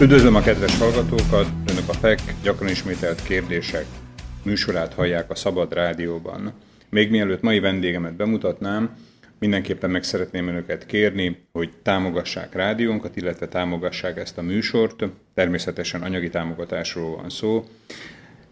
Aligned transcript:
Üdvözlöm 0.00 0.34
a 0.34 0.40
kedves 0.40 0.78
hallgatókat! 0.78 1.46
Önök 1.66 1.88
a 1.88 1.92
FEK 1.92 2.20
gyakran 2.42 2.68
ismételt 2.68 3.22
kérdések 3.22 3.84
műsorát 4.42 4.94
hallják 4.94 5.30
a 5.30 5.34
Szabad 5.34 5.72
Rádióban. 5.72 6.52
Még 6.90 7.10
mielőtt 7.10 7.42
mai 7.42 7.60
vendégemet 7.60 8.16
bemutatnám, 8.16 8.96
mindenképpen 9.38 9.90
meg 9.90 10.02
szeretném 10.02 10.48
önöket 10.48 10.86
kérni, 10.86 11.46
hogy 11.52 11.70
támogassák 11.82 12.54
rádiónkat, 12.54 13.16
illetve 13.16 13.48
támogassák 13.48 14.18
ezt 14.18 14.38
a 14.38 14.42
műsort. 14.42 15.04
Természetesen 15.34 16.02
anyagi 16.02 16.28
támogatásról 16.28 17.16
van 17.16 17.30
szó, 17.30 17.64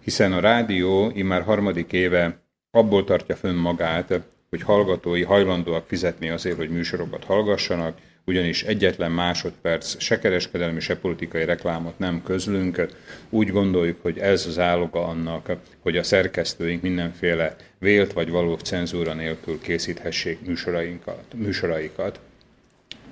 hiszen 0.00 0.32
a 0.32 0.40
rádió 0.40 1.12
immár 1.14 1.42
harmadik 1.42 1.92
éve 1.92 2.42
abból 2.70 3.04
tartja 3.04 3.36
fönn 3.36 3.56
magát, 3.56 4.20
hogy 4.50 4.62
hallgatói 4.62 5.22
hajlandóak 5.22 5.86
fizetni 5.86 6.28
azért, 6.28 6.56
hogy 6.56 6.70
műsorokat 6.70 7.24
hallgassanak, 7.24 7.98
ugyanis 8.28 8.62
egyetlen 8.62 9.12
másodperc 9.12 10.00
se 10.00 10.18
kereskedelmi, 10.18 10.80
se 10.80 10.96
politikai 10.96 11.44
reklámot 11.44 11.98
nem 11.98 12.22
közlünk. 12.22 12.86
Úgy 13.28 13.50
gondoljuk, 13.50 14.02
hogy 14.02 14.18
ez 14.18 14.46
az 14.46 14.58
áloga 14.58 15.06
annak, 15.06 15.52
hogy 15.80 15.96
a 15.96 16.02
szerkesztőink 16.02 16.82
mindenféle 16.82 17.56
vélt 17.78 18.12
vagy 18.12 18.30
való 18.30 18.54
cenzúra 18.54 19.14
nélkül 19.14 19.60
készíthessék 19.60 20.46
műsorainkat, 20.46 21.24
műsoraikat. 21.34 22.20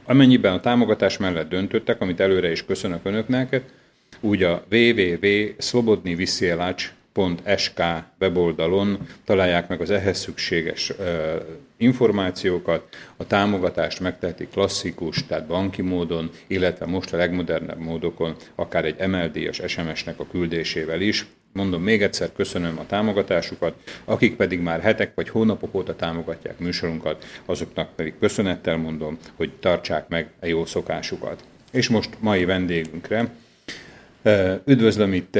Amennyiben 0.04 0.52
a 0.52 0.60
támogatás 0.60 1.16
mellett 1.16 1.48
döntöttek, 1.48 2.00
amit 2.00 2.20
előre 2.20 2.50
is 2.50 2.64
köszönök 2.64 3.00
Önöknek, 3.02 3.62
úgy 4.20 4.42
a 4.42 4.64
www.slobodnyvisielac 4.70 6.82
sk 7.56 7.82
weboldalon 8.20 8.98
találják 9.24 9.68
meg 9.68 9.80
az 9.80 9.90
ehhez 9.90 10.18
szükséges 10.18 10.92
információkat. 11.76 12.96
A 13.16 13.26
támogatást 13.26 14.00
megteheti 14.00 14.46
klasszikus, 14.46 15.26
tehát 15.26 15.46
banki 15.46 15.82
módon, 15.82 16.30
illetve 16.46 16.86
most 16.86 17.12
a 17.12 17.16
legmodernebb 17.16 17.78
módokon, 17.78 18.34
akár 18.54 18.84
egy 18.84 19.08
MLD-es 19.08 19.62
SMS-nek 19.66 20.20
a 20.20 20.26
küldésével 20.30 21.00
is. 21.00 21.26
Mondom 21.52 21.82
még 21.82 22.02
egyszer, 22.02 22.32
köszönöm 22.32 22.78
a 22.78 22.86
támogatásukat, 22.86 23.74
akik 24.04 24.36
pedig 24.36 24.60
már 24.60 24.80
hetek 24.80 25.12
vagy 25.14 25.28
hónapok 25.28 25.74
óta 25.74 25.96
támogatják 25.96 26.58
műsorunkat, 26.58 27.24
azoknak 27.44 27.94
pedig 27.94 28.14
köszönettel 28.20 28.76
mondom, 28.76 29.18
hogy 29.36 29.52
tartsák 29.60 30.08
meg 30.08 30.30
a 30.40 30.46
jó 30.46 30.64
szokásukat. 30.64 31.44
És 31.72 31.88
most 31.88 32.10
mai 32.20 32.44
vendégünkre, 32.44 33.30
Üdvözlöm 34.64 35.12
itt 35.12 35.38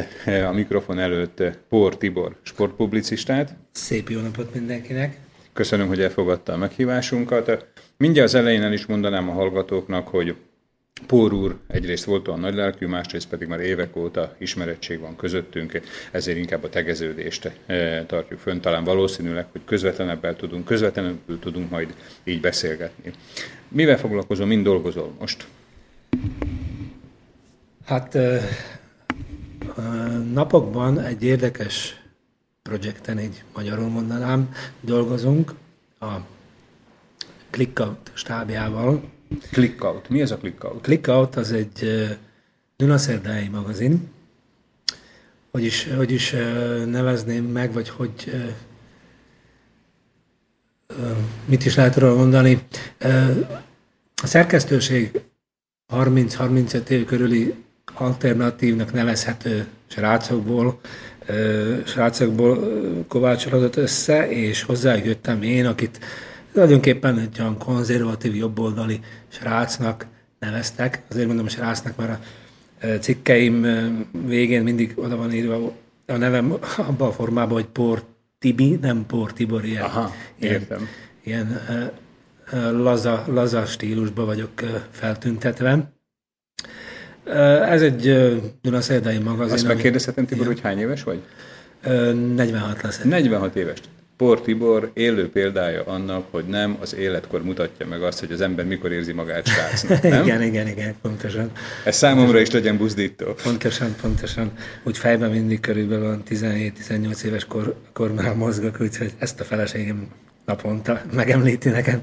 a 0.49 0.53
mikrofon 0.53 0.99
előtt 0.99 1.43
Pór 1.69 1.97
Tibor, 1.97 2.37
sportpublicistát. 2.43 3.57
Szép 3.73 4.09
jó 4.09 4.21
napot 4.21 4.55
mindenkinek! 4.55 5.26
Köszönöm, 5.57 5.87
hogy 5.87 6.01
elfogadta 6.01 6.53
a 6.53 6.57
meghívásunkat. 6.57 7.67
Mindjárt 7.97 8.29
az 8.29 8.35
elején 8.35 8.63
el 8.63 8.73
is 8.73 8.87
mondanám 8.87 9.29
a 9.29 9.33
hallgatóknak, 9.33 10.09
hogy 10.09 10.35
Pór 11.07 11.33
úr 11.33 11.57
egyrészt 11.67 12.05
volt 12.05 12.29
olyan 12.29 12.41
nagylelkű, 12.41 12.87
másrészt 12.87 13.29
pedig 13.29 13.49
már 13.49 13.61
évek 13.61 13.97
óta 13.97 14.35
ismerettség 14.39 15.01
van 15.01 15.17
közöttünk, 15.17 15.81
ezért 16.11 16.39
inkább 16.39 16.65
a 16.65 16.69
tegeződést 16.69 17.51
tartjuk 18.07 18.41
fönn. 18.41 18.61
Talán 18.61 18.85
valószínűleg, 18.85 19.47
hogy 19.53 19.61
közvetlenebbel 19.65 20.37
tudunk, 20.37 20.65
közvetlenül 20.65 21.19
tudunk 21.41 21.71
majd 21.71 21.95
így 22.25 22.41
beszélgetni. 22.41 23.13
Mivel 23.69 23.99
foglalkozom, 23.99 24.49
mind 24.49 24.65
dolgozol 24.65 25.13
most? 25.19 25.47
Hát 27.85 28.19
napokban 30.33 31.01
egy 31.01 31.25
érdekes 31.25 32.01
projekten, 32.69 33.19
így 33.19 33.45
magyarul 33.55 33.89
mondanám, 33.89 34.55
dolgozunk 34.81 35.55
a 36.01 36.07
ClickOut 37.51 38.11
stábjával. 38.15 39.03
ClickOut. 39.51 40.09
Mi 40.09 40.21
ez 40.21 40.31
a 40.31 40.37
ClickOut? 40.37 40.83
ClickOut 40.83 41.37
az 41.37 41.53
egy 41.53 42.07
Dunaszerdái 42.77 43.49
magazin. 43.49 44.09
Hogy 45.51 45.65
is, 45.65 45.89
hogy 45.97 46.13
is 46.13 46.31
nevezném 46.87 47.45
meg, 47.45 47.73
vagy 47.73 47.89
hogy 47.89 48.33
mit 51.45 51.65
is 51.65 51.75
lehet 51.75 51.97
róla 51.97 52.15
mondani. 52.15 52.67
A 54.23 54.27
szerkesztőség 54.27 55.21
30-35 55.95 56.89
év 56.89 57.05
körüli 57.05 57.55
alternatívnak 57.95 58.93
nevezhető 58.93 59.67
srácokból, 59.87 60.81
srácokból 61.87 62.59
kovácsolódott 63.09 63.77
össze, 63.77 64.31
és 64.31 64.63
hozzájöttem 64.63 65.43
én, 65.43 65.67
akit 65.67 65.99
tulajdonképpen 66.53 67.19
egy 67.19 67.41
olyan 67.41 67.59
konzervatív, 67.59 68.35
jobboldali 68.35 69.01
srácnak 69.29 70.07
neveztek. 70.39 71.03
Azért 71.09 71.27
mondom 71.27 71.47
a 71.47 71.49
srácnak, 71.49 71.97
mert 71.97 72.19
a 72.83 72.87
cikkeim 73.01 73.67
végén 74.27 74.63
mindig 74.63 74.93
oda 74.97 75.17
van 75.17 75.33
írva 75.33 75.73
a 76.07 76.17
nevem 76.17 76.53
abban 76.77 77.09
a 77.09 77.13
formában, 77.13 77.53
hogy 77.53 77.67
Por 77.67 78.03
Tibi, 78.39 78.79
nem 78.81 79.07
Por 79.07 79.33
Tibor, 79.33 79.65
ilyen, 79.65 79.83
Aha, 79.83 80.15
értem. 80.39 80.89
ilyen, 81.25 81.61
ilyen 82.51 82.83
laza, 82.83 83.25
laza 83.27 83.67
stílusban 83.67 84.27
vagyok 84.27 84.51
feltüntetve. 84.91 85.96
Ez 87.71 87.83
egy 87.83 88.31
Dunaszerdai 88.63 89.19
magazin. 89.19 89.55
Azt 89.55 89.67
megkérdezhetem, 89.67 90.27
Tibor, 90.27 90.47
hogy 90.47 90.61
hány 90.61 90.79
éves 90.79 91.03
vagy? 91.03 91.21
46 92.35 92.83
lesz. 92.83 93.01
46 93.03 93.57
éves. 93.57 93.79
Por 94.17 94.41
Tibor 94.41 94.91
élő 94.95 95.31
példája 95.31 95.83
annak, 95.85 96.27
hogy 96.31 96.45
nem 96.45 96.77
az 96.81 96.95
életkor 96.95 97.43
mutatja 97.43 97.87
meg 97.87 98.03
azt, 98.03 98.21
hogy 98.21 98.33
az 98.33 98.41
ember 98.41 98.65
mikor 98.65 98.93
érzi 98.93 99.13
magát 99.13 99.47
srácnak, 99.47 100.03
nem? 100.13 100.23
igen, 100.23 100.43
igen, 100.43 100.69
igen, 100.69 100.95
pontosan. 101.03 101.51
Ez 101.85 101.97
számomra 101.97 102.23
pontosan. 102.25 102.47
is 102.47 102.53
legyen 102.53 102.77
buzdító. 102.77 103.35
Pontosan, 103.43 103.95
pontosan. 104.01 104.51
Úgy 104.83 104.99
fejben 104.99 105.31
mindig 105.31 105.61
körülbelül 105.61 106.23
17-18 106.31 107.23
éves 107.23 107.45
kor, 107.45 107.75
kornál 107.93 108.35
mozgok, 108.35 108.81
úgyhogy 108.81 109.13
ezt 109.19 109.41
a 109.41 109.45
feleségem 109.45 110.09
naponta 110.45 111.03
megemlíti 111.13 111.69
nekem. 111.69 112.03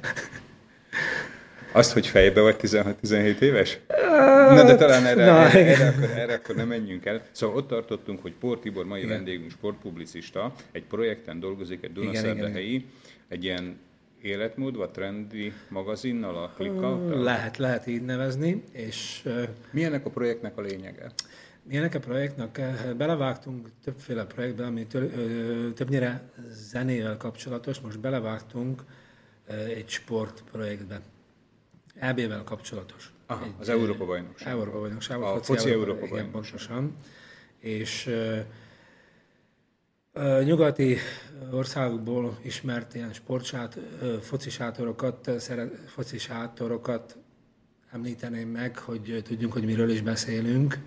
Azt, 1.74 1.92
hogy 1.92 2.08
fejbe 2.08 2.42
vagy 2.42 2.56
16-17 2.60 3.40
éves? 3.40 3.80
Na, 4.50 4.64
de 4.64 4.76
talán 4.76 5.06
erre, 5.06 5.26
Na, 5.26 5.50
erre, 5.50 5.60
erre, 5.60 5.88
akkor, 5.88 6.10
erre 6.18 6.34
akkor 6.34 6.56
nem 6.56 6.68
menjünk 6.68 7.06
el. 7.06 7.22
Szóval 7.32 7.56
ott 7.56 7.68
tartottunk, 7.68 8.22
hogy 8.22 8.34
Pór 8.34 8.60
Tibor, 8.60 8.86
mai 8.86 9.00
igen. 9.00 9.12
vendégünk, 9.12 9.52
sportpublicista, 9.52 10.54
egy 10.72 10.84
projekten 10.84 11.40
dolgozik, 11.40 11.84
egy 11.84 11.92
Dunaszerdahelyi, 11.92 12.86
egy 13.28 13.44
ilyen 13.44 13.80
életmód, 14.22 14.76
vagy 14.76 14.90
trendi 14.90 15.54
magazinnal, 15.70 16.36
a 16.36 16.52
clickout 16.56 17.24
Lehet, 17.24 17.58
lehet 17.58 17.88
így 17.88 18.02
nevezni. 18.02 18.64
És, 18.72 19.28
Mi 19.72 19.84
ennek 19.84 20.06
a 20.06 20.10
projektnek 20.10 20.58
a 20.58 20.62
lényege? 20.62 21.12
Ennek 21.70 21.96
a 21.96 22.00
projektnek? 22.00 22.62
Belevágtunk 22.98 23.68
többféle 23.84 24.26
projektbe, 24.26 24.66
ami 24.66 24.88
többnyire 25.76 26.22
zenével 26.50 27.18
kapcsolatos. 27.18 27.80
Most 27.80 28.00
belevágtunk 28.00 28.82
egy 29.76 29.90
sportprojektbe. 29.90 31.02
EB-vel 31.96 32.44
kapcsolatos. 32.44 33.14
Aha, 33.26 33.44
egy, 33.44 33.54
az 33.60 33.70
Európa 33.70 34.06
bajnokság. 34.06 34.54
Európa 34.54 34.80
bajnokság. 34.80 35.22
A 35.22 35.28
foci, 35.28 35.46
foci 35.46 35.70
Európa 35.70 36.08
bajnokság. 36.08 36.32
pontosan. 36.32 36.96
És 37.60 38.10
uh, 40.14 40.44
nyugati 40.44 40.98
országokból 41.52 42.38
ismert 42.42 42.96
ilyen 42.96 43.14
sportsát, 43.14 43.78
uh, 44.02 44.16
foci 44.16 44.50
sátorokat, 44.50 45.32
szeret, 45.40 45.90
foci 45.90 46.18
sátorokat 46.18 47.18
említeném 47.92 48.50
meg, 48.50 48.78
hogy 48.78 49.22
tudjunk, 49.24 49.54
hogy 49.54 49.66
miről 49.66 49.90
is 49.90 50.02
beszélünk. 50.02 50.78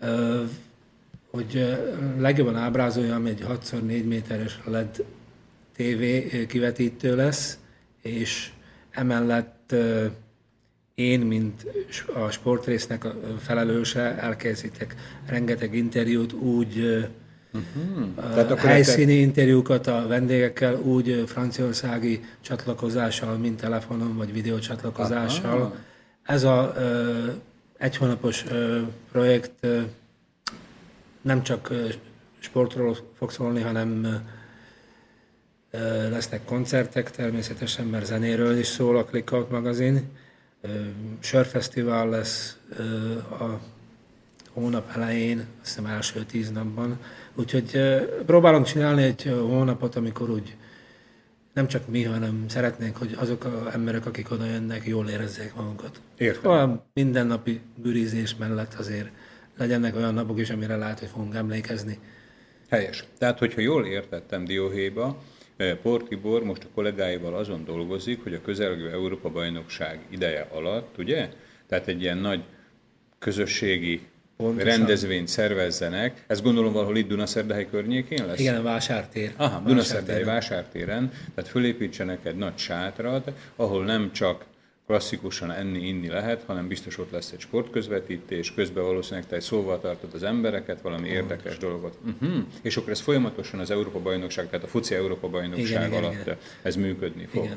Uh, 0.00 0.48
hogy 1.30 1.78
legjobban 2.18 2.56
ábrázoljam, 2.56 3.26
egy 3.26 3.44
6x4 3.48 4.04
méteres 4.04 4.60
LED 4.64 5.04
TV 5.76 6.02
kivetítő 6.46 7.16
lesz, 7.16 7.58
és 8.02 8.52
emellett 8.92 9.74
én, 10.94 11.20
mint 11.20 11.66
a 12.14 12.30
sportrésznek 12.30 13.04
a 13.04 13.14
felelőse, 13.38 14.00
elkészítek 14.18 14.94
rengeteg 15.26 15.74
interjút 15.74 16.32
úgy, 16.32 17.04
Uh-huh. 17.54 18.50
a 18.52 18.56
helyszíni 18.56 19.12
interjúkat 19.12 19.86
a 19.86 20.06
vendégekkel 20.06 20.74
úgy 20.74 21.24
franciaországi 21.26 22.24
csatlakozással, 22.40 23.36
mint 23.36 23.60
telefonon 23.60 24.16
vagy 24.16 24.32
videócsatlakozással. 24.32 25.60
Aha. 25.60 25.74
Ez 26.22 26.44
a 26.44 26.72
ö, 26.76 27.26
egy 27.78 27.96
hónapos 27.96 28.44
ö, 28.50 28.80
projekt 29.10 29.50
ö, 29.60 29.80
nem 31.22 31.42
csak 31.42 31.70
ö, 31.70 31.86
sportról 32.38 32.96
fog 33.18 33.30
szólni, 33.30 33.60
hanem 33.60 34.20
lesznek 36.10 36.44
koncertek 36.44 37.10
természetesen, 37.10 37.86
mert 37.86 38.06
zenéről 38.06 38.58
is 38.58 38.66
szól 38.66 38.96
a 38.96 39.04
Clickout 39.04 39.50
magazin. 39.50 40.08
Sörfesztivál 41.20 42.08
lesz 42.08 42.56
a 43.30 43.60
hónap 44.50 44.90
elején, 44.94 45.38
azt 45.38 45.76
hiszem 45.76 45.86
első 45.86 46.24
tíz 46.24 46.50
napban. 46.50 46.98
Úgyhogy 47.34 47.80
próbálunk 48.26 48.66
csinálni 48.66 49.02
egy 49.02 49.22
hónapot, 49.22 49.96
amikor 49.96 50.30
úgy 50.30 50.56
nem 51.52 51.66
csak 51.66 51.88
mi, 51.88 52.02
hanem 52.02 52.44
szeretnénk, 52.48 52.96
hogy 52.96 53.16
azok 53.18 53.44
az 53.44 53.72
emberek, 53.72 54.06
akik 54.06 54.30
oda 54.30 54.44
jönnek, 54.44 54.86
jól 54.86 55.08
érezzék 55.08 55.54
magukat. 55.54 56.00
Értem. 56.16 56.50
A 56.50 56.84
mindennapi 56.92 57.60
bürizés 57.76 58.36
mellett 58.36 58.74
azért 58.74 59.08
legyenek 59.56 59.96
olyan 59.96 60.14
napok 60.14 60.38
is, 60.38 60.50
amire 60.50 60.76
lehet, 60.76 60.98
hogy 60.98 61.08
fogunk 61.08 61.34
emlékezni. 61.34 61.98
Helyes. 62.68 63.04
Tehát, 63.18 63.38
hogyha 63.38 63.60
jól 63.60 63.86
értettem 63.86 64.44
Dióhéjba, 64.44 65.22
eh, 65.62 65.76
Portibor 65.76 66.44
most 66.44 66.64
a 66.64 66.68
kollégáival 66.74 67.34
azon 67.34 67.64
dolgozik, 67.64 68.22
hogy 68.22 68.34
a 68.34 68.40
közelgő 68.40 68.90
Európa-bajnokság 68.90 70.00
ideje 70.10 70.46
alatt, 70.52 70.98
ugye? 70.98 71.28
Tehát 71.68 71.86
egy 71.86 72.00
ilyen 72.00 72.18
nagy 72.18 72.42
közösségi 73.18 74.00
Pontosan. 74.36 74.68
rendezvényt 74.68 75.28
szervezzenek. 75.28 76.24
Ez 76.26 76.42
gondolom 76.42 76.72
valahol 76.72 76.96
itt 76.96 77.08
Dunaszerdahely 77.08 77.66
környékén 77.70 78.26
lesz? 78.26 78.38
Igen, 78.38 78.56
a 78.56 78.62
vásártér. 78.62 79.32
Aha, 79.36 79.60
Dunaszerdahely 79.66 80.24
vásártéren. 80.24 81.10
Tehát 81.34 81.50
fölépítsenek 81.50 82.24
egy 82.24 82.36
nagy 82.36 82.58
sátrat, 82.58 83.32
ahol 83.56 83.84
nem 83.84 84.12
csak 84.12 84.44
klasszikusan 84.92 85.50
enni, 85.50 85.86
inni 85.86 86.08
lehet, 86.08 86.42
hanem 86.46 86.68
biztos 86.68 86.98
ott 86.98 87.10
lesz 87.10 87.32
egy 87.32 87.40
sportközvetítés, 87.40 88.54
közben 88.54 88.84
valószínűleg 88.84 89.26
te 89.28 89.36
egy 89.36 89.42
szóval 89.42 89.80
tartod 89.80 90.10
az 90.14 90.22
embereket, 90.22 90.80
valami 90.80 91.08
Pontos. 91.08 91.16
érdekes 91.16 91.58
dolgot. 91.58 91.98
Uh-huh. 92.04 92.42
És 92.62 92.76
akkor 92.76 92.90
ez 92.90 93.00
folyamatosan 93.00 93.60
az 93.60 93.70
Európa-bajnokság, 93.70 94.48
tehát 94.50 94.64
a 94.64 94.68
FUCI 94.68 94.94
Európa-bajnokság 94.94 95.88
igen, 95.88 96.04
alatt 96.04 96.20
igen, 96.22 96.36
ez 96.62 96.76
működni 96.76 97.26
fog. 97.26 97.44
Igen. 97.44 97.56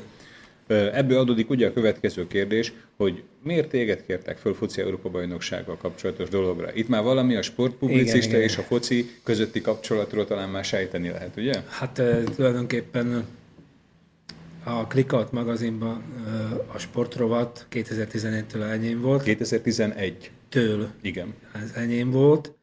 Ebből 0.92 1.18
adódik 1.18 1.50
ugye 1.50 1.66
a 1.66 1.72
következő 1.72 2.26
kérdés, 2.26 2.72
hogy 2.96 3.22
miért 3.42 3.68
téged 3.68 4.04
kértek 4.06 4.36
föl 4.36 4.54
foci 4.54 4.80
Európa-bajnoksággal 4.80 5.76
kapcsolatos 5.76 6.28
dologra? 6.28 6.72
Itt 6.74 6.88
már 6.88 7.02
valami 7.02 7.34
a 7.34 7.42
sportpublicista 7.42 8.28
igen, 8.28 8.40
és 8.40 8.52
igen. 8.52 8.64
a 8.64 8.68
foci 8.68 9.10
közötti 9.22 9.60
kapcsolatról 9.60 10.26
talán 10.26 10.48
már 10.48 10.64
sejteni 10.64 11.08
lehet, 11.08 11.36
ugye? 11.36 11.62
Hát 11.68 12.02
tulajdonképpen 12.36 13.26
a 14.66 14.86
Clickout 14.86 15.32
magazinban 15.32 16.02
a 16.72 16.78
sportrovat 16.78 17.66
2011-től 17.70 18.70
enyém 18.70 19.00
volt. 19.00 19.22
2011. 19.22 20.30
Től. 20.48 20.88
Igen. 21.00 21.34
Ez 21.52 21.70
enyém 21.74 22.10
volt. 22.10 22.54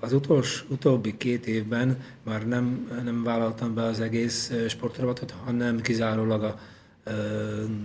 Az 0.00 0.12
utolsó, 0.12 0.64
utóbbi 0.68 1.16
két 1.16 1.46
évben 1.46 1.98
már 2.22 2.46
nem, 2.46 2.90
nem 3.04 3.22
vállaltam 3.22 3.74
be 3.74 3.82
az 3.82 4.00
egész 4.00 4.52
sportrovatot, 4.68 5.34
hanem 5.44 5.80
kizárólag 5.80 6.42
a 6.42 6.58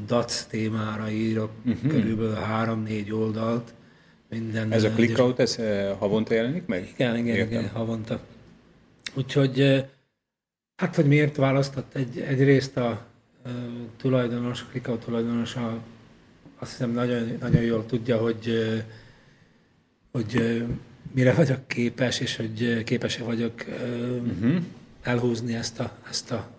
DAC 0.05 0.45
témára 0.45 1.09
írok 1.09 1.51
uh-huh. 1.65 1.91
körülbelül 1.91 2.33
három-négy 2.33 3.11
oldalt. 3.11 3.73
Minden 4.29 4.71
ez 4.71 4.83
a 4.83 4.89
clickout, 4.89 5.39
ez 5.39 5.59
havonta 5.97 6.33
jelenik 6.33 6.65
meg? 6.65 6.91
Igen, 6.93 7.17
igen, 7.17 7.35
Értem. 7.35 7.59
igen, 7.59 7.69
havonta. 7.69 8.19
Úgyhogy 9.13 9.85
Hát, 10.77 10.95
hogy 10.95 11.05
miért 11.05 11.35
választott 11.35 11.95
egy, 11.95 12.19
egyrészt 12.19 12.77
a 12.77 13.05
uh, 13.45 13.51
tulajdonos, 13.97 14.65
Klikau 14.65 14.97
tulajdonos, 14.97 15.55
a, 15.55 15.79
azt 16.59 16.71
hiszem 16.71 16.91
nagyon, 16.91 17.37
nagyon 17.39 17.61
jól 17.61 17.85
tudja, 17.85 18.17
hogy, 18.17 18.47
uh, 18.47 18.77
hogy 20.11 20.35
uh, 20.35 20.67
mire 21.11 21.33
vagyok 21.33 21.67
képes, 21.67 22.19
és 22.19 22.35
hogy 22.35 22.83
képes 22.83 23.17
vagyok 23.17 23.65
uh-huh. 23.67 24.55
elhúzni 25.01 25.55
ezt 25.55 25.79
a, 25.79 25.97
ezt 26.09 26.31
a 26.31 26.49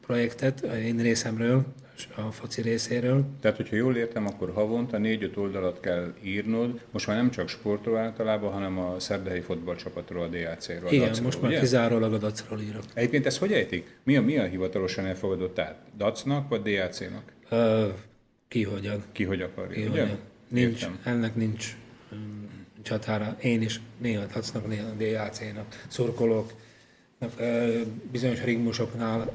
projektet 0.00 0.60
én 0.60 0.96
részemről, 0.96 1.66
a 2.14 2.30
foci 2.30 2.62
részéről. 2.62 3.24
Tehát, 3.40 3.56
hogyha 3.56 3.76
jól 3.76 3.96
értem, 3.96 4.26
akkor 4.26 4.52
havonta 4.52 4.98
négy-öt 4.98 5.36
oldalat 5.36 5.80
kell 5.80 6.14
írnod, 6.22 6.80
most 6.90 7.06
már 7.06 7.16
nem 7.16 7.30
csak 7.30 7.48
sportról 7.48 7.96
általában, 7.96 8.52
hanem 8.52 8.78
a 8.78 8.98
szerdehelyi 8.98 9.40
fotballcsapatról, 9.40 10.22
a 10.22 10.26
DAC-ről. 10.26 10.90
Igen, 10.90 11.12
a 11.12 11.22
most 11.22 11.40
már 11.40 11.50
ugye? 11.50 11.60
kizárólag 11.60 12.12
a 12.12 12.18
DAC-ról 12.18 12.60
írok. 12.60 12.82
Egyébként 12.94 13.26
ezt 13.26 13.38
hogy 13.38 13.52
ejtik? 13.52 13.96
Mi 14.02 14.16
a, 14.16 14.22
mi 14.22 14.38
a 14.38 14.44
hivatalosan 14.44 15.06
elfogadott 15.06 15.58
át? 15.58 15.82
DAC-nak 15.96 16.48
vagy 16.48 16.62
DAC-nak? 16.62 17.32
Uh, 17.50 17.94
ki 18.48 18.62
hogyan. 18.62 19.02
Ki 19.12 19.24
hogy 19.24 19.40
akarja, 19.40 19.74
ki 19.74 19.80
ugye? 19.80 20.00
Hogyan. 20.00 20.18
Nincs, 20.48 20.82
Értem. 20.82 20.98
ennek 21.04 21.34
nincs 21.34 21.76
csatára. 22.82 23.36
Én 23.42 23.62
is 23.62 23.80
néha 23.98 24.24
DAC-nak, 24.34 24.68
néha 24.68 24.90
DAC-nak 24.90 25.84
szurkolok. 25.88 26.52
Bizonyos 28.10 28.44
rigmusoknál 28.44 29.32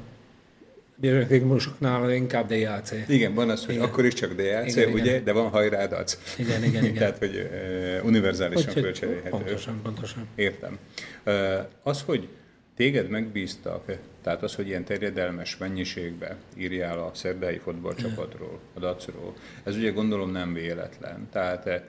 Bioritmikusoknál 1.02 2.12
inkább 2.12 2.48
DAC. 2.48 2.92
Igen, 3.08 3.34
van 3.34 3.50
az, 3.50 3.64
hogy 3.66 3.74
igen. 3.74 3.86
akkor 3.86 4.04
is 4.04 4.14
csak 4.14 4.32
DAC, 4.32 4.76
igen, 4.76 4.92
ugye, 4.92 5.10
igen. 5.10 5.24
de 5.24 5.32
van 5.32 5.48
hajrádac. 5.48 6.18
Igen, 6.38 6.64
igen, 6.64 6.84
igen. 6.84 6.94
Tehát, 7.02 7.18
hogy 7.18 7.36
uh, 7.36 8.04
univerzálisan 8.04 8.72
fölcserélhető. 8.72 9.30
Pontosan, 9.30 9.80
pontosan. 9.82 10.28
Értem. 10.34 10.78
Uh, 11.26 11.34
az, 11.82 12.02
hogy 12.02 12.28
téged 12.76 13.08
megbíztak, 13.08 13.84
tehát 14.22 14.42
az, 14.42 14.54
hogy 14.54 14.66
ilyen 14.66 14.84
terjedelmes 14.84 15.56
mennyiségbe 15.56 16.36
írjál 16.56 16.98
a 16.98 17.10
szerdai 17.14 17.58
fotballcsapatról, 17.58 18.58
a 18.74 18.78
dacról, 18.78 19.34
ez 19.64 19.76
ugye 19.76 19.90
gondolom 19.90 20.30
nem 20.30 20.52
véletlen. 20.52 21.28
Tehát, 21.32 21.66
uh, 21.66 21.80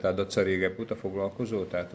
tehát 0.00 0.14
daca 0.14 0.42
régebb 0.42 0.80
óta 0.80 0.96
foglalkozó, 0.96 1.64
tehát 1.64 1.94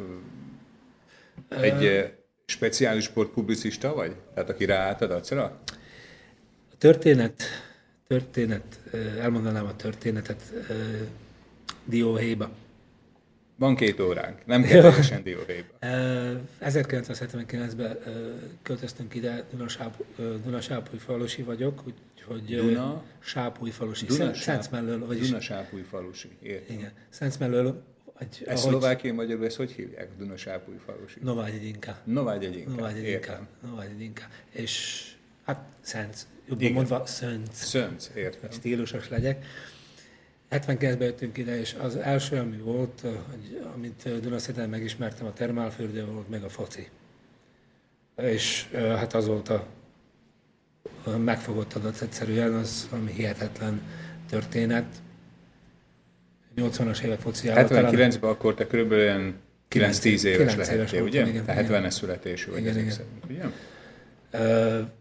egy 1.49 1.83
uh, 1.83 2.03
speciális 2.45 3.03
sportpublicista 3.03 3.93
vagy? 3.93 4.15
Tehát 4.33 4.49
aki 4.49 4.65
ráállt 4.65 5.01
a 5.01 5.07
dacra? 5.07 5.59
Történet, 6.85 7.43
történet, 8.07 8.79
elmondanám 9.19 9.65
a 9.65 9.75
történetet 9.75 10.53
dióhéjba. 11.85 12.49
Van 13.55 13.75
két 13.75 13.99
óránk, 13.99 14.45
nem 14.45 14.63
kell 14.63 14.81
teljesen 14.81 15.23
dióhéjba. 15.23 15.73
1979-ben 16.61 17.97
költöztünk 18.61 19.15
ide, 19.15 19.45
Dunasápújfalusi 20.43 21.41
vagyok, 21.41 21.83
úgyhogy 21.87 22.55
Duna? 22.55 23.03
Sápújfalusi, 23.19 24.05
Duna, 24.05 24.33
Szentszmellől, 24.33 25.05
vagyis... 25.05 25.27
Dunasápújfalusi, 25.27 26.29
értem. 26.41 26.77
Igen, 26.77 26.91
Szentszmellől 27.09 27.83
egy, 28.17 28.43
ez 28.45 28.59
ahogy... 28.59 28.71
szlovákiai 28.71 29.13
magyarul, 29.13 29.45
ezt 29.45 29.55
hogy 29.57 29.71
hívják? 29.71 30.09
Dunasápújfalusi? 30.17 31.19
Novágyegyinka. 31.21 31.97
Novágyegyinka. 32.03 32.71
Novágyegyinka. 32.71 33.47
Novágyegyinka. 33.69 34.23
És 34.51 35.03
hát 35.45 35.65
Szent 35.81 36.27
jobban 36.47 36.63
Igen. 36.63 36.73
mondva 36.73 37.05
Szönc. 37.05 37.63
Szönc, 37.63 38.09
értem. 38.15 38.51
Stílusos 38.51 39.09
legyek. 39.09 39.45
79-ben 40.51 41.01
jöttünk 41.01 41.37
ide, 41.37 41.59
és 41.59 41.75
az 41.81 41.95
első, 41.95 42.37
ami 42.37 42.57
volt, 42.57 43.03
amit 43.75 44.19
Dunaszéten 44.21 44.69
megismertem, 44.69 45.25
a 45.25 45.33
termálfürdő 45.33 46.05
volt, 46.05 46.29
meg 46.29 46.43
a 46.43 46.49
foci. 46.49 46.87
És 48.21 48.67
hát 48.71 49.13
az 49.13 49.27
volt 49.27 49.49
a 49.49 49.67
megfogott 51.17 51.73
adat 51.73 52.01
egyszerűen, 52.01 52.53
az 52.53 52.87
valami 52.91 53.11
hihetetlen 53.11 53.81
történet. 54.29 54.85
80-as 56.55 57.01
évek 57.01 57.19
foci 57.19 57.47
79-ben 57.51 58.29
akkor 58.29 58.53
te 58.53 58.67
körülbelül 58.67 59.33
9-10 59.69 60.05
éves, 60.05 60.53
éves 60.53 60.55
lehettél, 60.55 61.01
ugye? 61.01 61.27
Igen, 61.27 61.43
70-es 61.47 61.89
születésű 61.89 62.51
vagy 62.51 62.59
igen, 62.59 62.77
igen. 62.77 62.91
szerint, 62.91 63.23
ugye? 63.29 63.43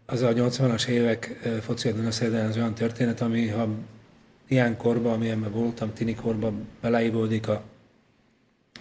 Az 0.05 0.21
a 0.21 0.33
80-as 0.33 0.87
évek 0.87 1.39
foci 1.61 1.89
az 1.89 2.57
olyan 2.57 2.73
történet, 2.73 3.21
ami 3.21 3.47
ha 3.47 3.67
ilyen 4.47 4.77
korban, 4.77 5.13
amilyenben 5.13 5.51
voltam, 5.51 5.93
tini 5.93 6.15
korban 6.15 6.67
beleívódik 6.81 7.47
a 7.47 7.63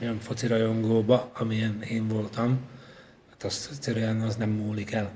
olyan 0.01 0.19
foci 0.19 0.47
rajongóba, 0.47 1.31
amilyen 1.35 1.83
én 1.83 2.09
voltam, 2.09 2.59
hát 3.31 3.45
azt 3.45 3.71
egyszerűen 3.71 4.21
az 4.21 4.37
nem 4.37 4.51
múlik 4.51 4.93
el. 4.93 5.11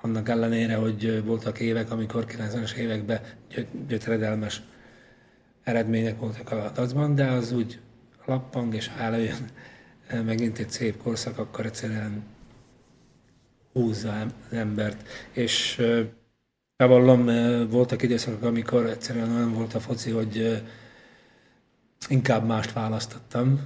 Annak 0.00 0.28
ellenére, 0.28 0.74
hogy 0.74 1.24
voltak 1.24 1.60
évek, 1.60 1.90
amikor 1.90 2.24
90-es 2.28 2.74
években 2.74 3.20
gyötredelmes 3.88 4.62
eredmények 5.62 6.18
voltak 6.18 6.50
a 6.50 6.70
dacban, 6.74 7.14
de 7.14 7.26
az 7.26 7.52
úgy 7.52 7.80
lappang, 8.24 8.74
és 8.74 8.88
ha 8.88 9.02
előjön 9.02 9.50
megint 10.24 10.58
egy 10.58 10.70
szép 10.70 11.02
korszak, 11.02 11.38
akkor 11.38 11.66
egyszerűen 11.66 12.22
húzza 13.76 14.20
az 14.20 14.56
embert. 14.56 15.08
És 15.32 15.82
bevallom, 16.76 17.26
voltak 17.68 18.02
időszakok, 18.02 18.42
amikor 18.42 18.86
egyszerűen 18.86 19.34
olyan 19.34 19.52
volt 19.54 19.74
a 19.74 19.80
foci, 19.80 20.10
hogy 20.10 20.62
inkább 22.08 22.46
mást 22.46 22.72
választottam, 22.72 23.60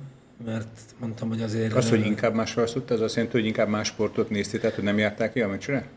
mert 0.45 0.81
mondtam, 0.99 1.29
hogy 1.29 1.43
azért... 1.43 1.73
Az, 1.75 1.89
hogy 1.89 2.07
inkább 2.07 2.35
más 2.35 2.55
választottad, 2.55 2.97
az 2.97 3.03
azt 3.03 3.15
jelenti, 3.15 3.37
hogy 3.37 3.47
inkább 3.47 3.69
más 3.69 3.87
sportot 3.87 4.31
néztél, 4.31 4.61
tehát 4.61 4.75
hogy 4.75 4.85
nem 4.85 4.99
járták 4.99 5.33
ki 5.33 5.41
a 5.41 5.49
meccsre? 5.49 5.89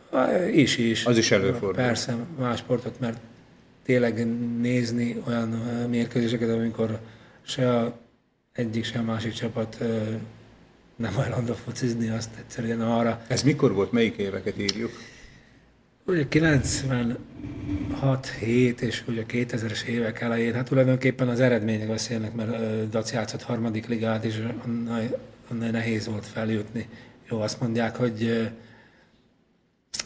Is, 0.51 0.77
is. 0.77 1.05
Az 1.05 1.17
is 1.17 1.31
előfordul. 1.31 1.83
Persze, 1.83 2.15
más 2.39 2.59
sportot, 2.59 2.99
mert 2.99 3.17
tényleg 3.83 4.27
nézni 4.59 5.21
olyan 5.27 5.49
mérkőzéseket, 5.89 6.49
amikor 6.49 6.99
se 7.41 7.77
a 7.77 7.97
egyik, 8.51 8.83
se 8.83 8.99
a 8.99 9.03
másik 9.03 9.33
csapat 9.33 9.77
nem 10.95 11.13
hajlandó 11.13 11.53
focizni, 11.53 12.09
azt 12.09 12.29
egyszerűen 12.37 12.81
arra. 12.81 13.21
Ez 13.27 13.43
mikor 13.43 13.73
volt? 13.73 13.91
Melyik 13.91 14.17
éveket 14.17 14.59
írjuk? 14.59 14.91
Ugye 16.05 16.27
96, 16.27 18.27
7 18.39 18.81
és 18.81 19.03
ugye 19.07 19.23
2000-es 19.27 19.83
évek 19.83 20.21
elején, 20.21 20.53
hát 20.53 20.65
tulajdonképpen 20.65 21.27
az 21.27 21.39
eredmények 21.39 21.87
beszélnek, 21.87 22.33
mert 22.33 22.89
Daci 22.89 23.15
játszott 23.15 23.41
harmadik 23.41 23.87
ligát, 23.87 24.23
és 24.23 24.47
annál, 24.65 25.19
annál 25.47 25.71
nehéz 25.71 26.07
volt 26.07 26.25
feljutni. 26.25 26.87
Jó, 27.29 27.41
azt 27.41 27.61
mondják, 27.61 27.95
hogy 27.95 28.49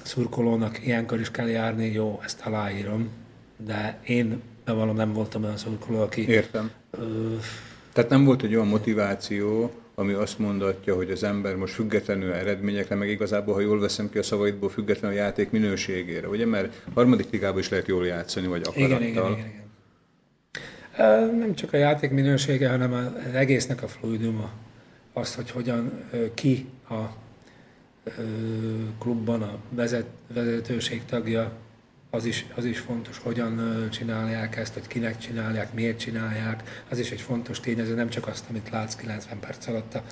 szurkolónak 0.03 0.85
ilyenkor 0.85 1.19
is 1.19 1.31
kell 1.31 1.47
járni, 1.47 1.91
jó, 1.91 2.21
ezt 2.23 2.41
aláírom, 2.41 3.09
de 3.65 3.99
én 4.05 4.41
bevallom 4.65 4.95
nem 4.95 5.13
voltam 5.13 5.43
olyan 5.43 5.57
szurkoló, 5.57 6.01
aki... 6.01 6.27
Értem. 6.27 6.71
Ö... 6.91 7.35
Tehát 7.93 8.09
nem 8.09 8.25
volt 8.25 8.43
egy 8.43 8.55
olyan 8.55 8.67
motiváció, 8.67 9.71
ami 9.99 10.13
azt 10.13 10.39
mondatja, 10.39 10.95
hogy 10.95 11.11
az 11.11 11.23
ember 11.23 11.55
most 11.55 11.73
függetlenül 11.73 12.33
eredményekre, 12.33 12.95
meg 12.95 13.09
igazából, 13.09 13.53
ha 13.53 13.59
jól 13.59 13.79
veszem 13.79 14.09
ki 14.09 14.17
a 14.17 14.23
szavaidból, 14.23 14.69
függetlenül 14.69 15.17
a 15.17 15.21
játék 15.21 15.51
minőségére, 15.51 16.27
ugye? 16.27 16.45
Mert 16.45 16.83
harmadik 16.93 17.29
ligában 17.31 17.59
is 17.59 17.69
lehet 17.69 17.87
jól 17.87 18.05
játszani, 18.05 18.47
vagy 18.47 18.61
akarattal. 18.65 18.85
Igen, 18.85 19.01
igen, 19.01 19.31
igen, 19.31 19.51
igen. 20.97 21.35
Nem 21.37 21.55
csak 21.55 21.73
a 21.73 21.77
játék 21.77 22.11
minősége, 22.11 22.69
hanem 22.69 22.93
az 22.93 23.33
egésznek 23.33 23.83
a 23.83 23.87
fluiduma, 23.87 24.51
az, 25.13 25.35
hogy 25.35 25.51
hogyan 25.51 26.03
ki 26.33 26.65
a 26.89 27.01
klubban 28.99 29.41
a 29.41 29.57
vezet, 29.69 30.05
vezetőség 30.33 31.05
tagja, 31.05 31.51
az 32.09 32.25
is, 32.25 32.45
az 32.55 32.65
is 32.65 32.79
fontos, 32.79 33.17
hogyan 33.17 33.87
csinálják 33.91 34.55
ezt, 34.55 34.73
hogy 34.73 34.87
kinek 34.87 35.17
csinálják, 35.17 35.73
miért 35.73 35.99
csinálják. 35.99 36.83
Az 36.89 36.99
is 36.99 37.11
egy 37.11 37.21
fontos 37.21 37.59
tényező, 37.59 37.95
nem 37.95 38.09
csak 38.09 38.27
azt, 38.27 38.45
amit 38.49 38.69
látsz 38.69 38.95
90 38.95 39.39
perc 39.39 39.67
alatt 39.67 39.95
a 39.95 40.03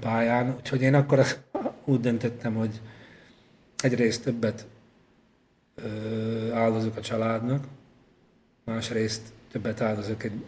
pályán. 0.00 0.54
Úgyhogy 0.56 0.82
én 0.82 0.94
akkor 0.94 1.26
úgy 1.84 2.00
döntöttem, 2.00 2.54
hogy 2.54 2.80
egyrészt 3.76 4.22
többet 4.22 4.66
áldozok 6.52 6.96
a 6.96 7.00
családnak, 7.00 7.64
másrészt 8.64 9.22
többet 9.52 9.80
áldozok 9.80 10.22
egy 10.22 10.42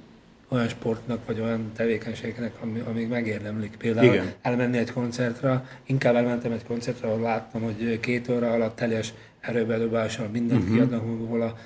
olyan 0.50 0.68
sportnak, 0.68 1.26
vagy 1.26 1.40
olyan 1.40 1.72
tevékenységnek, 1.76 2.52
ami, 2.62 2.78
amíg 2.78 3.08
megérdemlik. 3.08 3.76
Például 3.76 4.12
Igen. 4.12 4.32
elmenni 4.42 4.78
egy 4.78 4.92
koncertre, 4.92 5.64
inkább 5.86 6.14
elmentem 6.14 6.52
egy 6.52 6.64
koncertre, 6.64 7.08
ahol 7.08 7.20
láttam, 7.20 7.62
hogy 7.62 8.00
két 8.00 8.28
óra 8.28 8.52
alatt 8.52 8.76
teljes 8.76 9.12
erőbedobással 9.40 10.28
mindent 10.28 10.60
uh-huh. 10.60 10.76
kiadnak 10.76 11.06
magukból 11.06 11.42
a 11.42 11.56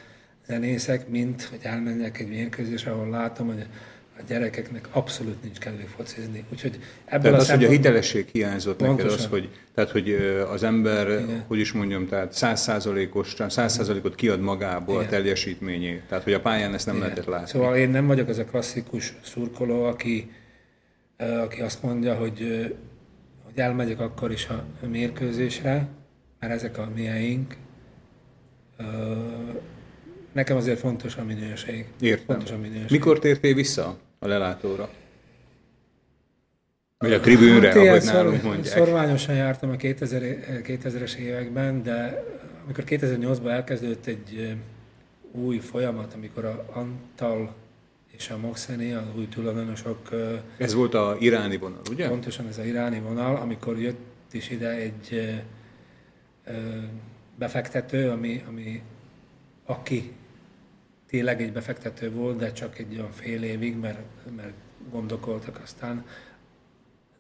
zenészek, 0.47 1.09
mint 1.09 1.43
hogy 1.43 1.59
elmenjek 1.63 2.19
egy 2.21 2.29
mérkőzésre, 2.29 2.91
ahol 2.91 3.09
látom, 3.09 3.47
hogy 3.47 3.67
a 4.19 4.23
gyerekeknek 4.27 4.89
abszolút 4.91 5.43
nincs 5.43 5.59
kedvük 5.59 5.89
focizni. 5.89 6.45
Úgyhogy 6.53 6.79
ebből 7.05 7.23
tehát 7.23 7.39
a 7.39 7.43
az, 7.43 7.51
hogy 7.51 7.65
a 7.65 7.69
hitelesség 7.69 8.29
hiányzott 8.33 8.77
pontosan. 8.77 9.07
neked 9.07 9.19
az, 9.19 9.27
hogy, 9.27 9.49
tehát, 9.75 9.91
hogy 9.91 10.11
az 10.53 10.63
ember, 10.63 11.09
Igen. 11.09 11.45
hogy 11.47 11.59
is 11.59 11.73
mondjam, 11.73 12.09
tehát 12.09 12.33
százszázalékos, 12.33 13.37
százszázalékot 13.49 14.15
kiad 14.15 14.41
magából 14.41 14.95
Igen. 14.95 15.07
a 15.07 15.11
teljesítményét. 15.11 16.03
Tehát, 16.09 16.25
hogy 16.25 16.33
a 16.33 16.41
pályán 16.41 16.75
ezt 16.75 16.87
nem 16.87 16.95
Igen. 16.95 17.07
lehetett 17.07 17.31
látni. 17.31 17.49
Szóval 17.49 17.77
én 17.77 17.91
nem 17.91 18.07
vagyok 18.07 18.29
az 18.29 18.39
a 18.39 18.45
klasszikus 18.45 19.15
szurkoló, 19.23 19.85
aki, 19.85 20.31
aki 21.17 21.61
azt 21.61 21.83
mondja, 21.83 22.15
hogy, 22.15 22.71
hogy 23.45 23.59
elmegyek 23.59 24.01
akkor 24.01 24.33
is 24.33 24.47
a 24.47 24.65
mérkőzésre, 24.87 25.89
mert 26.41 26.53
ezek 26.53 26.79
a 26.79 26.89
mieink, 26.95 27.57
nekem 30.33 30.57
azért 30.57 30.79
fontos 30.79 31.17
a 31.17 31.25
minőség. 31.25 31.87
Értem. 32.01 32.25
Fontos 32.27 32.51
a 32.51 32.59
minőség. 32.59 32.91
Mikor 32.91 33.19
tértél 33.19 33.55
vissza 33.55 33.99
a 34.25 34.29
lelátóra? 34.29 34.89
Vagy 36.99 37.13
a 37.13 37.21
tribűnre, 37.21 37.67
hát 37.67 37.77
ahogy 37.77 38.05
nálunk 38.05 38.43
mondják. 38.43 38.77
Szorványosan 38.77 39.35
jártam 39.35 39.71
a 39.71 39.77
2000, 39.77 40.23
2000-es 40.63 41.15
években, 41.15 41.83
de 41.83 42.25
amikor 42.65 42.85
2008-ban 42.87 43.51
elkezdődött 43.51 44.07
egy 44.07 44.57
új 45.31 45.59
folyamat, 45.59 46.15
amikor 46.15 46.45
a 46.45 46.65
Antal 46.73 47.55
és 48.11 48.31
a 48.31 48.39
Moxeni, 48.39 48.93
az 48.93 49.03
új 49.17 49.29
tulajdonosok... 49.29 50.09
Ez 50.57 50.75
volt 50.75 50.95
a 50.95 51.17
iráni 51.21 51.57
vonal, 51.57 51.81
ugye? 51.91 52.09
Pontosan 52.09 52.47
ez 52.47 52.59
a 52.59 52.65
iráni 52.65 53.01
vonal, 53.01 53.37
amikor 53.37 53.81
jött 53.81 54.33
is 54.33 54.51
ide 54.51 54.71
egy 54.71 55.35
befektető, 57.39 58.11
ami, 58.11 58.45
ami 58.49 58.83
aki 59.65 60.13
tényleg 61.15 61.43
egy 61.43 61.53
befektető 61.53 62.11
volt, 62.11 62.37
de 62.37 62.53
csak 62.53 62.79
egy 62.79 62.95
olyan 62.97 63.11
fél 63.11 63.43
évig, 63.43 63.77
mert, 63.77 63.99
mert 64.37 64.53
gondolkoltak 64.91 65.61
aztán. 65.63 66.05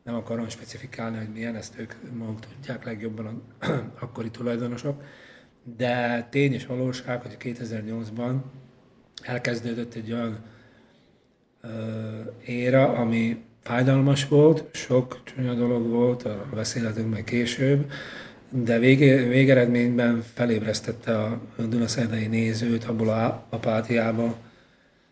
Nem 0.02 0.14
akarom 0.14 0.48
specifikálni, 0.48 1.16
hogy 1.16 1.28
milyen, 1.32 1.54
ezt 1.54 1.78
ők 1.78 1.94
maguk 2.12 2.40
tudják 2.40 2.84
legjobban 2.84 3.26
a 3.60 3.66
akkori 4.04 4.30
tulajdonosok. 4.30 5.02
De 5.76 6.26
tény 6.30 6.52
és 6.52 6.66
valóság, 6.66 7.22
hogy 7.22 7.36
2008-ban 7.40 8.36
elkezdődött 9.22 9.94
egy 9.94 10.12
olyan 10.12 10.38
ö, 11.60 11.68
éra, 12.44 12.88
ami 12.92 13.44
fájdalmas 13.62 14.28
volt, 14.28 14.76
sok 14.76 15.20
csúnya 15.24 15.54
dolog 15.54 15.88
volt, 15.88 16.22
arra 16.22 16.48
beszélhetünk 16.54 17.10
meg 17.10 17.24
később, 17.24 17.90
de 18.62 18.78
vége, 18.78 19.22
végeredményben 19.22 20.22
felébresztette 20.34 21.18
a 21.18 21.40
Dunaszerdai 21.68 22.26
nézőt 22.26 22.84
abból 22.84 23.08
a 23.08 23.46
apátiába. 23.50 24.36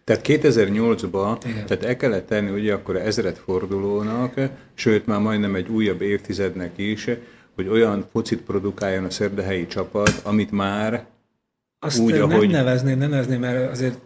Tehát 0.05 0.23
2008-ban, 0.27 1.39
tehát 1.67 1.85
el 1.85 1.97
kellett 1.97 2.27
tenni 2.27 2.51
ugye 2.51 2.73
akkor 2.75 2.97
ezred 2.97 3.37
fordulónak, 3.37 4.35
sőt 4.75 5.07
már 5.07 5.21
majdnem 5.21 5.55
egy 5.55 5.69
újabb 5.69 6.01
évtizednek 6.01 6.73
is, 6.77 7.09
hogy 7.55 7.69
olyan 7.69 8.07
focit 8.13 8.41
produkáljon 8.41 9.05
a 9.05 9.11
szerdehelyi 9.11 9.67
csapat, 9.67 10.21
amit 10.23 10.51
már 10.51 11.05
Azt 11.79 11.99
úgy, 11.99 12.13
nem 12.13 12.31
ahogy... 12.31 12.51
nevezném, 12.51 12.99
nem 12.99 13.11
nevezném, 13.11 13.41
mert 13.41 13.71
azért 13.71 13.99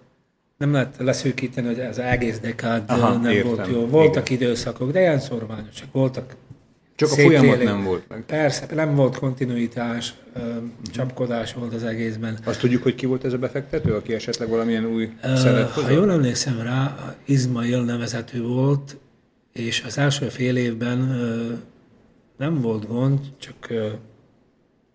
nem 0.56 0.72
lehet 0.72 0.94
leszűkíteni, 0.98 1.66
hogy 1.66 1.78
ez 1.78 1.98
egész 1.98 2.38
dekád 2.38 2.82
Aha, 2.86 3.16
nem 3.16 3.32
értem. 3.32 3.54
volt 3.54 3.68
jó. 3.68 3.86
Voltak 3.86 4.30
Igen. 4.30 4.42
időszakok, 4.42 4.92
de 4.92 5.00
ilyen 5.00 5.18
szorványosak. 5.20 5.92
Voltak 5.92 6.36
csak 6.96 7.10
a 7.10 7.14
folyamat 7.14 7.62
nem 7.62 7.84
volt 7.84 8.08
meg. 8.08 8.24
Persze, 8.26 8.66
nem 8.74 8.94
volt 8.94 9.18
kontinuitás, 9.18 10.14
csapkodás 10.92 11.54
volt 11.54 11.74
az 11.74 11.84
egészben. 11.84 12.38
Azt 12.44 12.60
tudjuk, 12.60 12.82
hogy 12.82 12.94
ki 12.94 13.06
volt 13.06 13.24
ez 13.24 13.32
a 13.32 13.38
befektető, 13.38 13.94
aki 13.94 14.14
esetleg 14.14 14.48
valamilyen 14.48 14.84
új 14.84 15.10
uh, 15.22 15.34
szeret 15.34 15.70
Ha 15.70 15.90
jól 15.90 16.10
emlékszem 16.10 16.60
rá, 16.60 17.14
Izmail 17.24 17.84
nevezetű 17.84 18.42
volt, 18.42 18.96
és 19.52 19.82
az 19.86 19.98
első 19.98 20.28
fél 20.28 20.56
évben 20.56 20.98
uh, 21.00 21.58
nem 22.36 22.60
volt 22.60 22.86
gond, 22.86 23.20
csak 23.38 23.66
uh, 23.70 23.86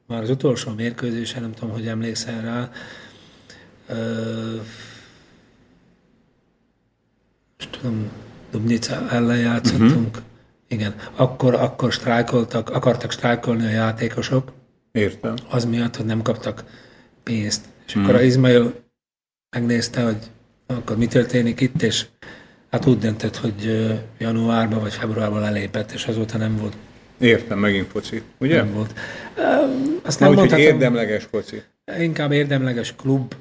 már 0.08 0.22
az 0.22 0.30
utolsó 0.30 0.72
mérkőzésen, 0.72 1.42
nem 1.42 1.52
tudom, 1.52 1.70
hogy 1.70 1.88
emlékszel 1.88 2.42
rá, 2.42 2.72
uh, 3.90 4.62
tudom, 7.72 8.10
Dubnica 8.52 9.10
ellen 9.10 9.40
játszottunk, 9.40 10.08
uh-huh 10.08 10.30
igen, 10.72 10.96
akkor, 11.16 11.54
akkor 11.54 11.94
sztrájkoltak, 11.94 12.70
akartak 12.70 13.12
sztrájkolni 13.12 13.66
a 13.66 13.70
játékosok. 13.70 14.52
Értem. 14.92 15.36
Az 15.50 15.66
miatt, 15.66 15.96
hogy 15.96 16.06
nem 16.06 16.22
kaptak 16.22 16.64
pénzt. 17.24 17.66
És 17.86 17.94
hmm. 17.94 18.04
akkor 18.04 18.16
a 18.16 18.22
Izmail 18.22 18.74
megnézte, 19.56 20.04
hogy 20.04 20.18
akkor 20.66 20.98
mi 20.98 21.08
történik 21.08 21.60
itt, 21.60 21.82
és 21.82 22.06
hát 22.70 22.86
úgy 22.86 22.98
döntött, 22.98 23.36
hogy 23.36 23.88
januárban 24.18 24.80
vagy 24.80 24.94
februárban 24.94 25.42
lelépett, 25.42 25.92
és 25.92 26.06
azóta 26.06 26.38
nem 26.38 26.58
volt. 26.58 26.76
Értem, 27.20 27.60
megint 27.60 27.88
foci, 27.88 28.22
ugye? 28.38 28.56
Nem 28.56 28.74
volt. 28.74 28.94
Azt 30.02 30.20
nem 30.20 30.34
mondhatom, 30.34 30.60
érdemleges 30.60 31.24
foci. 31.24 31.62
Inkább 32.00 32.32
érdemleges 32.32 32.96
klub. 32.96 33.36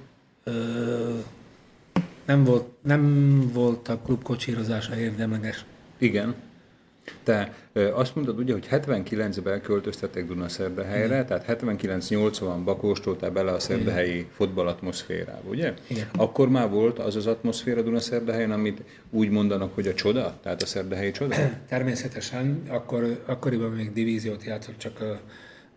Nem 2.25 2.45
volt, 2.45 2.65
nem 2.83 3.41
volt 3.53 3.89
a 3.89 3.99
klub 3.99 4.23
kocsírozása 4.23 4.97
érdemleges. 4.97 5.65
Igen. 5.99 6.35
Te 7.23 7.55
azt 7.95 8.15
mondod 8.15 8.39
ugye, 8.39 8.53
hogy 8.53 8.67
79-ben 8.71 9.61
költöztettek 9.61 10.27
Dunaszerdehelyre, 10.27 11.05
Igen. 11.05 11.27
tehát 11.27 11.63
79-80-ban 11.63 12.75
kóstoltál 12.79 13.31
bele 13.31 13.53
a 13.53 13.59
szerdehelyi 13.59 14.27
fotballatmoszférába, 14.31 15.49
ugye? 15.49 15.75
Igen. 15.87 16.07
Akkor 16.17 16.49
már 16.49 16.69
volt 16.71 16.99
az 16.99 17.17
az 17.17 17.27
atmoszféra 17.27 17.83
Dunaszerdehelyen, 17.83 18.51
amit 18.51 18.83
úgy 19.11 19.31
mondanak, 19.31 19.75
hogy 19.75 19.87
a 19.87 19.95
csoda, 19.95 20.39
tehát 20.43 20.63
a 20.63 20.67
szerdehelyi 20.67 21.11
csoda? 21.11 21.37
Természetesen, 21.69 22.63
akkor, 22.69 23.23
akkoriban 23.27 23.71
még 23.71 23.93
divíziót 23.93 24.45
játszott, 24.45 24.79
csak 24.79 24.99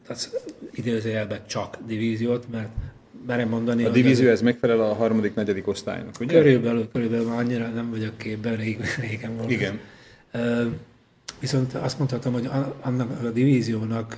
tehát 0.08 0.30
időzőjelben 0.72 1.40
csak 1.48 1.78
divíziót, 1.88 2.46
mert 2.52 2.70
merem 3.28 3.50
mondani. 3.50 3.84
A 3.84 3.90
divízió 3.90 4.30
ez 4.30 4.42
megfelel 4.42 4.80
a 4.80 4.94
harmadik, 4.94 5.34
negyedik 5.34 5.68
osztálynak, 5.68 6.16
ugye? 6.20 6.42
Körülbelül, 6.42 6.90
körülbelül 6.92 7.28
annyira 7.28 7.68
nem 7.68 7.90
vagyok 7.90 8.18
képben, 8.18 8.56
régen 8.56 9.38
volt. 9.38 9.52
Igen. 9.52 9.80
Viszont 11.44 11.74
azt 11.74 11.98
mondhatom, 11.98 12.34
hogy 12.34 12.50
annak 12.82 13.24
a 13.24 13.30
divíziónak 13.30 14.16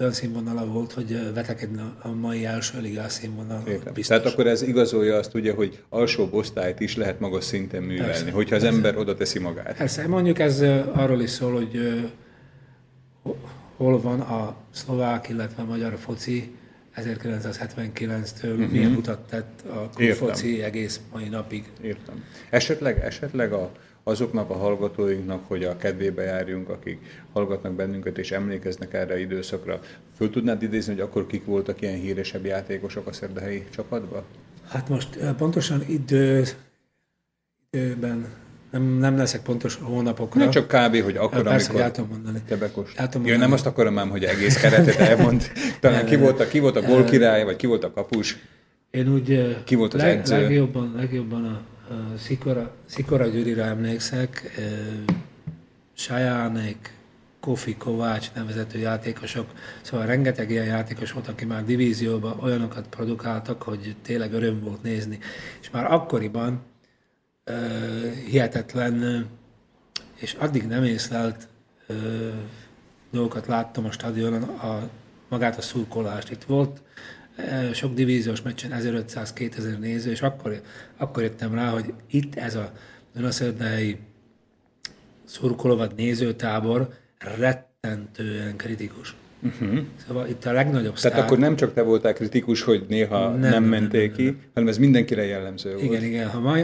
olyan 0.00 0.12
színvonala 0.12 0.66
volt, 0.66 0.92
hogy 0.92 1.32
vetekedne 1.34 1.82
a 2.02 2.08
mai 2.08 2.44
első 2.44 2.80
ligás 2.80 3.12
színvonal. 3.12 3.62
Tehát 4.06 4.26
akkor 4.26 4.46
ez 4.46 4.62
igazolja 4.62 5.16
azt 5.16 5.34
ugye, 5.34 5.52
hogy 5.52 5.82
alsó 5.88 6.28
osztályt 6.30 6.80
is 6.80 6.96
lehet 6.96 7.20
magas 7.20 7.44
szinten 7.44 7.82
művelni, 7.82 8.12
persze, 8.12 8.30
hogyha 8.30 8.54
az 8.54 8.62
persze. 8.62 8.76
ember 8.76 8.96
oda 8.96 9.14
teszi 9.14 9.38
magát. 9.38 9.76
Persze, 9.76 10.06
mondjuk 10.06 10.38
ez 10.38 10.60
arról 10.92 11.20
is 11.20 11.30
szól, 11.30 11.52
hogy 11.52 12.02
hol 13.76 14.00
van 14.00 14.20
a 14.20 14.56
szlovák, 14.70 15.28
illetve 15.28 15.62
a 15.62 15.66
magyar 15.66 15.98
foci 15.98 16.54
1979-től 16.96 18.42
uh-huh. 18.42 18.58
Mhm. 18.58 18.70
milyen 18.70 18.90
mutat 18.90 19.18
tett 19.18 19.62
a 19.98 20.12
foci 20.14 20.62
egész 20.62 21.00
mai 21.12 21.28
napig. 21.28 21.64
Értem. 21.80 22.24
Esetleg, 22.50 22.98
esetleg 23.04 23.52
a, 23.52 23.72
azoknak 24.10 24.50
a 24.50 24.54
hallgatóinknak, 24.54 25.44
hogy 25.46 25.64
a 25.64 25.76
kedvébe 25.76 26.22
járjunk, 26.22 26.68
akik 26.68 26.98
hallgatnak 27.32 27.72
bennünket 27.72 28.18
és 28.18 28.30
emlékeznek 28.30 28.94
erre 28.94 29.20
időszakra. 29.20 29.80
Föl 30.16 30.30
tudnád 30.30 30.62
idézni, 30.62 30.92
hogy 30.92 31.02
akkor 31.02 31.26
kik 31.26 31.44
voltak 31.44 31.80
ilyen 31.80 32.00
híresebb 32.00 32.44
játékosok 32.44 33.06
a 33.06 33.12
szerdahelyi 33.12 33.66
csapatban? 33.70 34.22
Hát 34.68 34.88
most 34.88 35.18
pontosan 35.36 35.84
idő, 35.88 36.44
időben 37.70 38.26
nem, 38.70 38.82
nem 38.82 39.16
leszek 39.16 39.42
pontos 39.42 39.78
hónapokra. 39.82 40.40
Nem 40.40 40.50
csak 40.50 40.66
kb. 40.66 41.02
hogy 41.02 41.16
akkor, 41.16 41.42
Persze, 41.42 41.70
amikor 41.70 41.90
tudom 41.90 42.10
mondani. 42.10 42.38
te 42.48 42.56
bekost. 42.56 43.02
Ja, 43.24 43.36
nem 43.36 43.52
azt 43.52 43.66
akarom 43.66 43.98
ám, 43.98 44.08
hogy 44.10 44.24
egész 44.24 44.60
keretet 44.60 44.96
elmond. 44.96 45.52
Talán 45.80 46.06
ki 46.06 46.16
volt 46.16 46.40
a, 46.40 46.48
ki 46.48 46.58
volt 46.58 46.76
a 46.76 46.82
gólkirály, 46.82 47.44
vagy 47.44 47.56
ki 47.56 47.66
volt 47.66 47.84
a 47.84 47.92
kapus? 47.92 48.36
Én 48.90 49.12
úgy 49.12 49.56
ki 49.64 49.74
volt 49.74 49.94
az 49.94 50.00
leg, 50.00 50.18
edző? 50.18 50.40
Legjobban, 50.40 50.92
legjobban 50.96 51.44
a 51.44 51.60
Szikora, 52.18 52.74
Szikora 52.86 53.26
Gyurira 53.26 53.62
emlékszek, 53.62 54.60
Sajánék, 55.92 56.92
Kofi 57.40 57.76
Kovács 57.76 58.32
nevezető 58.32 58.78
játékosok, 58.78 59.50
szóval 59.82 60.06
rengeteg 60.06 60.50
ilyen 60.50 60.64
játékos 60.64 61.12
volt, 61.12 61.28
aki 61.28 61.44
már 61.44 61.64
divízióban 61.64 62.38
olyanokat 62.40 62.86
produkáltak, 62.88 63.62
hogy 63.62 63.96
tényleg 64.02 64.32
öröm 64.32 64.60
volt 64.60 64.82
nézni. 64.82 65.18
És 65.60 65.70
már 65.70 65.92
akkoriban 65.92 66.62
hihetetlen, 68.26 69.26
és 70.14 70.32
addig 70.32 70.66
nem 70.66 70.84
észlelt 70.84 71.48
dolgokat 73.10 73.46
láttam 73.46 73.84
a 73.84 73.90
stadionon, 73.90 74.42
a, 74.42 74.88
magát 75.28 75.58
a 75.58 75.62
szurkolást. 75.62 76.30
Itt 76.30 76.44
volt 76.44 76.80
sok 77.72 77.94
divíziós 77.94 78.42
meccsen 78.42 78.70
1500-2000 78.74 79.78
néző, 79.78 80.10
és 80.10 80.22
akkor, 80.22 80.60
akkor 80.96 81.22
jöttem 81.22 81.54
rá, 81.54 81.68
hogy 81.68 81.92
itt 82.10 82.34
ez 82.34 82.54
a 82.54 82.72
Dunaszerdei 83.14 83.98
szurkoló 85.24 85.76
vagy 85.76 85.92
nézőtábor 85.96 86.88
rettentően 87.38 88.56
kritikus. 88.56 89.14
Uh-huh. 89.42 89.78
Szóval 90.06 90.26
itt 90.28 90.44
a 90.44 90.52
legnagyobb 90.52 90.94
Tehát 90.94 90.98
sztár... 90.98 91.18
akkor 91.24 91.38
nem 91.38 91.56
csak 91.56 91.74
te 91.74 91.82
voltál 91.82 92.12
kritikus, 92.12 92.62
hogy 92.62 92.84
néha 92.88 93.28
nem, 93.28 93.38
nem, 93.38 93.50
nem 93.50 93.62
mentél 93.62 94.06
nem, 94.06 94.16
ki, 94.16 94.24
nem, 94.24 94.40
hanem 94.54 94.68
ez 94.68 94.78
mindenkire 94.78 95.24
jellemző 95.24 95.68
igen, 95.68 95.86
volt. 95.86 96.00
Igen, 96.00 96.08
igen. 96.08 96.28
Ha 96.28 96.40
ma, 96.40 96.56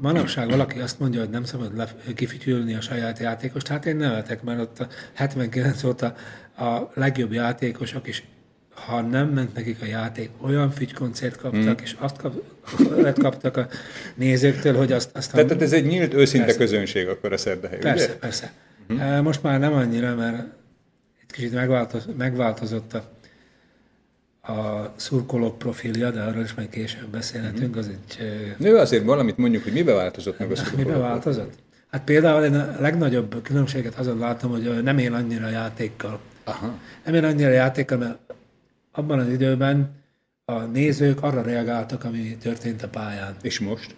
manapság 0.00 0.48
valaki 0.48 0.78
azt 0.78 1.00
mondja, 1.00 1.20
hogy 1.20 1.30
nem 1.30 1.44
szabad 1.44 1.76
le, 1.76 1.88
kifütyülni 2.14 2.74
a 2.74 2.80
saját 2.80 3.18
játékost, 3.18 3.66
hát 3.66 3.86
én 3.86 3.96
nevetek, 3.96 4.42
mert 4.42 4.60
ott 4.60 4.78
a 4.78 4.86
79 5.12 5.84
óta 5.84 6.14
a 6.56 6.90
legjobb 6.94 7.32
játékosok 7.32 8.08
is 8.08 8.24
ha 8.86 9.00
nem 9.00 9.28
ment 9.28 9.54
nekik 9.54 9.82
a 9.82 9.86
játék, 9.86 10.30
olyan 10.40 10.70
fügykoncert 10.70 11.36
kaptak, 11.36 11.62
hmm. 11.62 11.82
és 11.82 11.96
azt 11.98 12.16
kap, 12.16 12.34
kaptak 13.18 13.56
a 13.56 13.66
nézőktől, 14.14 14.76
hogy 14.76 14.92
azt... 14.92 15.16
azt 15.16 15.32
Tehát, 15.32 15.62
ez 15.62 15.72
egy 15.72 15.86
nyílt, 15.86 16.14
őszinte 16.14 16.44
persze. 16.44 16.60
közönség 16.60 17.08
akkor 17.08 17.32
a 17.32 17.36
szerdahely, 17.36 17.78
Persze, 17.78 18.04
ugye? 18.04 18.16
persze. 18.16 18.52
Hmm. 18.88 19.22
Most 19.22 19.42
már 19.42 19.58
nem 19.58 19.72
annyira, 19.72 20.14
mert 20.14 20.46
kicsit 21.28 21.52
megváltoz, 21.52 22.08
megváltozott 22.16 22.94
a, 22.94 23.12
a 24.52 24.92
szurkolók 24.96 25.58
profilja, 25.58 26.10
de 26.10 26.20
arról 26.20 26.42
is 26.42 26.54
majd 26.54 26.68
később 26.68 27.08
beszélhetünk. 27.08 27.76
Az 27.76 27.88
egy, 27.88 28.18
Nő 28.58 28.76
azért 28.76 29.04
valamit 29.04 29.36
mondjuk, 29.36 29.62
hogy 29.62 29.72
mibe 29.72 29.92
változott 29.92 30.38
meg 30.38 30.50
a 30.50 30.56
szurkolók? 30.56 30.86
Mibe 30.86 30.98
változott? 30.98 31.52
Hát 31.90 32.04
például 32.04 32.44
én 32.44 32.54
a 32.54 32.76
legnagyobb 32.80 33.42
különbséget 33.42 33.94
azon 33.94 34.18
látom, 34.18 34.50
hogy 34.50 34.82
nem 34.82 34.98
él 34.98 35.14
annyira 35.14 35.48
játékkal. 35.48 36.20
Aha. 36.44 36.78
Nem 37.04 37.14
él 37.14 37.24
annyira 37.24 37.50
játékkal, 37.50 37.98
mert 37.98 38.18
abban 38.94 39.18
az 39.18 39.28
időben 39.28 40.02
a 40.44 40.58
nézők 40.60 41.22
arra 41.22 41.42
reagáltak, 41.42 42.04
ami 42.04 42.36
történt 42.36 42.82
a 42.82 42.88
pályán. 42.88 43.36
És 43.42 43.60
most? 43.60 43.94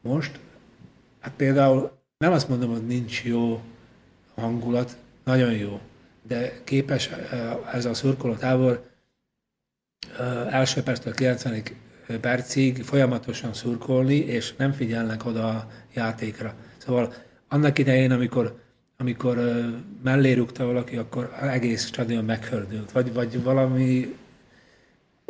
Most? 0.00 0.40
Hát 1.20 1.32
például 1.36 1.98
nem 2.18 2.32
azt 2.32 2.48
mondom, 2.48 2.70
hogy 2.70 2.86
nincs 2.86 3.24
jó 3.24 3.62
hangulat, 4.34 4.96
nagyon 5.24 5.52
jó 5.52 5.80
de 6.28 6.60
képes 6.64 7.10
ez 7.72 7.84
a 7.84 7.94
szurkoló 7.94 8.34
tábor 8.34 8.90
első 10.50 10.82
perctől 10.82 11.14
90 11.14 11.62
percig 12.20 12.82
folyamatosan 12.82 13.52
szurkolni, 13.54 14.14
és 14.14 14.54
nem 14.56 14.72
figyelnek 14.72 15.26
oda 15.26 15.48
a 15.48 15.70
játékra. 15.94 16.54
Szóval 16.78 17.14
annak 17.48 17.78
idején, 17.78 18.10
amikor, 18.10 18.60
amikor 19.00 19.38
mellé 20.04 20.32
rúgta 20.32 20.66
valaki, 20.66 20.96
akkor 20.96 21.32
egész 21.42 21.86
stadion 21.86 22.24
meghördült, 22.24 22.92
vagy, 22.92 23.12
vagy 23.12 23.42
valami 23.42 24.14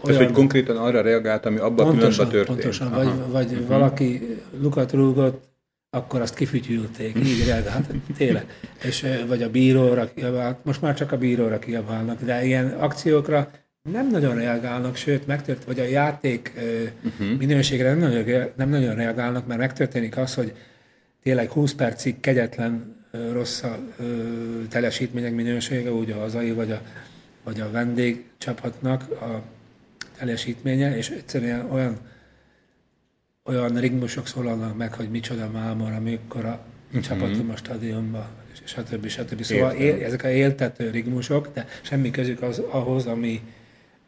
olyan... 0.03 0.17
Tehát, 0.17 0.23
hogy 0.23 0.33
konkrétan 0.33 0.77
arra 0.77 1.01
reagált, 1.01 1.47
ami 1.47 1.59
abban 1.59 1.87
a 1.87 1.91
pillanatban 1.91 2.29
történt. 2.29 2.47
Pontosan, 2.47 2.93
Aha. 2.93 3.05
vagy, 3.05 3.31
vagy 3.31 3.53
uh-huh. 3.53 3.67
valaki 3.67 4.37
lukat 4.61 4.93
rúgott, 4.93 5.45
akkor 5.91 6.21
azt 6.21 6.35
kifütyülték, 6.35 7.17
így 7.25 7.47
reagál, 7.47 7.73
hát 7.73 7.91
tényleg. 8.17 8.47
És, 8.85 9.07
vagy 9.27 9.43
a 9.43 9.51
bíróra 9.51 10.13
kiabált, 10.15 10.65
most 10.65 10.81
már 10.83 10.95
csak 10.95 11.13
a 11.13 11.19
bíróra 11.19 11.59
kiabálnak, 11.59 12.23
de 12.23 12.45
ilyen 12.45 12.69
akciókra 12.69 13.51
nem 13.93 14.09
nagyon 14.11 14.35
reagálnak, 14.35 14.97
sőt, 14.97 15.27
megtört, 15.27 15.65
vagy 15.65 15.81
a 15.81 15.85
játék 15.85 16.53
uh-huh. 17.05 17.39
minőségre 17.39 17.95
nem 17.95 17.99
nagyon, 17.99 18.45
nem 18.57 18.69
nagyon 18.69 18.95
reagálnak, 18.95 19.47
mert 19.47 19.61
megtörténik 19.61 20.17
az, 20.17 20.35
hogy 20.35 20.53
tényleg 21.23 21.51
20 21.51 21.75
percig 21.75 22.21
kegyetlen 22.21 22.97
rossz 23.11 23.63
a 23.63 23.79
teljesítmények 24.69 25.35
minősége, 25.35 25.93
úgy 25.93 26.11
a 26.11 26.19
hazai, 26.19 26.53
vagy 26.53 26.71
a, 26.71 26.83
vagy 27.45 27.61
a 27.61 27.71
vendégcsapatnak 27.71 29.11
a 29.11 29.43
teljesítménye, 30.19 30.97
és 30.97 31.11
egyszerűen 31.11 31.71
olyan 31.71 31.99
olyan 33.49 33.81
ritmusok 33.81 34.27
szólalnak 34.27 34.77
meg, 34.77 34.95
hogy 34.95 35.11
micsoda 35.11 35.51
mámor, 35.51 35.93
amikor 35.93 36.45
a 36.45 36.65
uh-huh. 36.87 37.03
csapatom 37.03 37.51
a 37.51 37.57
stadionban, 37.57 38.27
stb. 38.65 39.07
stb. 39.07 39.43
Szóval 39.43 39.73
él, 39.73 40.05
ezek 40.05 40.25
a 40.25 40.29
éltető 40.29 40.91
rigmusok, 40.91 41.49
de 41.55 41.67
semmi 41.83 42.11
közük 42.11 42.43
az, 42.43 42.59
ahhoz, 42.59 43.07
ami, 43.07 43.43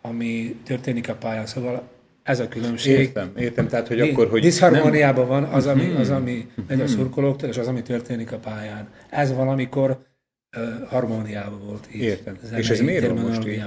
ami 0.01 0.57
történik 0.65 1.09
a 1.09 1.15
pályán. 1.15 1.47
Szóval 1.47 1.89
ez 2.31 2.41
a 2.41 2.49
különbség. 2.49 2.99
Értem, 2.99 3.33
értem. 3.37 3.69
Tehát, 3.69 3.89
hogy 3.89 4.01
akkor, 4.01 4.29
hogy... 4.29 4.41
Diszharmóniában 4.41 5.27
van 5.27 5.45
az, 5.45 5.67
ami, 5.67 5.85
mhm. 5.85 6.01
az, 6.01 6.11
ami 6.11 6.51
megy 6.69 6.81
a 6.81 6.87
szurkolóktól, 6.87 7.49
és 7.49 7.57
az, 7.57 7.67
ami 7.67 7.83
történik 7.83 8.33
a 8.33 8.39
pályán. 8.39 8.89
Ez 9.11 9.35
valamikor 9.35 9.99
uh, 10.57 10.89
harmóniában 10.89 11.61
volt. 11.67 11.89
Így, 11.95 12.03
értem. 12.03 12.39
És 12.57 12.71
ez 12.71 12.81
miért 12.81 13.07
van 13.07 13.17
most 13.17 13.47
így? 13.47 13.65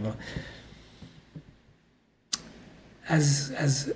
Ez, 3.07 3.53
ez 3.57 3.91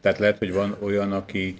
tehát 0.00 0.18
lehet, 0.18 0.38
hogy 0.38 0.52
van 0.52 0.76
olyan, 0.80 1.12
aki 1.12 1.58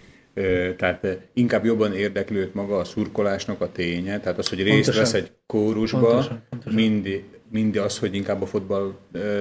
tehát 0.77 1.19
inkább 1.33 1.65
jobban 1.65 1.95
érdeklőt 1.95 2.55
maga 2.55 2.79
a 2.79 2.85
szurkolásnak 2.85 3.61
a 3.61 3.73
ténye, 3.73 4.21
tehát 4.21 4.39
az, 4.39 4.49
hogy 4.49 4.63
részt 4.63 4.75
pontosan. 4.75 5.03
vesz 5.03 5.13
egy 5.13 5.31
kórusba, 5.47 6.01
pontosan, 6.01 6.43
pontosan. 6.51 6.75
Mind, 6.75 7.23
mind 7.51 7.77
az, 7.77 7.99
hogy 7.99 8.15
inkább 8.15 8.43
a 8.43 8.47
fotball 8.47 8.95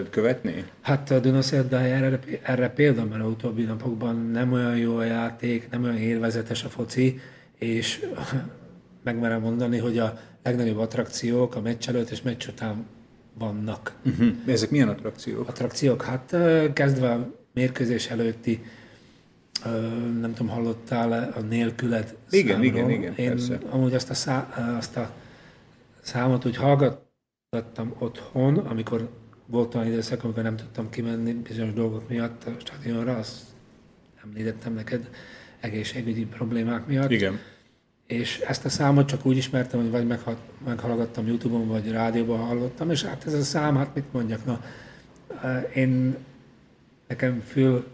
követni? 0.10 0.66
Hát 0.82 1.12
a 1.12 1.20
Dunaszerdály 1.20 1.92
erre, 1.92 2.20
erre 2.44 2.70
példa, 2.70 3.06
mert 3.06 3.24
a 3.24 3.28
utóbbi 3.28 3.64
napokban 3.64 4.16
nem 4.16 4.52
olyan 4.52 4.78
jó 4.78 4.96
a 4.96 5.04
játék, 5.04 5.70
nem 5.70 5.84
olyan 5.84 5.98
élvezetes 5.98 6.64
a 6.64 6.70
foci, 6.70 7.20
és 7.58 8.06
megmerem 9.04 9.42
mondani, 9.42 9.78
hogy 9.78 9.98
a 9.98 10.20
legnagyobb 10.44 10.78
attrakciók 10.78 11.56
a 11.56 11.62
meccs 11.62 11.88
előtt 11.88 12.10
és 12.10 12.22
meccs 12.22 12.48
után 12.48 12.86
vannak. 13.34 13.94
Uh-huh. 14.06 14.28
Ezek 14.46 14.70
milyen 14.70 14.90
attrakciók? 14.90 15.48
Attrakciók, 15.48 16.04
hát 16.04 16.36
kezdve 16.74 17.12
a 17.12 17.34
mérkőzés 17.54 18.08
előtti 18.10 18.62
nem 20.20 20.34
tudom, 20.36 20.52
hallottál 20.52 21.34
a 21.36 21.40
nélküled 21.40 22.16
Igen, 22.30 22.48
számról. 22.48 22.66
igen, 22.66 22.90
igen, 22.90 23.14
Én 23.16 23.30
persze. 23.30 23.60
amúgy 23.70 23.94
azt 23.94 24.10
a, 24.10 24.14
szá, 24.14 24.48
azt 24.78 24.98
a 24.98 25.12
számot 26.02 26.46
úgy 26.46 26.56
hallgattam 27.58 27.96
otthon, 27.98 28.58
amikor 28.58 29.10
volt 29.46 29.76
olyan 29.76 29.88
időszak, 29.88 30.24
amikor 30.24 30.44
nem 30.44 30.56
tudtam 30.56 30.90
kimenni 30.90 31.34
bizonyos 31.34 31.74
dolgok 31.74 32.10
miatt 32.10 32.44
a 32.44 32.52
stadionra, 32.58 33.16
azt 33.16 33.42
említettem 34.24 34.74
neked 34.74 35.10
egészségügyi 35.60 36.26
problémák 36.26 36.88
miatt. 36.88 37.12
Igen. 37.12 37.40
És 38.08 38.40
ezt 38.40 38.66
a 38.66 38.70
számot 38.70 39.08
csak 39.08 39.26
úgy 39.26 39.38
ismertem, 39.38 39.80
hogy 39.82 39.92
vagy 39.92 40.08
meghallgattam 40.66 41.28
Youtube-on, 41.28 41.68
vagy 41.68 41.92
rádióban 41.92 42.40
hallottam, 42.40 42.90
és 42.90 43.04
hát 43.04 43.26
ez 43.26 43.34
a 43.34 43.44
szám, 43.44 43.76
hát 43.76 43.96
mit 43.96 44.14
mondjak, 44.14 44.46
na, 44.46 44.62
én 45.76 46.18
nekem 47.08 47.40
fül 47.48 47.88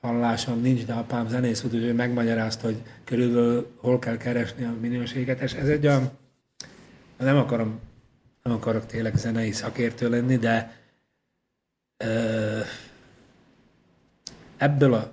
hallásom 0.00 0.60
nincs, 0.60 0.84
de 0.84 0.92
apám 0.92 1.28
zenész 1.28 1.60
volt, 1.60 1.74
úgyhogy 1.74 1.94
megmagyarázta, 1.94 2.66
hogy 2.66 2.82
körülbelül 3.04 3.70
hol 3.76 3.98
kell 3.98 4.16
keresni 4.16 4.64
a 4.64 4.74
minőséget, 4.80 5.40
és 5.40 5.52
ez 5.52 5.68
egy 5.68 5.86
olyan, 5.86 6.10
nem 7.18 7.36
akarom, 7.36 7.80
nem 8.46 8.56
akarok 8.56 8.86
tényleg 8.86 9.16
zenei 9.16 9.52
szakértő 9.52 10.08
lenni, 10.08 10.36
de 10.36 10.80
ebből 14.56 14.94
a 14.94 15.12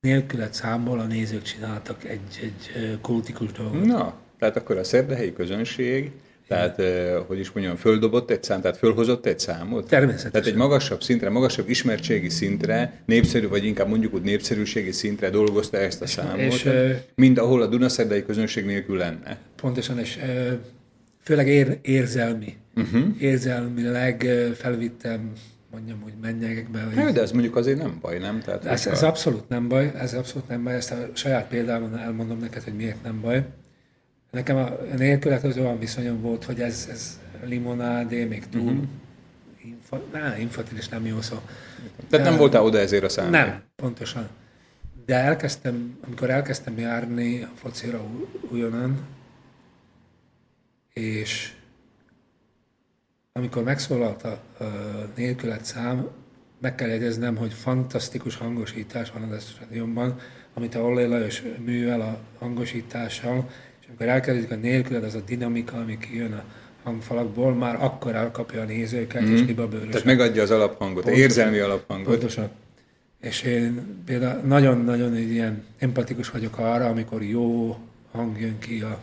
nélkület 0.00 0.54
számból 0.54 1.00
a 1.00 1.04
nézők 1.04 1.42
csináltak 1.42 2.04
egy, 2.04 2.40
egy 2.42 2.98
kultikus 3.00 3.52
dolgot. 3.52 3.84
Na, 3.84 4.14
tehát 4.38 4.56
akkor 4.56 4.76
a 4.76 4.84
szerdehelyi 4.84 5.32
közönség 5.32 6.10
Tehát, 6.48 6.82
hogy 7.26 7.38
is 7.38 7.52
mondjam, 7.52 7.76
földobott 7.76 8.30
egy 8.30 8.42
szám, 8.42 8.60
tehát 8.60 8.76
fölhozott 8.76 9.26
egy 9.26 9.38
számot? 9.38 9.88
Természetesen. 9.88 10.30
Tehát 10.30 10.46
egy 10.46 10.54
magasabb 10.54 11.02
szintre, 11.02 11.30
magasabb 11.30 11.68
ismertségi 11.68 12.28
szintre, 12.28 13.02
népszerű, 13.06 13.48
vagy 13.48 13.64
inkább 13.64 13.88
mondjuk 13.88 14.14
úgy 14.14 14.22
népszerűségi 14.22 14.92
szintre 14.92 15.30
dolgozta 15.30 15.76
ezt 15.76 16.02
a 16.02 16.06
számot, 16.06 16.38
és, 16.38 16.68
mind 17.14 17.38
ahol 17.38 17.62
a 17.62 17.66
Dunaszerdai 17.66 18.24
közönség 18.24 18.64
nélkül 18.64 18.96
lenne. 18.96 19.38
Pontosan, 19.56 19.98
és 19.98 20.18
főleg 21.24 21.48
ér, 21.48 21.78
érzelmi. 21.82 22.56
Uh-huh. 22.76 23.04
Érzelmileg 23.18 24.26
felvittem 24.54 25.32
mondjam, 25.70 26.00
hogy 26.00 26.12
menjegekbe. 26.20 26.82
Hogy... 26.82 26.94
Hát, 26.94 27.12
de 27.12 27.20
ez 27.20 27.32
mondjuk 27.32 27.56
azért 27.56 27.78
nem 27.78 27.98
baj, 28.00 28.18
nem? 28.18 28.40
Tehát 28.40 28.64
ez, 28.64 28.86
ez 28.86 29.02
abszolút 29.02 29.48
nem 29.48 29.68
baj, 29.68 29.92
ez 29.96 30.14
abszolút 30.14 30.48
nem 30.48 30.64
baj, 30.64 30.74
ezt 30.74 30.90
a 30.90 31.08
saját 31.12 31.48
példában 31.48 31.98
elmondom 31.98 32.38
neked, 32.38 32.62
hogy 32.62 32.74
miért 32.74 33.02
nem 33.02 33.20
baj. 33.20 33.44
Nekem 34.30 34.56
a 34.56 34.70
nélkülethez 34.96 35.58
olyan 35.58 35.78
viszonyom 35.78 36.20
volt, 36.20 36.44
hogy 36.44 36.60
ez, 36.60 36.88
ez 36.90 37.20
limonádé, 37.44 38.24
még 38.24 38.48
túl 38.48 38.62
uh-huh. 38.62 38.84
infa, 39.64 40.02
na, 40.12 40.36
infantilis 40.38 40.88
nem 40.88 41.06
jó 41.06 41.20
szó. 41.20 41.36
Tehát 42.08 42.26
nem 42.26 42.38
voltál 42.38 42.62
oda 42.62 42.78
ezért 42.78 43.04
a 43.04 43.08
számra? 43.08 43.30
Nem, 43.30 43.62
pontosan. 43.76 44.28
De 45.06 45.14
elkezdtem, 45.14 45.98
amikor 46.06 46.30
elkezdtem 46.30 46.78
járni 46.78 47.42
a 47.42 47.50
focira 47.54 48.04
újonnan, 48.50 48.98
és 50.94 51.52
amikor 53.32 53.62
megszólalt 53.62 54.22
a, 54.22 54.40
a 54.58 54.64
nélkület 55.16 55.64
szám, 55.64 56.08
meg 56.60 56.74
kell 56.74 56.88
jegyeznem, 56.88 57.36
hogy 57.36 57.52
fantasztikus 57.52 58.36
hangosítás 58.36 59.10
van 59.10 59.22
a 59.22 59.38
stadionban, 59.38 60.18
amit 60.54 60.74
a 60.74 60.80
Ollé 60.80 61.04
Lajos 61.04 61.42
művel 61.64 62.00
a 62.00 62.18
hangosítással, 62.38 63.50
és 63.80 63.86
amikor 63.88 64.08
elkezdődik 64.08 64.50
a 64.50 64.54
nélküled, 64.54 65.04
az 65.04 65.14
a 65.14 65.20
dinamika, 65.20 65.76
ami 65.76 65.98
kijön 65.98 66.32
a 66.32 66.44
hangfalakból, 66.82 67.54
már 67.54 67.82
akkor 67.82 68.14
elkapja 68.14 68.60
a 68.60 68.64
nézőket, 68.64 69.22
mm. 69.22 69.32
és 69.32 69.38
mhm. 69.38 69.48
libabőrös. 69.48 69.88
Tehát 69.88 70.04
megadja 70.04 70.42
az 70.42 70.50
alaphangot, 70.50 71.02
Pontosan. 71.02 71.22
érzelmi 71.22 71.58
alaphangot. 71.58 72.06
Pontosan. 72.06 72.50
És 73.20 73.42
én 73.42 74.02
például 74.04 74.40
nagyon-nagyon 74.40 75.16
ilyen 75.16 75.64
empatikus 75.78 76.30
vagyok 76.30 76.58
arra, 76.58 76.86
amikor 76.86 77.22
jó 77.22 77.78
hang 78.12 78.40
jön 78.40 78.58
ki 78.58 78.80
a, 78.80 78.98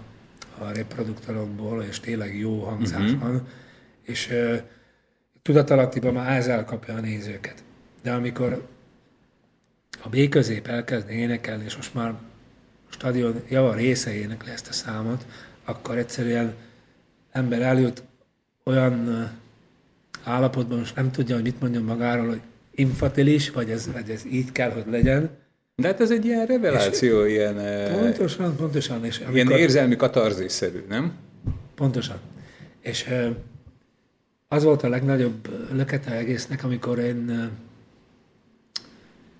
a 0.62 0.72
reproduktorokból, 0.72 1.84
és 1.84 2.00
tényleg 2.00 2.38
jó 2.38 2.64
hangzás 2.64 3.12
uh-huh. 3.12 3.20
van, 3.20 3.48
és 4.02 4.30
uh, 4.30 4.58
tudatalattiban 5.42 6.14
már 6.14 6.38
ez 6.38 6.48
elkapja 6.48 6.94
a 6.94 7.00
nézőket. 7.00 7.64
De 8.04 8.12
amikor 8.12 8.68
a 10.04 10.10
B 10.10 10.30
közép 10.30 10.68
elkezd 10.68 11.10
énekelni, 11.10 11.64
és 11.64 11.76
most 11.76 11.94
már 11.94 12.10
a 12.10 12.20
stadion 12.90 13.42
java 13.50 13.74
része 13.74 14.14
énekli 14.14 14.52
ezt 14.52 14.68
a 14.68 14.74
számot, 14.74 15.26
akkor 15.66 15.98
egyszerűen 15.98 16.56
ember 17.32 17.62
eljut 17.62 18.04
olyan 18.64 19.30
állapotban, 20.24 20.78
most 20.78 20.96
nem 20.96 21.12
tudja, 21.12 21.36
hogy 21.36 21.44
mit 21.44 21.62
mondjon 21.62 21.84
magáról, 21.84 22.28
hogy 22.28 22.42
infatilis, 22.72 23.50
vagy 23.50 23.72
ez, 23.72 23.92
vagy 23.92 24.10
ez 24.10 24.26
így 24.26 24.52
kell, 24.52 24.72
hogy 24.72 24.86
legyen. 24.90 25.30
De 25.82 25.88
hát 25.88 26.02
ez 26.02 26.12
egy 26.12 26.26
ilyen 26.26 26.46
reveláció, 26.46 27.26
és 27.26 27.32
ilyen... 27.32 27.56
Pontosan, 28.00 28.56
pontosan. 28.56 29.06
És 29.06 29.18
amikor, 29.18 29.36
ilyen 29.36 29.52
érzelmi 29.52 29.96
katarzisszerű, 29.96 30.84
nem? 30.90 31.14
Pontosan. 31.76 32.20
És 32.80 33.10
az 34.48 34.64
volt 34.64 34.84
a 34.84 34.90
legnagyobb 34.90 35.50
lökete 35.72 36.12
egésznek, 36.12 36.64
amikor 36.64 37.00
én 37.00 37.50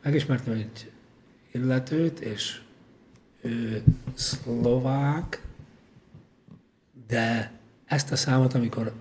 megismertem 0.04 0.54
egy 0.54 0.92
illetőt, 1.52 2.20
és 2.20 2.62
ő 3.42 3.84
szlovák, 4.14 5.42
de 7.08 7.52
ezt 7.86 8.12
a 8.12 8.16
számot, 8.16 8.54
amikor 8.54 8.92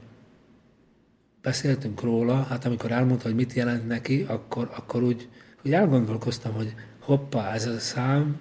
beszéltünk 1.42 2.00
róla, 2.02 2.42
hát 2.42 2.64
amikor 2.64 2.90
elmondta, 2.90 3.26
hogy 3.26 3.34
mit 3.34 3.52
jelent 3.52 3.86
neki, 3.86 4.24
akkor, 4.28 4.70
akkor 4.76 5.02
úgy, 5.02 5.28
úgy 5.64 5.72
elgondolkoztam, 5.72 6.52
hogy 6.52 6.74
hoppá, 7.10 7.52
ez 7.52 7.66
a 7.66 7.78
szám, 7.78 8.40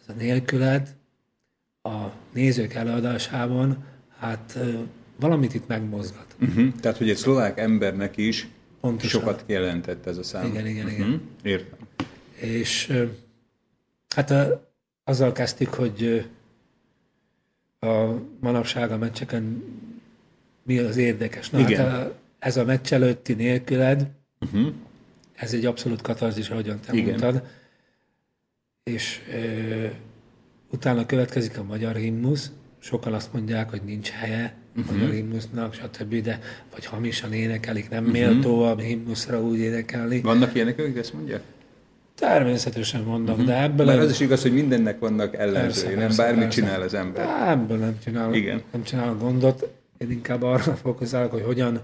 ez 0.00 0.14
a 0.14 0.18
nélküled 0.18 0.94
a 1.82 2.06
nézők 2.32 2.74
előadásában, 2.74 3.84
hát 4.18 4.58
valamit 5.16 5.54
itt 5.54 5.66
megmozgat. 5.66 6.36
Uh-huh. 6.40 6.72
Tehát, 6.80 6.98
hogy 6.98 7.10
egy 7.10 7.16
szlovák 7.16 7.58
embernek 7.58 8.16
is 8.16 8.48
Pontosan. 8.80 9.20
sokat 9.20 9.44
jelentett 9.46 10.06
ez 10.06 10.16
a 10.16 10.22
szám. 10.22 10.46
Igen, 10.46 10.66
igen, 10.66 10.88
igen. 10.88 11.08
Uh-huh. 11.08 11.20
Értem. 11.42 11.78
És 12.34 12.92
hát 14.14 14.30
a, 14.30 14.70
azzal 15.04 15.32
kezdtük, 15.32 15.74
hogy 15.74 16.30
a 17.80 18.04
manapság 18.40 18.90
a 18.90 18.98
meccseken 18.98 19.64
mi 20.62 20.78
az 20.78 20.96
érdekes. 20.96 21.50
Na, 21.50 21.58
Igen. 21.58 21.90
Hát 21.90 22.06
a, 22.06 22.14
ez 22.38 22.56
a 22.56 22.64
meccs 22.64 22.92
előtti 22.92 23.32
nélküled, 23.32 24.06
uh-huh. 24.40 24.72
ez 25.34 25.52
egy 25.52 25.66
abszolút 25.66 26.00
katarzis, 26.02 26.50
ahogyan 26.50 26.80
te 26.80 26.92
Igen. 26.92 27.04
mondtad. 27.04 27.62
És 28.90 29.20
ö, 29.32 29.86
utána 30.70 31.06
következik 31.06 31.58
a 31.58 31.62
magyar 31.62 31.94
himnusz. 31.96 32.50
Sokan 32.78 33.12
azt 33.12 33.32
mondják, 33.32 33.70
hogy 33.70 33.80
nincs 33.84 34.10
helye 34.10 34.54
uh-huh. 34.76 34.96
magyar 34.96 35.14
himnusznak, 35.14 35.74
stb., 35.74 36.22
de 36.22 36.40
vagy 36.72 36.86
hamisan 36.86 37.32
énekelik, 37.32 37.88
nem 37.88 38.04
uh-huh. 38.04 38.18
méltó 38.18 38.62
a 38.62 38.76
himnuszra 38.76 39.42
úgy 39.42 39.58
énekelni. 39.58 40.20
Vannak 40.20 40.54
ilyenek, 40.54 40.78
akik 40.78 40.96
ezt 40.96 41.12
mondják? 41.14 41.42
Természetesen 42.14 43.02
mondok, 43.02 43.34
uh-huh. 43.34 43.50
de 43.50 43.62
ebből... 43.62 43.86
Mert 43.86 44.00
az 44.00 44.10
is 44.10 44.20
igaz, 44.20 44.42
hogy 44.42 44.52
mindennek 44.52 44.98
vannak 44.98 45.34
ellenzői, 45.36 45.94
nem 45.94 46.12
bármit 46.16 46.42
persze. 46.42 46.60
csinál 46.60 46.82
az 46.82 46.94
ember. 46.94 47.26
De 47.26 47.50
ebből 47.50 47.78
nem 47.78 47.98
csinál, 48.04 48.34
Igen. 48.34 48.62
nem 48.72 48.82
csinál 48.82 49.14
gondot. 49.14 49.68
Én 49.98 50.10
inkább 50.10 50.42
arra 50.42 50.76
fókuszálok, 50.82 51.30
hogy 51.30 51.42
hogyan, 51.42 51.80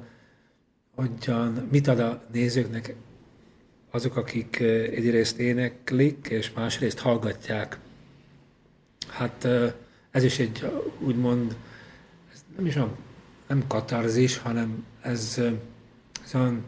hogyan, 0.94 1.68
mit 1.70 1.88
ad 1.88 1.98
a 1.98 2.22
nézőknek 2.32 2.94
azok, 3.90 4.16
akik 4.16 4.60
egyrészt 4.60 5.38
éneklik, 5.38 6.26
és 6.30 6.52
másrészt 6.52 6.98
hallgatják. 6.98 7.78
Hát 9.08 9.48
ez 10.10 10.22
is 10.24 10.38
egy 10.38 10.66
úgymond, 10.98 11.56
ez 12.32 12.44
nem 12.56 12.66
is 12.66 12.76
a, 12.76 12.96
nem 13.48 13.64
katarzis, 13.66 14.38
hanem 14.38 14.84
ez, 15.00 15.40
ez 16.24 16.34
olyan 16.34 16.64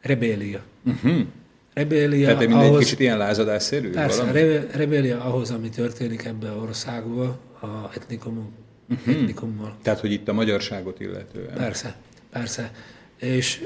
rebélia. 0.00 0.62
Uh-huh. 0.84 1.26
Rebélia 1.74 2.26
Tehát 2.26 2.42
egy 2.42 2.52
ahhoz, 2.52 2.78
kicsit 2.78 3.00
ilyen 3.00 3.18
lázadásszerű? 3.18 3.90
Persze, 3.90 4.24
valami? 4.24 4.60
rebélia 4.72 5.24
ahhoz, 5.24 5.50
ami 5.50 5.68
történik 5.68 6.24
ebben 6.24 6.50
az 6.50 6.62
országban, 6.62 7.38
a 7.60 7.90
etnikumunk 7.94 8.48
uh-huh. 8.88 9.14
etnikummal. 9.14 9.76
Tehát, 9.82 10.00
hogy 10.00 10.12
itt 10.12 10.28
a 10.28 10.32
magyarságot 10.32 11.00
illetően. 11.00 11.54
Persze, 11.54 11.96
persze. 12.30 12.72
És 13.16 13.64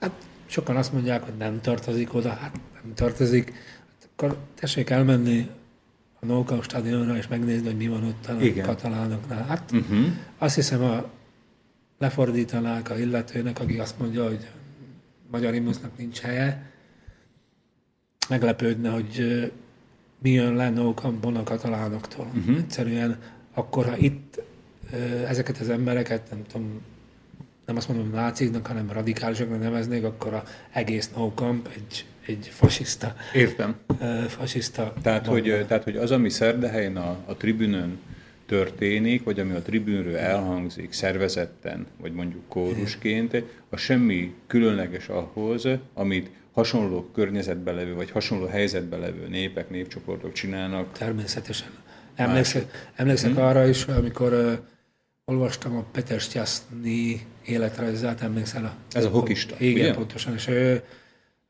hát 0.00 0.12
sokan 0.46 0.76
azt 0.76 0.92
mondják, 0.92 1.22
hogy 1.22 1.36
nem 1.38 1.60
tartozik 1.60 2.14
oda, 2.14 2.28
hát 2.28 2.60
nem 2.82 2.94
tartozik. 2.94 3.52
Hát 3.52 4.08
akkor 4.12 4.36
tessék 4.54 4.90
elmenni 4.90 5.50
a 6.20 6.26
Nókau 6.26 6.62
stadionra 6.62 7.16
és 7.16 7.28
megnézni, 7.28 7.66
hogy 7.66 7.76
mi 7.76 7.88
van 7.88 8.04
ott 8.04 8.26
a 8.26 8.40
Igen. 8.40 8.66
katalánoknál. 8.66 9.44
Hát 9.44 9.72
uh-huh. 9.72 10.06
azt 10.38 10.54
hiszem, 10.54 10.82
a 10.82 11.10
lefordítanák 11.98 12.90
a 12.90 12.98
illetőnek, 12.98 13.60
aki 13.60 13.78
azt 13.78 13.98
mondja, 13.98 14.24
hogy 14.24 14.48
magyar 15.30 15.54
imusznak 15.54 15.98
nincs 15.98 16.20
helye, 16.20 16.70
meglepődne, 18.28 18.90
hogy 18.90 19.42
mi 20.18 20.30
jön 20.30 20.54
le 20.54 20.70
Nókampon 20.70 21.36
a 21.36 21.42
katalánoktól. 21.42 22.30
Uh-huh. 22.34 22.56
Egyszerűen 22.56 23.18
akkor, 23.54 23.86
ha 23.86 23.96
itt 23.96 24.42
ezeket 25.26 25.58
az 25.58 25.68
embereket, 25.68 26.30
nem 26.30 26.44
tudom, 26.52 26.80
nem 27.66 27.76
azt 27.76 27.88
mondom 27.88 28.10
náciknak, 28.10 28.66
hanem 28.66 28.90
radikálisoknak 28.92 29.60
neveznék, 29.60 30.04
akkor 30.04 30.34
a 30.34 30.42
egész 30.72 31.10
no 31.16 31.32
camp 31.34 31.68
egy, 31.74 32.04
egy 32.26 32.50
fasiszta. 32.52 33.14
Értem. 33.34 33.76
Fasiszta. 34.28 34.92
Tehát, 35.02 35.26
hogy, 35.26 35.64
tehát, 35.68 35.84
hogy 35.84 35.96
az, 35.96 36.10
ami 36.10 36.28
Szerdehelyen 36.28 36.96
a, 36.96 37.16
a 37.26 37.34
tribünön 37.34 37.98
történik, 38.46 39.24
vagy 39.24 39.40
ami 39.40 39.52
a 39.52 39.62
tribünről 39.62 40.16
elhangzik 40.16 40.92
szervezetten, 40.92 41.86
vagy 42.00 42.12
mondjuk 42.12 42.48
kórusként, 42.48 43.42
a 43.68 43.76
semmi 43.76 44.34
különleges 44.46 45.08
ahhoz, 45.08 45.68
amit 45.94 46.30
hasonló 46.52 47.10
környezetben 47.14 47.74
levő, 47.74 47.94
vagy 47.94 48.10
hasonló 48.10 48.46
helyzetben 48.46 49.00
levő 49.00 49.28
népek, 49.28 49.70
népcsoportok 49.70 50.32
csinálnak. 50.32 50.92
Természetesen. 50.92 51.68
Emlékszek, 52.14 52.90
emlékszek 52.94 53.30
hmm. 53.30 53.42
arra 53.42 53.66
is, 53.66 53.84
amikor 53.84 54.32
uh, 54.32 54.52
olvastam 55.24 55.76
a 55.76 55.84
Peter 55.92 56.20
Stjaszny 56.20 57.20
életrajzát, 57.46 58.20
emlékszel? 58.20 58.64
A, 58.64 58.74
Ez 58.92 59.04
a 59.04 59.08
hokista, 59.08 59.54
Igen, 59.58 59.84
ugye? 59.84 59.94
pontosan, 59.94 60.34
és 60.34 60.48
ő 60.48 60.82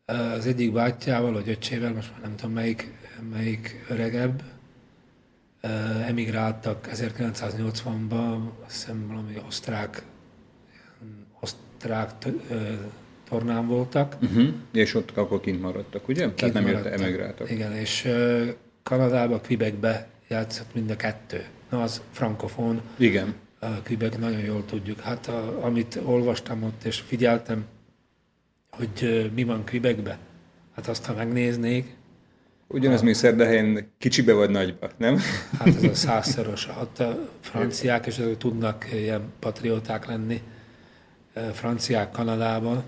az 0.05 0.47
egyik 0.47 0.73
bátyjával, 0.73 1.33
vagy 1.33 1.49
öccsével, 1.49 1.93
most 1.93 2.11
már 2.13 2.21
nem 2.21 2.37
tudom 2.37 2.55
melyik, 2.55 2.93
melyik 3.33 3.85
öregebb, 3.89 4.43
emigráltak 6.07 6.89
1980-ban, 6.93 8.39
azt 8.67 8.75
hiszem 8.75 9.07
valami 9.09 9.43
osztrák, 9.47 10.03
osztrák 11.41 12.11
tornán 13.29 13.67
voltak. 13.67 14.17
Uh-huh. 14.23 14.49
És 14.73 14.95
ott 14.95 15.17
akkor 15.17 15.41
kint 15.41 15.61
maradtak, 15.61 16.09
ugye? 16.09 16.21
Kint 16.21 16.35
Tehát 16.35 16.55
nem 16.55 16.67
jöttek, 16.67 17.01
emigráltak. 17.01 17.51
Igen, 17.51 17.73
és 17.73 18.09
Kanadába, 18.83 19.41
Quebecbe 19.41 20.09
játszott 20.29 20.75
mind 20.75 20.91
a 20.91 20.97
kettő. 20.97 21.45
Na, 21.71 21.83
az 21.83 22.03
frankofón. 22.11 22.81
Igen. 22.97 23.35
Quebec 23.85 24.17
nagyon 24.17 24.41
jól 24.41 24.65
tudjuk. 24.65 25.01
Hát 25.01 25.27
a, 25.27 25.65
amit 25.65 26.01
olvastam 26.05 26.63
ott 26.63 26.85
és 26.85 27.01
figyeltem, 27.01 27.65
hogy 28.71 29.31
mi 29.35 29.45
van 29.45 29.65
Quebecbe, 29.65 30.19
hát 30.75 30.89
azt 30.89 31.05
ha 31.05 31.15
megnéznék, 31.15 31.97
Ugyanaz, 32.69 33.03
mint 33.03 33.17
Szerdahelyen 33.17 33.93
kicsibe 33.99 34.33
vagy 34.33 34.51
nagyba, 34.51 34.91
nem? 34.97 35.19
Hát 35.59 35.67
ez 35.67 35.83
a 35.83 35.95
százszoros. 36.07 36.67
Hát 36.67 37.01
a 37.01 37.29
franciák 37.41 38.07
és 38.07 38.19
azok 38.19 38.39
tudnak 38.39 38.87
ilyen 38.93 39.33
patrióták 39.39 40.07
lenni. 40.07 40.43
Franciák 41.53 42.11
Kanadában, 42.11 42.83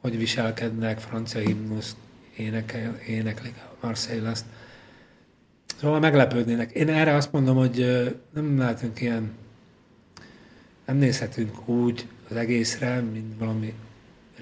hogy 0.00 0.18
viselkednek, 0.18 0.98
francia 0.98 1.40
himnusz 1.40 1.96
énekel, 2.36 2.98
éneklik 3.08 3.54
a 3.56 3.86
Marseille 3.86 4.30
ezt. 4.30 4.44
Szóval 5.80 6.00
meglepődnének. 6.00 6.70
Én 6.70 6.88
erre 6.88 7.14
azt 7.14 7.32
mondom, 7.32 7.56
hogy 7.56 7.86
nem 8.34 8.58
lehetünk 8.58 9.00
ilyen, 9.00 9.32
nem 10.86 10.96
nézhetünk 10.96 11.68
úgy 11.68 12.06
az 12.30 12.36
egészre, 12.36 13.00
mint 13.12 13.38
valami 13.38 13.74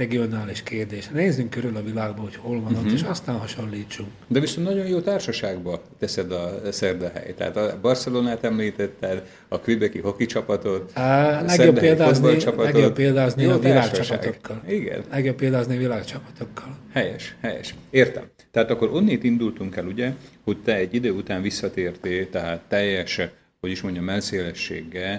regionális 0.00 0.62
kérdés. 0.62 1.08
Nézzünk 1.08 1.50
körül 1.50 1.76
a 1.76 1.82
világban, 1.82 2.24
hogy 2.24 2.36
hol 2.36 2.54
van 2.54 2.62
uh-huh. 2.62 2.78
ott, 2.78 2.84
mhm. 2.84 2.94
és 2.94 3.02
aztán 3.02 3.38
hasonlítsunk. 3.38 4.08
De 4.26 4.40
viszont 4.40 4.66
nagyon 4.66 4.86
jó 4.86 5.00
társaságba 5.00 5.82
teszed 5.98 6.32
a 6.32 6.60
Szerdahely. 6.70 7.34
Tehát 7.36 7.56
a 7.56 7.78
Barcelonát 7.80 8.44
említetted, 8.44 9.26
a 9.48 9.60
Quebeci 9.60 9.98
hoki 9.98 10.26
csapatot, 10.26 10.92
a 10.96 11.42
legjobb 11.46 11.78
példázni, 11.78 12.38
legjobb 12.56 12.92
példázni 12.92 13.44
a 13.44 13.58
világcsapatokkal. 13.58 14.62
Igen. 14.68 15.04
Legjobb 15.10 15.36
példázni 15.36 15.76
a 15.76 15.78
világcsapatokkal. 15.78 16.76
Helyes, 16.92 17.36
helyes. 17.40 17.74
Értem. 17.90 18.24
Tehát 18.50 18.70
akkor 18.70 18.90
onnét 18.92 19.24
indultunk 19.24 19.76
el, 19.76 19.86
ugye, 19.86 20.12
hogy 20.44 20.56
te 20.64 20.74
egy 20.74 20.94
idő 20.94 21.10
után 21.10 21.42
visszatértél, 21.42 22.30
tehát 22.30 22.60
teljes, 22.68 23.20
hogy 23.60 23.70
is 23.70 23.80
mondjam, 23.80 24.08
elszélességgel 24.08 25.18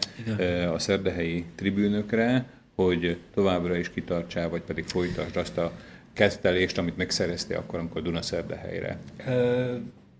a 0.73 0.79
szerdehelyi 0.79 1.45
tribűnökre, 1.55 2.45
hogy 2.75 3.17
továbbra 3.33 3.75
is 3.77 3.89
kitartsál, 3.89 4.49
vagy 4.49 4.61
pedig 4.61 4.85
folytasd 4.85 5.35
azt 5.35 5.57
a 5.57 5.71
kezdelést, 6.13 6.77
amit 6.77 6.97
megszereztél 6.97 7.57
akkor, 7.57 7.79
amikor 7.79 8.01
Dunaszerdehelyre? 8.01 8.97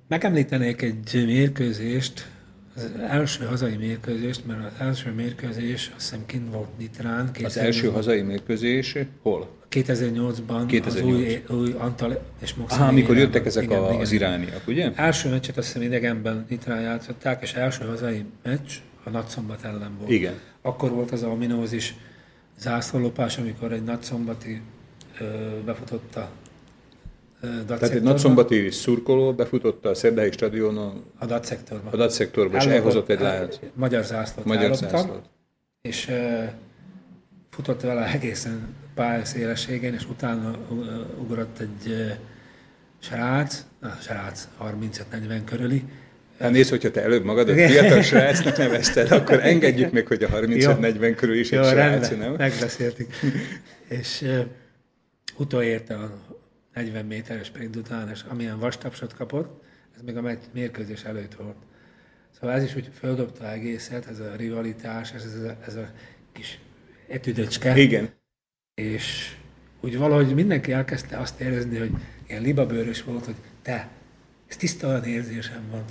Megemlítenék 0.08 0.82
egy 0.82 1.24
mérkőzést, 1.26 2.28
az 2.76 2.92
első 3.08 3.46
hazai 3.46 3.76
mérkőzést, 3.76 4.46
mert 4.46 4.60
az 4.66 4.80
első 4.80 5.12
mérkőzés 5.12 5.92
azt 5.96 6.10
hiszem 6.10 6.26
kint 6.26 6.54
volt 6.54 6.78
Nitrán. 6.78 7.32
Az 7.44 7.58
első 7.58 7.90
hazai 7.90 8.22
mérkőzés 8.22 8.98
hol? 9.22 9.50
2008-ban 9.72 10.64
2008. 10.68 10.86
az 10.86 11.02
új, 11.02 11.44
új 11.60 11.76
Antal 11.78 12.22
és 12.42 12.54
Moxon. 12.54 12.88
amikor 12.88 13.18
jöttek 13.18 13.46
ezek 13.46 13.64
igen, 13.64 13.84
a, 13.84 13.88
igen. 13.88 14.00
az 14.00 14.12
irániak, 14.12 14.68
ugye? 14.68 14.92
Első 14.96 15.30
meccset 15.30 15.58
azt 15.58 15.68
hiszem 15.68 15.82
idegenben 15.82 16.46
Nitrán 16.50 16.82
játszották, 16.82 17.42
és 17.42 17.54
első 17.54 17.86
hazai 17.86 18.26
meccs 18.44 18.72
a 19.04 19.10
Nagyszombat 19.10 19.64
ellen 19.64 19.98
volt. 19.98 20.12
Igen. 20.12 20.34
Akkor 20.62 20.90
volt 20.92 21.12
az 21.12 21.24
a 21.24 21.28
ominózis 21.28 21.96
zászlólopás, 22.60 23.38
amikor 23.38 23.72
egy 23.72 23.84
nagyszombati 23.84 24.62
ö, 25.20 25.26
befutotta 25.66 26.30
Tehát 27.68 27.84
egy 27.84 28.02
nagyszombati 28.02 28.72
szurkoló 28.72 29.34
befutotta 29.34 29.90
a 29.90 29.94
Szerdai 29.94 30.32
stadionon 30.32 31.04
a 31.18 31.26
DAT 31.26 31.46
szektorba. 31.46 31.90
A 31.92 31.96
DAT 31.96 32.12
szektorba, 32.12 32.58
és 32.58 32.66
elhozott 32.66 33.10
egy 33.10 33.20
lehet. 33.20 33.60
Magyar 33.74 34.04
zászlót 34.04 34.46
Magyar 34.46 34.76
zászlót. 34.76 35.30
És 35.82 36.08
ö, 36.10 36.44
futott 37.50 37.82
vele 37.82 38.12
egészen 38.12 38.76
pályaszélességen, 38.96 39.94
és 39.94 40.06
utána 40.10 40.56
ugrott 41.20 41.60
egy 41.60 42.16
srác, 43.00 43.66
na, 43.80 43.98
srác, 44.02 44.48
35-40 44.62 45.42
körüli, 45.46 45.84
Hát 46.40 46.52
nézd, 46.52 46.70
hogyha 46.70 46.92
te 46.92 47.02
előbb 47.02 47.24
magad 47.24 47.50
a 47.50 47.54
fiatal 47.54 48.02
srácnak 48.02 48.58
nevezted, 48.68 49.12
akkor 49.12 49.40
engedjük 49.46 49.92
meg, 49.92 50.08
hogy 50.08 50.24
a 50.24 50.30
35-40 50.30 51.14
körül 51.18 51.36
is 51.36 51.52
egy 51.52 51.66
srác, 51.66 52.10
nem? 52.10 52.34
megbeszéltük. 52.34 53.14
és 53.90 54.22
uh, 54.22 54.40
utolérte 55.38 55.96
a 55.96 56.18
40 56.74 57.06
méteres 57.06 57.48
sprint 57.48 57.76
után, 57.76 58.10
és 58.10 58.22
amilyen 58.30 58.60
vastapsot 58.60 59.14
kapott, 59.14 59.64
ez 59.96 60.02
még 60.02 60.18
a 60.18 60.38
mérkőzés 60.54 61.04
előtt 61.04 61.34
volt. 61.34 61.58
Szóval 62.40 62.56
ez 62.56 62.64
is 62.64 62.76
úgy 62.76 62.90
földobta 63.00 63.52
egészet, 63.52 64.08
ez 64.08 64.20
a 64.20 64.36
rivalitás, 64.36 65.12
ez, 65.14 65.24
ez, 65.24 65.44
a, 65.44 65.58
ez 65.68 65.76
a 65.76 65.90
kis 66.34 66.60
etüdöcske. 67.08 67.78
Igen. 67.78 68.10
És 68.82 69.36
úgy 69.82 69.98
valahogy 69.98 70.34
mindenki 70.34 70.72
elkezdte 70.72 71.18
azt 71.18 71.40
érezni, 71.40 71.78
hogy 71.78 71.92
ilyen 72.28 72.42
libabőrös 72.42 73.04
volt, 73.04 73.26
hogy 73.26 73.36
te, 73.62 73.90
ez 74.48 74.56
tiszta 74.56 74.88
olyan 74.88 75.04
érzésem 75.04 75.62
volt, 75.72 75.90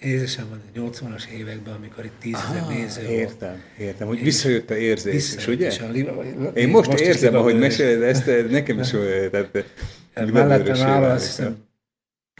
érzésem 0.00 0.46
van 0.48 0.60
a 0.74 0.90
80-as 0.90 1.26
években, 1.26 1.74
amikor 1.74 2.04
itt 2.04 2.18
tízezer 2.20 2.66
néző 2.68 3.02
volt. 3.02 3.18
Értem, 3.18 3.62
értem, 3.78 4.06
hogy 4.06 4.22
visszajött 4.22 4.70
a 4.70 4.76
érzés 4.76 5.12
visszajött, 5.12 5.40
is, 5.40 5.54
ugye? 5.54 5.66
És 5.66 5.78
a 5.78 5.88
liba, 5.90 6.24
Én 6.54 6.68
most, 6.68 6.90
most 6.90 7.02
érzem, 7.02 7.34
ahogy 7.34 7.58
meséled 7.58 8.02
ezt, 8.02 8.50
nekem 8.50 8.78
is 8.78 8.92
olyan, 9.00 9.30
tehát 9.30 10.32
mellettem 10.32 10.86
áll, 10.86 11.02
azt 11.02 11.26
hiszem, 11.26 11.56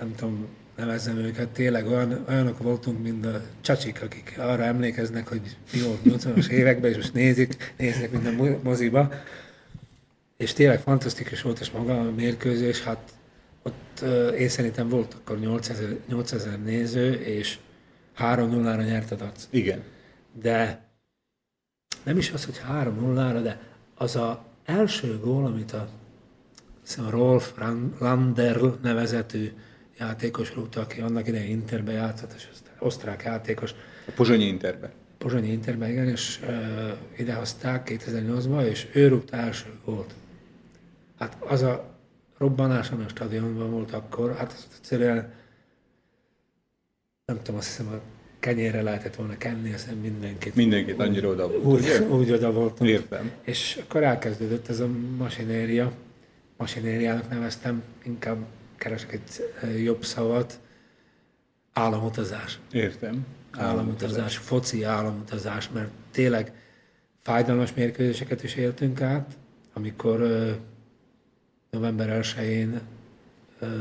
nem 0.01 0.15
tudom, 0.15 0.47
nevezzem 0.77 1.19
őket, 1.19 1.49
tényleg 1.49 1.87
olyan, 1.87 2.25
olyanok 2.29 2.59
voltunk, 2.59 3.03
mint 3.03 3.27
a 3.27 3.43
csacsik, 3.61 4.03
akik 4.03 4.35
arra 4.39 4.63
emlékeznek, 4.63 5.29
hogy 5.29 5.41
volt 5.85 6.01
80-as 6.05 6.49
években, 6.49 6.91
és 6.91 6.97
most 6.97 7.15
nézik, 7.15 7.73
néznek 7.77 8.11
minden 8.11 8.59
moziba. 8.63 9.13
És 10.41 10.53
tényleg 10.53 10.81
fantasztikus 10.81 11.43
volt, 11.43 11.61
és 11.61 11.71
maga 11.71 12.01
a 12.01 12.11
mérkőzés, 12.11 12.83
hát 12.83 13.13
ott 13.63 14.01
én 14.39 14.49
szerintem 14.49 14.89
volt 14.89 15.15
akkor 15.15 15.39
8000, 15.39 15.97
8000 16.09 16.63
néző, 16.63 17.13
és 17.13 17.59
3-0-ra 18.19 18.85
nyert 18.85 19.11
a 19.11 19.15
DAC. 19.15 19.47
Igen. 19.51 19.83
De 20.33 20.87
nem 22.05 22.19
is 22.19 22.31
az, 22.31 22.45
hogy 22.45 22.61
3-0-ra, 22.73 23.41
de 23.43 23.61
az 23.95 24.17
a 24.17 24.45
első 24.65 25.19
gól, 25.19 25.47
amit 25.47 25.73
a, 25.73 25.89
a 26.97 27.11
Rolf 27.11 27.53
Landerl 27.99 28.67
nevezetű 28.83 29.53
játékos 29.99 30.55
rúgta, 30.55 30.81
aki 30.81 31.01
annak 31.01 31.29
idején 31.29 31.51
Interbe 31.51 31.93
játszott, 31.93 32.33
és 32.37 32.49
osztrák 32.79 33.23
játékos. 33.23 33.75
A 34.07 34.11
Pozsonyi 34.15 34.45
Interbe. 34.45 34.93
Pozsonyi 35.19 35.53
Interbe, 35.53 35.91
igen, 35.91 36.09
és 36.09 36.41
uh, 36.43 36.91
idehozták 37.19 37.91
2008-ban, 37.91 38.69
és 38.69 38.87
ő 38.93 39.09
rúgta 39.09 39.37
első 39.37 39.69
gólt. 39.85 40.15
Hát 41.21 41.37
az 41.41 41.63
a 41.63 41.99
robbanás, 42.39 42.91
ami 42.91 43.05
a 43.05 43.09
stadionban 43.09 43.71
volt 43.71 43.93
akkor, 43.93 44.35
hát 44.37 44.69
egyszerűen 44.77 45.33
nem 47.25 47.37
tudom, 47.43 47.57
azt 47.57 47.69
hiszem 47.69 47.93
a 47.93 48.01
kenyérre 48.39 48.83
lehetett 48.83 49.15
volna 49.15 49.37
kenni, 49.37 49.73
azt 49.73 50.01
mindenkit. 50.01 50.55
Mindenkit 50.55 50.99
annyira 51.01 51.29
oda 51.29 51.49
volt. 51.49 51.65
Úgy, 51.65 51.81
ugye? 51.81 52.03
úgy 52.19 52.33
oda 52.33 52.53
voltam. 52.53 52.87
Értem. 52.87 53.31
És 53.43 53.81
akkor 53.83 54.03
elkezdődött 54.03 54.69
ez 54.69 54.81
a 54.81 54.87
masinéria. 55.17 55.93
Masinériának 56.57 57.29
neveztem, 57.29 57.83
inkább 58.03 58.47
keresek 58.77 59.13
egy 59.13 59.85
jobb 59.85 60.05
szavat. 60.05 60.61
Államutazás. 61.73 62.59
Értem. 62.73 63.27
Államutazás, 63.51 64.37
foci 64.37 64.83
államutazás, 64.83 65.71
mert 65.71 65.91
tényleg 66.11 66.53
fájdalmas 67.23 67.75
mérkőzéseket 67.75 68.43
is 68.43 68.55
éltünk 68.55 69.01
át, 69.01 69.33
amikor 69.73 70.23
november 71.71 72.21
1-én 72.23 72.81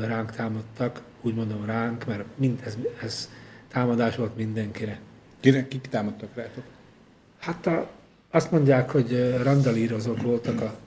ránk 0.00 0.30
támadtak, 0.30 1.02
úgy 1.20 1.34
mondom 1.34 1.64
ránk, 1.64 2.06
mert 2.06 2.24
mind 2.36 2.60
ez, 2.64 2.76
ez 3.02 3.30
támadás 3.68 4.16
volt 4.16 4.36
mindenkire. 4.36 5.00
Kire, 5.40 5.68
kik 5.68 5.86
támadtak 5.90 6.28
rátok? 6.34 6.64
Hát 7.38 7.66
a, 7.66 7.90
azt 8.30 8.50
mondják, 8.50 8.90
hogy 8.90 9.36
randalírozók 9.42 10.22
voltak 10.22 10.60
a, 10.60 10.78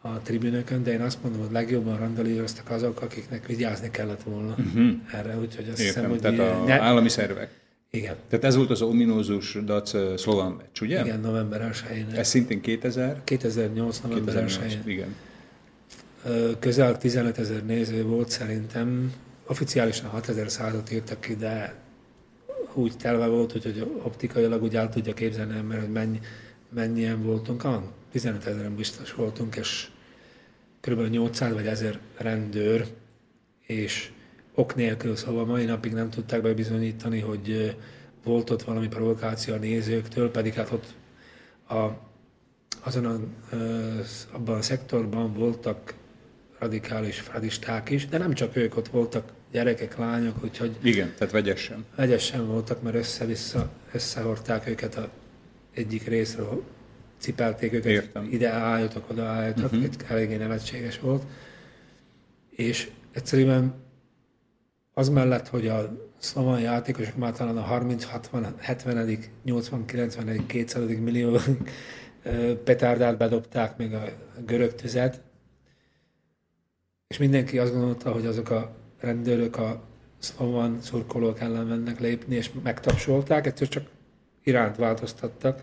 a 0.00 0.20
tribünökön, 0.20 0.82
de 0.82 0.92
én 0.92 1.00
azt 1.00 1.22
mondom, 1.22 1.40
hogy 1.40 1.52
legjobban 1.52 1.98
randalíroztak 1.98 2.70
azok, 2.70 3.00
akiknek 3.02 3.46
vigyázni 3.46 3.90
kellett 3.90 4.22
volna 4.22 4.54
uh-huh. 4.58 4.90
erre, 5.12 5.38
úgyhogy 5.38 5.68
azt 5.68 5.80
Értem, 5.80 6.10
hiszem, 6.10 6.10
hogy... 6.10 6.20
Tehát 6.20 6.60
a 6.60 6.64
ne... 6.64 6.80
állami 6.80 7.08
szervek. 7.08 7.50
Igen. 7.90 8.14
Tehát 8.28 8.44
ez 8.44 8.56
volt 8.56 8.70
az 8.70 8.82
ominózus 8.82 9.58
dac 9.64 10.18
szlován 10.20 10.50
meccs, 10.50 10.80
ugye? 10.80 11.00
Igen, 11.00 11.20
november 11.20 11.70
1-én. 11.72 12.06
Ez 12.14 12.28
szintén 12.28 12.60
2000? 12.60 13.20
2008. 13.24 14.00
november 14.00 14.34
2008, 14.34 14.74
1-én. 14.74 14.92
Igen 14.92 15.14
közel 16.58 16.98
15 16.98 17.38
ezer 17.38 17.64
néző 17.64 18.04
volt 18.04 18.28
szerintem, 18.28 19.12
oficiálisan 19.46 20.10
6 20.10 20.28
ezer 20.28 20.50
százat 20.50 20.92
írtak 20.92 21.20
ki, 21.20 21.36
de 21.36 21.74
úgy 22.74 22.96
telve 22.96 23.26
volt, 23.26 23.52
hogy 23.52 23.98
optikailag 24.02 24.62
úgy 24.62 24.76
el 24.76 24.88
tudja 24.88 25.14
képzelni 25.14 25.56
ember, 25.56 25.80
hogy 25.80 25.90
mennyi, 25.90 26.20
mennyien 26.68 27.22
voltunk. 27.22 27.64
Ah, 27.64 27.82
15 28.10 28.46
ezeren 28.46 28.74
biztos 28.74 29.14
voltunk, 29.14 29.56
és 29.56 29.88
kb. 30.80 31.10
800 31.10 31.52
vagy 31.52 31.66
1000 31.66 31.98
rendőr, 32.16 32.86
és 33.66 34.10
ok 34.54 34.74
nélkül, 34.74 35.16
szóval 35.16 35.44
mai 35.44 35.64
napig 35.64 35.92
nem 35.92 36.10
tudták 36.10 36.42
bebizonyítani, 36.42 37.20
hogy 37.20 37.76
volt 38.24 38.50
ott 38.50 38.62
valami 38.62 38.88
provokáció 38.88 39.54
a 39.54 39.58
nézőktől, 39.58 40.30
pedig 40.30 40.52
hát 40.54 40.70
ott 40.70 40.94
a, 41.68 41.88
azon 42.80 43.04
a, 43.04 43.20
abban 44.32 44.56
a 44.56 44.62
szektorban 44.62 45.34
voltak 45.34 45.94
radikális 46.58 47.20
fradisták 47.20 47.90
is, 47.90 48.06
de 48.06 48.18
nem 48.18 48.32
csak 48.32 48.56
ők, 48.56 48.76
ott 48.76 48.88
voltak 48.88 49.32
gyerekek, 49.52 49.96
lányok, 49.96 50.44
úgyhogy... 50.44 50.76
Igen, 50.82 51.12
tehát 51.18 51.32
vegyesen. 51.32 51.84
Vegyesen 51.96 52.46
voltak, 52.46 52.82
mert 52.82 52.96
össze-vissza 52.96 53.70
összehordták 53.92 54.68
őket 54.68 54.96
a 54.96 55.08
egyik 55.74 56.06
részről 56.06 56.62
cipelték 57.18 57.72
őket, 57.72 57.90
Értem. 57.90 58.28
ide 58.30 58.48
álljatok, 58.48 59.10
oda 59.10 59.24
álljatok, 59.24 59.64
uh-huh. 59.64 59.82
egy 59.82 59.96
eléggé 60.08 60.36
nevetséges 60.36 60.98
volt. 60.98 61.22
És 62.50 62.90
egyszerűen 63.12 63.74
az 64.94 65.08
mellett, 65.08 65.48
hogy 65.48 65.68
a 65.68 66.08
szlován 66.18 66.60
játékosok 66.60 67.16
már 67.16 67.32
talán 67.32 67.56
a 67.56 67.60
30, 67.60 68.04
60, 68.04 68.54
70, 68.58 69.18
80, 69.44 69.84
90, 69.84 70.46
200 70.46 70.98
millió 71.00 71.38
petárdát 72.64 73.16
bedobták, 73.16 73.76
még 73.76 73.94
a 73.94 74.04
görög 74.46 74.74
tüzet, 74.74 75.20
és 77.08 77.18
mindenki 77.18 77.58
azt 77.58 77.72
gondolta, 77.72 78.12
hogy 78.12 78.26
azok 78.26 78.50
a 78.50 78.76
rendőrök 79.00 79.56
a 79.56 79.82
szlován 80.18 80.80
szurkolók 80.80 81.40
ellen 81.40 81.66
mennek 81.66 82.00
lépni, 82.00 82.34
és 82.34 82.50
megtapsolták, 82.62 83.46
egyszer 83.46 83.68
csak 83.68 83.86
iránt 84.42 84.76
változtattak, 84.76 85.62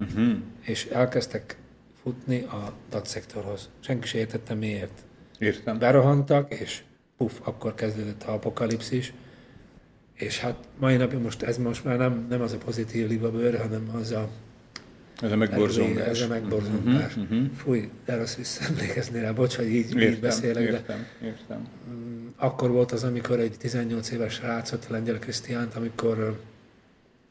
Uh-huh. 0.00 0.36
és 0.60 0.86
elkezdtek 0.86 1.56
futni 2.02 2.42
a 2.42 2.72
datszektorhoz. 2.90 3.68
Senki 3.80 4.06
sem 4.06 4.20
értette 4.20 4.54
miért. 4.54 5.00
Értem. 5.38 5.78
Berohantak, 5.78 6.54
és 6.54 6.82
puf, 7.16 7.40
akkor 7.44 7.74
kezdődött 7.74 8.22
a 8.22 8.32
apokalipszis. 8.32 9.12
És 10.14 10.40
hát 10.40 10.68
mai 10.78 10.96
napig 10.96 11.18
most 11.18 11.42
ez 11.42 11.58
most 11.58 11.84
már 11.84 11.96
nem, 11.96 12.26
nem 12.28 12.40
az 12.40 12.52
a 12.52 12.58
pozitív 12.58 13.08
libabőr, 13.08 13.58
hanem 13.60 13.90
az 13.94 14.10
a, 14.10 14.28
Ez 15.20 15.32
a 15.32 15.36
megborzongás. 15.36 16.06
ez 16.06 16.20
a 16.20 16.26
megborzongás. 16.26 17.16
Uh-huh, 17.16 17.38
uh-huh. 17.38 17.56
Fúj, 17.56 17.90
de 18.04 18.16
rossz 18.16 18.34
visszaemlékezni 18.34 19.20
rá, 19.20 19.32
bocs, 19.32 19.56
hogy 19.56 19.66
így, 19.66 19.90
így 19.90 19.96
Értem, 19.96 20.20
beszélek, 20.20 20.64
de 20.64 20.70
értem, 20.70 21.06
értem. 21.22 21.68
akkor 22.36 22.70
volt 22.70 22.92
az, 22.92 23.04
amikor 23.04 23.40
egy 23.40 23.56
18 23.58 24.10
éves 24.10 24.32
srác, 24.32 24.72
a 24.72 24.78
Lengyel 24.88 25.18
Krisztiánt, 25.18 25.74
amikor 25.74 26.40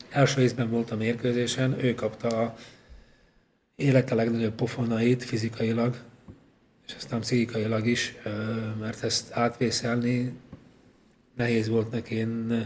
első 0.10 0.42
részben 0.42 0.70
volt 0.70 0.92
a 0.92 0.96
mérkőzésen, 0.96 1.84
ő 1.84 1.94
kapta 1.94 2.28
a 2.28 2.56
élete 3.76 4.16
legnagyobb 4.16 4.56
pofonait 4.56 5.24
fizikailag, 5.24 5.96
és 6.88 6.94
aztán 6.98 7.20
pszichikailag 7.20 7.88
is, 7.88 8.16
mert 8.80 9.04
ezt 9.04 9.32
átvészelni 9.32 10.34
nehéz 11.36 11.68
volt 11.68 11.92
neki. 11.92 12.16
Én 12.16 12.66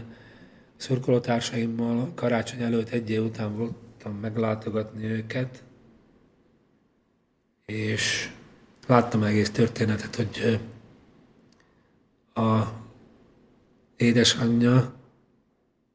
szurkolótársaimmal 0.76 2.12
karácsony 2.14 2.62
előtt 2.62 2.88
egy 2.88 3.10
év 3.10 3.24
után 3.24 3.76
voltam 4.02 4.20
meglátogatni 4.20 5.04
őket, 5.04 5.62
és 7.66 8.30
láttam 8.86 9.22
egész 9.22 9.50
történetet, 9.50 10.16
hogy 10.16 10.60
a 12.34 12.62
édesanyja 13.96 14.94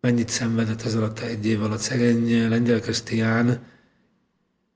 mennyit 0.02 0.30
szenvedett 0.30 0.82
ez 0.82 0.96
alatt 0.96 1.20
egy 1.20 1.46
év 1.46 1.64
alatt. 1.64 1.80
Szegény 1.80 2.50
lengyel 2.50 2.80
köztián 2.80 3.66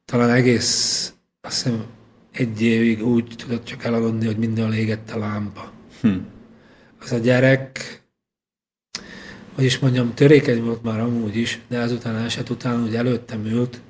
talán 0.06 0.30
egész, 0.30 1.14
azt 1.42 1.64
hiszem, 1.64 1.86
egy 2.32 2.62
évig 2.62 3.06
úgy 3.06 3.36
tudott 3.38 3.64
csak 3.64 3.84
elaludni, 3.84 4.26
hogy 4.26 4.38
minden 4.38 4.74
égett 4.74 5.12
a 5.12 5.18
lámpa. 5.18 5.72
Hm. 6.02 6.18
Az 7.00 7.12
a 7.12 7.18
gyerek, 7.18 8.02
hogy 9.60 9.68
is 9.68 9.80
mondjam, 9.80 10.14
törékeny 10.14 10.64
volt 10.64 10.84
már 10.84 11.00
amúgy 11.00 11.36
is, 11.36 11.62
de 11.68 11.80
azután 11.80 12.16
eset 12.16 12.50
után, 12.50 12.82
hogy 12.82 12.96
előttem 12.96 13.46
ült, 13.46 13.82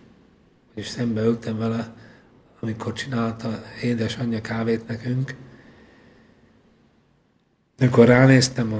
és 0.75 0.87
szembe 0.87 1.21
ültem 1.21 1.57
vele, 1.57 1.93
amikor 2.59 2.93
csinálta 2.93 3.63
édesanyja 3.81 4.41
kávét 4.41 4.87
nekünk, 4.87 5.35
amikor 7.79 8.07
ránéztem 8.07 8.73
a 8.73 8.79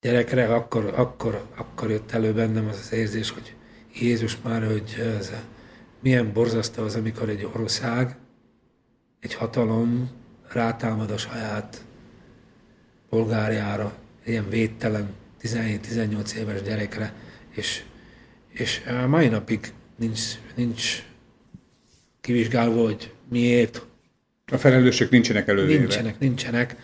gyerekre, 0.00 0.54
akkor, 0.54 0.92
akkor, 0.96 1.46
akkor 1.56 1.90
jött 1.90 2.12
elő 2.12 2.32
bennem 2.32 2.66
az 2.66 2.78
az 2.78 2.92
érzés, 2.92 3.30
hogy 3.30 3.54
Jézus 4.00 4.38
már, 4.42 4.66
hogy 4.66 4.96
ez 5.18 5.32
milyen 6.00 6.32
borzasztó 6.32 6.82
az, 6.82 6.94
amikor 6.94 7.28
egy 7.28 7.48
ország, 7.52 8.16
egy 9.20 9.34
hatalom 9.34 10.10
rátámad 10.52 11.10
a 11.10 11.16
saját 11.16 11.84
polgárjára, 13.08 13.94
ilyen 14.24 14.48
védtelen 14.48 15.22
17-18 15.44 16.32
éves 16.32 16.62
gyerekre, 16.62 17.12
és, 17.50 17.82
és 18.48 18.80
a 19.02 19.06
mai 19.06 19.28
napig 19.28 19.72
nincs, 19.96 20.20
nincs 20.54 21.02
kivizsgálva, 22.20 22.82
hogy 22.82 23.12
miért, 23.28 23.86
A 24.52 24.56
felelősök 24.56 25.10
nincsenek 25.10 25.48
elővéve. 25.48 25.78
nincsenek, 25.78 26.18
nincsenek. 26.18 26.76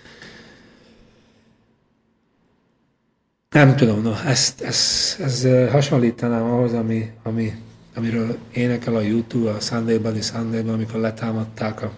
Nem 3.51 3.77
tudom, 3.77 4.03
no, 4.03 4.13
ezt, 4.27 4.61
ezt, 4.61 5.21
ezt 5.21 5.45
eh, 5.45 5.71
hasonlítanám 5.71 6.45
ahhoz, 6.45 6.73
ami, 6.73 7.11
ami, 7.23 7.53
amiről 7.95 8.39
énekel 8.53 8.97
a 8.97 9.01
YouTube, 9.01 9.51
a 9.51 9.61
Sunday 9.61 9.99
Bloody 9.99 10.21
sunday 10.21 10.69
amikor 10.69 11.01
letámadták 11.01 11.83
a 11.83 11.93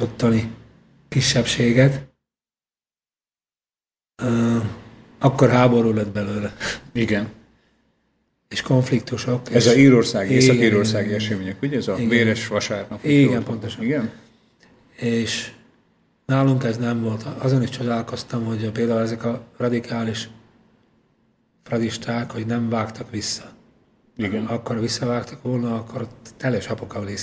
ottani 0.00 0.50
kisebbséget. 1.08 2.11
Akkor 5.18 5.50
háború 5.50 5.92
lett 5.92 6.12
belőle, 6.12 6.56
Igen. 6.92 7.28
és 8.48 8.60
konfliktusok. 8.62 9.54
Ez 9.54 9.66
és, 9.66 9.72
a 9.72 9.76
Írország, 9.76 10.30
Észak-Írországi 10.30 11.12
események, 11.12 11.56
ugye? 11.62 11.76
Ez 11.76 11.88
a 11.88 11.94
Igen. 11.96 12.08
véres 12.08 12.46
vasárnap. 12.46 13.04
Igen, 13.04 13.32
Jól- 13.32 13.42
pontosan. 13.42 13.84
Igen? 13.84 14.10
és 14.96 15.52
nálunk 16.26 16.64
ez 16.64 16.76
nem 16.76 17.02
volt. 17.02 17.22
Azon 17.38 17.62
is 17.62 17.68
csodálkoztam, 17.68 18.44
hogy 18.44 18.70
például 18.70 19.00
ezek 19.00 19.24
a 19.24 19.42
radikális 19.56 20.28
fradisták, 21.62 22.30
hogy 22.30 22.46
nem 22.46 22.68
vágtak 22.68 23.10
vissza. 23.10 23.52
Igen. 24.16 24.44
Akkor 24.44 24.80
visszavágtak 24.80 25.42
volna, 25.42 25.74
akkor 25.74 26.06
teljes 26.36 26.68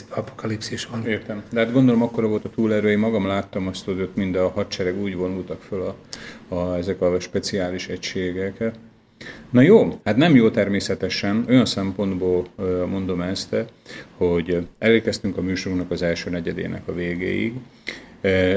apokalipszis, 0.09 0.85
van. 0.85 1.07
Értem. 1.07 1.43
De 1.51 1.59
hát 1.59 1.71
gondolom 1.71 2.01
akkor 2.01 2.27
volt 2.27 2.45
a 2.45 2.49
túlerő, 2.49 2.89
én 2.89 2.99
magam 2.99 3.27
láttam 3.27 3.67
azt, 3.67 3.85
hogy 3.85 4.01
ott 4.01 4.15
mind 4.15 4.35
a 4.35 4.49
hadsereg 4.49 5.01
úgy 5.01 5.15
vonultak 5.15 5.61
föl 5.61 5.81
a, 5.81 5.95
a, 6.55 6.77
ezek 6.77 7.01
a 7.01 7.19
speciális 7.19 7.87
egységek. 7.87 8.71
Na 9.49 9.61
jó, 9.61 9.99
hát 10.03 10.15
nem 10.15 10.35
jó 10.35 10.49
természetesen, 10.49 11.45
olyan 11.47 11.65
szempontból 11.65 12.45
mondom 12.89 13.21
ezt, 13.21 13.55
hogy 14.17 14.67
elérkeztünk 14.79 15.37
a 15.37 15.41
műsorunknak 15.41 15.91
az 15.91 16.01
első 16.01 16.29
negyedének 16.29 16.87
a 16.87 16.93
végéig. 16.93 17.53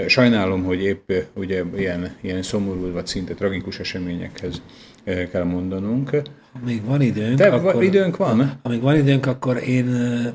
Sajnálom, 0.07 0.65
hogy 0.65 0.83
épp 0.83 1.13
ugye 1.35 1.63
ilyen, 1.77 2.17
ilyen 2.21 2.43
szomorú 2.43 2.93
vagy 2.93 3.07
szinte 3.07 3.35
tragikus 3.35 3.79
eseményekhez 3.79 4.63
kell 5.05 5.45
mondanunk. 5.45 6.11
Amíg 6.61 6.85
van 6.85 7.01
időnk, 7.01 7.39
De 7.39 7.49
akkor, 7.49 7.83
időnk 7.83 8.17
van? 8.17 8.59
Amíg 8.63 8.81
van 8.81 8.97
időnk, 8.97 9.27
akkor 9.27 9.57
én 9.57 9.87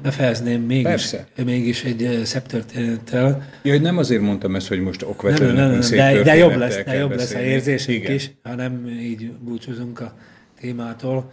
befejezném 0.02 0.62
mégis, 0.62 0.84
Persze. 0.84 1.28
mégis 1.46 1.84
egy 1.84 2.22
szebb 2.24 2.46
történettel. 2.46 3.50
Ja, 3.64 3.72
hogy 3.72 3.82
nem 3.82 3.98
azért 3.98 4.22
mondtam 4.22 4.56
ezt, 4.56 4.68
hogy 4.68 4.80
most 4.80 5.02
Nem, 5.02 5.10
okvetlenül 5.10 5.56
nem, 5.56 5.72
nem, 5.72 5.82
szép 5.82 5.98
de, 5.98 6.22
de 6.22 6.36
jobb 6.36 6.56
lesz, 6.56 6.84
de 6.84 6.94
jobb 6.94 7.16
lesz 7.16 7.34
a 7.34 7.40
érzésünk 7.40 7.98
Igen. 7.98 8.12
is, 8.16 8.32
ha 8.44 8.56
nem 8.56 8.88
így 8.88 9.32
búcsúzunk 9.32 10.00
a 10.00 10.14
témától. 10.60 11.32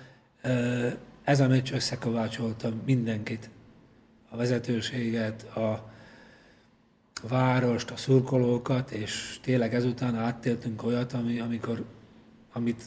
Ez 1.24 1.40
a 1.40 1.48
meccs 1.48 1.72
összekovácsolta 1.72 2.72
mindenkit, 2.86 3.50
a 4.30 4.36
vezetőséget, 4.36 5.42
a 5.56 5.90
várost, 7.28 7.90
a 7.90 7.96
szurkolókat, 7.96 8.90
és 8.90 9.36
tényleg 9.42 9.74
ezután 9.74 10.14
áttéltünk 10.14 10.84
olyat, 10.84 11.12
ami, 11.12 11.40
amikor, 11.40 11.84
amit 12.52 12.82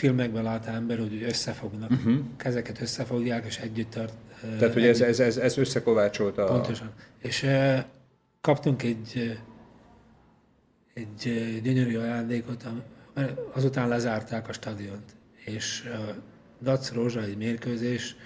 filmekben 0.00 0.42
lát 0.42 0.66
az 0.68 0.74
ember, 0.74 0.98
hogy 0.98 1.22
összefognak, 1.22 1.90
uh-huh. 1.90 2.18
kezeket 2.36 2.80
összefogják, 2.80 3.46
és 3.46 3.58
együtt 3.58 3.90
tart. 3.90 4.14
Mhm. 4.42 4.58
Tehát, 4.58 4.74
hogy 4.74 4.84
ez, 4.84 5.00
ez, 5.00 5.20
ez, 5.20 5.36
ez 5.36 5.58
összekovácsolta 5.58 6.44
a... 6.44 6.52
Pontosan. 6.52 6.90
És 7.18 7.42
uh, 7.42 7.78
kaptunk 8.40 8.82
egy, 8.82 9.38
egy 10.94 11.60
gyönyörű 11.62 11.96
ajándékot, 11.96 12.64
mert 13.14 13.38
azután 13.52 13.88
lezárták 13.88 14.48
a 14.48 14.52
stadiont. 14.52 15.16
És 15.44 15.84
uh, 15.86 16.14
Dac 16.62 16.92
Rózsa 16.92 17.22
egy 17.22 17.36
mérkőzés 17.36 18.16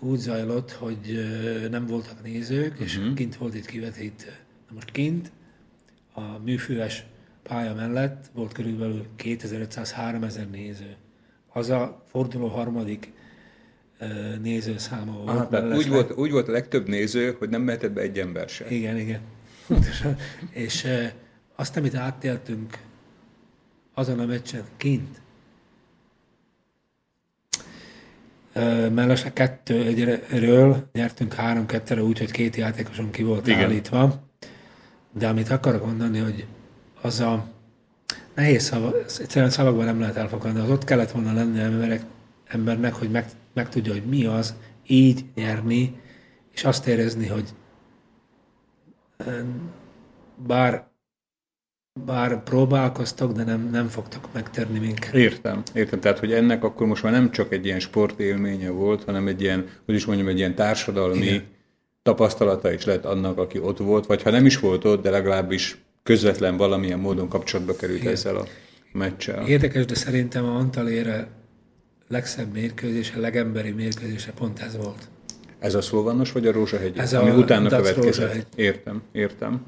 úgy 0.00 0.18
zajlott, 0.18 0.72
hogy 0.72 1.28
nem 1.70 1.86
voltak 1.86 2.22
nézők, 2.22 2.72
uh-huh. 2.72 2.86
és 2.86 3.00
kint 3.14 3.36
volt 3.36 3.54
itt 3.54 3.66
kivetítő. 3.66 4.36
Na 4.68 4.74
most 4.74 4.90
kint 4.90 5.32
a 6.12 6.38
műfüves 6.44 7.04
pálya 7.48 7.74
mellett 7.74 8.24
volt 8.32 8.52
körülbelül 8.52 9.06
2500-3000 9.18 10.50
néző. 10.50 10.96
Az 11.52 11.70
a 11.70 12.02
forduló 12.06 12.46
harmadik 12.46 13.12
nézőszáma 14.42 15.12
volt. 15.12 15.48
Tehát 15.48 15.76
úgy 15.76 15.88
volt, 15.88 16.12
úgy 16.16 16.30
volt 16.30 16.48
a 16.48 16.52
legtöbb 16.52 16.88
néző, 16.88 17.36
hogy 17.38 17.48
nem 17.48 17.62
mehetett 17.62 17.92
be 17.92 18.00
egy 18.00 18.18
ember 18.18 18.48
se. 18.48 18.68
Igen, 18.68 18.96
igen. 18.96 19.20
És 20.50 20.86
azt, 21.54 21.76
amit 21.76 21.94
átéltünk 21.94 22.78
azon 23.94 24.18
a 24.18 24.26
meccsen 24.26 24.64
kint, 24.76 25.22
mellesleg 28.94 29.32
kettő 29.32 29.82
egyről 30.30 30.88
nyertünk 30.92 31.34
három 31.34 31.66
kettőre 31.66 32.02
úgy, 32.02 32.18
hogy 32.18 32.30
két 32.30 32.56
játékoson 32.56 33.10
ki 33.10 33.22
volt. 33.22 33.46
Igen. 33.46 33.64
állítva. 33.64 34.22
De 35.12 35.28
amit 35.28 35.50
akarok 35.50 35.86
mondani, 35.86 36.18
hogy 36.18 36.46
az 37.04 37.20
a 37.20 37.44
Nehéz 38.34 38.62
szava, 38.62 38.92
egyszerűen 38.98 39.50
szavakban 39.50 39.84
nem 39.84 40.00
lehet 40.00 40.16
elfogadni. 40.16 40.60
Az 40.60 40.70
ott 40.70 40.84
kellett 40.84 41.10
volna 41.10 41.32
lenni 41.32 41.60
emberek, 41.60 42.02
embernek, 42.46 42.94
hogy 42.94 43.10
meg, 43.10 43.26
meg 43.54 43.68
tudja, 43.68 43.92
hogy 43.92 44.04
mi 44.04 44.24
az, 44.24 44.54
így 44.86 45.24
nyerni, 45.34 46.00
és 46.52 46.64
azt 46.64 46.86
érezni, 46.86 47.26
hogy 47.26 47.48
bár 50.46 50.92
bár 52.04 52.42
próbálkoztak, 52.42 53.32
de 53.32 53.44
nem, 53.44 53.68
nem 53.70 53.88
fogtak 53.88 54.28
megtörni 54.32 54.78
minket. 54.78 55.14
Értem, 55.14 55.62
értem. 55.74 56.00
Tehát, 56.00 56.18
hogy 56.18 56.32
ennek 56.32 56.64
akkor 56.64 56.86
most 56.86 57.02
már 57.02 57.12
nem 57.12 57.30
csak 57.30 57.52
egy 57.52 57.64
ilyen 57.64 57.80
sportélménye 57.80 58.70
volt, 58.70 59.04
hanem 59.04 59.26
egy 59.26 59.40
ilyen, 59.40 59.68
hogy 59.84 59.94
is 59.94 60.04
mondjam, 60.04 60.28
egy 60.28 60.38
ilyen 60.38 60.54
társadalmi 60.54 61.26
Igen. 61.26 61.44
tapasztalata 62.02 62.72
is 62.72 62.84
lett 62.84 63.04
annak, 63.04 63.38
aki 63.38 63.58
ott 63.58 63.78
volt, 63.78 64.06
vagy 64.06 64.22
ha 64.22 64.30
nem 64.30 64.46
is 64.46 64.58
volt 64.58 64.84
ott, 64.84 65.02
de 65.02 65.10
legalábbis 65.10 65.83
közvetlen 66.04 66.56
valamilyen 66.56 66.98
módon 66.98 67.28
kapcsolatba 67.28 67.76
került 67.76 67.98
Igen. 67.98 68.12
ezzel 68.12 68.36
a 68.36 68.46
meccsel. 68.92 69.46
Érdekes, 69.46 69.84
de 69.84 69.94
szerintem 69.94 70.44
a 70.44 70.56
Antalére 70.56 71.28
legszebb 72.08 72.52
mérkőzése, 72.52 73.20
legemberi 73.20 73.70
mérkőzése 73.70 74.32
pont 74.32 74.58
ez 74.58 74.76
volt. 74.76 75.08
Ez 75.58 75.74
a 75.74 75.80
Szolvannos 75.80 76.32
vagy 76.32 76.46
a 76.46 76.52
Rózsahegy? 76.52 76.98
Ez 76.98 77.14
ami 77.14 77.30
a 77.30 77.34
utána 77.34 77.68
következett. 77.68 78.46
Értem, 78.56 79.02
értem. 79.12 79.66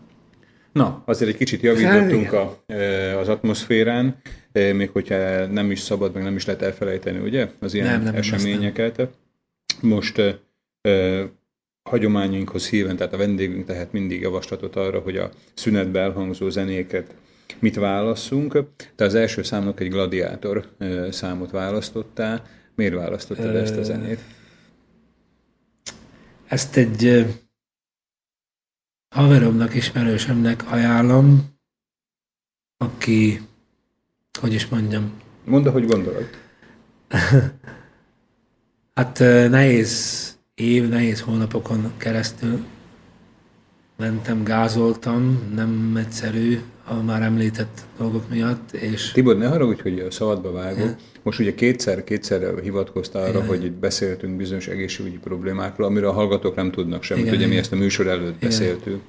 Na, 0.73 1.03
azért 1.07 1.31
egy 1.31 1.37
kicsit 1.37 1.61
javítottunk 1.61 2.33
a, 2.33 2.63
e, 2.67 3.19
az 3.19 3.29
atmoszférán, 3.29 4.17
e, 4.53 4.73
még 4.73 4.91
hogyha 4.91 5.47
nem 5.47 5.71
is 5.71 5.81
szabad, 5.81 6.15
meg 6.15 6.23
nem 6.23 6.37
is 6.37 6.45
lehet 6.45 6.63
elfelejteni, 6.63 7.19
ugye, 7.19 7.51
az 7.61 7.75
ilyen 7.75 7.87
nem, 7.87 8.03
nem, 8.03 8.15
eseményeket. 8.15 8.97
Nem. 8.97 9.09
Most 9.81 10.23
hagyományunkhoz 11.87 12.69
híven, 12.69 12.97
tehát 12.97 13.13
a 13.13 13.17
vendégünk 13.17 13.67
tehet 13.67 13.93
mindig 13.93 14.21
javaslatot 14.21 14.77
arra, 14.77 15.01
hogy 15.01 15.17
a 15.17 15.31
szünetbe 15.55 16.01
elhangzó 16.01 16.49
zenéket 16.49 17.15
mit 17.59 17.75
válasszunk. 17.75 18.65
Te 18.95 19.05
az 19.05 19.15
első 19.15 19.43
számnak 19.43 19.81
egy 19.81 19.89
gladiátor 19.89 20.69
számot 21.11 21.51
választottál. 21.51 22.47
Miért 22.75 22.95
választottad 22.95 23.55
ezt 23.55 23.77
a 23.77 23.83
zenét? 23.83 24.21
Ezt 26.47 26.77
egy 26.77 27.27
haveromnak, 29.15 29.75
ismerősömnek 29.75 30.73
ajánlom, 30.73 31.45
aki, 32.77 33.41
hogy 34.41 34.53
is 34.53 34.67
mondjam. 34.69 35.13
Mondd, 35.45 35.69
hogy 35.69 35.87
gondolod. 35.87 36.29
hát 38.95 39.19
nehéz 39.49 40.36
év, 40.57 40.89
nehéz 40.89 41.21
hónapokon 41.21 41.93
keresztül 41.97 42.65
mentem, 43.97 44.45
gázoltam, 44.45 45.53
nem 45.55 45.97
egyszerű, 45.97 46.59
a 46.85 46.95
már 46.95 47.23
említett 47.23 47.81
dolgok 47.99 48.31
miatt. 48.31 48.73
És... 48.73 49.13
Tibor, 49.13 49.39
ne 49.39 49.47
haragudj, 49.47 49.83
hogy 49.83 49.99
a 49.99 50.11
szabadba 50.11 50.53
vágok. 50.53 50.95
Most 51.23 51.39
ugye 51.41 51.55
kétszer-kétszer 51.55 52.61
hivatkoztál 52.63 53.23
arra, 53.23 53.31
Igen. 53.31 53.47
hogy 53.47 53.73
beszéltünk 53.73 54.37
bizonyos 54.37 54.67
egészségügyi 54.67 55.19
problémákról, 55.19 55.87
amiről 55.87 56.09
a 56.09 56.13
hallgatók 56.13 56.55
nem 56.55 56.71
tudnak 56.71 57.03
semmit. 57.03 57.25
Igen, 57.25 57.37
ugye 57.37 57.47
mi 57.47 57.57
ezt 57.57 57.73
a 57.73 57.77
műsor 57.77 58.07
előtt 58.07 58.37
Igen. 58.37 58.49
beszéltünk. 58.49 59.03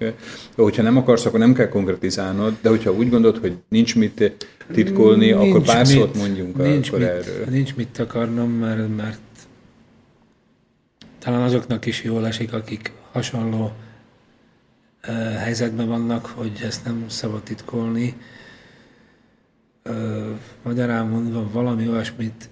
Hogyha 0.56 0.82
nem 0.82 0.98
akarsz, 0.98 1.26
akkor 1.26 1.40
nem 1.40 1.54
kell 1.54 1.70
konkretizálnod, 1.70 2.54
de 2.62 2.70
hogyha 2.70 2.94
úgy 2.94 3.10
gondolod, 3.10 3.38
hogy 3.38 3.54
nincs 3.70 3.96
mit 3.96 4.34
titkolni, 4.74 5.32
nincs 5.32 5.50
akkor 5.50 5.62
pár 5.62 5.86
mit, 5.86 5.96
szót 5.96 6.16
mondjunk 6.16 6.58
nincs 6.58 6.88
akkor 6.88 7.00
mit, 7.00 7.08
erről. 7.08 7.46
Nincs 7.50 7.76
mit 7.76 8.00
akarnom, 8.00 8.52
mert, 8.52 8.96
mert 8.96 9.20
talán 11.28 11.42
azoknak 11.42 11.86
is 11.86 12.04
jól 12.04 12.28
esik, 12.28 12.54
akik 12.54 12.92
hasonló 13.12 13.72
helyzetben 15.38 15.88
vannak, 15.88 16.26
hogy 16.26 16.60
ezt 16.64 16.86
nem 16.86 17.06
szabad 17.10 17.44
titkolni. 17.44 18.18
Magyarán 20.62 21.08
mondva 21.08 21.50
valami 21.52 21.88
olyasmit, 21.88 22.50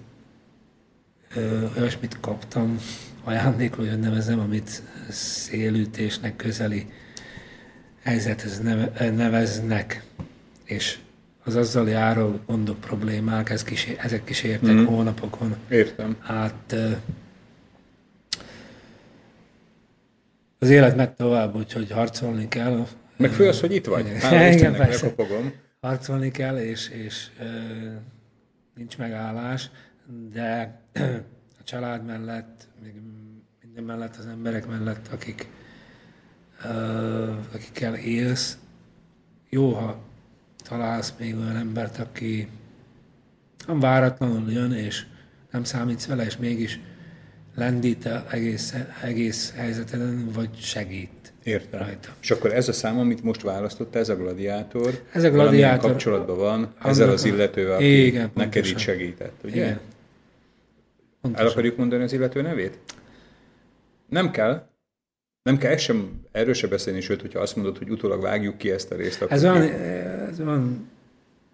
olyasmit 1.78 2.20
kaptam, 2.20 2.80
ajándékul, 3.24 3.88
hogy 3.88 3.98
nevezem, 3.98 4.38
amit 4.38 4.82
szélütésnek 5.08 6.36
közeli 6.36 6.86
helyzethez 8.02 8.60
neveznek, 8.98 10.04
és 10.64 10.98
az 11.44 11.56
azzal 11.56 11.88
járó 11.88 12.40
gondok, 12.46 12.80
problémák, 12.80 13.50
ez 13.50 13.62
kísér, 13.62 13.96
ezek 14.00 14.24
kísértek 14.24 14.74
mm. 14.74 14.84
hónapokon 14.84 15.56
Értem. 15.68 16.16
át 16.22 16.74
az 20.58 20.70
élet 20.70 20.96
megy 20.96 21.10
tovább, 21.10 21.54
úgyhogy 21.54 21.90
harcolni 21.90 22.48
kell. 22.48 22.86
Meg 23.16 23.30
fő 23.30 23.48
az, 23.48 23.60
hogy 23.60 23.74
itt 23.74 23.86
vagy. 23.86 24.08
Hála 24.20 24.38
persze. 24.72 25.14
Harcolni 25.80 26.30
kell, 26.30 26.56
és, 26.56 26.88
és 26.88 27.26
e, 27.38 27.44
nincs 28.74 28.98
megállás, 28.98 29.70
de 30.32 30.80
a 31.60 31.64
család 31.64 32.04
mellett, 32.04 32.68
még 32.82 32.92
minden 33.62 33.84
mellett, 33.84 34.16
az 34.16 34.26
emberek 34.26 34.66
mellett, 34.66 35.08
akik, 35.12 35.48
e, 36.62 36.68
akikkel 37.54 37.94
élsz, 37.94 38.58
jó, 39.48 39.72
ha 39.72 39.98
találsz 40.68 41.14
még 41.18 41.36
olyan 41.36 41.56
embert, 41.56 41.98
aki 41.98 42.48
nem 43.66 43.80
váratlanul 43.80 44.52
jön, 44.52 44.72
és 44.72 45.06
nem 45.50 45.64
számítsz 45.64 46.06
vele, 46.06 46.24
és 46.24 46.36
mégis 46.36 46.80
lendít 47.56 48.04
a 48.04 48.26
egész, 48.30 48.74
egész 49.02 49.52
helyzeten, 49.56 50.30
vagy 50.34 50.48
segít. 50.60 51.10
Értem. 51.42 51.80
Rajta. 51.80 52.08
És 52.20 52.30
akkor 52.30 52.52
ez 52.52 52.68
a 52.68 52.72
szám, 52.72 52.98
amit 52.98 53.22
most 53.22 53.42
választotta, 53.42 53.98
ez 53.98 54.08
a 54.08 54.16
gladiátor, 54.16 55.02
ez 55.12 55.24
a 55.24 55.30
gladiátor 55.30 55.90
kapcsolatban 55.90 56.36
van 56.36 56.74
ezzel 56.82 57.10
az 57.10 57.24
illetővel, 57.24 57.74
aki 57.74 58.06
igen, 58.06 58.30
neked 58.34 58.66
itt 58.66 58.78
segített, 58.78 59.40
ugye? 59.44 59.54
Igen. 59.54 59.80
El 61.34 61.46
akarjuk 61.46 61.76
mondani 61.76 62.02
az 62.02 62.12
illető 62.12 62.42
nevét? 62.42 62.78
Nem 64.08 64.30
kell. 64.30 64.66
Nem 65.42 65.58
kell 65.58 65.76
sem, 65.76 66.20
erről 66.32 66.54
sem 66.54 66.70
beszélni, 66.70 67.00
sőt, 67.00 67.20
hogyha 67.20 67.40
azt 67.40 67.56
mondod, 67.56 67.78
hogy 67.78 67.90
utólag 67.90 68.22
vágjuk 68.22 68.58
ki 68.58 68.70
ezt 68.70 68.92
a 68.92 68.96
részt. 68.96 69.22
Akkor 69.22 69.36
ez 69.36 69.44
olyan, 69.44 69.62
ez 70.30 70.40
olyan 70.40 70.90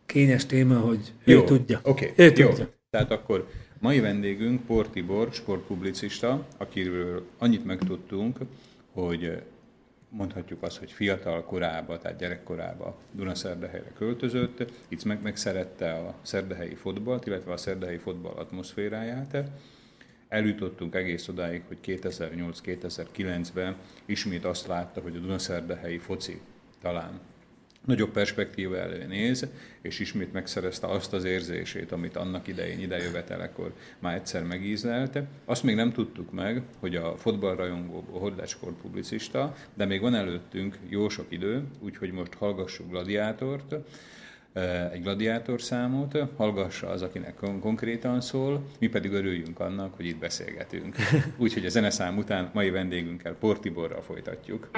kényes 0.06 0.46
téma, 0.46 0.78
hogy 0.78 1.12
jó, 1.24 1.40
ő 1.40 1.44
tudja. 1.44 1.80
Oké, 1.82 2.10
okay, 2.10 2.26
ő 2.26 2.32
jó. 2.36 2.48
tudja. 2.48 2.68
Tehát 2.90 3.10
akkor 3.10 3.48
Mai 3.82 4.00
vendégünk 4.00 4.66
Portibor, 4.66 5.32
sportpublicista, 5.32 6.46
akiről 6.56 7.26
annyit 7.38 7.64
megtudtunk, 7.64 8.38
hogy 8.92 9.42
mondhatjuk 10.08 10.62
azt, 10.62 10.78
hogy 10.78 10.92
fiatal 10.92 11.44
korába, 11.44 11.98
tehát 11.98 12.18
gyerekkorába 12.18 12.98
Dunaszerdehelyre 13.12 13.92
költözött, 13.98 14.72
itt 14.88 15.04
meg 15.04 15.22
megszerette 15.22 15.92
a 15.92 16.14
szerdehelyi 16.22 16.74
fotbalt, 16.74 17.26
illetve 17.26 17.52
a 17.52 17.56
szerdehelyi 17.56 17.98
fotball 17.98 18.34
atmoszféráját. 18.34 19.36
Eljutottunk 20.28 20.94
egész 20.94 21.28
odáig, 21.28 21.62
hogy 21.68 21.78
2008-2009-ben 21.84 23.76
ismét 24.04 24.44
azt 24.44 24.66
látta, 24.66 25.00
hogy 25.00 25.16
a 25.16 25.20
Dunaszerdehelyi 25.20 25.98
foci 25.98 26.40
talán 26.80 27.20
nagyobb 27.84 28.10
perspektíva 28.10 28.76
elő 28.76 29.06
néz, 29.06 29.46
és 29.80 29.98
ismét 29.98 30.32
megszerezte 30.32 30.86
azt 30.86 31.12
az 31.12 31.24
érzését, 31.24 31.92
amit 31.92 32.16
annak 32.16 32.48
idején 32.48 32.80
idejövetelekor 32.80 33.72
már 33.98 34.14
egyszer 34.14 34.42
megízlelte. 34.42 35.26
Azt 35.44 35.62
még 35.62 35.74
nem 35.74 35.92
tudtuk 35.92 36.32
meg, 36.32 36.62
hogy 36.78 36.96
a 36.96 37.16
fotballrajongó 37.16 38.04
hordáskor 38.10 38.72
publicista, 38.72 39.54
de 39.74 39.84
még 39.84 40.00
van 40.00 40.14
előttünk 40.14 40.78
jó 40.88 41.08
sok 41.08 41.26
idő, 41.28 41.64
úgyhogy 41.80 42.12
most 42.12 42.34
hallgassuk 42.34 42.90
Gladiátort, 42.90 43.74
eh, 44.52 44.92
egy 44.92 45.02
gladiátor 45.02 45.62
számot, 45.62 46.18
hallgassa 46.36 46.88
az, 46.88 47.02
akinek 47.02 47.34
konkrétan 47.60 48.20
szól, 48.20 48.66
mi 48.78 48.88
pedig 48.88 49.12
örüljünk 49.12 49.60
annak, 49.60 49.94
hogy 49.94 50.06
itt 50.06 50.18
beszélgetünk. 50.18 50.96
Úgyhogy 51.36 51.66
a 51.66 51.68
zeneszám 51.68 52.16
után 52.16 52.50
mai 52.54 52.70
vendégünkkel 52.70 53.34
Portiborral 53.34 54.02
folytatjuk. 54.02 54.70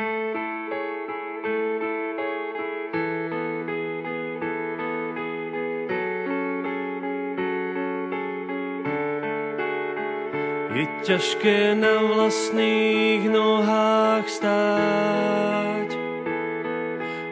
Je 10.74 10.90
ťažké 11.06 11.78
na 11.78 12.02
vlastných 12.02 13.30
nohách 13.30 14.26
stáť. 14.26 15.88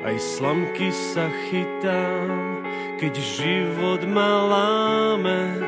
Aj 0.07 0.17
slamky 0.23 0.95
sa 0.95 1.27
chytám, 1.51 2.63
keď 3.03 3.19
život 3.19 4.07
ma 4.07 4.47
láme, 4.47 5.59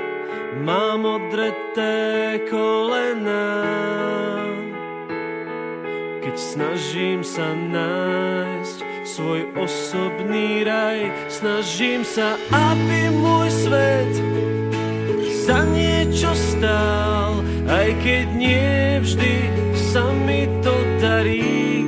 mám 0.62 1.02
odreté 1.02 2.38
kolená. 2.46 3.66
Keď 6.22 6.36
snažím 6.38 7.26
sa 7.26 7.58
nájsť 7.58 8.78
svoj 9.02 9.50
osobný 9.58 10.62
raj, 10.62 11.10
snažím 11.26 12.06
sa, 12.06 12.38
aby 12.54 13.10
môj 13.18 13.50
svet 13.50 14.14
za 15.44 15.60
niečo 15.76 16.32
stál 16.32 16.63
aj 17.84 17.92
keď 18.00 18.26
nie 18.32 18.72
vždy 19.04 19.34
sa 19.76 20.08
mi 20.24 20.48
to 20.64 20.72
darí. 21.04 21.84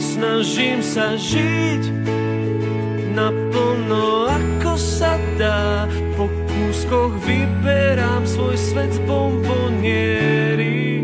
Snažím 0.00 0.80
sa 0.80 1.20
žiť 1.20 1.92
naplno 3.12 4.32
a 4.32 5.16
dá, 5.40 5.88
po 6.16 6.28
kúskoch 6.28 7.16
vyberám 7.24 8.28
svoj 8.28 8.56
svet 8.60 8.92
z 8.92 9.00
bomboniery. 9.08 11.00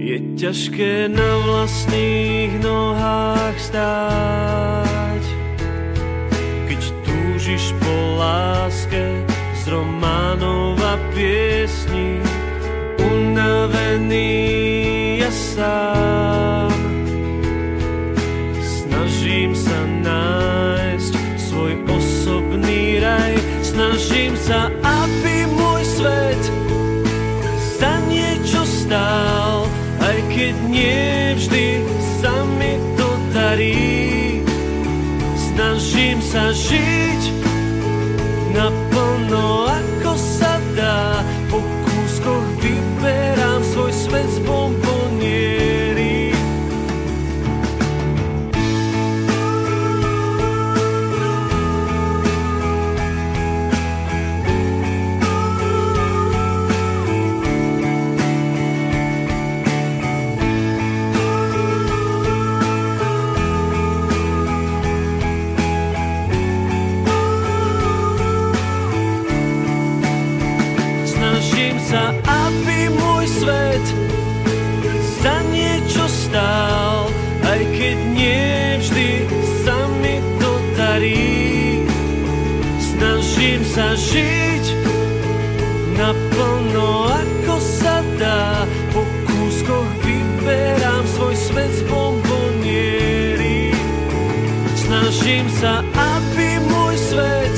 Je 0.00 0.16
ťažké 0.40 1.12
na 1.12 1.30
vlastných 1.44 2.56
nohách 2.64 3.56
stáť, 3.60 5.24
keď 6.72 6.80
túžiš 7.04 7.76
po 7.84 7.94
láske 8.16 9.04
z 9.60 9.62
románov 9.68 10.80
a 10.80 10.96
piesní, 11.12 11.85
unavený 14.06 15.18
ja 15.18 15.30
sám. 15.30 16.70
Snažím 18.62 19.54
sa 19.54 19.78
nájsť 20.06 21.12
svoj 21.50 21.74
osobný 21.90 23.02
raj, 23.02 23.34
snažím 23.62 24.38
sa, 24.38 24.70
aby 24.82 25.46
môj 25.50 25.82
svet 25.98 26.42
za 27.78 27.98
niečo 28.06 28.62
stál, 28.64 29.66
aj 30.00 30.18
keď 30.30 30.54
nie 30.70 31.34
vždy 31.34 31.66
sa 32.22 32.34
mi 32.58 32.78
to 32.94 33.08
darí. 33.34 34.40
Snažím 35.34 36.22
sa 36.22 36.52
žiť 36.54 37.22
naplno, 38.54 39.66
ako 39.72 39.95
naplno, 85.96 87.08
ako 87.08 87.56
sa 87.60 88.04
dá, 88.20 88.68
po 88.92 89.02
kúskoch 89.24 89.88
vyberám 90.04 91.04
svoj 91.16 91.36
svet 91.36 91.72
z 91.72 91.82
bomboniery. 91.88 93.72
Snažím 94.76 95.48
sa, 95.58 95.82
aby 95.96 96.60
môj 96.68 96.94
svet 97.00 97.56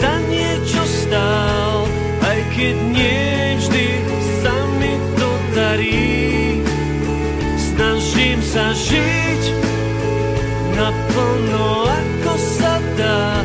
za 0.00 0.14
niečo 0.32 0.82
stál, 0.84 1.86
aj 2.24 2.38
keď 2.56 2.74
nie 2.90 3.60
vždy 3.60 3.86
sa 4.42 4.56
mi 4.80 4.96
to 5.20 5.30
darí. 5.54 6.64
Snažím 7.60 8.40
sa 8.42 8.72
žiť 8.74 9.42
naplno, 10.74 11.86
ako 11.86 12.32
sa 12.58 12.82
dá, 12.98 13.44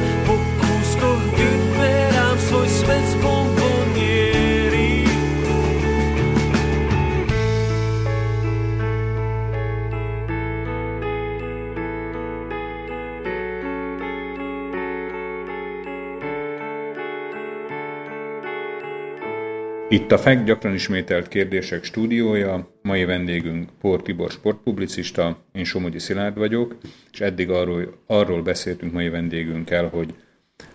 Itt 19.92 20.12
a 20.12 20.18
FEK 20.18 20.44
gyakran 20.44 20.74
ismételt 20.74 21.28
kérdések 21.28 21.84
stúdiója, 21.84 22.70
mai 22.82 23.06
vendégünk 23.06 23.70
Pór 23.82 24.02
Tibor 24.02 24.32
sportpublicista, 24.32 25.38
én 25.52 25.64
Somogyi 25.64 26.00
Szilárd 26.00 26.38
vagyok, 26.38 26.78
és 27.12 27.22
eddig 27.22 27.50
arról, 27.50 27.98
arról 28.08 28.42
beszéltünk 28.42 28.94
mai 28.94 29.10
vendégünkkel, 29.10 29.88
hogy 29.88 30.14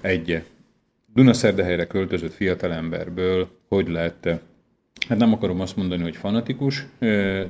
egy 0.01 0.43
Dunaszerdehelyre 1.07 1.87
költözött 1.87 2.33
fiatalemberből 2.33 3.49
hogy 3.69 3.89
lett, 3.89 4.29
hát 5.09 5.19
nem 5.19 5.33
akarom 5.33 5.61
azt 5.61 5.77
mondani, 5.77 6.03
hogy 6.03 6.17
fanatikus 6.17 6.87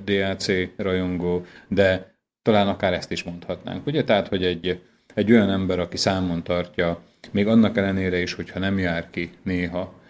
DAC 0.04 0.46
rajongó, 0.76 1.46
de 1.68 2.14
talán 2.42 2.68
akár 2.68 2.92
ezt 2.92 3.12
is 3.12 3.22
mondhatnánk, 3.22 3.86
ugye? 3.86 4.04
Tehát, 4.04 4.28
hogy 4.28 4.44
egy, 4.44 4.80
egy 5.14 5.32
olyan 5.32 5.50
ember, 5.50 5.78
aki 5.78 5.96
számon 5.96 6.42
tartja, 6.42 7.02
még 7.30 7.46
annak 7.46 7.76
ellenére 7.76 8.20
is, 8.20 8.32
hogyha 8.32 8.58
nem 8.58 8.78
jár 8.78 9.10
ki 9.10 9.30
néha, 9.42 10.02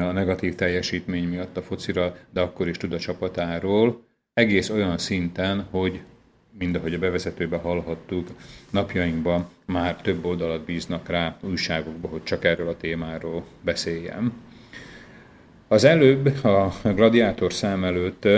a 0.00 0.12
negatív 0.12 0.54
teljesítmény 0.54 1.28
miatt 1.28 1.56
a 1.56 1.62
focira, 1.62 2.16
de 2.30 2.40
akkor 2.40 2.68
is 2.68 2.76
tud 2.76 2.92
a 2.92 2.98
csapatáról, 2.98 4.06
egész 4.34 4.70
olyan 4.70 4.98
szinten, 4.98 5.66
hogy 5.70 6.00
mind 6.58 6.74
ahogy 6.74 6.94
a 6.94 6.98
bevezetőben 6.98 7.60
hallhattuk, 7.60 8.28
napjainkban 8.70 9.48
már 9.66 9.96
több 9.96 10.24
oldalat 10.24 10.64
bíznak 10.64 11.08
rá 11.08 11.36
újságokba, 11.40 12.08
hogy 12.08 12.22
csak 12.22 12.44
erről 12.44 12.68
a 12.68 12.76
témáról 12.76 13.44
beszéljem. 13.60 14.32
Az 15.68 15.84
előbb, 15.84 16.44
a 16.44 16.72
gladiátor 16.82 17.52
szám 17.52 17.84
előtt 17.84 18.28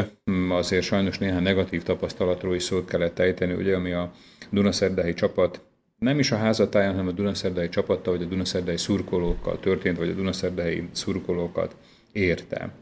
azért 0.48 0.84
sajnos 0.84 1.18
néhány 1.18 1.42
negatív 1.42 1.82
tapasztalatról 1.82 2.54
is 2.54 2.62
szót 2.62 2.88
kellett 2.88 3.18
ejteni, 3.18 3.52
ugye, 3.52 3.74
ami 3.76 3.92
a 3.92 4.12
Dunaszerdahelyi 4.50 5.14
csapat 5.14 5.60
nem 6.01 6.18
is 6.18 6.30
a 6.30 6.36
házatáján, 6.36 6.90
hanem 6.90 7.09
a 7.09 7.12
Dunaszerdai 7.12 7.68
csapattal, 7.68 8.16
vagy 8.16 8.26
a 8.26 8.28
Dunaszerdai 8.28 8.76
szurkolókkal 8.76 9.61
történt, 9.61 9.98
vagy 9.98 10.09
a 10.09 10.14
Dunaszerdahelyi 10.14 10.88
szurkolókat 10.92 11.76
érte. 12.12 12.72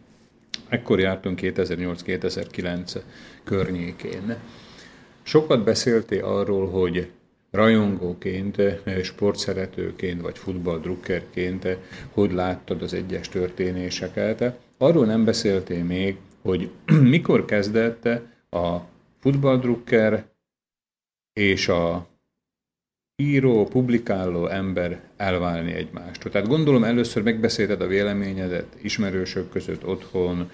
Ekkor 0.69 1.01
jártunk 1.01 1.39
2008-2009 1.43 3.01
környékén. 3.45 4.37
Sokat 5.23 5.65
beszéltél 5.65 6.25
arról, 6.25 6.69
hogy 6.69 7.11
rajongóként, 7.51 8.63
sportszeretőként, 9.03 10.21
vagy 10.21 10.39
futballdrukkerként 10.39 11.77
hogy 12.13 12.33
láttad 12.33 12.83
az 12.83 12.95
egyes 12.95 13.29
történéseket. 13.29 14.59
Arról 14.79 15.07
nem 15.07 15.25
beszéltél 15.25 15.85
még, 15.85 16.17
hogy 16.43 16.71
mikor 17.15 17.45
kezdett 17.45 18.07
a 18.51 18.77
futballdrukker 19.21 20.27
és 21.33 21.69
a 21.69 22.07
író, 23.23 23.65
publikáló 23.65 24.47
ember 24.47 25.01
elválni 25.17 25.73
egymástól. 25.73 26.31
Tehát 26.31 26.49
gondolom 26.49 26.85
először 26.85 27.23
megbeszélted 27.23 27.81
a 27.81 27.87
véleményedet 27.87 28.67
ismerősök 28.83 29.51
között 29.51 29.87
otthon, 29.87 30.51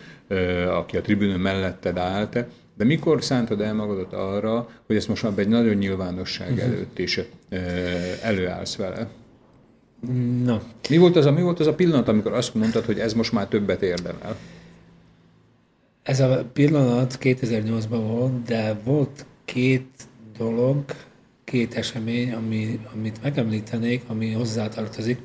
aki 0.68 0.96
a 0.96 1.00
tribünön 1.00 1.40
melletted 1.40 1.96
állt, 1.96 2.44
de 2.76 2.84
mikor 2.84 3.22
szántad 3.24 3.60
el 3.60 3.74
magadat 3.74 4.12
arra, 4.12 4.68
hogy 4.86 4.96
ezt 4.96 5.08
most 5.08 5.22
már 5.22 5.32
egy 5.36 5.48
nagyon 5.48 5.74
nyilvánosság 5.74 6.58
előtt 6.58 6.98
is 6.98 7.20
előállsz 8.22 8.76
vele? 8.76 9.08
Na, 10.44 10.62
Mi 10.88 10.96
volt, 10.96 11.16
az 11.16 11.26
a, 11.26 11.32
mi 11.32 11.42
volt 11.42 11.60
az 11.60 11.66
a 11.66 11.74
pillanat, 11.74 12.08
amikor 12.08 12.32
azt 12.32 12.54
mondtad, 12.54 12.84
hogy 12.84 12.98
ez 12.98 13.12
most 13.12 13.32
már 13.32 13.46
többet 13.46 13.82
érdemel? 13.82 14.36
ez 16.04 16.20
a 16.20 16.44
pillanat 16.52 17.18
2008-ban 17.20 18.02
volt, 18.06 18.42
de 18.42 18.76
volt 18.84 19.26
két 19.44 19.88
dolog, 20.38 20.84
két 21.44 21.74
esemény, 21.74 22.32
ami, 22.32 22.80
amit 22.94 23.22
megemlítenék, 23.22 24.02
ami 24.06 24.32
hozzátartozik. 24.32 25.18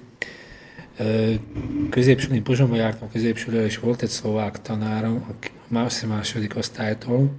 Középsőn, 1.90 2.34
én 2.34 2.44
Pozsonyba 2.44 2.76
jártam 2.76 3.12
középsőről, 3.12 3.66
és 3.66 3.80
volt 3.80 4.02
egy 4.02 4.10
szlovák 4.10 4.62
tanárom, 4.62 5.26
aki 5.30 5.50
más 5.68 6.02
második 6.06 6.56
osztálytól, 6.56 7.32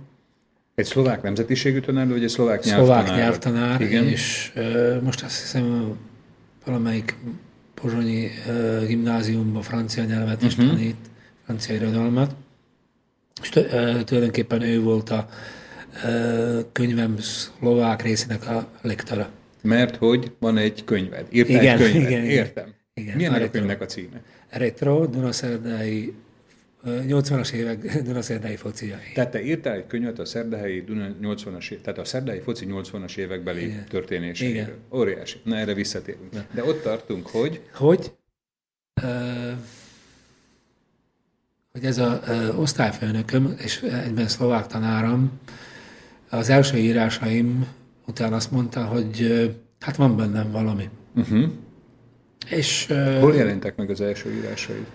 Egy 0.74 0.84
szlovák 0.86 1.22
nemzetiségű 1.22 1.80
tanár, 1.80 2.08
vagy 2.08 2.22
egy 2.22 2.28
szlovák 2.28 2.62
szlovák 2.62 3.04
nyelvtanár? 3.06 3.18
nyelvtanár, 3.18 3.80
Igen. 3.80 4.04
és 4.04 4.52
ö, 4.54 5.00
most 5.02 5.22
azt 5.22 5.40
hiszem 5.40 5.96
valamelyik 6.64 7.16
pozsonyi 7.74 8.28
ö, 8.48 8.84
gimnáziumban 8.86 9.62
francia 9.62 10.04
nyelvet 10.04 10.42
is 10.42 10.56
Mhm. 10.56 10.66
tanít, 10.68 10.96
francia 11.44 11.74
irodalmat, 11.74 12.34
és 13.42 13.48
tulajdonképpen 14.04 14.62
ő 14.62 14.80
volt 14.80 15.10
a 15.10 15.28
könyvem 16.72 17.18
szlovák 17.18 18.02
részének 18.02 18.46
a 18.48 18.68
lektora. 18.82 19.30
Mert 19.62 19.96
hogy 19.96 20.32
van 20.38 20.56
egy 20.56 20.84
könyved. 20.84 21.26
Írtál 21.30 21.56
Igen, 21.62 21.78
egy 21.78 21.92
könyvet. 21.92 22.10
igen. 22.10 22.24
Értem. 22.24 22.74
Igen, 22.94 23.16
Milyen 23.16 23.32
a 23.34 23.42
a 23.42 23.50
könyvnek 23.50 23.80
a 23.80 23.86
címe? 23.86 24.22
Retro, 24.48 25.06
Dunaszerdai 25.06 26.14
80-as 26.86 27.52
évek 27.52 28.02
Dunaszerdai 28.02 28.56
fociai. 28.56 28.98
Tehát 29.14 29.30
te 29.30 29.42
írtál 29.42 29.74
egy 29.74 29.86
könyvet 29.86 30.18
a 30.18 30.24
szerdahelyi 30.24 30.80
Duna 30.82 31.08
80-as, 31.22 31.70
év- 31.70 31.80
tehát 31.82 31.98
a 31.98 32.04
szerdahelyi 32.04 32.42
foci 32.42 32.66
80-as 32.68 33.16
évekbeli 33.16 33.64
Igen. 33.64 33.84
történéseiről. 33.88 34.54
Igen. 34.62 34.74
Óriási. 34.92 35.40
Na 35.44 35.56
erre 35.56 35.74
visszatérünk. 35.74 36.28
De 36.54 36.64
ott 36.64 36.82
tartunk, 36.82 37.26
hogy 37.26 37.60
Hogy, 37.74 38.12
ö, 39.02 39.50
hogy 41.72 41.84
ez 41.84 41.98
a 41.98 42.20
ö, 42.26 42.54
osztályfőnököm 42.54 43.54
és 43.58 43.80
egyben 43.82 44.28
szlovák 44.28 44.66
tanárom 44.66 45.40
az 46.30 46.48
első 46.48 46.76
írásaim 46.76 47.66
után 48.06 48.32
azt 48.32 48.50
mondta, 48.50 48.84
hogy 48.84 49.48
hát 49.80 49.96
van 49.96 50.16
bennem 50.16 50.50
valami. 50.50 50.88
uh-huh. 51.14 51.50
És 52.50 52.86
hol 53.20 53.34
jelentek 53.34 53.76
meg 53.76 53.90
az 53.90 54.00
első 54.00 54.32
írásaid? 54.32 54.86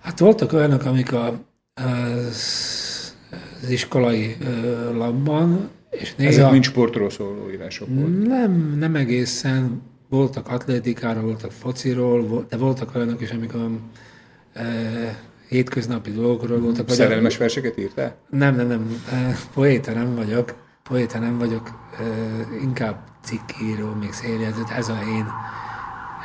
Hát 0.00 0.18
voltak 0.18 0.52
olyanok, 0.52 0.84
amik 0.84 1.12
a, 1.12 1.40
az, 1.74 3.14
az 3.62 3.70
iskolai 3.70 4.36
labban, 4.92 5.68
és 5.90 6.14
néha... 6.14 6.30
Ezek 6.30 6.50
mind 6.50 6.64
sportról 6.64 7.10
szóló 7.10 7.50
írások 7.50 7.88
voltak. 7.88 8.26
Nem, 8.26 8.76
nem 8.78 8.94
egészen. 8.94 9.82
Voltak 10.08 10.48
atlétikáról, 10.48 11.22
voltak 11.22 11.52
fociról, 11.52 12.46
de 12.48 12.56
voltak 12.56 12.94
olyanok 12.94 13.20
is, 13.20 13.30
amik 13.30 13.52
e, 14.52 14.64
hétköznapi 15.52 16.10
dolgokról 16.10 16.58
voltak. 16.58 16.88
vagy 16.88 16.92
a- 17.00 17.02
Szerelmes 17.02 17.36
verseket 17.36 17.78
írtál? 17.78 18.16
Nem, 18.30 18.54
nem, 18.56 18.66
nem. 18.66 19.02
Poéta 19.54 19.92
nem 19.92 20.14
vagyok. 20.14 20.54
Poéta 20.82 21.18
nem 21.18 21.38
vagyok. 21.38 21.70
Inkább 22.62 23.00
cikkíró, 23.24 23.92
még 24.00 24.12
széljegyzet. 24.12 24.70
Ez 24.70 24.88
a 24.88 24.98
én, 25.16 25.26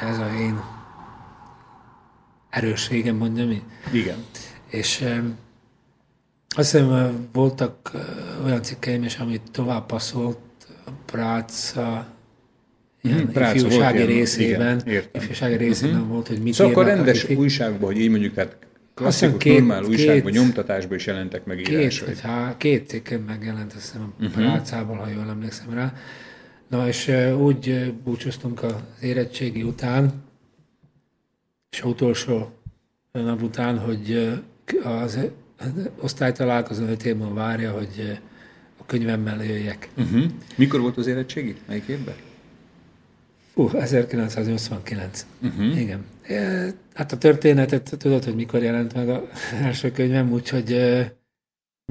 ez 0.10 0.18
a 0.18 0.28
én 0.40 0.60
erősségem, 2.50 3.16
mondjam 3.16 3.52
így. 3.52 3.64
Igen. 3.92 4.18
És 4.70 5.04
azt 6.56 6.72
hiszem, 6.72 7.28
voltak 7.34 7.92
olyan 8.46 8.62
cikkeim 8.62 9.04
is, 9.04 9.16
amit 9.18 9.42
tovább 9.52 9.86
passzolt 9.86 10.38
a 10.86 10.90
Práca 11.06 12.08
ilyen 13.02 13.18
Mhm, 13.18 13.32
volt 13.34 13.56
ifjúsági 13.56 13.96
ilyen, 13.98 14.08
részében. 14.08 14.80
igen, 14.80 14.94
értem. 14.94 15.22
ifjúsági 15.22 15.56
részében 15.56 16.08
volt, 16.08 16.28
hogy 16.28 16.42
mit 16.42 16.54
Szóval 16.54 16.74
akkor 16.74 16.86
rendes 16.86 17.24
ifi- 17.24 17.36
újságban, 17.36 17.86
hogy 17.86 18.00
így 18.00 18.10
mondjuk, 18.10 18.34
tehát 18.34 18.58
klasszikus, 18.98 19.38
két- 19.44 19.58
normál 19.58 19.84
újságban, 19.84 20.32
két- 20.32 20.42
nyomtatásban 20.42 20.98
is 20.98 21.06
jelentek 21.06 21.46
meg 21.46 21.58
Két, 21.58 21.70
írások. 21.70 22.08
vagy 22.08 22.22
há, 22.22 22.58
két 22.58 22.88
cikkem 22.88 23.22
megjelent, 23.22 23.74
azt 23.74 23.82
hiszem, 23.82 24.14
Mhm. 24.20 24.32
Prácából, 24.32 24.96
ha 24.96 25.08
jól 25.08 25.30
emlékszem 25.30 25.74
rá. 25.74 25.94
Na, 26.68 26.88
és 26.88 27.08
úgy 27.40 27.94
búcsúztunk 28.04 28.64
az 28.64 28.74
érettségi 29.02 29.64
után, 29.64 30.14
és 31.72 31.84
utolsó 31.84 32.52
nap 33.12 33.42
után, 33.42 33.80
hogy 33.80 34.30
az 34.84 35.20
az 35.60 35.90
osztálytalálkozó 36.00 36.86
öt 36.86 37.06
év 37.06 37.18
várja, 37.34 37.72
hogy 37.72 38.20
a 38.78 38.86
könyvemmel 38.86 39.44
jöjjek. 39.44 39.90
Uh-huh. 39.98 40.24
Mikor 40.56 40.80
volt 40.82 40.98
az 40.98 41.08
érettségi? 41.08 41.56
Melyik 41.68 41.88
évben? 41.88 42.16
Fú, 43.54 43.70
1989. 43.78 45.26
Mhm. 45.40 45.52
Uh-huh. 45.62 45.80
Igen. 45.82 46.06
Hát 46.94 47.12
a 47.12 47.18
történetet 47.18 47.96
tudod, 47.98 48.24
hogy 48.24 48.36
mikor 48.36 48.62
jelent 48.62 48.94
meg 48.94 49.10
az 49.10 49.22
első 49.64 49.92
könyvem, 49.92 50.32
úgyhogy 50.32 50.70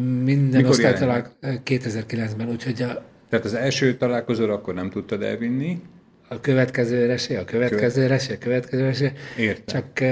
minden 0.03 0.61
Mikor 0.61 0.71
osztálytalál 0.71 1.37
2009-ben, 1.43 2.49
úgyhogy 2.49 2.83
a, 2.83 3.05
Tehát 3.29 3.45
az 3.45 3.55
első 3.55 3.97
találkozóra 3.97 4.53
akkor 4.53 4.75
nem 4.75 4.91
tudtad 4.91 5.23
elvinni. 5.23 5.83
a 6.29 6.41
következőre 6.41 7.17
se, 7.17 7.39
a 7.39 7.45
következőre 7.45 8.19
se, 8.19 8.35
a 8.35 8.39
következőre 8.39 8.93
se. 8.93 9.13
Értem. 9.37 9.65
Csak 9.67 10.05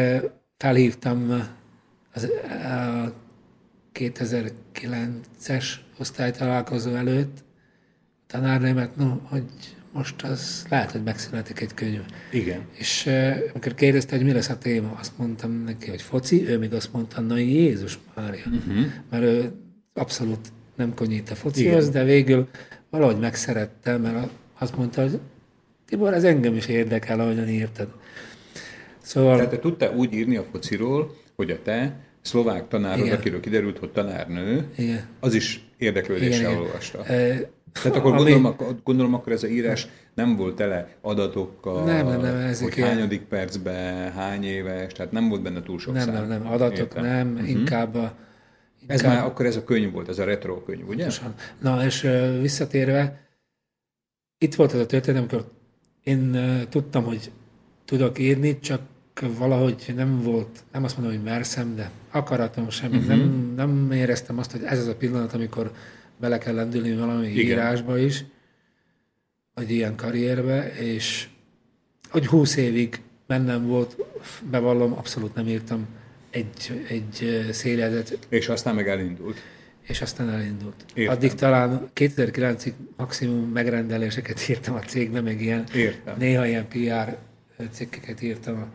felhívtam 0.57 1.31
az, 2.12 2.31
a 2.51 3.12
2009-es 3.95 5.64
osztálytalálkozó 5.99 6.95
előtt 6.95 7.39
a 7.39 8.27
tanárnémet, 8.27 8.97
no, 8.97 9.18
hogy 9.22 9.45
most 9.95 10.23
az 10.23 10.67
lehet, 10.71 10.91
hogy 10.91 11.03
megszületik 11.03 11.61
egy 11.61 11.75
könyv. 11.75 12.01
Igen. 12.33 12.61
És 12.73 13.07
eh, 13.07 13.43
amikor 13.51 13.75
kérdezte, 13.75 14.17
hogy 14.17 14.25
mi 14.25 14.33
lesz 14.33 14.49
a 14.49 14.59
téma, 14.59 14.97
azt 14.99 15.19
mondtam 15.19 15.65
neki, 15.65 15.91
hogy 15.91 16.03
foci, 16.03 16.49
ő 16.49 16.59
még 16.59 16.73
azt 16.73 16.93
mondta, 16.93 17.21
na 17.21 17.37
Jézus 17.37 17.99
Mária. 18.15 18.45
Uh-huh. 18.47 18.85
Mert 19.11 19.23
ő 19.23 19.53
abszolút 19.95 20.53
nem 20.77 20.95
konyít 20.95 21.31
a 21.31 21.35
focihoz, 21.35 21.91
de 21.91 22.05
végül 22.05 22.49
valahogy 22.91 23.19
megszerette, 23.19 23.97
mert 23.97 24.29
azt 24.59 24.77
mondta, 24.77 25.03
hogy 25.03 25.19
Tibor, 25.87 26.15
ez 26.15 26.25
engem 26.25 26.55
is 26.55 26.67
érdekel, 26.67 27.21
ahogyan 27.21 27.49
írtad. 27.49 27.89
Szóval 29.03 29.35
Tehát 29.37 29.51
te 29.51 29.59
tudtál 29.59 29.95
úgy 29.97 30.13
írni 30.13 30.37
a 30.37 30.45
fociról, 30.53 31.17
hogy 31.37 31.51
a 31.51 31.63
te 31.63 31.97
szlovák 32.21 32.69
tanárod, 32.69 33.05
Igen. 33.05 33.19
akiről 33.19 33.41
kiderült, 33.41 33.79
hogy 33.79 33.91
tanárnő, 33.91 34.67
igen. 34.77 35.07
az 35.21 35.35
is 35.35 35.69
érdeklődéssel 35.79 36.41
Igen, 36.41 36.51
igen. 36.51 36.63
olvasta. 36.63 37.05
Eh, 37.05 37.41
Tehát 37.83 37.97
akkor 37.99 38.12
ami- 38.12 38.16
gondolom, 38.22 38.45
akkor 38.45 38.77
gondolom, 38.85 39.14
akkor 39.14 39.33
ez 39.33 39.43
a 39.43 39.47
írás 39.47 39.89
nem 40.14 40.37
volt 40.37 40.57
tele 40.57 40.89
adatokkal, 41.01 41.85
Nem, 41.85 42.07
nem, 42.07 42.20
nem, 42.20 42.37
ezek 42.37 42.68
hogy 42.68 42.77
ilyen- 42.77 42.89
hányadik 42.89 43.22
percben, 43.22 44.12
hány 44.12 44.45
éves, 44.45 44.93
tehát 44.93 45.12
nem 45.12 45.29
volt 45.29 45.43
benne 45.43 45.62
túl 45.62 45.79
sok 45.79 45.95
Nem, 45.95 46.03
szám. 46.03 46.14
nem, 46.14 46.27
nem, 46.29 46.47
adatok 46.53 46.79
Értem. 46.79 47.05
Nem, 47.05 47.33
uh-huh. 47.33 47.51
inkább 47.51 47.95
a... 47.95 48.14
Ez 48.87 49.01
inkább- 49.01 49.16
már 49.16 49.27
akkor 49.27 49.47
ez 49.47 49.57
a 49.57 49.64
könyv 49.64 49.93
volt, 49.93 50.09
ez 50.09 50.18
a 50.18 50.25
retro 50.25 50.62
könyv, 50.62 50.89
ugye? 50.89 50.97
Pontosan. 50.97 51.35
Na, 51.61 51.85
és 51.85 52.05
ö, 52.05 52.41
visszatérve, 52.41 53.20
itt 54.39 54.55
volt 54.55 54.72
ez 54.75 54.81
a 54.81 54.87
történet, 54.87 55.20
amikor 55.20 55.51
én 56.03 56.35
ö, 56.35 56.64
tudtam, 56.68 57.05
hogy 57.05 57.31
tudok 57.85 58.18
írni, 58.18 58.59
csak 58.59 58.81
valahogy 59.37 59.93
nem 59.97 60.22
volt, 60.22 60.62
nem 60.72 60.85
azt 60.85 60.97
mondom, 60.99 61.14
hogy 61.16 61.25
merszem, 61.25 61.75
de 61.77 61.91
akaratom 62.11 62.70
sem. 62.70 62.91
Mhm. 62.91 62.99
Uh-huh. 62.99 63.16
Nem, 63.16 63.55
nem 63.55 63.93
éreztem 63.93 64.39
azt, 64.39 64.51
hogy 64.53 64.62
ez 64.62 64.79
az 64.79 64.87
a 64.87 64.97
pillanat, 64.97 65.33
amikor 65.33 65.72
bele 66.21 66.39
kell 66.39 66.55
lendülni 66.55 66.97
valami 66.97 67.27
Igen. 67.27 67.45
Írásba 67.45 67.99
is, 67.99 68.25
vagy 69.55 69.71
ilyen 69.71 69.97
karrierbe, 69.97 70.73
és 70.75 71.29
hogy 72.11 72.27
húsz 72.27 72.57
évig 72.57 73.01
bennem 73.27 73.67
volt, 73.67 73.97
bevallom, 74.51 74.93
abszolút 74.93 75.35
nem 75.35 75.49
írtam 75.49 75.87
egy, 76.31 76.85
egy 76.89 77.19
ö, 77.23 77.53
széljegyzet, 77.53 78.19
És 78.29 78.49
aztán 78.49 78.75
meg 78.75 78.89
elindult. 78.89 79.37
és 79.83 80.01
aztán 80.01 80.29
elindult. 80.31 80.75
Értem. 80.81 81.03
Értem. 81.03 81.17
Addig 81.17 81.33
talán 81.35 81.89
2009-ig 81.95 82.73
maximum 82.97 83.51
megrendeléseket 83.51 84.49
írtam 84.49 84.75
a 84.75 84.79
cégbe, 84.81 85.21
meg 85.21 85.41
ilyen, 85.41 85.65
Értem. 85.75 86.15
néha 86.19 86.47
ilyen 86.47 86.69
PR 86.69 87.17
cikkeket 87.71 88.23
írtam. 88.23 88.57
a- 88.57 88.69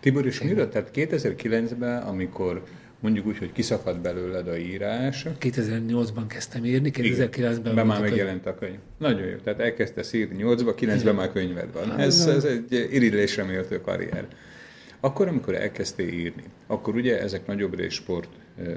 Tibor, 0.00 0.26
és 0.26 0.40
miről? 0.42 0.68
Tehát 0.68 0.90
2009-ben, 0.94 2.02
amikor 2.02 2.62
mondjuk 3.02 3.26
úgy, 3.26 3.38
hogy 3.38 3.52
kiszakadt 3.52 4.00
belőled 4.00 4.48
a 4.48 4.56
írás, 4.56 5.26
2008-ban 5.40 6.24
kezdtem 6.26 6.64
írni, 6.64 6.90
2009-ben 6.94 7.74
Be 7.74 7.82
már 7.82 7.98
a 7.98 8.00
megjelent 8.00 8.46
a 8.46 8.54
könyv. 8.54 8.78
Nagyon 8.98 9.26
jó. 9.26 9.36
Tehát 9.44 9.60
elkezdte 9.60 10.02
írni 10.12 10.42
8-ba, 10.46 10.74
9-ben 10.80 10.98
Igen. 10.98 11.14
már 11.14 11.32
könyved 11.32 11.72
van. 11.72 11.90
Hát, 11.90 11.98
Ez, 11.98 12.26
ez 12.26 12.44
egy 12.44 12.88
irigylésre 12.92 13.44
méltó 13.44 13.80
karrier. 13.80 14.26
Akkor, 15.00 15.28
amikor 15.28 15.54
elkezdtél 15.54 16.08
írni, 16.08 16.42
akkor 16.66 16.94
ugye 16.94 17.20
ezek 17.20 17.46
nagyobb 17.46 17.74
rész 17.78 17.92
sport 17.92 18.28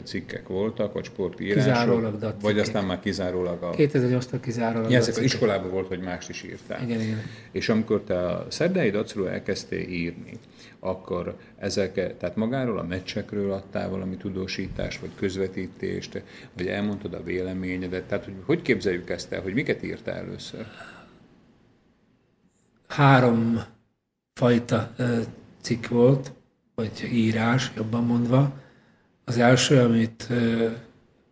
cikkek 0.04 0.48
voltak, 0.48 0.94
vagy 0.94 1.04
sportírások, 1.04 1.72
Kizárólag 1.72 2.36
vagy 2.42 2.60
aztán 2.60 2.86
már 2.86 3.00
kizárólag 3.00 3.64
a... 3.64 3.70
2008-tól 3.70 4.40
kizárólag. 4.42 4.92
Ja, 4.92 4.98
ezek 4.98 5.24
iskolában 5.24 5.72
volt, 5.72 5.88
hogy 5.88 6.00
mást 6.00 6.30
is 6.30 6.44
írtál. 6.44 6.84
Igen, 6.84 7.02
igen. 7.02 7.22
És 7.52 7.70
amikor 7.70 8.02
te 8.02 8.20
a 8.20 8.46
szerdai 8.50 8.90
dacról 8.90 9.30
elkezdtél 9.30 9.88
írni, 9.90 10.38
akkor 10.86 11.38
ezek, 11.58 11.94
tehát 11.94 12.36
magáról 12.36 12.78
a 12.80 12.84
meccsekről 12.84 13.52
adtál 13.52 13.90
valami 13.90 14.18
tudósítást, 14.18 15.00
vagy 15.00 15.12
közvetítést, 15.16 16.24
vagy 16.54 16.68
elmondtad 16.68 17.14
a 17.14 17.24
véleményedet, 17.24 18.04
tehát 18.04 18.24
hogy, 18.24 18.34
hogy 18.46 18.62
képzeljük 18.62 19.10
ezt 19.10 19.32
el, 19.32 19.42
hogy 19.42 19.54
miket 19.54 19.84
írtál 19.84 20.16
először? 20.16 20.66
Három 22.88 23.64
fajta 24.34 24.96
cikk 25.62 25.88
volt, 25.88 26.32
vagy 26.76 27.10
írás, 27.12 27.72
jobban 27.76 28.04
mondva. 28.04 28.54
Az 29.24 29.38
első, 29.38 29.80
amit 29.80 30.30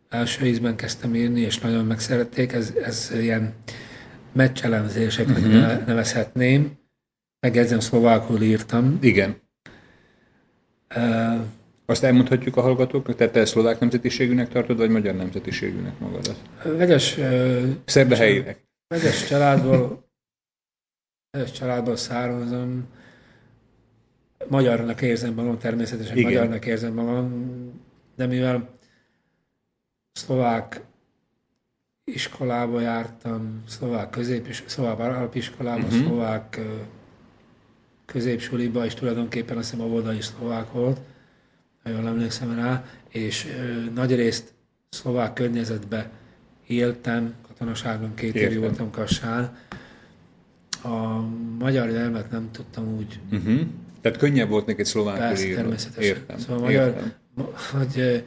első 0.09 0.45
ízben 0.45 0.75
kezdtem 0.75 1.15
írni, 1.15 1.39
és 1.39 1.59
nagyon 1.59 1.85
megszerették, 1.85 2.51
ez, 2.51 2.73
ez 2.83 3.11
ilyen 3.13 3.53
meccselemzéseknek 4.31 5.37
uh-huh. 5.37 5.85
nevezhetném. 5.85 6.71
Megjegyzem, 7.39 7.79
szlovákul 7.79 8.41
írtam. 8.41 8.97
Igen. 9.01 9.42
Azt 11.85 12.03
elmondhatjuk 12.03 12.57
a 12.57 12.61
hallgatóknak, 12.61 13.15
tehát 13.15 13.33
te 13.33 13.45
szlovák 13.45 13.79
nemzetiségűnek 13.79 14.49
tartod, 14.49 14.77
vagy 14.77 14.89
magyar 14.89 15.15
nemzetiségűnek 15.15 15.99
magadat? 15.99 16.35
Vegyes, 16.63 17.17
ö, 17.17 17.61
Szerbehelyinek. 17.85 18.65
vegyes 18.87 19.27
családból, 19.27 20.09
vegyes 21.31 21.51
családból 21.51 21.95
származom. 21.95 22.85
Magyarnak 24.47 25.01
érzem 25.01 25.33
magam, 25.33 25.57
természetesen 25.57 26.17
Igen. 26.17 26.31
Magyarnak 26.31 26.65
érzem 26.65 26.93
magam, 26.93 27.49
de 28.15 28.25
mivel 28.25 28.69
szlovák 30.11 30.81
iskolába 32.03 32.79
jártam, 32.79 33.63
szlovák 33.67 34.09
közép, 34.09 34.53
szlovák 34.65 34.99
alapiskolába, 34.99 35.77
Mhm. 35.79 35.87
uh-huh. 35.87 36.05
szlovák 36.07 36.57
ö, 36.57 36.75
középsuliba, 38.05 38.85
és 38.85 38.93
tulajdonképpen 38.93 39.57
azt 39.57 39.71
hiszem 39.71 39.85
a 40.05 40.13
is 40.13 40.25
szlovák 40.25 40.71
volt, 40.71 40.99
ha 41.83 41.89
jól 41.89 42.07
emlékszem 42.07 42.55
rá, 42.55 42.85
és 43.09 43.45
ö, 43.45 43.91
nagy 43.93 44.15
részt 44.15 44.53
szlovák 44.89 45.33
környezetbe 45.33 46.09
éltem, 46.67 47.33
katonaságon 47.47 48.13
két 48.13 48.35
évig 48.35 48.59
voltam 48.59 48.91
Kassán. 48.91 49.57
A 50.83 51.19
magyar 51.59 51.89
nyelvet 51.89 52.31
nem 52.31 52.49
tudtam 52.51 52.95
úgy 52.95 53.19
Uh-huh. 53.31 53.61
Tehát 54.01 54.17
könnyebb 54.17 54.49
volt 54.49 54.65
neked 54.65 54.85
szlovákul 54.85 55.21
Persze, 55.21 55.43
írni. 55.43 55.55
természetesen. 55.55 56.15
Értem. 56.15 56.37
Szóval 56.37 56.59
magyar, 56.59 56.87
Értem. 56.87 57.13
hogy 57.71 58.23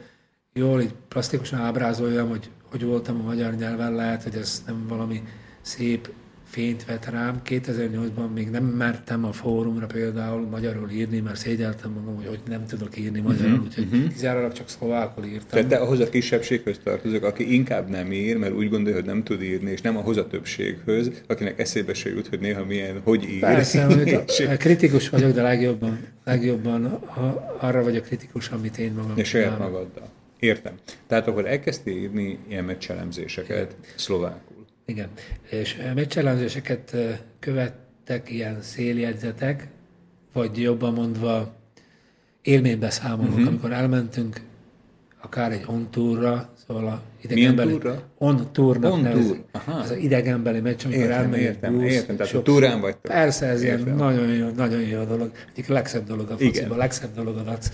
jól 0.53 0.81
így 0.81 0.93
plastikusan 1.07 1.59
ábrázoljam, 1.59 2.29
hogy 2.29 2.49
hogy 2.69 2.83
voltam 2.83 3.19
a 3.19 3.23
magyar 3.23 3.53
nyelven, 3.53 3.95
lehet, 3.95 4.23
hogy 4.23 4.35
ez 4.35 4.63
nem 4.65 4.87
valami 4.87 5.23
szép 5.61 6.09
fényt 6.57 6.85
vet 6.85 7.05
rám. 7.05 7.41
2008-ban 7.45 8.33
még 8.33 8.49
nem 8.49 8.63
mertem 8.63 9.25
a 9.25 9.31
fórumra 9.31 9.85
például 9.85 10.47
magyarul 10.47 10.89
írni, 10.89 11.19
mert 11.19 11.37
szégyeltem 11.37 11.91
magam, 11.91 12.15
hogy, 12.15 12.27
hogy 12.27 12.39
nem 12.47 12.65
tudok 12.65 12.97
írni 12.97 13.19
magyarul, 13.19 13.51
uh-huh, 13.51 13.65
úgyhogy 13.65 13.85
uh-huh. 13.91 14.11
kizárólag 14.11 14.51
csak 14.51 14.69
szlovákul 14.69 15.23
írtam. 15.23 15.47
Tehát 15.49 15.67
te 15.67 15.75
ahhoz 15.75 15.99
a 15.99 16.09
kisebbséghöz 16.09 16.79
tartozok, 16.83 17.23
aki 17.23 17.53
inkább 17.53 17.89
nem 17.89 18.11
ír, 18.11 18.37
mert 18.37 18.53
úgy 18.53 18.69
gondolja, 18.69 18.95
hogy 18.95 19.05
nem 19.05 19.23
tud 19.23 19.41
írni, 19.41 19.71
és 19.71 19.81
nem 19.81 19.97
ahhoz 19.97 20.17
a 20.17 20.27
többséghöz, 20.27 21.11
akinek 21.27 21.59
eszébe 21.59 21.93
se 21.93 22.09
jut, 22.09 22.27
hogy 22.27 22.39
néha 22.39 22.65
milyen, 22.65 23.01
hogy 23.03 23.29
ír. 23.29 23.39
Persze, 23.39 23.87
kritikus 24.57 25.09
vagyok, 25.09 25.31
de 25.31 25.41
legjobban, 25.41 25.99
legjobban 26.23 26.85
a- 26.85 27.57
arra 27.59 27.83
vagyok 27.83 28.03
kritikus, 28.03 28.49
amit 28.49 28.77
én 28.77 28.91
magam 28.93 29.17
és 29.17 29.27
saját 29.27 29.59
magaddal. 29.59 30.09
Értem. 30.39 30.73
Tehát 31.07 31.27
akkor 31.27 31.45
elkezdtél 31.45 31.97
írni 31.97 32.37
ilyen 32.47 32.63
meccselemzéseket 32.63 33.75
szlovákul. 33.95 34.56
Igen, 34.89 35.07
és 35.49 35.77
ö, 35.89 35.93
meccselemzéseket 35.93 36.93
ö, 36.93 37.09
követtek 37.39 38.29
ilyen 38.31 38.61
széljegyzetek, 38.61 39.67
vagy 40.33 40.61
jobban 40.61 40.93
mondva 40.93 41.53
élménybeszámolók, 42.41 43.23
Mhm. 43.29 43.33
uh-huh. 43.33 43.47
amikor 43.49 43.71
elmentünk 43.71 44.41
akár 45.21 45.51
egy 45.51 45.63
on-túrra, 45.67 46.53
szóval 46.67 46.85
a 46.87 47.01
Milyen 47.21 47.51
idegenbeli... 47.51 47.71
túrra? 47.71 48.03
On-túrnak 48.17 48.91
aha. 49.51 49.81
Ez 49.83 49.89
az 49.91 49.97
idegenbeli 49.97 50.59
meccs, 50.59 50.85
amikor 50.85 51.01
Értem, 51.01 51.17
elmegyünk 51.17 51.47
értem, 51.47 51.73
busz, 51.77 51.91
értem. 51.91 52.15
Tehát 52.15 52.31
sok- 52.31 52.41
a 52.41 52.43
túrán 52.51 52.81
vagytok. 52.81 53.01
Persze, 53.01 53.45
ez 53.45 53.63
ilyen 53.63 53.81
nagyon 53.97 54.27
jó, 54.27 54.49
nagyon 54.49 54.81
jó 54.81 55.03
dolog. 55.03 55.31
Egyik 55.51 55.67
legszebb 55.67 56.05
dolog 56.07 56.29
a 56.29 56.37
fociban, 56.37 56.71
a 56.71 56.75
legszebb 56.75 57.13
dolog 57.15 57.37
a 57.37 57.43
VAC 57.43 57.69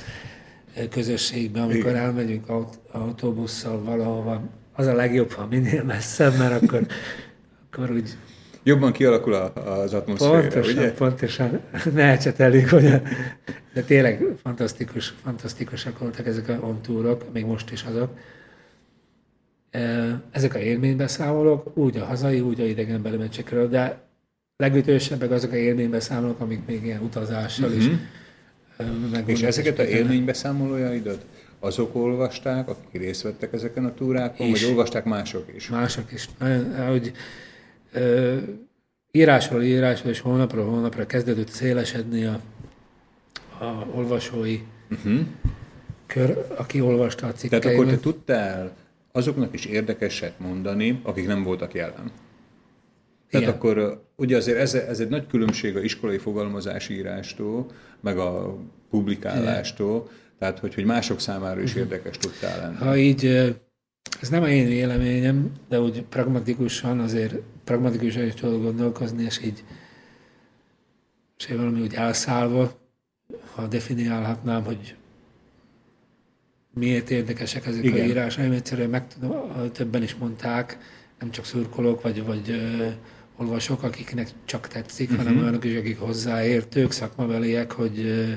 közösségben, 0.89 1.63
amikor 1.63 1.89
Igen. 1.89 1.95
elmegyünk 1.95 2.49
aut- 2.49 2.79
autóbusszal 2.91 3.83
valahova. 3.83 4.41
Az 4.73 4.87
a 4.87 4.93
legjobb, 4.93 5.31
ha 5.31 5.47
minél 5.47 5.83
messzebb, 5.83 6.37
mert 6.37 6.63
akkor, 6.63 6.87
akkor 7.71 7.91
úgy 7.91 8.09
Jobban 8.63 8.91
kialakul 8.91 9.33
az 9.33 9.93
atmoszféra, 9.93 10.31
pontosan, 10.39 10.77
ugye? 10.77 10.93
pontosan 10.93 11.59
ne 11.93 12.03
ecsetelik, 12.03 12.69
hogy 12.69 12.83
de 13.73 13.81
tényleg 13.81 14.25
fantasztikus, 14.41 15.13
fantasztikusak 15.23 15.99
voltak 15.99 16.27
ezek 16.27 16.49
a 16.49 16.59
ontúrok, 16.61 17.33
még 17.33 17.45
most 17.45 17.71
is 17.71 17.83
azok. 17.83 18.09
Ezek 20.31 20.55
a 20.55 20.59
élménybeszámolók, 20.59 21.77
úgy 21.77 21.97
a 21.97 22.05
hazai, 22.05 22.39
úgy 22.39 22.59
a 22.59 22.65
idegenbeli 22.65 23.17
meccsekről, 23.17 23.69
de 23.69 24.01
legütősebbek 24.57 25.31
azok 25.31 25.51
a 25.51 25.55
élménybeszámolók, 25.55 26.39
amik 26.39 26.65
még 26.65 26.85
ilyen 26.85 27.01
utazással 27.01 27.71
is 27.71 27.89
Mhm. 28.77 29.29
És 29.29 29.41
ezeket 29.41 29.79
a 29.79 29.83
élménybeszámolójaidat 29.83 31.25
azok 31.63 31.95
olvasták, 31.95 32.69
akik 32.69 33.01
részt 33.01 33.21
vettek 33.21 33.53
ezeken 33.53 33.85
a 33.85 33.93
túrákon, 33.93 34.47
És. 34.47 34.61
vagy 34.61 34.69
olvasták 34.69 35.03
mások 35.05 35.45
is? 35.55 35.69
Mások 35.69 36.11
is. 36.11 36.29
Nagyon, 36.37 36.87
hogy 36.87 37.11
ö, 37.93 38.37
írásról 39.11 39.63
írásról 39.63 40.11
és 40.11 40.19
hónapról 40.19 40.65
hónapra 40.65 41.05
kezdődött 41.05 41.49
szélesedni 41.49 42.25
a, 42.25 42.39
a 43.59 43.85
olvasói 43.95 44.59
uh-huh. 44.91 45.19
kör, 46.05 46.45
aki 46.57 46.81
olvasta 46.81 47.27
a 47.27 47.29
Mhm. 47.29 47.47
Tehát 47.47 47.65
akkor 47.65 47.85
te 47.85 47.91
cikkeimet. 47.91 48.01
tudtál 48.01 48.75
azoknak 49.11 49.53
is 49.53 49.65
érdekeset 49.65 50.39
mondani, 50.39 50.99
akik 51.03 51.27
nem 51.27 51.43
voltak 51.43 51.73
jelen. 51.73 52.11
Tehát 53.29 53.47
Igen. 53.47 53.49
akkor 53.49 54.03
ugye 54.15 54.37
azért 54.37 54.57
ez, 54.57 54.73
ez 54.73 54.99
egy 54.99 55.09
nagy 55.09 55.27
különbség 55.27 55.75
a 55.75 55.81
iskolai 55.81 56.17
fogalmazási 56.17 56.93
írástól, 56.93 57.71
meg 57.99 58.17
a 58.17 58.57
publikálástól, 58.89 60.09
tehát 60.43 60.59
hogy, 60.59 60.73
hogy 60.73 60.85
mások 60.85 61.19
számára 61.19 61.55
Mhm. 61.55 61.63
is 61.63 61.73
érdekes 61.75 62.17
tudtál 62.17 62.59
lenni. 62.59 62.75
Ha 62.75 62.97
így, 62.97 63.25
ez 64.21 64.29
nem 64.29 64.43
a 64.43 64.47
én 64.47 64.67
véleményem, 64.67 65.51
de 65.69 65.79
úgy 65.79 66.01
pragmatikusan 66.01 66.99
azért 66.99 67.35
pragmatikusan 67.63 68.25
is 68.25 68.33
tudok 68.33 68.61
gondolkozni, 68.61 69.23
és 69.23 69.41
így, 69.43 69.63
és 71.37 71.49
így 71.49 71.57
valami 71.57 71.81
úgy 71.81 71.93
elszállva, 71.93 72.79
ha 73.55 73.67
definiálhatnám, 73.67 74.63
hogy 74.63 74.95
miért 76.73 77.09
érdekesek 77.09 77.65
ezek 77.65 77.83
Igen. 77.83 78.01
a 78.01 78.07
írásaim, 78.07 78.51
egyszerűen 78.51 78.89
meg 78.89 79.07
tudom, 79.07 79.71
többen 79.71 80.03
is 80.03 80.15
mondták, 80.15 80.77
nem 81.19 81.31
csak 81.31 81.45
szurkolók 81.45 82.01
vagy, 82.01 82.23
vagy 82.23 82.49
ö, 82.49 82.87
olvasók, 83.37 83.83
akiknek 83.83 84.27
csak 84.45 84.67
tetszik, 84.67 85.09
uh-huh. 85.11 85.25
hanem 85.25 85.41
olyanok 85.41 85.63
is, 85.63 85.77
akik 85.77 85.99
hozzáértők, 85.99 86.91
szakmabeliek, 86.91 87.71
hogy 87.71 87.99
ö, 87.99 88.31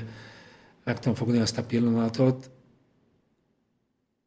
meg 0.87 0.99
tudom 0.99 1.15
fogni 1.17 1.39
azt 1.39 1.57
a 1.57 1.63
pillanatot, 1.63 2.49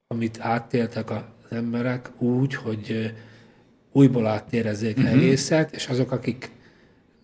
amit 0.07 0.41
átéltek 0.41 1.11
az 1.11 1.23
emberek 1.51 2.11
úgy, 2.19 2.55
hogy 2.55 3.15
újból 3.93 4.27
áttérezzék 4.27 4.97
uh-huh. 4.97 5.13
egészet, 5.13 5.75
és 5.75 5.87
azok, 5.87 6.13
akik 6.13 6.51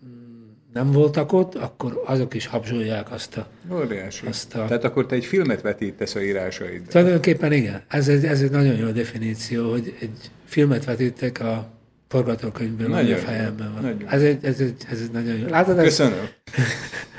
mm, 0.06 0.44
nem 0.72 0.92
voltak 0.92 1.32
ott, 1.32 1.54
akkor 1.54 2.02
azok 2.06 2.34
is 2.34 2.46
habzsolják 2.46 3.12
azt 3.12 3.36
a... 3.36 3.48
Óriási. 3.72 4.26
Azt 4.26 4.54
a- 4.54 4.64
Tehát 4.64 4.84
akkor 4.84 5.06
te 5.06 5.14
egy 5.14 5.24
filmet 5.24 5.62
vetítesz 5.62 6.14
a 6.14 6.22
írásaiddal. 6.22 6.86
Tulajdonképpen 6.88 7.52
igen. 7.52 7.82
Ez 7.88 8.08
egy, 8.08 8.24
ez 8.24 8.42
egy 8.42 8.50
nagyon 8.50 8.76
jó 8.76 8.90
definíció, 8.90 9.70
hogy 9.70 9.96
egy 10.00 10.30
filmet 10.44 10.84
vetítek 10.84 11.40
a 11.40 11.68
forgatókönyvből, 12.08 12.88
Nagyon 12.88 13.04
ami 13.04 13.14
a 13.14 13.24
fejemben 13.24 13.72
van. 13.72 13.82
Nagyon. 13.82 14.08
Ez 14.08 14.22
egy, 14.22 14.44
ez, 14.44 14.60
egy, 14.60 14.84
ez 14.90 15.00
egy 15.00 15.10
nagyon 15.10 15.36
jó. 15.36 15.46
Látod, 15.46 15.78
ez, 15.78 15.84
Köszönöm. 15.84 16.28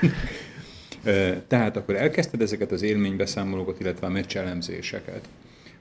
Ö, 0.02 0.06
Tehát 1.46 1.76
akkor 1.76 1.96
elkezdted 1.96 2.42
ezeket 2.42 2.72
az 2.72 2.82
élménybeszámolókat, 2.82 3.80
illetve 3.80 4.06
a 4.06 4.10
meccselemzéseket. 4.10 5.28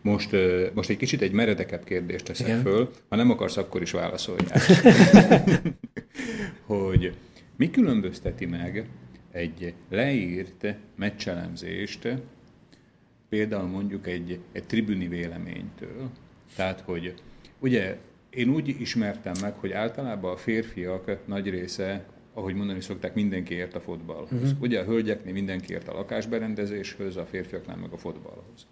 Most, 0.01 0.35
most 0.73 0.89
egy 0.89 0.97
kicsit 0.97 1.21
egy 1.21 1.31
meredekebb 1.31 1.83
kérdést 1.83 2.25
teszek 2.25 2.47
Igen. 2.47 2.61
föl, 2.61 2.91
ha 3.09 3.15
nem 3.15 3.29
akarsz, 3.29 3.57
akkor 3.57 3.81
is 3.81 3.91
válaszoljál. 3.91 4.59
hogy 6.65 7.13
mi 7.55 7.69
különbözteti 7.69 8.45
meg 8.45 8.87
egy 9.31 9.73
leírt 9.89 10.75
meccselemzést 10.95 12.07
például 13.29 13.67
mondjuk 13.67 14.07
egy, 14.07 14.39
egy 14.51 14.63
tribüni 14.63 15.07
véleménytől. 15.07 16.09
Tehát, 16.55 16.81
hogy 16.81 17.13
ugye 17.59 17.97
én 18.29 18.49
úgy 18.49 18.81
ismertem 18.81 19.33
meg, 19.41 19.53
hogy 19.53 19.71
általában 19.71 20.31
a 20.31 20.37
férfiak 20.37 21.27
nagy 21.27 21.49
része, 21.49 22.05
ahogy 22.37 22.55
mondani 22.55 22.81
szokták, 22.81 23.13
mindenki 23.13 23.53
ért 23.53 23.75
a 23.75 23.79
fotballhoz. 23.79 24.31
Uh-huh. 24.31 24.61
Ugye 24.61 24.79
a 24.79 24.83
hölgyeknél 24.83 25.33
mindenki 25.33 25.73
ért 25.73 25.87
a 25.87 25.93
lakásberendezéshöz, 25.93 27.15
a 27.15 27.25
férfiaknál 27.25 27.77
meg 27.77 27.91
a 27.91 27.97
fotballhoz. 27.97 28.67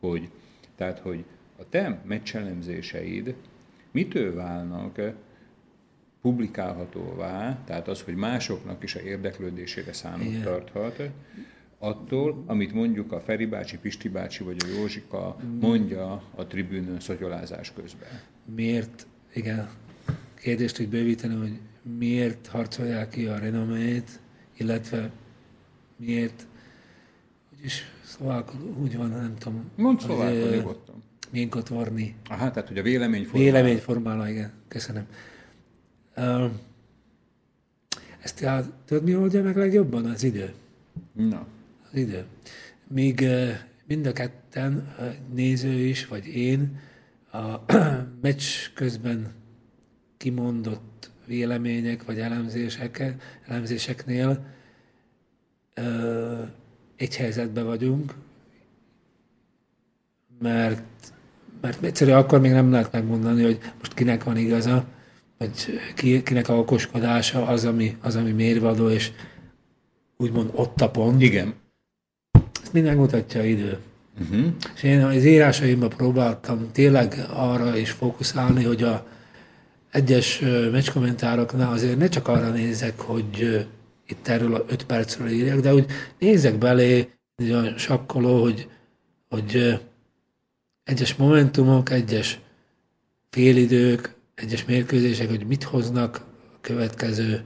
Hogy, 0.00 0.28
tehát, 0.74 0.98
hogy 0.98 1.24
a 1.58 1.68
te 1.68 2.02
meccselemzéseid 2.06 3.34
mitől 3.90 4.34
válnak 4.34 5.00
publikálhatóvá, 6.20 7.62
tehát 7.64 7.88
az, 7.88 8.02
hogy 8.02 8.14
másoknak 8.14 8.82
is 8.82 8.94
a 8.94 9.00
érdeklődésére 9.00 9.92
számot 9.92 10.26
Igen. 10.26 10.42
tarthat, 10.42 11.02
attól, 11.78 12.42
amit 12.46 12.72
mondjuk 12.72 13.12
a 13.12 13.20
Feri 13.20 13.46
bácsi, 13.46 13.78
Pisti 13.78 14.08
bácsi 14.08 14.44
vagy 14.44 14.56
a 14.64 14.78
Józsika 14.78 15.36
mondja 15.60 16.22
a 16.34 16.46
tribűnön 16.46 17.00
szotyolázás 17.00 17.72
közben. 17.72 18.20
miért, 18.54 19.06
igen, 19.34 19.68
kérdést 20.40 20.80
úgy 20.80 20.88
bővíteni, 20.88 21.34
hogy 21.34 21.58
miért 21.98 22.46
harcolják 22.46 23.08
ki 23.08 23.26
a 23.26 23.38
renomét, 23.38 24.20
illetve 24.56 25.10
miért, 25.96 26.46
úgyis 27.58 27.82
szóval 28.04 28.44
úgy 28.80 28.96
van, 28.96 29.08
nem 29.08 29.34
tudom. 29.38 29.70
Mondd 29.76 29.98
szlovákul 29.98 30.50
nyugodtan. 30.50 31.02
Minkotvorni. 31.30 32.14
Aha, 32.28 32.50
tehát, 32.50 32.68
hogy 32.68 32.78
a 32.78 32.82
véleményformál. 32.82 33.42
Véleményformáló, 33.42 34.24
igen. 34.24 34.52
Köszönöm. 34.68 35.06
Uh, 36.16 36.50
ezt 38.22 38.40
já, 38.40 38.64
tudod, 38.84 39.04
mi 39.04 39.16
oldja 39.16 39.42
meg 39.42 39.56
legjobban? 39.56 40.04
Az 40.04 40.22
idő. 40.22 40.52
Na, 41.12 41.46
Az 41.90 41.98
idő. 41.98 42.24
Míg 42.86 43.20
uh, 43.22 43.50
mind 43.86 44.06
a 44.06 44.12
ketten, 44.12 44.94
uh, 44.98 45.14
néző 45.34 45.72
is, 45.72 46.06
vagy 46.06 46.26
én, 46.26 46.80
a 47.32 47.72
meccs 48.22 48.44
közben 48.74 49.32
kimondott 50.16 51.10
vélemények, 51.26 52.04
vagy 52.04 52.18
elemzések, 52.18 53.14
elemzéseknél 53.46 54.44
uh, 55.76 56.48
egy 56.96 57.16
helyzetben 57.16 57.64
vagyunk, 57.64 58.14
mert, 60.38 60.82
mert 61.60 61.84
egyszerűen 61.84 62.18
akkor 62.18 62.40
még 62.40 62.50
nem 62.50 62.70
lehet 62.70 62.92
megmondani, 62.92 63.42
hogy 63.42 63.58
most 63.78 63.94
kinek 63.94 64.24
van 64.24 64.36
igaza, 64.36 64.84
vagy 65.38 65.80
ki, 65.94 66.22
kinek 66.22 66.48
a 66.48 66.58
okoskodása 66.58 67.46
az, 67.46 67.64
ami, 67.64 67.96
az, 68.00 68.16
ami 68.16 68.30
mérvadó, 68.30 68.88
és 68.88 69.12
úgymond 70.16 70.50
ott 70.54 70.80
a 70.80 70.90
pont. 70.90 71.22
igen. 71.22 71.54
Ezt 72.62 72.72
mind 72.72 72.86
megmutatja 72.86 73.44
idő. 73.44 73.78
Uh-huh. 74.20 74.46
És 74.74 74.82
én 74.82 75.04
az 75.04 75.24
írásaimban 75.24 75.88
próbáltam 75.88 76.68
tényleg 76.72 77.26
arra 77.32 77.76
is 77.76 77.90
fókuszálni, 77.90 78.64
hogy 78.64 78.82
a 78.82 79.06
egyes 79.96 80.38
meccskommentároknál 80.70 81.72
azért 81.72 81.98
ne 81.98 82.08
csak 82.08 82.28
arra 82.28 82.50
nézek, 82.50 83.00
hogy 83.00 83.66
itt 84.06 84.28
erről 84.28 84.54
a 84.54 84.64
öt 84.68 84.84
percről 84.84 85.28
írjak, 85.28 85.60
de 85.60 85.74
úgy 85.74 85.86
nézek 86.18 86.58
belé, 86.58 87.10
egy 87.36 87.50
olyan 87.50 87.78
sakkoló, 87.78 88.42
hogy, 88.42 88.68
hogy 89.28 89.80
egyes 90.84 91.14
momentumok, 91.14 91.90
egyes 91.90 92.40
félidők, 93.30 94.14
egyes 94.34 94.64
mérkőzések, 94.64 95.28
hogy 95.28 95.46
mit 95.46 95.62
hoznak 95.62 96.20
a 96.54 96.58
következő 96.60 97.42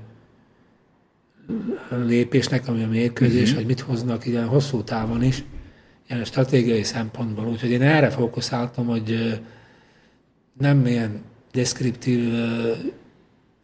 lépésnek, 1.89 2.69
ami 2.69 2.83
a 2.83 2.89
mérkőzés, 2.89 3.43
uh-huh. 3.43 3.57
hogy 3.57 3.67
mit 3.67 3.81
hoznak 3.81 4.27
ilyen 4.27 4.47
hosszú 4.47 4.83
távon 4.83 5.23
is, 5.23 5.45
ilyen 6.09 6.25
stratégiai 6.25 6.83
szempontból. 6.83 7.47
Úgyhogy 7.47 7.71
én 7.71 7.83
erre 7.83 8.11
fókuszáltam, 8.11 8.87
hogy 8.87 9.41
nem 10.59 10.87
ilyen 10.87 11.23
deskriptív 11.53 12.33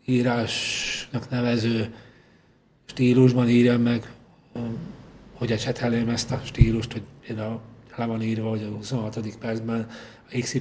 írásnak 0.06 1.30
nevező 1.30 1.94
stílusban 2.84 3.48
írjam 3.48 3.80
meg, 3.82 4.10
hogy 5.32 5.52
ecseteljem 5.52 6.08
ezt 6.08 6.30
a 6.30 6.40
stílust, 6.44 6.92
hogy 6.92 7.02
például 7.26 7.60
le 7.96 8.04
van 8.04 8.22
írva, 8.22 8.48
hogy 8.48 8.62
a 8.62 8.74
26. 8.76 9.36
percben 9.40 9.86
a 10.32 10.38
XY 10.40 10.60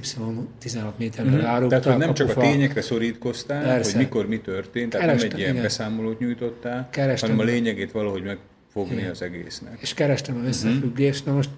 16 0.58 0.98
méterre 0.98 1.30
Mhm. 1.30 1.38
rárugta. 1.40 1.68
Tehát, 1.80 1.84
hogy 1.98 2.06
nem 2.06 2.14
csak 2.14 2.28
a 2.28 2.32
kapufa. 2.32 2.50
tényekre 2.52 2.80
szorítkoztál, 2.80 3.62
Persze. 3.64 3.92
hogy 3.96 4.00
mikor 4.04 4.26
mi 4.28 4.38
történt, 4.40 4.90
tehát 4.90 5.06
Kerestem, 5.06 5.28
nem 5.28 5.36
egy 5.36 5.42
ilyen 5.42 5.50
igen. 5.52 5.62
beszámolót 5.62 6.18
nyújtottál, 6.18 6.88
Kerestem. 6.90 7.30
hanem 7.30 7.46
a 7.46 7.50
lényegét 7.50 7.92
valahogy 7.92 8.22
megfogni 8.22 8.96
Igen. 8.96 9.10
az 9.10 9.22
egésznek. 9.22 9.78
és 9.80 9.94
kerestem 9.94 10.36
az 10.40 10.46
összefüggést. 10.46 11.24
Na 11.26 11.32
most 11.32 11.50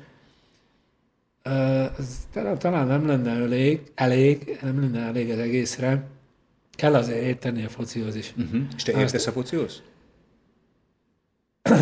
ez 1.99 2.29
talán, 2.59 2.87
nem 2.87 3.07
lenne 3.07 3.31
elég, 3.31 3.81
elég, 3.95 4.59
nem 4.63 4.81
lenne 4.81 5.07
elég 5.07 5.31
az 5.31 5.39
egészre. 5.39 6.03
Kell 6.71 6.95
azért 6.95 7.23
érteni 7.23 7.65
a 7.65 7.69
focihoz 7.69 8.15
is. 8.17 8.35
Uh-huh. 8.37 8.61
És 8.77 8.83
te 8.83 8.93
értesz 8.93 9.27
a 9.27 9.33
focihoz? 9.33 9.83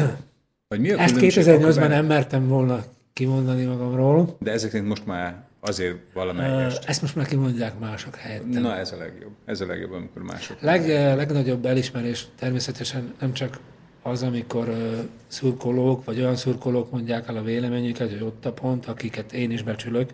Vagy 0.69 0.81
mi 0.81 0.91
a 0.91 0.99
Ezt 0.99 1.15
különbség 1.15 1.45
2008-ban 1.45 1.77
akkor 1.77 1.89
nem 1.89 2.07
mertem 2.07 2.49
volna 2.49 2.85
kimondani 3.13 3.65
magamról. 3.65 4.37
De 4.41 4.51
ezek 4.53 4.71
szerint 4.71 4.89
most 4.89 5.07
már 5.07 5.45
azért 5.61 5.97
valamelyest. 6.13 6.85
Ezt 6.85 7.03
most 7.03 7.17
már 7.17 7.27
kimondják 7.27 7.79
mások 7.79 8.17
helyettem. 8.17 8.63
Na 8.63 8.77
ez 8.77 8.93
a 8.93 8.97
legjobb. 8.97 9.33
Ez 9.45 9.61
a 9.61 9.67
legjobb, 9.67 9.93
amikor 9.93 10.23
mások. 10.23 10.61
Leg, 10.61 10.87
legnagyobb 11.17 11.67
elismerés 11.67 12.27
természetesen 12.39 13.15
nem 13.21 13.33
csak 13.33 13.59
az, 14.07 14.23
amikor 14.23 14.69
uh, 14.69 14.99
szurkolók, 15.27 16.05
vagy 16.05 16.19
olyan 16.19 16.37
szurkolók 16.37 16.91
mondják 16.91 17.29
el 17.29 17.37
a 17.37 17.43
véleményüket, 17.43 18.11
hogy 18.11 18.23
ott 18.23 18.45
a 18.45 18.53
pont, 18.53 18.87
akiket 18.87 19.33
én 19.33 19.51
is 19.51 19.63
becsülök, 19.63 20.13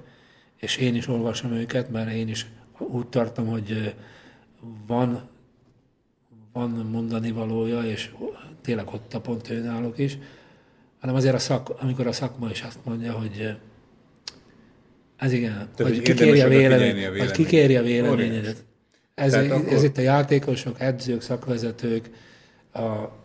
és 0.57 0.77
én 0.77 0.95
is 0.95 1.09
olvasom 1.09 1.53
őket, 1.53 1.91
mert 1.91 2.13
én 2.13 2.29
is 2.29 2.47
úgy 2.79 3.07
tartom, 3.07 3.47
hogy 3.47 3.95
van, 4.87 5.29
van 6.53 6.71
mondani 6.71 7.31
valója, 7.31 7.83
és 7.83 8.11
tényleg 8.63 8.89
ott 8.89 9.15
a 9.15 9.21
pont 9.21 9.51
ő 9.51 9.61
náluk 9.61 9.99
is, 9.99 10.19
hanem 11.01 11.15
azért 11.15 11.35
a 11.35 11.39
szak, 11.39 11.69
amikor 11.81 12.07
a 12.07 12.13
szakma 12.13 12.51
is 12.51 12.63
azt 12.63 12.79
mondja, 12.85 13.13
hogy 13.13 13.57
ez 15.17 15.33
igen, 15.33 15.69
hogy 15.77 15.87
hogy 15.87 16.03
kikéri 16.03 16.41
a, 16.41 16.49
vélemény, 16.49 17.19
vagy 17.19 17.31
kikéri 17.31 17.77
a 17.77 17.83
véleményedet. 17.83 18.65
Ez, 19.15 19.31
Tehát 19.31 19.51
ez 19.51 19.53
akkor- 19.53 19.83
itt 19.83 19.97
a 19.97 20.01
játékosok, 20.01 20.81
edzők, 20.81 21.21
szakvezetők, 21.21 22.11
a 22.73 23.21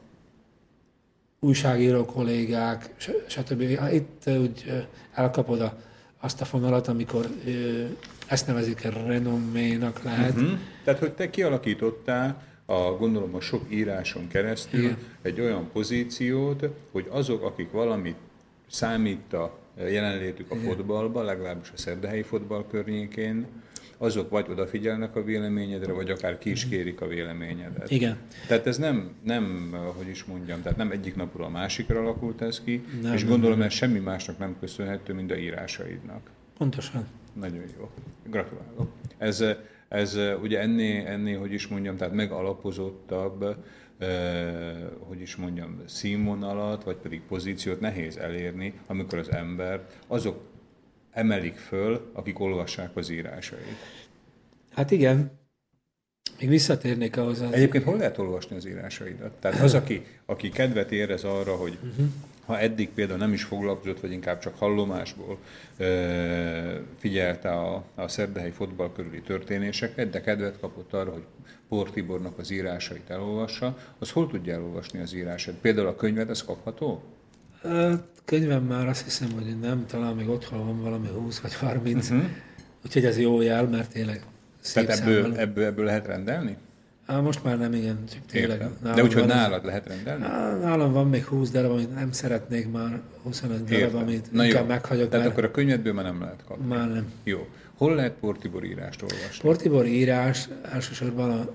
újságíró 1.39 2.05
kollégák, 2.05 2.93
stb. 3.27 3.61
Itt 3.91 4.21
ö, 4.25 4.37
úgy 4.37 4.85
elkapod 5.13 5.61
a, 5.61 5.77
azt 6.19 6.41
a 6.41 6.45
fonalat, 6.45 6.87
amikor 6.87 7.27
ezt 8.27 8.47
nevezik 8.47 8.85
a 8.85 8.89
renomménak 8.89 10.03
lehet. 10.03 10.33
Hm? 10.33 10.53
Tehát, 10.83 10.99
hogy 10.99 11.13
te 11.13 11.29
kialakítottál 11.29 12.43
a, 12.65 12.81
gondolom 12.81 13.35
a 13.35 13.41
sok 13.41 13.65
íráson 13.69 14.27
keresztül 14.27 14.79
Igen. 14.79 14.97
egy 15.21 15.39
olyan 15.39 15.69
pozíciót, 15.73 16.67
hogy 16.91 17.05
azok, 17.09 17.43
akik 17.43 17.71
valamit 17.71 18.17
számít 18.69 19.33
a 19.33 19.57
jelenlétük 19.77 20.51
a 20.51 20.55
fotballban, 20.55 21.25
legalábbis 21.25 21.71
a 21.73 21.77
szerdehelyi 21.77 22.21
fotball 22.21 22.65
környékén, 22.69 23.45
azok 23.97 24.29
vagy 24.29 24.45
odafigyelnek 24.49 25.15
a 25.15 25.23
véleményedre, 25.23 25.91
vagy 25.91 26.09
akár 26.09 26.37
ki 26.37 26.49
is 26.49 26.67
kérik 26.67 27.01
a 27.01 27.07
véleményedet. 27.07 27.91
Igen. 27.91 28.17
Tehát 28.47 28.67
ez 28.67 28.77
nem, 28.77 29.11
nem, 29.23 29.75
hogy 29.97 30.07
is 30.07 30.23
mondjam, 30.23 30.61
tehát 30.61 30.77
nem 30.77 30.91
egyik 30.91 31.15
napról 31.15 31.45
a 31.45 31.49
másikra 31.49 31.99
alakult 31.99 32.41
ez 32.41 32.61
ki, 32.63 32.85
Nem, 33.01 33.13
és 33.13 33.25
gondolom 33.25 33.61
ez 33.61 33.73
semmi 33.73 33.99
másnak 33.99 34.37
nem 34.37 34.55
köszönhető, 34.59 35.13
mint 35.13 35.31
a 35.31 35.37
írásaidnak. 35.37 36.29
Pontosan. 36.57 37.07
Nagyon 37.33 37.63
jó. 37.77 37.89
Gratulálok. 38.29 38.91
Ez, 39.17 39.43
ez 39.87 40.17
ugye 40.41 40.59
ennél, 40.59 41.07
ennél, 41.07 41.39
hogy 41.39 41.53
is 41.53 41.67
mondjam, 41.67 41.95
tehát 41.95 42.13
megalapozottabb, 42.13 43.43
eh, 43.97 44.75
hogy 44.99 45.21
is 45.21 45.35
mondjam, 45.35 45.81
színvonalat, 45.85 46.83
vagy 46.83 46.95
pedig 46.95 47.21
pozíciót 47.21 47.79
nehéz 47.79 48.17
elérni, 48.17 48.73
amikor 48.87 49.17
az 49.17 49.31
ember 49.31 49.87
azok 50.07 50.39
emelik 51.17 51.55
föl, 51.55 52.11
akik 52.13 52.39
olvassák 52.39 52.95
az 52.95 53.09
írásait. 53.09 53.77
Hát 54.73 54.91
igen. 54.91 55.31
Még 56.39 56.49
visszatérnék 56.49 57.17
ahhoz. 57.17 57.41
Az... 57.41 57.51
Egyébként 57.51 57.83
hol 57.83 57.97
lehet 57.97 58.17
olvasni 58.17 58.55
az 58.55 58.67
írásaidat? 58.67 59.31
Tehát 59.31 59.61
az, 59.61 59.73
aki, 59.73 60.05
aki 60.25 60.49
kedvet 60.49 60.91
érez 60.91 61.23
arra, 61.23 61.55
hogy 61.55 61.77
ha 62.45 62.59
eddig 62.59 62.89
például 62.89 63.19
nem 63.19 63.33
is 63.33 63.43
foglalkozott, 63.43 63.99
vagy 63.99 64.11
inkább 64.11 64.39
csak 64.39 64.55
hallomásból 64.57 65.37
ö, 65.77 66.79
figyelte 66.97 67.49
a, 67.49 67.83
a 67.95 68.07
szerdehelyi 68.07 68.51
fotball 68.51 68.91
körüli 68.91 69.21
történéseket, 69.21 70.09
de 70.09 70.21
kedvet 70.21 70.59
kapott 70.59 70.93
arra, 70.93 71.11
hogy 71.11 71.25
Pór 71.69 71.89
Tibornak 71.89 72.37
az 72.37 72.51
írásait 72.51 73.09
elolvassa, 73.09 73.77
az 73.99 74.11
hol 74.11 74.27
tudja 74.27 74.53
elolvasni 74.53 74.99
az 74.99 75.13
írását? 75.13 75.55
Például 75.55 75.87
a 75.87 75.95
könyved, 75.95 76.29
az 76.29 76.43
kapható? 76.43 77.03
Ö, 77.67 77.93
Könyvem 78.25 78.63
már 78.63 78.87
azt 78.87 79.03
hiszem, 79.03 79.27
hogy 79.31 79.59
nem, 79.61 79.85
talán 79.85 80.15
még 80.15 80.29
otthon 80.29 80.65
van 80.65 80.81
valami 80.81 81.07
20 81.07 81.39
vagy 81.39 81.53
30. 81.55 82.09
Uh-huh. 82.09 82.25
Úgyhogy 82.85 83.05
ez 83.05 83.19
jó 83.19 83.41
jel, 83.41 83.63
mert 83.67 83.91
tényleg 83.91 84.21
szép 84.61 84.85
Tehát 84.85 85.01
ebből, 85.01 85.21
számmal- 85.21 85.37
ebből, 85.39 85.63
ebből 85.65 85.85
lehet 85.85 86.07
rendelni? 86.07 86.57
Á, 87.05 87.19
most 87.19 87.43
már 87.43 87.57
nem, 87.57 87.73
igen, 87.73 87.97
csak 88.11 88.19
tényleg. 88.31 88.59
Nálam 88.81 88.95
De 88.95 89.03
úgyhogy 89.03 89.25
nálad 89.25 89.65
lehet 89.65 89.87
rendelni? 89.87 90.23
Á, 90.23 90.55
Nálam 90.61 90.91
van 90.93 91.09
még 91.09 91.23
20 91.25 91.49
darab, 91.49 91.71
amit 91.71 91.95
nem 91.95 92.11
szeretnék 92.11 92.71
már, 92.71 93.01
25 93.23 93.57
darab, 93.63 93.71
Értem. 93.81 93.99
amit 94.01 94.31
Na 94.31 94.45
inkább 94.45 94.61
jó. 94.61 94.67
meghagyok, 94.67 95.09
Tehát 95.09 95.25
mert 95.25 95.37
akkor 95.37 95.49
a 95.49 95.51
könyvedből 95.51 95.93
már 95.93 96.03
nem 96.05 96.21
lehet 96.21 96.43
kapni. 96.47 96.65
már 96.67 96.89
nem. 96.91 97.11
Jó. 97.23 97.47
Hol 97.77 97.95
lehet 97.95 98.13
Pór 98.13 98.37
Tibor 98.37 98.63
írást 98.63 99.01
olvasni? 99.01 99.41
Portibor 99.41 99.85
írás 99.85 100.47
elsősorban 100.71 101.31
a 101.31 101.49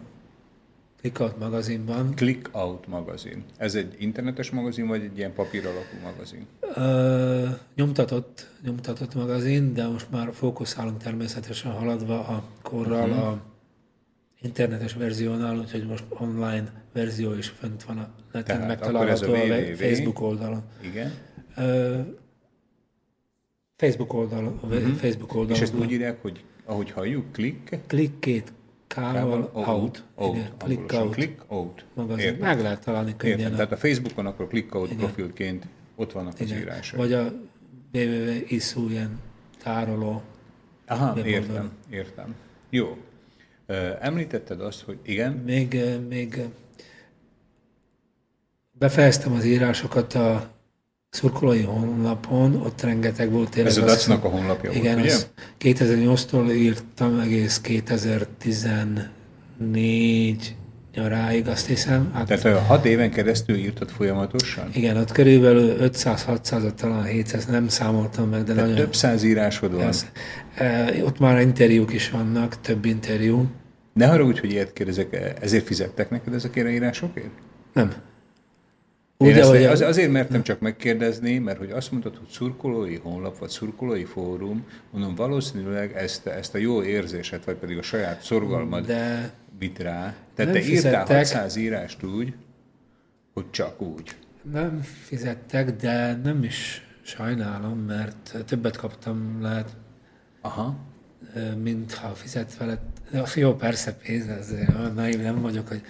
Clickout 1.02 1.38
magazinban. 1.38 2.14
Click 2.14 2.48
Out 2.52 2.86
magazin. 2.86 3.44
Ez 3.56 3.74
egy 3.74 3.94
internetes 3.98 4.50
magazin, 4.50 4.86
vagy 4.86 5.02
egy 5.02 5.18
ilyen 5.18 5.32
papír 5.32 5.66
alapú 5.66 5.96
magazin? 6.02 6.46
Ö, 6.74 7.48
nyomtatott, 7.74 8.46
nyomtatott 8.64 9.14
magazin, 9.14 9.74
de 9.74 9.86
most 9.88 10.10
már 10.10 10.28
fókuszálunk 10.32 11.02
természetesen 11.02 11.72
haladva 11.72 12.18
a 12.26 12.44
korral 12.62 13.06
Mhm. 13.06 13.18
a 13.18 13.42
internetes 14.42 14.94
verziónál, 14.94 15.58
úgyhogy 15.58 15.86
most 15.86 16.04
online 16.08 16.84
verzió 16.92 17.32
is 17.34 17.48
fönt 17.48 17.82
van 17.82 17.98
a 17.98 18.08
neten, 18.32 18.44
Tehát 18.56 18.66
megtalálható 18.68 19.32
a 19.32 19.36
www. 19.36 19.74
Facebook 19.76 20.20
oldalon. 20.20 20.62
Igen. 20.82 21.12
Ö, 21.56 22.00
Facebook 23.76 24.12
oldalon, 24.12 24.58
a 24.62 24.66
Facebook 24.96 25.34
oldalon. 25.34 25.56
És 25.56 25.60
ezt 25.62 25.74
úgy 25.74 25.90
írják, 25.92 26.22
hogy 26.22 26.44
ahogy 26.64 26.90
halljuk, 26.90 27.24
click, 27.32 27.78
Click 27.86 28.18
két 28.20 28.52
K-val 28.94 29.50
out. 29.52 30.04
out, 30.14 30.34
Igen, 30.34 30.50
click 30.58 30.92
out. 30.92 31.12
click 31.12 31.42
out. 31.48 31.84
magazin. 31.94 32.24
Értem. 32.24 32.40
Meg 32.40 32.60
lehet 32.60 32.84
találni 32.84 33.16
könnyen. 33.16 33.38
Értem. 33.38 33.54
Tehát 33.54 33.72
a 33.72 33.76
Facebookon 33.76 34.26
akkor 34.26 34.48
click 34.48 34.74
out 34.74 34.90
Igen. 34.90 34.98
profilként 34.98 35.66
ott 35.96 36.12
vannak 36.12 36.32
az 36.32 36.40
igen. 36.40 36.58
írások. 36.58 36.98
Vagy 36.98 37.12
a 37.12 37.32
www.isu 37.92 38.88
ilyen 38.88 39.20
tároló. 39.62 40.22
Aha, 40.86 41.26
értem, 41.26 41.72
értem. 41.90 42.34
Jó. 42.70 42.96
Említetted 44.00 44.60
azt, 44.60 44.80
hogy 44.80 44.98
igen, 45.02 45.32
Még, 45.32 45.80
még 46.08 46.40
befejeztem 48.72 49.32
az 49.32 49.44
írásokat 49.44 50.14
a 50.14 50.50
szurkolói 51.22 51.62
honlapon, 51.62 52.54
ott 52.54 52.82
rengeteg 52.82 53.30
volt 53.30 53.50
tényleg. 53.50 53.72
ez 53.72 53.78
a 53.78 53.84
Dacnak 53.84 54.24
a 54.24 54.28
honlapja 54.28 54.70
Igen, 54.70 54.94
volt, 54.94 55.04
ugye? 55.04 55.14
az 55.14 55.28
2008-tól 55.60 56.52
írtam 56.54 57.18
egész 57.20 57.60
2014 57.60 60.56
nyaráig, 60.94 61.48
azt 61.48 61.66
hiszem. 61.66 62.10
Hát, 62.14 62.26
Tehát 62.26 62.44
ö, 62.44 62.50
hat 62.66 62.84
éven 62.84 63.10
keresztül 63.10 63.56
írtad 63.56 63.90
folyamatosan? 63.90 64.68
igen, 64.74 64.96
ott 64.96 65.12
körülbelül 65.12 65.76
500-600, 65.80 66.74
talán 66.74 67.04
700, 67.04 67.46
nem 67.46 67.68
számoltam 67.68 68.28
meg, 68.28 68.38
de 68.42 68.46
Tehát 68.54 68.60
nagyon... 68.60 68.76
több 68.84 68.94
száz 68.94 69.22
írásod 69.22 69.70
van. 69.72 69.80
Persze. 69.80 70.06
Eh, 70.54 71.04
Ott 71.04 71.18
már 71.18 71.40
interjúk 71.40 71.92
is 71.92 72.10
vannak, 72.10 72.60
több 72.60 72.84
interjú. 72.84 73.46
Ne 73.92 74.06
haragudj, 74.06 74.40
hogy 74.40 74.50
ilyet 74.50 74.72
kérdezek, 74.72 75.36
ezért 75.40 75.66
fizettek 75.66 76.10
neked 76.10 76.34
ezekért 76.34 76.66
a 76.66 76.70
írásokért? 76.70 77.30
Nem. 77.72 77.92
Én 79.26 79.36
ezt 79.36 79.50
az, 79.50 79.80
azért 79.80 80.10
mertem 80.10 80.42
csak 80.42 80.60
megkérdezni, 80.60 81.38
mert 81.38 81.58
hogy 81.58 81.70
azt 81.70 81.90
mondtad, 81.90 82.16
hogy 82.16 82.28
szurkolói 82.28 82.96
honlap, 82.96 83.38
vagy 83.38 83.48
szurkolói 83.48 84.04
fórum, 84.04 84.66
mondom, 84.90 85.14
valószínűleg 85.14 85.92
ezt, 85.96 86.26
ezt 86.26 86.54
a 86.54 86.58
jó 86.58 86.82
érzéset, 86.82 87.44
vagy 87.44 87.56
pedig 87.56 87.78
a 87.78 87.82
saját 87.82 88.22
szorgalmad 88.22 88.86
De 88.86 89.32
vitt 89.58 89.78
rá. 89.78 90.14
Tehát 90.34 90.52
te 90.52 90.58
írtál 90.58 90.74
fizettek. 90.74 91.16
600 91.16 91.56
írást 91.56 92.02
úgy, 92.02 92.34
hogy 93.34 93.50
csak 93.50 93.80
úgy. 93.80 94.16
nem 94.52 94.80
fizettek, 94.80 95.76
de 95.76 96.20
nem 96.22 96.44
is 96.44 96.86
sajnálom, 97.02 97.78
mert 97.78 98.36
többet 98.46 98.76
kaptam 98.76 99.38
lehet, 99.40 99.76
Aha. 100.40 100.76
mint 101.62 101.94
ha 101.94 102.08
fizetve 102.08 102.64
lett. 102.64 103.00
Jó, 103.34 103.54
persze 103.54 103.94
pénz, 103.94 104.26
olyan 104.78 104.94
naív 104.94 105.20
nem 105.22 105.40
vagyok, 105.40 105.68
hogy 105.68 105.82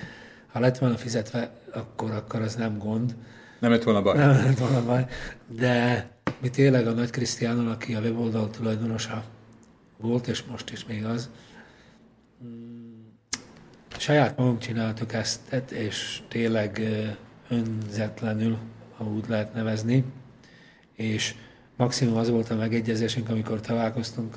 ha 0.52 0.60
lett 0.60 0.78
volna 0.78 0.96
fizetve, 0.96 1.50
akkor, 1.74 2.10
akkor 2.10 2.40
az 2.40 2.54
nem 2.54 2.78
gond. 2.78 3.16
Nem 3.58 3.70
lett 3.70 3.82
volna 3.82 4.02
baj. 4.02 4.18
Nem 4.18 4.30
lett 4.30 4.58
volna 4.58 4.84
baj. 4.84 5.06
De 5.46 6.06
mi 6.40 6.50
tényleg 6.50 6.86
a 6.86 6.92
Nagy 6.92 7.10
Krisztiánon, 7.10 7.68
aki 7.68 7.94
a 7.94 8.00
weboldal 8.00 8.50
tulajdonosa 8.50 9.24
volt, 9.96 10.26
és 10.26 10.42
most 10.42 10.70
is 10.70 10.86
még 10.86 11.04
az, 11.04 11.30
mm, 12.44 12.92
saját 13.98 14.36
magunk 14.36 14.58
csináltuk 14.58 15.12
ezt, 15.12 15.52
és 15.70 16.22
tényleg 16.28 16.82
önzetlenül, 17.48 18.58
ha 18.96 19.04
úgy 19.04 19.24
lehet 19.28 19.54
nevezni, 19.54 20.04
és 20.92 21.34
maximum 21.76 22.16
az 22.16 22.30
volt 22.30 22.50
a 22.50 22.56
megegyezésünk, 22.56 23.28
amikor 23.28 23.60
találkoztunk, 23.60 24.34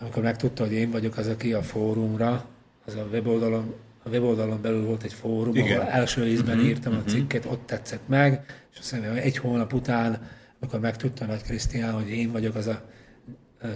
amikor 0.00 0.22
megtudta, 0.22 0.62
hogy 0.62 0.72
én 0.72 0.90
vagyok 0.90 1.16
az, 1.16 1.26
aki 1.26 1.52
a 1.52 1.62
fórumra, 1.62 2.44
az 2.86 2.94
a 2.94 3.06
weboldalon, 3.10 3.74
a 4.02 4.08
weboldalon 4.08 4.62
belül 4.62 4.84
volt 4.84 5.02
egy 5.02 5.12
fórum, 5.12 5.54
Igen. 5.54 5.78
ahol 5.78 5.90
első 5.90 6.26
ízben 6.26 6.56
Mhm, 6.56 6.66
írtam 6.66 6.92
a 7.06 7.10
cikket, 7.10 7.44
ott 7.44 7.66
tetszett 7.66 8.08
meg, 8.08 8.44
és 8.72 8.78
azt 8.78 8.92
mondja, 8.92 9.10
hogy 9.10 9.20
egy 9.20 9.36
hónap 9.36 9.72
után, 9.72 10.28
amikor 10.60 10.80
megtudta 10.80 11.26
Nagy 11.26 11.42
Krisztián, 11.42 11.92
hogy 11.92 12.10
én 12.10 12.32
vagyok 12.32 12.54
az 12.54 12.66
a 12.66 12.82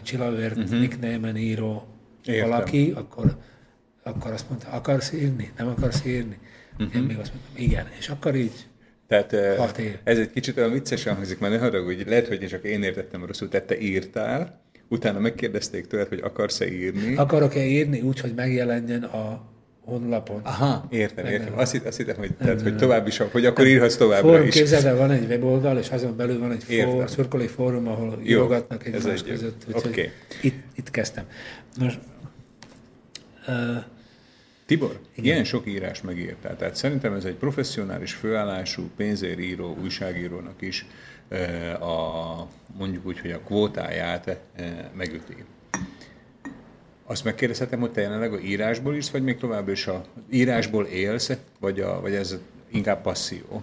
Csilavért 0.03 0.57
uh-huh. 0.57 0.81
nickname-en 0.81 1.37
író 1.37 1.73
Mhm. 2.27 2.35
Értem. 2.35 2.49
valaki, 2.51 2.93
akkor, 2.97 3.37
akkor 4.03 4.33
azt 4.33 4.49
mondta, 4.49 4.69
akarsz 4.69 5.13
írni? 5.13 5.53
Nem 5.57 5.69
akarsz 5.69 6.05
írni? 6.07 6.39
Mhm. 6.73 6.83
Uh-huh. 6.83 7.01
Én 7.01 7.07
még 7.07 7.19
azt 7.19 7.33
mondtam, 7.35 7.65
igen. 7.65 7.87
És 7.99 8.09
akkor 8.09 8.35
így 8.35 8.67
Tehát 9.07 9.33
eh, 9.33 9.71
ez 10.05 10.19
egy 10.19 10.31
kicsit 10.31 10.57
olyan 10.57 10.73
viccesen 10.73 11.15
hangzik, 11.15 11.39
mert 11.39 11.53
ne 11.53 11.59
haragudj, 11.59 12.03
lehet, 12.09 12.29
hogy 12.29 12.47
csak 12.47 12.65
én 12.65 12.83
értettem 12.83 13.25
rosszul, 13.25 13.49
tehát 13.49 13.67
te 13.67 13.81
írtál, 13.81 14.61
utána 14.89 15.19
megkérdezték 15.19 15.87
tőled, 15.87 16.09
hogy 16.09 16.21
akarsz-e 16.23 16.73
írni. 16.73 17.15
akarok-e 17.17 17.65
írni 17.65 18.01
úgy, 18.01 18.21
hogy 18.21 18.33
megjelenjen 18.35 19.03
a 19.03 19.55
honlapon. 19.87 20.41
Aha, 20.43 20.87
értem, 20.91 21.27
értem. 21.27 21.59
Azt, 21.59 21.73
hitt, 21.73 21.85
azt 21.87 21.97
hittem, 21.97 22.17
hogy, 22.17 22.35
tehát, 22.35 22.63
hogy 22.63 22.77
tovább 22.77 23.07
is, 23.07 23.17
hogy 23.19 23.45
akkor 23.47 23.67
írhatsz 23.67 23.97
továbbra 23.97 24.29
Fórum, 24.31 24.47
is. 24.47 24.55
képzeld 24.55 24.85
el, 24.85 24.97
van 24.97 25.11
egy 25.11 25.29
weboldal, 25.29 25.79
és 25.79 25.89
azon 25.91 26.17
belül 26.17 26.39
van 26.39 26.53
egy 26.53 26.65
fórum, 26.65 27.07
szurkolói 27.07 27.47
fórum, 27.47 27.89
ahol 27.89 28.11
Jó, 28.23 28.25
írogatnak 28.25 28.87
ez 28.87 28.95
egymás 29.05 29.21
egy- 29.21 29.29
között. 29.29 29.67
Oké. 29.73 30.13
itt, 30.43 30.63
itt 30.75 30.91
kezdtem. 30.91 31.25
Most, 31.81 31.99
uh, 33.49 33.55
Tibor, 34.67 35.01
ilyen 35.15 35.45
sok 35.45 35.67
írás 35.67 36.01
megírtál, 36.03 36.57
tehát 36.57 36.77
szerintem 36.77 37.13
ez 37.13 37.25
egy 37.25 37.35
professzionális 37.35 38.13
főállású 38.13 38.91
pénzéríró, 38.97 39.77
újságírónak 39.83 40.63
is 40.63 40.87
a, 41.81 42.47
mondjuk 42.79 43.07
úgy, 43.07 43.21
hogy 43.21 43.31
a 43.31 43.39
kvótáját 43.41 44.39
megüti. 44.97 45.35
Azt 47.07 47.25
megkérdezhetem, 47.25 47.81
hogy 47.81 47.91
te 47.91 48.01
jelenleg 48.01 48.33
a 48.33 48.39
írásból 48.39 48.95
írsz, 48.95 49.11
vagy 49.11 49.23
még 49.23 49.37
tovább 49.37 49.69
is 49.69 49.87
a 49.87 50.05
írásból 50.31 50.85
élsz, 50.85 51.33
vagy, 51.61 51.81
a, 51.81 52.01
vagy 52.01 52.15
ez 52.15 52.37
inkább 52.71 53.03
passzió? 53.03 53.63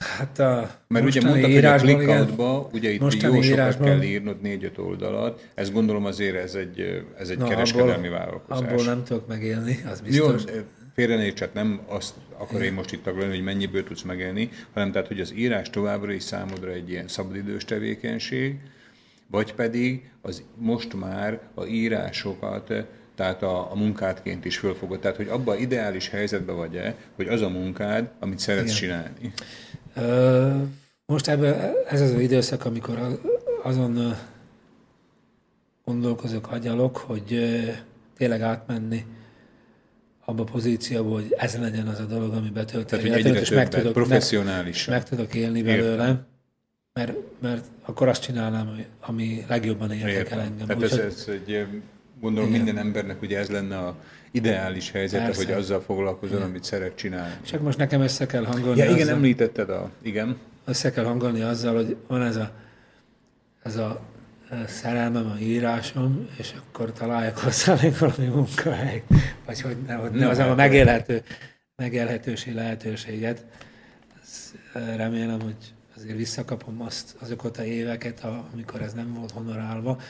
hát 0.00 0.38
a 0.38 0.70
Mert 0.88 1.04
ugye 1.04 1.20
mondtad, 1.20 1.52
hogy 1.52 1.64
a 1.64 1.76
click-outba, 1.76 2.68
ugye 2.72 2.90
itt 2.90 3.00
jó 3.00 3.10
sokat 3.10 3.44
írásban- 3.44 3.88
kell 3.88 4.02
írnod, 4.02 4.40
négy-öt 4.40 4.78
oldalat, 4.78 5.48
ezt 5.54 5.72
gondolom 5.72 6.04
azért 6.04 6.36
ez 6.36 6.54
egy, 6.54 7.04
ez 7.18 7.28
egy 7.28 7.38
na, 7.38 7.48
kereskedelmi 7.48 8.06
abból, 8.06 8.18
vállalkozás. 8.18 8.70
abból 8.70 8.84
nem 8.84 9.04
tudok 9.04 9.26
megélni, 9.26 9.78
az 9.90 10.02
Jó, 10.10 10.26
biztos. 10.26 10.52
félre 10.94 11.16
ne 11.16 11.24
értsd, 11.24 11.50
nem 11.54 11.80
azt 11.86 12.14
akar 12.38 12.62
én 12.62 12.72
most 12.72 12.92
itt 12.92 13.02
taglalni, 13.02 13.34
hogy 13.34 13.44
mennyiből 13.44 13.84
tudsz 13.84 14.02
megélni, 14.02 14.50
hanem 14.72 14.92
tehát, 14.92 15.08
hogy 15.08 15.20
az 15.20 15.32
írás 15.36 15.70
továbbra 15.70 16.12
is 16.12 16.22
számodra 16.22 16.70
egy 16.70 16.90
ilyen 16.90 17.08
szabadidős 17.08 17.64
tevékenység, 17.64 18.60
vagy 19.30 19.54
pedig 19.54 20.10
az 20.22 20.42
most 20.56 20.94
már 20.94 21.40
a 21.54 21.64
írásokat, 21.64 22.72
tehát 23.14 23.42
a, 23.42 23.72
a 23.72 23.74
munkádként 23.74 24.44
is 24.44 24.58
fölfogod. 24.58 25.00
Tehát, 25.00 25.16
hogy 25.16 25.28
abban 25.28 25.58
ideális 25.58 26.08
helyzetben 26.08 26.56
vagy-e, 26.56 26.96
hogy 27.16 27.28
az 27.28 27.42
a 27.42 27.48
munkád, 27.48 28.10
amit 28.20 28.38
szeretsz 28.38 28.64
Igen. 28.64 28.76
csinálni. 28.76 29.32
Ö, 29.94 30.50
Most 31.06 31.28
ebben 31.28 31.72
ez 31.88 32.00
az 32.00 32.10
az 32.10 32.20
időszak, 32.20 32.64
amikor 32.64 33.20
azon 33.62 34.16
gondolkozok, 35.84 36.50
agyalok, 36.50 36.96
hogy 36.96 37.50
tényleg 38.16 38.40
átmenni 38.40 39.04
abba 40.24 40.42
a 40.42 40.44
pozícióba, 40.44 41.10
hogy 41.10 41.34
ez 41.38 41.58
legyen 41.58 41.86
az 41.86 42.00
a 42.00 42.04
dolog, 42.04 42.32
ami 42.32 42.50
betölti 42.50 42.86
Tehát, 42.86 43.04
hogy 43.04 43.26
egyre 43.26 43.40
és 43.40 43.50
meg 43.50 43.68
tudok, 43.68 43.84
meg, 43.84 43.92
professzionálisan. 43.92 44.94
meg 44.94 45.04
tudok 45.04 45.34
élni 45.34 45.62
belőle, 45.62 46.26
mert, 47.00 47.18
mert 47.40 47.64
akkor 47.84 48.08
azt 48.08 48.22
csinálnám, 48.22 48.84
ami- 49.00 49.44
legjobban 49.48 49.92
érdekel 49.92 50.40
engem. 50.40 50.66
Tehát 50.66 50.82
ez, 50.82 50.92
ez 50.92 51.24
egy, 51.28 51.66
gondolom 52.20 52.48
Igen. 52.48 52.62
minden 52.62 52.84
embernek 52.84 53.22
ugye 53.22 53.38
ez 53.38 53.48
lenne 53.48 53.78
a 53.78 53.96
ideális 54.30 54.90
helyzete, 54.90 55.24
Persze. 55.24 55.44
hogy 55.44 55.54
azzal 55.54 55.80
foglalkozol, 55.80 56.42
amit 56.42 56.64
szeret 56.64 56.96
csinálni. 56.96 57.34
Csak 57.42 57.60
most 57.60 57.78
nekem 57.78 58.00
össze 58.00 58.26
kell 58.26 58.44
hangolni 58.44 58.78
Ja, 58.78 58.84
igen, 58.84 59.00
azzal, 59.00 59.14
említetted 59.14 59.70
a... 59.70 59.90
Igen. 60.02 60.36
össze 60.64 60.90
kell 60.90 61.04
hangolni 61.04 61.40
azzal, 61.40 61.74
hogy 61.74 61.96
van 62.06 62.22
ez 62.22 62.36
a, 62.36 62.50
ez 63.62 63.76
a 63.76 64.00
e, 64.50 64.66
szerelmem, 64.66 65.26
a 65.26 65.38
írásom, 65.38 66.28
és 66.36 66.54
akkor 66.66 66.92
találjak 66.92 67.38
hozzá 67.38 67.76
még 67.82 67.98
valami 67.98 68.26
munkahely, 68.26 69.02
vagy 69.46 69.60
hogy 69.60 69.76
ne, 69.86 69.94
hogy 69.94 70.10
ne 70.10 70.28
az 70.28 70.38
a 70.38 70.54
megélhető, 70.54 71.22
megélhetősi 71.76 72.52
lehetőséget. 72.52 73.44
Ezt, 74.22 74.54
e, 74.72 74.96
remélem, 74.96 75.40
hogy 75.40 75.56
azért 76.02 76.16
visszakapom 76.16 76.82
azt, 76.82 77.16
azokat 77.20 77.58
a 77.58 77.64
éveket, 77.64 78.24
amikor 78.52 78.82
ez 78.82 78.92
nem 78.92 79.14
volt 79.14 79.30
honorálva, 79.30 80.00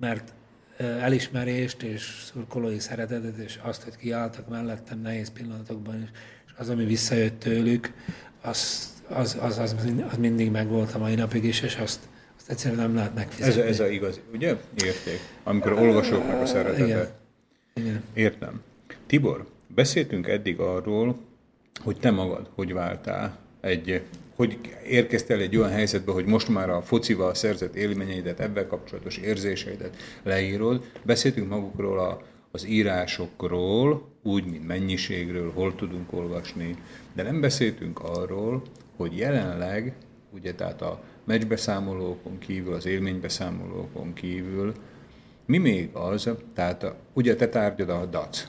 mert 0.00 0.32
elismerést 0.78 1.82
és 1.82 2.22
szurkolói 2.32 2.78
szeretetet, 2.78 3.36
és 3.36 3.58
azt, 3.62 3.82
hogy 3.82 3.96
kiálltak 3.96 4.48
mellettem 4.48 5.00
nehéz 5.00 5.30
pillanatokban 5.32 6.02
is, 6.02 6.08
és 6.46 6.52
az, 6.56 6.68
ami 6.68 6.84
visszajött 6.84 7.38
tőlük, 7.38 7.92
az, 8.42 8.90
az, 9.08 9.38
az, 9.40 9.58
az, 9.58 9.74
az 10.10 10.16
mindig 10.18 10.50
megvolt 10.50 10.92
a 10.94 10.98
mai 10.98 11.14
napig 11.14 11.44
is, 11.44 11.60
és 11.60 11.76
azt, 11.76 12.00
azt 12.38 12.50
egyszerűen 12.50 12.80
nem 12.80 12.94
lehet 12.94 13.10
Ez, 13.10 13.16
megfizetni. 13.16 13.60
a- 13.60 13.64
ez 13.64 13.80
a 13.80 13.88
igazi, 13.88 14.20
ugye? 14.32 14.48
Érték. 14.84 15.18
Amikor 15.42 15.72
olvasóknak 15.72 16.40
a 16.40 16.46
szeretete. 16.46 16.84
Igen. 16.84 17.08
Igen. 17.74 18.02
Értem. 18.14 18.60
Tibor, 19.06 19.46
beszéltünk 19.74 20.28
eddig 20.28 20.58
arról, 20.60 21.16
hogy 21.82 21.96
te 21.96 22.10
magad 22.10 22.50
hogy 22.54 22.72
váltál 22.72 23.38
egy, 23.60 24.02
hogy 24.36 24.58
érkeztél 24.86 25.40
egy 25.40 25.56
olyan 25.56 25.70
helyzetbe, 25.70 26.12
hogy 26.12 26.26
most 26.26 26.48
már 26.48 26.70
a 26.70 26.82
focival 26.82 27.34
szerzett 27.34 27.74
élményeidet, 27.74 28.40
ebben 28.40 28.68
kapcsolatos 28.68 29.16
érzéseidet 29.16 29.96
leírod. 30.22 30.90
Beszéltünk 31.02 31.48
magukról 31.48 31.98
a, 31.98 32.22
az 32.50 32.66
írásokról, 32.66 34.08
úgy, 34.22 34.44
mint 34.44 34.66
mennyiségről, 34.66 35.52
hol 35.52 35.74
tudunk 35.74 36.12
olvasni, 36.12 36.76
de 37.14 37.22
nem 37.22 37.40
beszéltünk 37.40 38.00
arról, 38.00 38.62
hogy 38.96 39.16
jelenleg, 39.16 39.94
ugye 40.32 40.54
tehát 40.54 40.82
a 40.82 41.02
meccsbeszámolókon 41.24 42.38
kívül, 42.38 42.74
az 42.74 42.86
élménybeszámolókon 42.86 44.12
kívül, 44.12 44.74
mi 45.46 45.58
még 45.58 45.88
az, 45.92 46.30
tehát 46.54 46.82
a, 46.82 46.96
ugye 47.12 47.34
te 47.34 47.48
tárgyad 47.48 47.88
a 47.88 48.06
DAC. 48.06 48.46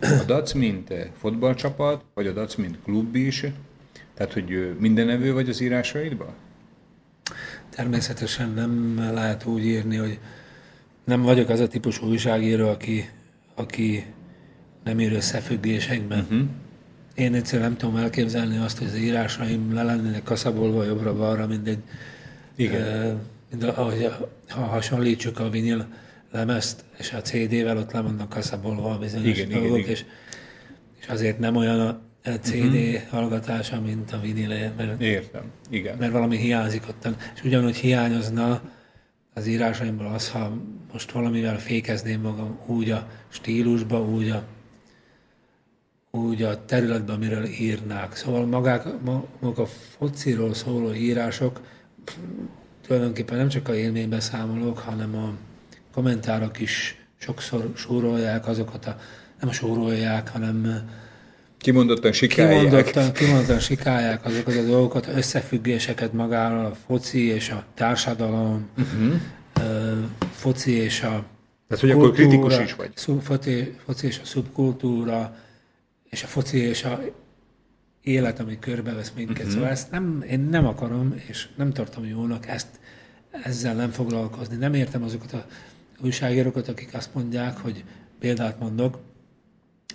A 0.00 0.24
DAC 0.26 0.52
mint 0.52 0.90
eh, 0.90 1.08
fotballcsapat, 1.18 2.04
vagy 2.14 2.26
a 2.26 2.32
DAC 2.32 2.54
mint 2.54 2.78
klub 2.82 3.14
is, 3.14 3.44
tehát 4.18 4.32
hogy 4.32 4.76
mindenevő 4.78 5.32
vagy 5.32 5.48
az 5.48 5.60
írásaidban? 5.60 6.34
Természetesen 7.70 8.50
nem 8.50 8.98
lehet 9.12 9.44
úgy 9.44 9.64
írni, 9.64 9.96
hogy 9.96 10.18
nem 11.04 11.22
vagyok 11.22 11.48
az 11.48 11.60
a 11.60 11.68
típusú 11.68 12.06
újságíró, 12.06 12.68
aki, 12.68 13.08
aki 13.54 14.04
nem 14.84 15.00
ír 15.00 15.12
összefüggésekben. 15.12 16.18
Mhm. 16.18 16.34
Uh-huh. 16.34 16.48
Én 17.14 17.34
egyszerűen 17.34 17.68
nem 17.68 17.78
tudom 17.78 17.96
elképzelni 17.96 18.56
azt, 18.56 18.78
hogy 18.78 18.86
az 18.86 18.96
írásaim 18.96 19.74
le 19.74 19.82
lennének 19.82 20.22
kaszabolva 20.22 20.84
jobbra-balra, 20.84 21.46
mint 21.46 21.68
egy, 21.68 21.82
Igen. 22.56 23.18
mint 23.50 23.62
a- 23.64 23.78
ahogy 23.78 24.12
ha 24.48 24.60
hasonlítsuk 24.60 25.38
a 25.38 25.50
vinil 25.50 25.86
lemezt, 26.32 26.84
és 26.98 27.12
a 27.12 27.20
CD-vel 27.20 27.76
ott 27.76 27.92
le 27.92 28.00
vannak 28.00 28.28
kaszabolva 28.28 28.90
a 28.90 28.98
bizonyos 28.98 29.38
Igen, 29.38 29.50
igen, 29.50 29.60
dolgok, 29.60 29.78
igen. 29.78 29.90
És, 29.90 30.04
és 31.00 31.06
azért 31.08 31.38
nem 31.38 31.56
olyan 31.56 31.80
a 31.80 32.00
CD 32.32 32.74
uh-huh. 32.74 33.08
hallgatása, 33.10 33.80
mint 33.80 34.12
a 34.12 34.20
vinilé, 34.20 34.70
mert 34.76 35.00
Értem, 35.00 35.42
igen. 35.70 35.96
mert 35.98 36.12
valami 36.12 36.36
hiányzik 36.36 36.82
ott. 36.88 37.08
És 37.34 37.44
ugyanúgy 37.44 37.76
hiányozna 37.76 38.60
az 39.34 39.46
írásaimból 39.46 40.06
az, 40.06 40.30
ha 40.30 40.52
most 40.92 41.12
valamivel 41.12 41.58
fékezném 41.58 42.20
magam 42.20 42.58
úgy 42.66 42.90
a 42.90 43.08
stílusba, 43.28 44.02
úgy 44.02 44.30
a, 44.30 44.42
úgy 46.10 46.42
a 46.42 46.64
területben, 46.64 47.16
amiről 47.16 47.44
írnák. 47.44 48.16
Szóval 48.16 48.46
magák, 48.46 48.84
maguk 49.04 49.58
a 49.58 49.66
fociról 49.66 50.54
szóló 50.54 50.92
írások 50.92 51.60
tulajdonképpen 52.88 53.36
nem 53.36 53.48
csak 53.48 53.68
a 53.68 53.74
élménybeszámolók, 53.74 54.78
hanem 54.78 55.16
a 55.16 55.32
kommentárok 55.92 56.60
is 56.60 56.96
sokszor 57.16 57.72
súrolják 57.74 58.46
azokat 58.46 58.86
a, 58.86 58.96
nem 59.40 59.50
súrolják, 59.50 60.28
hanem 60.28 60.88
Kimondottan 61.58 62.12
sikálják. 62.12 62.64
Kimondottan, 62.64 63.12
kimondottan 63.12 63.58
sikálják 63.58 64.24
azokat 64.24 64.56
a 64.56 64.62
dolgokat, 64.62 65.06
összefüggéseket 65.06 66.12
magáról, 66.12 66.64
a 66.64 66.74
foci 66.86 67.26
és 67.26 67.50
a 67.50 67.64
társadalom, 67.74 68.68
uh-huh. 68.78 69.14
foci 70.30 70.72
és 70.72 71.02
a 71.02 71.24
Tehát, 71.68 71.84
hogy 71.84 71.90
akkor 71.90 72.12
kritikus 72.12 72.58
is 72.58 72.74
vagy. 72.74 72.90
Szub, 72.94 73.22
foci, 73.22 73.74
foci 73.84 74.06
és 74.06 74.20
a 74.22 74.24
szubkultúra, 74.24 75.36
és 76.10 76.22
a 76.22 76.26
foci 76.26 76.58
és 76.58 76.84
a 76.84 77.00
élet, 78.02 78.40
ami 78.40 78.58
körbevesz 78.58 79.12
minket. 79.16 79.36
Uh-huh. 79.36 79.52
Szóval 79.52 79.68
ezt 79.68 79.90
nem, 79.90 80.24
én 80.30 80.40
nem 80.40 80.66
akarom, 80.66 81.14
és 81.28 81.48
nem 81.56 81.72
tartom 81.72 82.06
jónak 82.06 82.46
ezt, 82.46 82.68
ezzel 83.44 83.74
nem 83.74 83.90
foglalkozni. 83.90 84.56
Nem 84.56 84.74
értem 84.74 85.02
azokat 85.02 85.32
a 85.32 85.46
újságírókat, 86.00 86.68
akik 86.68 86.94
azt 86.94 87.14
mondják, 87.14 87.58
hogy 87.58 87.84
példát 88.18 88.60
mondok, 88.60 88.98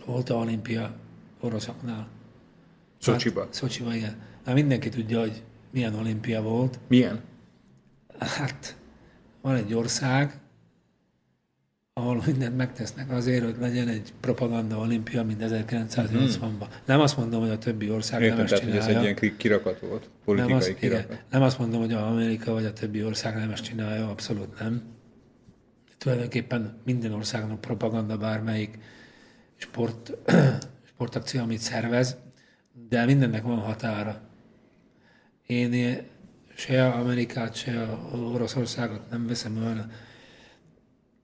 volt 0.06 0.30
a 0.30 0.34
olimpia 0.34 0.96
oroszoknál. 1.44 2.08
Szocsiba. 3.00 3.42
Hát, 3.42 3.54
Szocsiba, 3.54 3.96
igen. 3.96 4.16
Hát 4.46 4.56
mindenki 4.56 4.90
tudja, 4.90 5.20
hogy 5.20 5.44
milyen 5.72 5.96
olimpia 5.96 6.42
volt. 6.42 6.80
Milyen? 6.88 7.22
Hát 8.20 8.76
van 9.42 9.56
egy 9.56 9.74
ország, 9.74 10.40
ahol 11.94 12.24
mindent 12.26 12.56
megtesznek 12.58 13.12
azért, 13.12 13.44
hogy 13.44 13.56
legyen 13.60 13.88
egy 13.88 14.14
propaganda 14.20 14.78
olimpia, 14.78 15.24
mint 15.24 15.44
1980-ban. 15.44 16.40
Hmm. 16.40 16.68
Nem 16.86 17.00
azt 17.00 17.18
mondom, 17.18 17.42
hogy 17.42 17.50
a 17.50 17.58
többi 17.58 17.90
ország 17.90 18.22
Értem, 18.22 18.36
nem 18.36 18.46
ezt 18.46 18.54
tehát, 18.54 18.70
hogy 18.70 18.78
ez 18.78 18.86
csinálja. 18.86 19.10
egy 19.10 19.22
ilyen 19.22 19.38
kirakat 19.38 19.80
volt, 19.80 20.10
politikai 20.26 20.52
nem 20.52 20.62
azt, 20.62 20.76
kirakat. 20.76 21.06
igen, 21.06 21.20
nem 21.30 21.42
azt 21.42 21.60
mondom, 21.60 21.80
hogy 21.80 21.94
a 21.94 22.08
Amerika 22.08 22.52
vagy 22.52 22.66
a 22.66 22.74
többi 22.74 23.04
ország 23.04 23.36
nem 23.36 23.52
ezt 23.52 23.64
csinálja, 23.64 24.10
abszolút 24.10 24.60
nem. 24.60 24.82
Tulajdonképpen 25.98 26.78
minden 26.86 27.12
országnak 27.12 27.62
propaganda 27.62 28.18
bármelyik 28.18 28.80
sport, 29.56 30.12
sportakció, 30.94 31.42
amit 31.42 31.60
szervez, 31.60 32.18
de 32.90 33.06
mindennek 33.06 33.44
van 33.44 33.60
határa. 33.60 34.22
Én 35.46 35.98
se 36.56 36.88
Amerikát, 36.88 37.56
se 37.56 37.98
Oroszországot 38.12 39.10
nem 39.10 39.28
veszem 39.28 39.58
olyan 39.58 39.92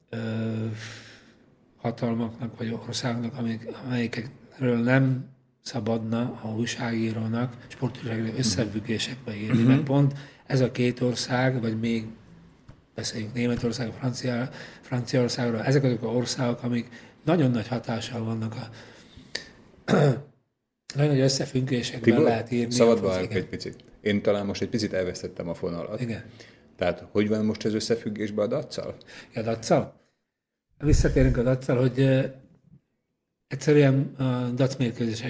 ö, 0.10 0.66
hatalmaknak 1.78 2.58
vagy 2.58 2.78
országnak, 2.88 3.38
amik, 3.38 3.68
amelyikről 3.86 4.78
nem 4.84 5.26
szabadna 5.62 6.40
a 6.44 6.48
újságírónak, 6.48 7.56
sportújságírónak 7.68 8.38
összefüggésekbe 8.38 9.36
írni, 9.36 9.64
mert 9.64 9.84
pont 9.84 10.14
ez 10.46 10.62
a 10.62 10.72
két 10.72 11.02
ország, 11.02 11.62
vagy 11.62 11.80
még 11.80 12.08
beszéljünk 12.96 13.34
Németország, 13.34 13.92
Francia, 13.92 14.50
Franciaországról, 14.82 15.64
ezek 15.64 15.84
azok 15.84 16.04
az 16.04 16.16
országok, 16.16 16.64
amik 16.64 16.90
nagyon 17.24 17.52
nagy 17.52 17.68
hatással 17.68 18.24
vannak 18.24 18.56
a 18.56 18.70
nagyon 20.96 21.12
nagy 21.12 21.20
összefüggésekben 21.20 22.02
Tibor, 22.02 22.24
lehet 22.24 22.52
írni. 22.52 22.80
a 22.80 23.22
igen. 23.22 23.38
egy 23.38 23.48
picit. 23.48 23.76
Én 24.02 24.22
talán 24.22 24.46
most 24.46 24.62
egy 24.62 24.70
picit 24.70 24.94
elvesztettem 24.94 25.50
a 25.50 25.54
fonalat. 25.54 26.02
Igen. 26.02 26.24
Tehát 26.76 27.06
hogy 27.12 27.28
van 27.28 27.46
most 27.46 27.66
ez 27.66 27.74
összefüggésben 27.74 28.46
a 28.46 28.48
daccal? 28.48 28.96
Ja, 29.34 29.42
daccal? 29.42 30.00
Visszatérünk 30.78 31.38
a 31.38 31.44
daccal, 31.44 31.78
hogy 31.78 32.00
uh, 32.00 32.24
egyszerűen 33.48 34.16
a 34.18 34.50
dac 34.56 34.76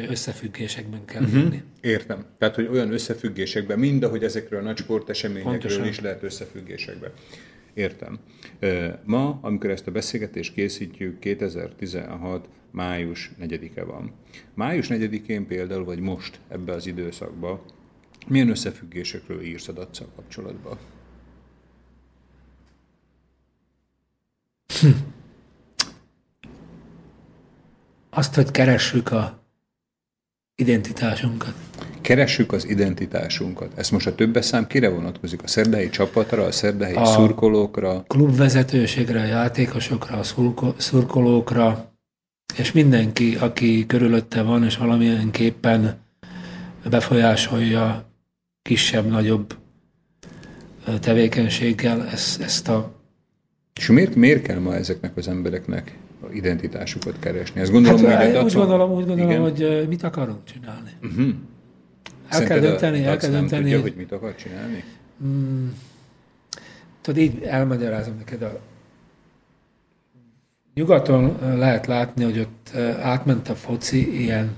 összefüggésekben 0.10 1.05
kell 1.05 1.22
uh-huh. 1.22 1.39
írni. 1.39 1.64
Értem. 1.82 2.26
Tehát, 2.38 2.55
hogy 2.55 2.68
olyan 2.68 2.91
összefüggésekben, 2.91 3.80
mind 3.80 4.03
ahogy 4.03 4.24
ezekről 4.24 4.60
a 4.60 4.64
nagy 4.64 4.78
sporteseményekről 4.78 5.53
Pontosan. 5.53 5.88
is 5.88 5.99
lehet 5.99 6.24
összefüggésekben. 6.24 7.12
Értem. 7.74 8.20
Ma, 9.03 9.39
amikor 9.41 9.70
ezt 9.70 9.88
a 9.88 9.91
beszélgetést 9.91 10.53
készítjük, 10.53 11.20
2016. 11.20 12.49
május 12.72 13.32
4-e 13.41 13.84
van. 13.84 14.11
Május 14.53 14.88
4-én 14.89 15.47
például, 15.47 15.84
vagy 15.84 15.99
most 15.99 16.39
ebbe 16.47 16.72
az 16.74 16.88
időszakban, 16.88 17.61
milyen 18.28 18.49
összefüggésekről 18.49 19.41
írsz 19.41 19.67
a 19.67 19.89
kapcsolatban? 20.15 20.78
Azt, 28.09 28.36
hogy 28.36 28.51
keressük 28.51 29.11
a 29.11 29.39
identitásunkat. 30.60 31.53
Keressük 32.01 32.51
az 32.51 32.70
identitásunkat. 32.70 33.72
Ez 33.76 33.89
most 33.89 34.07
a 34.07 34.16
többes 34.16 34.45
szám 34.45 34.68
kire 34.68 34.89
vonatkozik? 34.89 35.43
A 35.43 35.47
szerdai 35.47 35.89
csapatra, 35.89 36.43
a 36.43 36.51
szerdai 36.51 36.93
a... 36.93 37.05
szurkolókra? 37.05 38.03
klubvezetőségre, 38.07 39.22
a 39.22 39.26
játékosokra, 39.26 40.18
a 40.18 40.24
szurko- 40.24 40.82
szurkolókra, 40.82 41.91
és 42.57 42.72
mindenki, 42.72 43.36
aki 43.36 43.86
körülötte 43.86 44.41
van, 44.41 44.64
és 44.64 44.78
valamilyen 44.78 45.32
képpen 45.32 45.97
befolyásolja 46.89 48.10
kisebb-nagyobb 48.62 49.55
tevékenységgel 50.99 52.07
ezt, 52.07 52.41
ezt 52.41 52.68
a... 52.68 52.91
És 53.80 53.88
miért, 53.88 54.16
miért 54.16 54.41
kell 54.41 54.60
ma 54.60 54.76
ezeknek 54.76 55.18
az 55.18 55.28
embereknek 55.28 55.97
identitásukat 56.34 57.20
keresni? 57.20 57.62
Ezt 57.62 57.72
gondolom, 57.72 58.06
Hát, 58.06 58.36
hogy 58.36 58.44
úgy 58.44 58.54
gondolom, 58.54 58.92
úgy 58.92 59.06
gondolom 59.06 59.30
Igen? 59.30 59.42
hogy 59.42 59.88
mit 59.88 60.04
akarunk 60.04 60.44
csinálni. 60.44 60.92
Uh-huh. 61.04 61.30
El 62.30 62.44
kell 62.44 62.60
dönteni, 62.60 63.04
el 63.04 63.18
kell 63.18 63.30
dönteni, 63.30 63.62
tudja, 63.62 63.82
hogy- 63.82 63.96
mit 63.96 64.12
akar 64.12 64.36
csinálni? 64.36 64.84
Tudod, 67.02 67.22
így 67.22 67.42
elmagyarázom 67.44 68.16
neked 68.18 68.42
a 68.42 68.60
Nyugaton 70.74 71.38
lehet 71.58 71.86
látni, 71.88 72.24
hogy 72.24 72.40
ott 72.40 72.76
átment 73.02 73.50
a 73.50 73.56
foci 73.56 74.22
ilyen, 74.22 74.52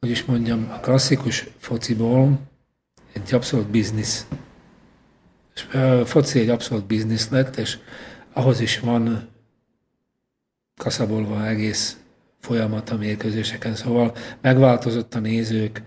hogy 0.00 0.10
is 0.10 0.24
mondjam, 0.24 0.68
a 0.72 0.80
klasszikus 0.80 1.46
fociból 1.58 2.38
egy 3.12 3.34
abszolút 3.34 3.66
biznisz. 3.66 4.26
És 5.54 5.66
foci 6.04 6.38
egy 6.38 6.48
abszolút 6.48 6.84
biznisz 6.84 7.28
lett, 7.28 7.56
és 7.56 7.78
ahhoz 8.32 8.60
is 8.60 8.78
van 8.78 9.28
kaszabolva 10.80 11.46
egész 11.46 11.96
folyamat 12.38 12.90
a 12.90 12.96
mérkőzéseken. 12.96 13.74
Szóval 13.74 14.12
megváltozott 14.40 15.14
a 15.14 15.18
nézők, 15.18 15.82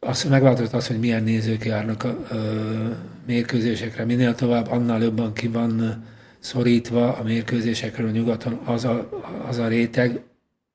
az, 0.00 0.24
megváltozott 0.24 0.72
az, 0.72 0.86
hogy 0.86 0.98
milyen 0.98 1.22
nézők 1.22 1.64
járnak 1.64 2.04
a 2.04 2.26
ö, 2.30 2.36
mérkőzésekre. 3.26 4.04
Minél 4.04 4.34
tovább, 4.34 4.70
annál 4.70 5.02
jobban 5.02 5.32
ki 5.32 5.48
van 5.48 6.04
szorítva 6.38 7.16
a 7.16 7.22
mérkőzésekről 7.22 8.10
nyugaton 8.10 8.60
az 8.64 8.84
a, 8.84 9.08
az 9.48 9.58
a 9.58 9.68
réteg, 9.68 10.20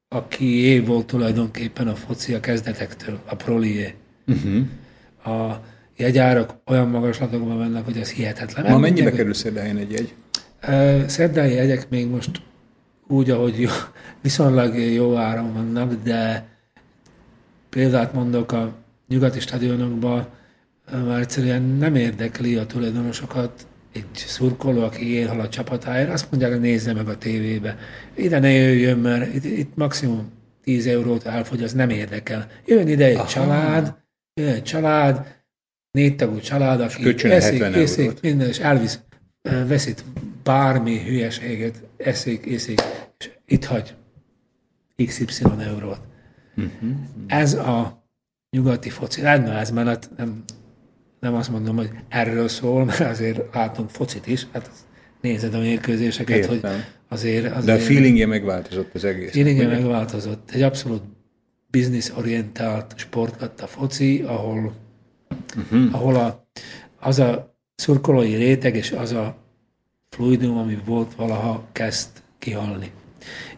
aki 0.08 0.84
volt 0.86 1.06
tulajdonképpen 1.06 1.88
a 1.88 1.96
foci 1.96 2.34
a 2.34 2.40
kezdetektől, 2.40 3.20
a 3.26 3.36
prolié. 3.36 3.94
Uh-huh. 4.28 4.66
A 5.38 5.62
jegyárak 5.98 6.56
olyan 6.66 6.90
magaslatokban 6.90 7.58
mennek, 7.58 7.86
hogy 7.86 7.98
ez 7.98 8.12
hihetetlen. 8.12 8.72
Ma 8.72 8.78
mennyibe 8.78 9.12
kerül 9.12 9.34
Szerdáhelyen 9.34 9.78
egy 9.78 9.92
jegy? 9.92 10.14
Szerdai 11.08 11.54
jegyek 11.54 11.90
még 11.90 12.08
most 12.08 12.42
úgy, 13.08 13.30
ahogy 13.30 13.60
jó, 13.60 13.70
viszonylag 14.22 14.78
jó 14.78 15.16
áron 15.16 15.54
vannak, 15.54 15.94
de 16.04 16.48
példát 17.70 18.14
mondok 18.14 18.52
a 18.52 18.76
nyugati 19.08 19.40
stadionokban, 19.40 20.28
már 20.92 21.20
egyszerűen 21.20 21.62
nem 21.62 21.96
érdekli 21.96 22.56
a 22.56 22.66
tulajdonosokat 22.66 23.68
egy 23.94 24.06
szurkoló, 24.14 24.84
aki 24.84 25.14
élhal 25.14 25.40
a 25.40 25.50
csapatáért, 25.50 26.10
azt 26.10 26.32
mondják, 26.32 26.52
hogy 26.52 26.62
nézze 26.62 26.94
meg 26.94 27.08
a 27.08 27.18
tévébe. 27.18 27.78
Ide 28.16 28.40
ne 28.40 28.50
jöjjön, 28.50 28.98
mert 28.98 29.34
itt, 29.34 29.44
itt 29.44 29.76
maximum 29.76 30.32
10 30.64 30.88
eurót 30.88 31.26
elfogy, 31.26 31.64
az 31.64 31.74
nem 31.74 31.90
érdekel. 31.90 32.48
Jön 32.66 32.88
ide 32.88 33.06
egy 33.06 33.16
Aha. 33.16 33.28
család, 33.28 33.96
jön 34.34 34.54
egy 34.54 34.64
család, 34.64 35.26
négy 35.92 36.16
tagú 36.16 36.40
család, 36.40 36.82
aki 36.82 37.04
kölcsön 37.04 37.32
70 37.32 37.74
eszik, 37.74 38.08
eszik, 38.08 38.22
minden, 38.22 38.48
és 38.48 38.60
elvisz, 38.60 39.00
ö, 39.42 39.68
vesz 39.68 39.86
itt 39.86 40.04
bármi 40.46 41.04
hülyeséget, 41.04 41.84
eszik, 41.98 42.52
eszik, 42.52 42.80
és 43.18 43.34
itt 43.46 43.66
hagy 43.66 43.96
XY 45.06 45.44
eurót. 45.60 46.00
Uh-huh. 46.56 46.90
Ez 47.28 47.54
a 47.54 48.04
nyugati 48.50 48.90
foci. 48.90 49.22
Nem, 49.22 49.46
ez 49.46 49.72
mellett 49.72 50.10
nem, 50.18 50.44
nem 51.20 51.34
azt 51.34 51.50
mondom, 51.50 51.76
hogy 51.76 51.90
erről 52.10 52.48
szól, 52.48 52.86
mert 52.86 53.00
azért 53.00 53.54
látunk 53.54 53.90
focit 53.90 54.28
is, 54.28 54.48
hát 54.52 54.72
nézed 55.22 55.54
a 55.54 55.60
mérkőzéseket, 55.60 56.38
Értem. 56.38 56.72
hogy 56.72 56.84
azért, 57.08 57.46
azért 57.46 57.66
De 57.66 57.74
a 57.74 57.80
feelingje 57.80 58.26
megváltozott 58.26 58.94
az 58.94 59.04
egész. 59.04 59.32
feelingje 59.32 59.68
megváltozott. 59.68 60.52
Egy 60.52 60.62
abszolút 60.62 61.04
bizniszorientált 61.68 62.94
sport 62.98 63.42
lett 63.42 63.62
a 63.62 63.68
foci, 63.68 64.22
ahol, 64.22 64.74
uh-huh. 65.58 65.96
ahol 65.96 66.16
a, 66.16 66.48
az 67.00 67.20
a 67.20 67.58
szurkolói 67.76 68.36
réteg 68.36 68.76
és 68.76 68.92
az 68.92 69.12
a 69.12 69.45
fluidum, 70.16 70.58
ami 70.58 70.78
volt 70.86 71.16
valaha, 71.16 71.68
kezd 71.72 72.10
kihalni. 72.40 72.92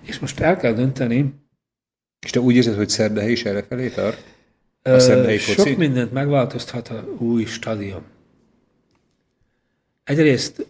És 0.02 0.20
most 0.20 0.40
el 0.40 0.58
kell 0.58 0.74
dönteni, 0.74 1.34
És 2.26 2.30
te 2.30 2.40
úgy 2.40 2.56
érzed, 2.56 2.76
hogy 2.76 2.90
Szerdahely 2.90 3.32
is 3.32 3.46
errefelé 3.46 3.90
tart? 3.90 4.24
A 4.82 5.00
szerdai 5.00 5.38
Sok 5.38 5.56
foci? 5.56 5.76
mindent 5.76 6.12
megváltoztat 6.12 6.88
a 6.90 7.04
új 7.18 7.46
stadion. 7.46 8.02
Egyrészt 10.04 10.68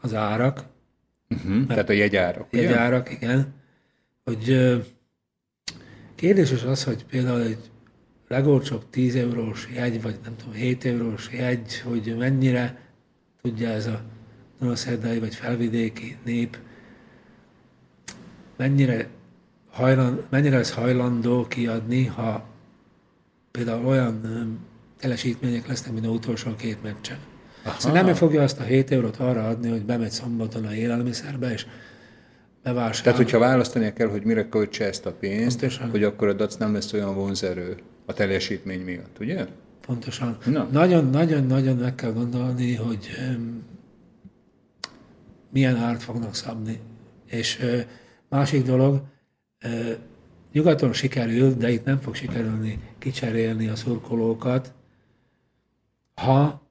az 0.00 0.14
árak, 0.14 0.64
Uh-huh. 1.28 1.66
Tehát 1.66 1.88
a 1.88 1.92
jegyárak, 1.92 2.52
ugye? 2.52 2.62
jegyárak, 2.62 3.10
igen, 3.10 3.54
hogy 4.24 4.74
kérdéses 6.14 6.62
az, 6.62 6.84
hogy 6.84 7.04
például 7.04 7.42
egy 7.42 7.70
legolcsóbb 8.28 8.90
10 8.90 9.16
eurós 9.16 9.68
jegy, 9.74 10.02
vagy 10.02 10.18
nem 10.24 10.36
tudom, 10.36 10.54
7 10.54 10.84
eurós 10.84 11.30
jegy, 11.32 11.80
hogy 11.80 12.14
mennyire 12.18 12.78
tudja 13.42 13.68
ez 13.68 13.86
a 13.86 14.02
Dunaszerdai 14.60 15.18
vagy 15.18 15.34
felvidéki 15.34 16.16
nép, 16.24 16.58
mennyire, 18.56 19.08
hajland, 19.70 20.22
mennyire 20.30 20.56
lesz 20.56 20.72
hajlandó 20.72 21.46
kiadni, 21.46 22.04
ha 22.04 22.46
például 23.50 23.86
olyan 23.86 24.20
ö, 24.24 24.40
teljesítmények 25.00 25.66
lesznek, 25.66 25.92
mint 25.92 26.06
a 26.06 26.08
utolsó 26.08 26.54
két 26.56 26.82
meccsen. 26.82 27.18
Szóval 27.78 28.02
nem 28.02 28.14
fogja 28.14 28.42
azt 28.42 28.60
a 28.60 28.62
7 28.62 28.90
eurót 28.90 29.16
arra 29.16 29.48
adni, 29.48 29.70
hogy 29.70 29.84
bemegy 29.84 30.10
szombaton 30.10 30.64
a 30.64 30.74
élelmiszerbe, 30.74 31.52
és 31.52 31.66
bevásárol. 32.62 33.02
Tehát, 33.02 33.18
hogyha 33.18 33.38
választania 33.38 33.92
kell, 33.92 34.08
hogy 34.08 34.24
mire 34.24 34.48
költse 34.48 34.84
ezt 34.84 35.06
a 35.06 35.12
pénzt, 35.12 35.60
Pontosan. 35.60 35.90
hogy 35.90 36.02
akkor 36.02 36.28
a 36.28 36.32
DAC 36.32 36.56
nem 36.56 36.72
lesz 36.72 36.92
olyan 36.92 37.14
vonzerő 37.14 37.76
a 38.06 38.12
teljesítmény 38.12 38.80
miatt, 38.80 39.16
ugye? 39.20 39.46
Pontosan. 39.86 40.36
Na. 40.44 40.68
Nagyon-nagyon-nagyon 40.72 41.76
meg 41.76 41.94
kell 41.94 42.12
gondolni, 42.12 42.74
hogy 42.74 43.08
milyen 45.54 45.76
árt 45.76 46.02
fognak 46.02 46.34
szabni. 46.34 46.80
És 47.26 47.64
másik 48.28 48.62
dolog, 48.62 49.02
nyugaton 50.52 50.92
sikerül, 50.92 51.54
de 51.54 51.70
itt 51.70 51.84
nem 51.84 52.00
fog 52.00 52.14
sikerülni 52.14 52.78
kicserélni 52.98 53.68
a 53.68 53.76
szurkolókat, 53.76 54.72
ha 56.14 56.62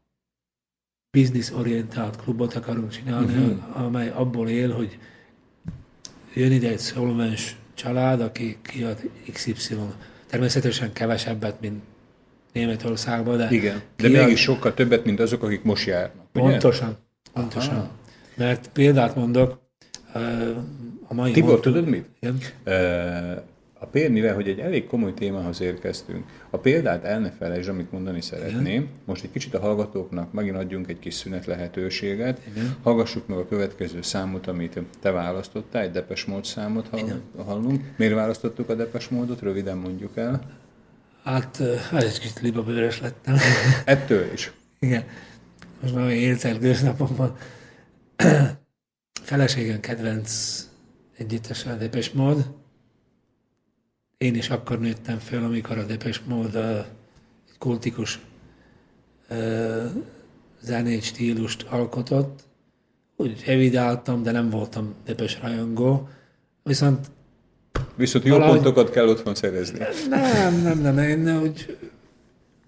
bizniszorientált 1.11 2.15
klubot 2.15 2.53
akarunk 2.53 2.89
csinálni, 2.89 3.33
uh-huh. 3.33 3.85
amely 3.85 4.09
abból 4.09 4.49
él, 4.49 4.71
hogy 4.71 4.97
jön 6.33 6.51
ide 6.51 6.69
egy 6.69 6.79
szolvens 6.79 7.55
család, 7.73 8.21
aki 8.21 8.57
kiad 8.61 8.97
XY. 9.31 9.75
Természetesen 10.27 10.93
kevesebbet, 10.93 11.61
mint 11.61 11.83
Németországban, 12.53 13.37
de 13.37 13.47
Igen. 13.51 13.81
De 13.95 14.07
kiad- 14.07 14.25
mégis 14.25 14.41
sokkal 14.41 14.73
többet, 14.73 15.05
mint 15.05 15.19
azok, 15.19 15.43
akik 15.43 15.63
most 15.63 15.87
járnak. 15.87 16.25
Ugye? 16.33 16.43
Pontosan. 16.43 16.97
Pontosan. 17.33 17.75
Aha. 17.75 18.01
Mert 18.35 18.69
példát 18.73 19.15
mondok, 19.15 19.61
a 21.07 21.13
mai 21.13 21.31
Tibor, 21.31 21.49
mondtuk- 21.49 21.73
tudod 21.73 21.89
mit? 21.89 22.05
Igen. 22.19 22.37
A 23.79 23.85
pérnivel, 23.85 24.35
hogy 24.35 24.47
egy 24.47 24.59
elég 24.59 24.87
komoly 24.87 25.13
témához 25.13 25.61
érkeztünk. 25.61 26.23
A 26.49 26.57
példát 26.57 27.03
el 27.03 27.19
ne 27.19 27.31
felejtsd, 27.31 27.69
amit 27.69 27.91
mondani 27.91 28.21
szeretném. 28.21 28.87
Most 29.05 29.23
egy 29.23 29.31
kicsit 29.31 29.53
a 29.53 29.59
hallgatóknak 29.59 30.33
megint 30.33 30.55
adjunk 30.55 30.89
egy 30.89 30.99
kis 30.99 31.13
szünet 31.13 31.45
lehetőséget. 31.45 32.41
Igen. 32.51 32.75
Hallgassuk 32.83 33.27
meg 33.27 33.37
a 33.37 33.47
következő 33.47 34.01
számot, 34.01 34.47
amit 34.47 34.79
te 35.01 35.11
választottál, 35.11 35.81
egy 35.81 35.91
Depes 35.91 36.25
Mód 36.25 36.45
számot 36.45 36.87
hall- 36.87 37.21
hallunk. 37.45 37.81
Miért 37.97 38.13
választottuk 38.13 38.69
a 38.69 38.75
Depes 38.75 39.07
Módot? 39.09 39.41
Röviden 39.41 39.77
mondjuk 39.77 40.17
el. 40.17 40.41
Hát, 41.23 41.61
hát 41.91 42.03
egy 42.03 42.19
kicsit 42.19 42.39
libabőrös 42.39 43.01
lettem. 43.01 43.35
Ettől 43.85 44.25
is. 44.33 44.51
Igen. 44.79 45.03
Most 45.81 45.95
már 45.95 46.09
élcelgős 46.09 46.79
napomban. 46.79 47.35
Feleségem 49.23 49.79
kedvenc 49.79 50.61
együttes 51.17 51.65
a 51.65 51.75
Depes 51.75 52.11
Mód. 52.11 52.51
Én 54.17 54.35
is 54.35 54.49
akkor 54.49 54.79
nőttem 54.79 55.19
föl, 55.19 55.43
amikor 55.43 55.77
a 55.77 55.83
Depes 55.85 56.21
Mód 56.27 56.55
egy 56.55 57.57
kultikus 57.57 58.19
ö, 59.27 59.85
zenét, 60.61 61.03
stílust 61.03 61.61
alkotott. 61.69 62.43
Úgy 63.15 63.43
evidáltam, 63.45 64.23
de 64.23 64.31
nem 64.31 64.49
voltam 64.49 64.93
Depes 65.05 65.39
rajongó. 65.41 66.09
Viszont 66.63 67.07
Viszont 67.95 68.25
jó 68.25 68.31
Valahogy- 68.31 68.61
pontokat 68.61 68.89
kell 68.91 69.07
otthon 69.07 69.35
szerezni. 69.35 69.79
nem, 70.09 70.61
nem, 70.61 70.79
nem, 70.79 70.97
én 70.97 71.41
úgy 71.41 71.77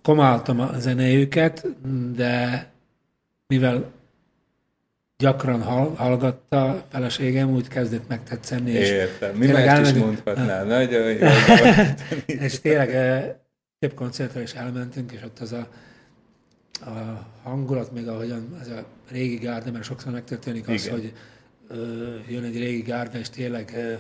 komáltam 0.02 0.60
a 0.60 0.80
zenéjüket, 0.80 1.68
de 2.16 2.72
mivel 3.48 3.92
gyakran 5.18 5.62
hall, 5.62 5.96
hallgatta 5.96 6.70
a 6.70 6.86
feleségem, 6.90 7.50
úgy 7.50 7.68
kezdett 7.68 8.08
megtetszeni, 8.08 8.72
és, 8.72 8.90
Értem. 8.90 9.36
Mi 9.36 9.46
Tényleg 9.46 9.66
más 9.66 9.92
is 9.92 9.98
mondhatnál. 9.98 10.66
Nagyon 10.66 11.12
jó. 11.12 11.28
és 12.46 12.60
tényleg 12.60 12.90
több 13.80 13.94
koncertre 13.94 14.42
is 14.42 14.54
elmentünk, 14.54 15.12
és 15.12 15.24
ott 15.24 15.40
az 15.40 15.52
a, 15.52 15.68
a 16.86 17.28
hangulat, 17.44 17.92
még 17.92 18.08
ahogyan 18.08 18.58
ez 18.62 18.70
a 18.70 18.86
régi 19.12 19.36
gárda, 19.36 19.72
mert 19.72 19.84
sokszor 19.84 20.12
megtörténik 20.12 20.68
az, 20.68 20.86
Igen. 20.86 21.00
hogy 21.00 21.14
ö, 21.68 22.16
jön 22.30 22.44
egy 22.44 22.58
régi 22.58 22.82
gárda, 22.82 23.18
és 23.18 23.30
tényleg, 23.30 23.72
ö, 23.76 23.94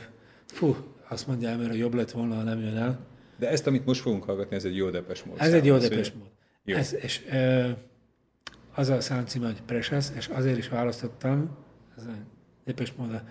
fú, 0.45 0.75
azt 1.07 1.27
mondja 1.27 1.49
ember, 1.49 1.67
hogy 1.67 1.77
jobb 1.77 1.93
lett 1.93 2.11
volna, 2.11 2.35
ha 2.35 2.43
nem 2.43 2.59
jön 2.59 2.77
el. 2.77 2.99
De 3.39 3.49
ezt, 3.49 3.67
amit 3.67 3.85
most 3.85 4.01
fogunk 4.01 4.23
hallgatni, 4.23 4.55
ez 4.55 4.63
egy 4.63 4.75
jó 4.75 4.89
depes 4.89 5.23
mód. 5.23 5.35
Ez 5.39 5.53
egy 5.53 5.65
jó 5.65 5.77
depes 5.77 6.11
mód. 6.11 6.27
Jó. 6.63 6.75
Ez, 6.77 6.95
és 7.01 7.21
ö, 7.31 7.69
az 8.75 8.89
a 8.89 9.01
szám 9.01 9.25
címe, 9.25 9.45
hogy 9.45 9.61
Precious, 9.61 10.05
és 10.15 10.27
azért 10.27 10.57
is 10.57 10.69
választottam, 10.69 11.57
ez 11.97 12.05
a 12.05 12.11
depes 12.65 12.93
mód 12.93 13.23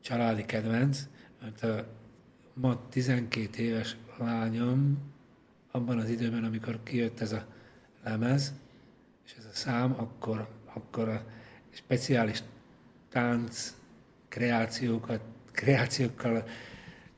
családi 0.00 0.44
kedvenc, 0.44 1.02
mert 1.40 1.62
a 1.62 1.86
ma 2.54 2.88
12 2.88 3.62
éves 3.62 3.96
lányom 4.18 4.98
abban 5.70 5.98
az 5.98 6.08
időben, 6.08 6.44
amikor 6.44 6.82
kijött 6.82 7.20
ez 7.20 7.32
a 7.32 7.46
lemez, 8.04 8.54
és 9.24 9.34
ez 9.38 9.44
a 9.44 9.54
szám, 9.54 9.92
akkor, 9.92 10.48
akkor 10.74 11.08
a 11.08 11.24
speciális 11.70 12.42
tánc 13.08 13.74
kreációkat, 14.28 15.20
kreációkkal 15.52 16.44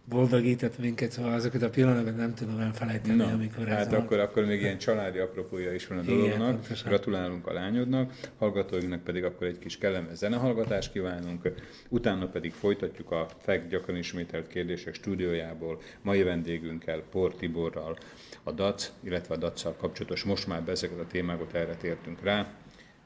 boldogított 0.09 0.79
minket, 0.79 1.11
szóval 1.11 1.33
azokat 1.33 1.63
a 1.63 1.71
pillanatokat 1.71 2.17
nem 2.17 2.35
tudom 2.35 2.59
elfelejteni, 2.59 3.17
Na, 3.17 3.27
amikor 3.27 3.69
ez 3.69 3.77
hát 3.77 3.93
a- 3.93 3.97
akkor, 3.97 4.19
akkor 4.19 4.45
még 4.45 4.61
ilyen 4.61 4.79
családi 4.79 5.19
apropója 5.19 5.73
is 5.75 5.87
van 5.87 5.99
a 5.99 6.03
Igen, 6.03 6.17
dolognak. 6.17 6.51
pontosan. 6.51 6.89
Gratulálunk 6.89 7.47
a 7.47 7.53
lányodnak, 7.53 8.13
hallgatóinknak 8.39 9.03
pedig 9.05 9.25
akkor 9.25 9.47
egy 9.47 9.59
kis 9.59 9.79
kellemes 9.79 10.17
zenehallgatást 10.17 10.93
kívánunk, 10.93 11.53
utána 11.89 12.27
pedig 12.27 12.53
folytatjuk 12.53 13.11
a 13.11 13.27
FEK 13.39 13.69
gyakran 13.69 13.97
ismételt 13.97 14.47
kérdések 14.47 14.95
stúdiójából 14.95 15.81
mai 16.03 16.23
vendégünkkel, 16.23 17.03
Por 17.11 17.35
Tiborral, 17.35 17.97
a 18.43 18.53
DAC, 18.53 18.93
illetve 19.01 19.35
a 19.35 19.39
dac 19.39 19.63
kapcsolatos 19.63 20.25
most 20.25 20.47
már 20.47 20.63
ezeket 20.67 20.99
a 21.01 21.07
témákat 21.07 21.55
erre 21.55 21.75
tértünk 21.75 22.23
rá. 22.23 22.47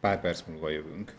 Pár 0.01 0.21
perc 0.21 0.43
múlva 0.49 0.71
jövünk. 0.71 1.13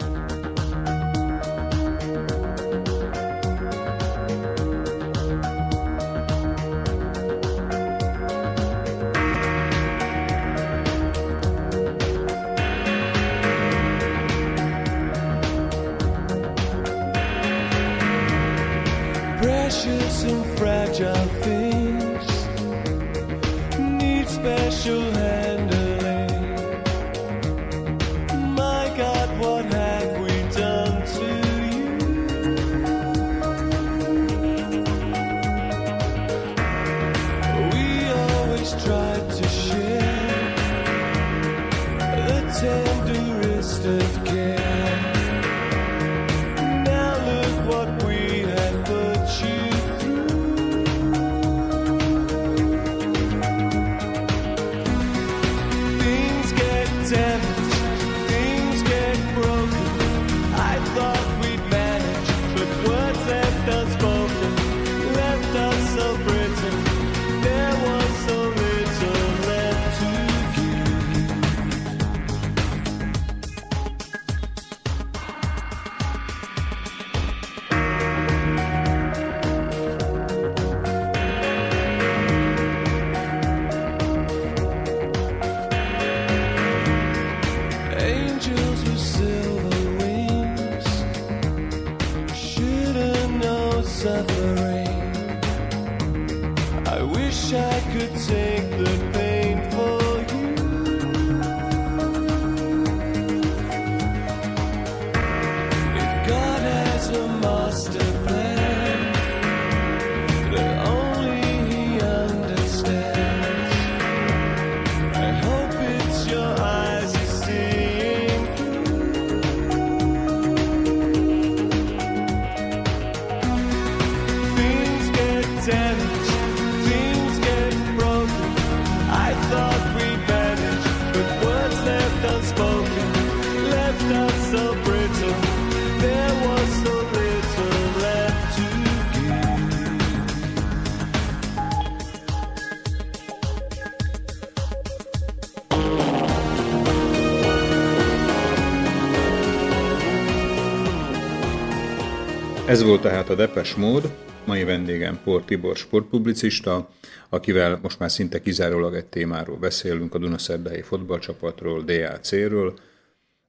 Ez 152.73 152.83
volt 152.83 153.01
tehát 153.01 153.29
a 153.29 153.35
Depes 153.35 153.75
Mód, 153.75 154.13
mai 154.45 154.63
vendégem 154.63 155.19
Por 155.23 155.43
Tibor 155.45 155.77
sportpublicista, 155.77 156.89
akivel 157.29 157.79
most 157.81 157.99
már 157.99 158.11
szinte 158.11 158.41
kizárólag 158.41 158.95
egy 158.95 159.05
témáról 159.05 159.57
beszélünk, 159.57 160.13
a 160.13 160.17
Dunaszerdai 160.17 160.81
fotballcsapatról, 160.81 161.81
DAC-ről. 161.81 162.73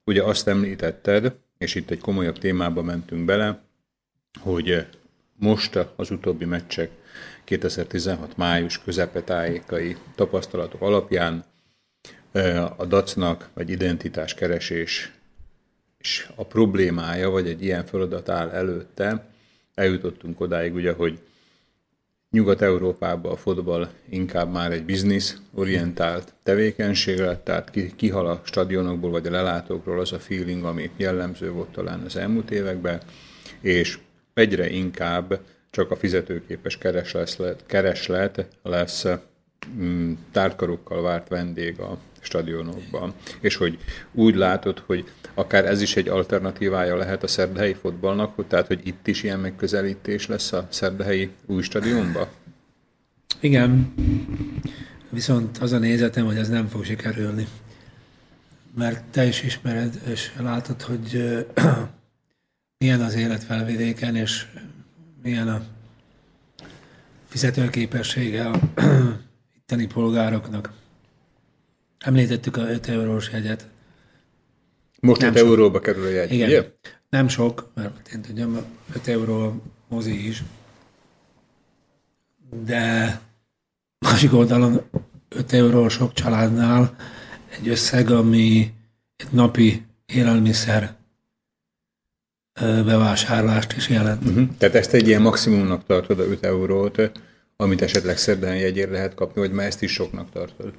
Ugye 0.03 0.23
azt 0.23 0.47
említetted, 0.47 1.35
és 1.57 1.75
itt 1.75 1.89
egy 1.89 1.99
komolyabb 1.99 2.37
témába 2.37 2.81
mentünk 2.81 3.25
bele, 3.25 3.61
hogy 4.39 4.87
most 5.35 5.79
az 5.95 6.11
utóbbi 6.11 6.45
meccsek 6.45 6.89
2016 7.43 8.37
május 8.37 8.83
közepetájékai 8.83 9.95
tapasztalatok 10.15 10.81
alapján 10.81 11.45
a 12.77 12.85
dacnak, 12.85 13.49
vagy 13.53 13.69
identitáskeresés 13.69 15.14
a 16.35 16.45
problémája, 16.45 17.29
vagy 17.29 17.47
egy 17.47 17.63
ilyen 17.63 17.85
feladat 17.85 18.29
áll 18.29 18.49
előtte, 18.49 19.27
eljutottunk 19.73 20.39
odáig 20.39 20.73
ugye, 20.73 20.91
hogy 20.91 21.19
Nyugat-Európában 22.35 23.31
a 23.31 23.35
fotball 23.35 23.89
inkább 24.09 24.51
már 24.51 24.71
egy 24.71 24.83
biznisz 24.83 25.37
orientált 25.53 26.33
tevékenység 26.43 27.19
lett, 27.19 27.43
tehát 27.43 27.71
kihal 27.95 28.27
a 28.27 28.41
stadionokból 28.43 29.11
vagy 29.11 29.27
a 29.27 29.31
lelátókról 29.31 29.99
az 29.99 30.11
a 30.11 30.19
feeling, 30.19 30.63
ami 30.63 30.89
jellemző 30.97 31.51
volt 31.51 31.69
talán 31.69 32.01
az 32.01 32.15
elmúlt 32.15 32.51
években, 32.51 33.01
és 33.61 33.99
egyre 34.33 34.69
inkább 34.69 35.39
csak 35.69 35.91
a 35.91 35.95
fizetőképes 35.95 36.77
kereslet, 36.77 37.63
kereslet 37.65 38.47
lesz 38.63 39.05
mm, 39.77 40.13
tárkarokkal 40.31 41.01
várt 41.01 41.27
vendég 41.27 41.79
a 41.79 41.97
stadionokban. 42.25 43.13
És 43.39 43.55
hogy 43.55 43.77
úgy 44.11 44.35
látod, 44.35 44.83
hogy 44.85 45.05
akár 45.33 45.65
ez 45.65 45.81
is 45.81 45.95
egy 45.95 46.07
alternatívája 46.07 46.95
lehet 46.95 47.23
a 47.23 47.27
szerdahelyi 47.27 47.73
fotballnak, 47.73 48.47
tehát 48.47 48.67
hogy 48.67 48.79
itt 48.83 49.07
is 49.07 49.23
ilyen 49.23 49.39
megközelítés 49.39 50.27
lesz 50.27 50.51
a 50.51 50.67
szerdahelyi 50.69 51.29
új 51.45 51.61
stadionba? 51.61 52.29
Igen, 53.39 53.93
viszont 55.09 55.57
az 55.57 55.71
a 55.71 55.77
nézetem, 55.77 56.25
hogy 56.25 56.37
ez 56.37 56.49
nem 56.49 56.67
fog 56.67 56.85
sikerülni. 56.85 57.47
Mert 58.75 59.03
te 59.03 59.25
is 59.25 59.43
ismered, 59.43 60.01
és 60.07 60.31
látod, 60.39 60.81
hogy 60.81 61.35
milyen 62.79 63.01
az 63.01 63.15
élet 63.15 63.43
felvidéken, 63.43 64.15
és 64.15 64.45
milyen 65.23 65.47
a 65.47 65.61
fizetőképessége 67.27 68.45
a 68.49 68.59
itteni 69.57 69.85
polgároknak. 69.85 70.71
Említettük 72.05 72.57
a 72.57 72.61
5 72.61 72.87
eurós 72.87 73.29
jegyet. 73.31 73.67
Most 74.99 75.21
nem 75.21 75.29
5 75.29 75.37
sok. 75.37 75.47
euróba 75.47 75.79
kerül 75.79 76.05
a 76.05 76.09
jegy, 76.09 76.31
Igen. 76.31 76.47
Ugye? 76.47 76.71
Nem 77.09 77.27
sok, 77.27 77.71
mert 77.73 78.09
én 78.13 78.21
tudjam, 78.21 78.57
5 78.95 79.07
euró 79.07 79.61
mozi 79.87 80.27
is. 80.27 80.43
De 82.65 83.19
másik 83.99 84.33
oldalon 84.33 84.81
5 85.29 85.53
euró 85.53 85.89
sok 85.89 86.13
családnál 86.13 86.95
egy 87.59 87.67
összeg, 87.67 88.09
ami 88.09 88.73
egy 89.15 89.31
napi 89.31 89.85
élelmiszer 90.05 90.95
bevásárlást 92.61 93.73
is 93.73 93.89
jelent. 93.89 94.25
Uh-huh. 94.25 94.47
Tehát 94.57 94.75
ezt 94.75 94.93
egy 94.93 95.07
ilyen 95.07 95.21
maximumnak 95.21 95.85
tartod 95.85 96.19
a 96.19 96.23
5 96.23 96.43
eurót, 96.43 97.11
amit 97.55 97.81
esetleg 97.81 98.17
szerdán 98.17 98.55
jegyért 98.55 98.91
lehet 98.91 99.13
kapni, 99.13 99.41
vagy 99.41 99.51
már 99.51 99.65
ezt 99.65 99.81
is 99.81 99.91
soknak 99.91 100.31
tartod? 100.31 100.73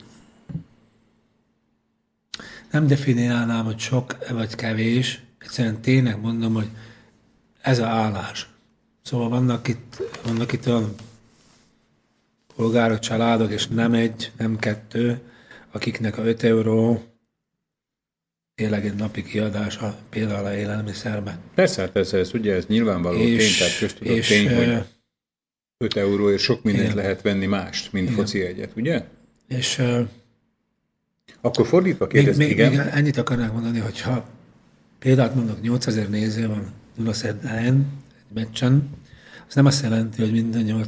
Nem 2.77 2.87
definiálnám, 2.87 3.65
hogy 3.65 3.79
sok 3.79 4.29
vagy 4.31 4.55
kevés, 4.55 5.21
egyszerűen 5.39 5.81
tényleg 5.81 6.21
mondom, 6.21 6.55
hogy 6.55 6.69
ez 7.61 7.79
a 7.79 7.87
állás. 7.87 8.49
Szóval 9.03 9.29
vannak 9.29 9.69
itt, 9.69 10.03
vannak 10.25 10.53
itt 10.53 10.67
olyan 10.67 10.95
polgárok, 12.57 12.99
családok, 12.99 13.53
és 13.53 13.67
nem 13.67 13.93
egy, 13.93 14.33
nem 14.39 14.59
kettő, 14.59 15.21
akiknek 15.71 16.19
a 16.19 16.25
5 16.25 16.43
euró 16.43 17.03
tényleg 18.55 18.87
egy 18.87 18.95
napi 18.95 19.23
kiadása 19.23 19.99
például 20.11 20.47
a 20.47 20.55
élelmiszerbe. 20.55 21.39
Persze, 21.55 21.81
hát 21.81 21.97
ez, 21.97 22.13
ez 22.13 22.35
ugye 22.35 22.55
ez 22.55 22.67
nyilvánvaló 22.67 23.19
és, 23.19 23.45
tény, 23.45 23.59
tehát 23.59 23.79
köztudott 23.79 24.17
és, 24.17 24.29
tény, 24.29 24.55
hogy 24.57 24.85
5 25.77 25.97
euró 25.97 26.31
és 26.31 26.43
sok 26.43 26.63
mindent 26.63 26.85
igen. 26.85 26.97
lehet 26.97 27.23
venni 27.23 27.47
mást, 27.47 27.93
mint 27.93 28.05
igen. 28.05 28.17
foci 28.17 28.43
egyet, 28.43 28.73
ugye? 28.77 29.05
És 29.49 29.83
akkor 31.47 31.67
fordítva 31.67 32.07
kérdez, 32.07 32.37
még, 32.37 32.51
igen. 32.51 32.71
Még 32.71 32.79
ennyit 32.79 33.17
akarnák 33.17 33.53
mondani, 33.53 33.79
hogyha 33.79 34.27
példát 34.99 35.35
mondok, 35.35 35.61
8000 35.61 36.09
néző 36.09 36.49
van 36.49 36.73
Dunaszerdán 36.97 37.57
egy 38.29 38.35
meccsen, 38.35 38.91
az 39.49 39.55
nem 39.55 39.67
azt 39.67 39.83
jelenti, 39.83 40.23
hogy 40.23 40.33
minden 40.33 40.87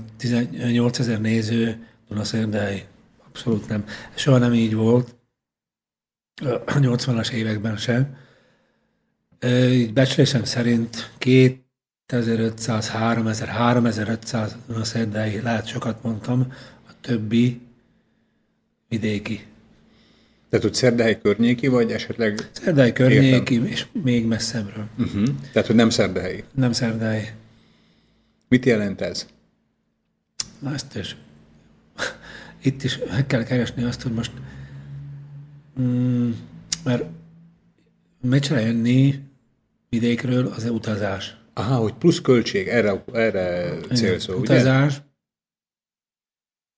8000 0.71 1.21
néző 1.21 1.87
Dunaszerdai. 2.09 2.85
Abszolút 3.27 3.69
nem. 3.69 3.85
Soha 4.15 4.39
nem 4.39 4.55
így 4.55 4.75
volt. 4.75 5.17
A 6.43 6.73
80-as 6.73 7.31
években 7.31 7.77
sem. 7.77 8.17
Így 9.71 9.93
becslésem 9.93 10.45
szerint 10.45 11.11
2500, 11.19 12.89
3000, 12.89 13.49
3500 13.49 14.57
Dunaszerdai, 14.67 15.41
lehet 15.41 15.67
sokat 15.67 16.03
mondtam, 16.03 16.53
a 16.89 16.91
többi 17.01 17.61
vidéki 18.89 19.47
tehát, 20.49 20.65
hogy 20.65 20.75
Szerdahely 20.75 21.19
környéki, 21.21 21.67
vagy 21.67 21.93
esetleg... 21.93 22.49
Szerdahely 22.53 22.93
környéki, 22.93 23.55
értem. 23.55 23.71
és 23.71 23.87
még 24.03 24.27
messzebbről. 24.27 24.87
Uh-huh. 24.99 25.29
Tehát, 25.53 25.67
hogy 25.67 25.77
nem 25.77 25.91
Szerdahely. 25.91 26.45
Nem 26.55 26.73
Szerdahely. 26.73 27.35
Mit 28.49 28.65
jelent 28.65 29.01
ez? 29.01 29.27
Na 30.59 30.73
ezt 30.73 30.97
is. 30.97 31.17
Itt 32.63 32.83
is 32.83 32.99
meg 33.11 33.27
kell 33.27 33.43
keresni 33.43 33.83
azt, 33.83 34.03
hogy 34.03 34.13
most... 34.13 34.33
Mm, 35.81 36.31
mert 36.85 37.05
meccsre 38.21 38.61
jönni 38.61 39.23
vidékről 39.89 40.47
az 40.47 40.65
utazás. 40.65 41.37
Aha, 41.55 41.77
hogy 41.77 41.93
plusz 41.93 42.21
költség, 42.21 42.69
erre, 42.69 43.05
erre 43.13 43.77
célszó, 43.95 44.33
ugye? 44.33 44.41
Utazás. 44.41 45.03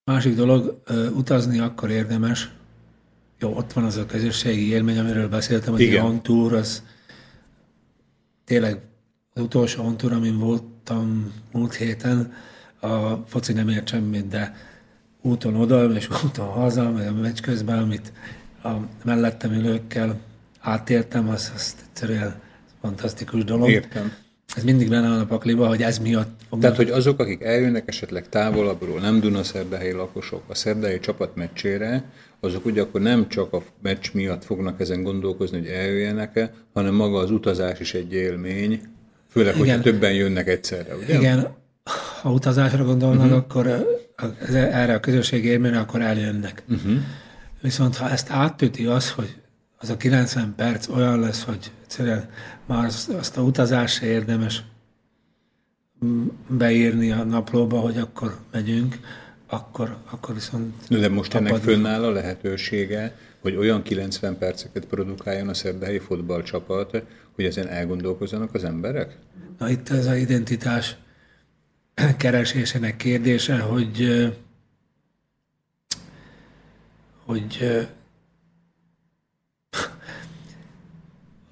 Másik 0.04 0.34
dolog, 0.34 0.82
utazni 1.14 1.58
akkor 1.58 1.90
érdemes, 1.90 2.50
jó, 3.40 3.56
ott 3.56 3.72
van 3.72 3.84
az 3.84 3.96
a 3.96 4.06
közösségi 4.06 4.68
élmény, 4.68 4.98
amiről 4.98 5.28
beszéltem, 5.28 5.72
hogy 5.72 5.80
Igen. 5.80 6.04
a 6.04 6.06
Antúr, 6.06 6.52
az 6.52 6.82
tényleg 8.44 8.80
az 9.34 9.42
utolsó 9.42 9.84
Antúr, 9.84 10.12
amin 10.12 10.38
voltam 10.38 11.32
múlt 11.52 11.74
héten, 11.74 12.32
a 12.80 13.14
foci 13.26 13.52
nem 13.52 13.68
ért 13.68 13.88
semmit, 13.88 14.28
de 14.28 14.54
úton 15.22 15.54
oda, 15.54 15.92
és 15.92 16.08
úton 16.24 16.46
haza, 16.46 16.90
meg 16.90 17.08
a 17.08 17.12
meccs 17.12 17.40
közben, 17.40 17.78
amit 17.78 18.12
a 18.62 18.70
mellettem 19.04 19.52
ülőkkel 19.52 20.20
átéltem, 20.60 21.28
az, 21.28 21.52
az 21.54 21.76
egyszerűen 21.88 22.40
fantasztikus 22.80 23.44
dolog. 23.44 23.68
Értem. 23.68 24.12
Ez 24.56 24.64
mindig 24.64 24.88
benne 24.88 25.08
van 25.08 25.20
a 25.20 25.26
pakliba, 25.26 25.68
hogy 25.68 25.82
ez 25.82 25.98
miatt 25.98 26.40
fognak. 26.48 26.60
Tehát, 26.60 26.76
hogy 26.76 26.98
azok, 26.98 27.18
akik 27.18 27.42
eljönnek 27.42 27.88
esetleg 27.88 28.28
távolabbról, 28.28 29.00
nem 29.00 29.20
Dunaszerdahelyi 29.20 29.92
lakosok, 29.92 30.42
a 30.46 30.54
szerdai 30.54 31.00
csapat 31.00 31.36
meccsére, 31.36 32.04
azok 32.40 32.64
ugye 32.64 32.82
akkor 32.82 33.00
nem 33.00 33.28
csak 33.28 33.52
a 33.52 33.62
meccs 33.82 34.06
miatt 34.12 34.44
fognak 34.44 34.80
ezen 34.80 35.02
gondolkozni, 35.02 35.58
hogy 35.58 35.68
eljöjjenek-e, 35.68 36.52
hanem 36.72 36.94
maga 36.94 37.18
az 37.18 37.30
utazás 37.30 37.80
is 37.80 37.94
egy 37.94 38.12
élmény, 38.12 38.80
főleg, 39.28 39.54
Igen. 39.54 39.66
hogyha 39.66 39.82
többen 39.82 40.12
jönnek 40.12 40.48
egyszerre, 40.48 40.96
ugye? 40.96 41.18
Igen, 41.18 41.48
ha 42.22 42.32
utazásra 42.32 42.84
gondolnak, 42.84 43.24
uh-huh. 43.24 43.38
akkor 43.38 43.86
erre 44.52 44.94
a 44.94 45.00
közösségi 45.00 45.48
élményre, 45.48 45.78
akkor 45.78 46.00
eljönnek. 46.00 46.62
Uh-huh. 46.68 46.92
Viszont 47.60 47.96
ha 47.96 48.10
ezt 48.10 48.30
áttöti 48.30 48.86
az, 48.86 49.10
hogy 49.10 49.34
az 49.78 49.90
a 49.90 49.96
90 49.96 50.54
perc 50.56 50.88
olyan 50.88 51.20
lesz, 51.20 51.42
hogy 51.42 51.70
egyszerűen 51.82 52.28
már 52.66 52.84
azt 53.18 53.36
a 53.36 53.40
utazás 53.40 54.00
érdemes 54.00 54.62
beírni 56.48 57.10
a 57.10 57.24
naplóba, 57.24 57.78
hogy 57.78 57.98
akkor 57.98 58.36
megyünk, 58.52 58.98
akkor, 59.50 59.96
akkor 60.10 60.34
viszont... 60.34 60.74
De 60.88 61.08
most 61.08 61.34
ennek 61.34 61.56
fönnáll 61.56 62.04
a 62.04 62.10
lehetősége, 62.10 63.16
hogy 63.40 63.56
olyan 63.56 63.82
90 63.82 64.38
perceket 64.38 64.84
produkáljon 64.84 65.48
a 65.48 65.54
szerdahelyi 65.54 65.98
fotballcsapat, 65.98 67.02
hogy 67.34 67.44
ezen 67.44 67.68
elgondolkozzanak 67.68 68.54
az 68.54 68.64
emberek? 68.64 69.16
Na 69.58 69.70
itt 69.70 69.88
ez 69.88 70.06
az 70.06 70.16
identitás 70.16 70.96
keresésének 72.16 72.96
kérdése, 72.96 73.58
hogy 73.58 74.28
hogy 77.24 77.86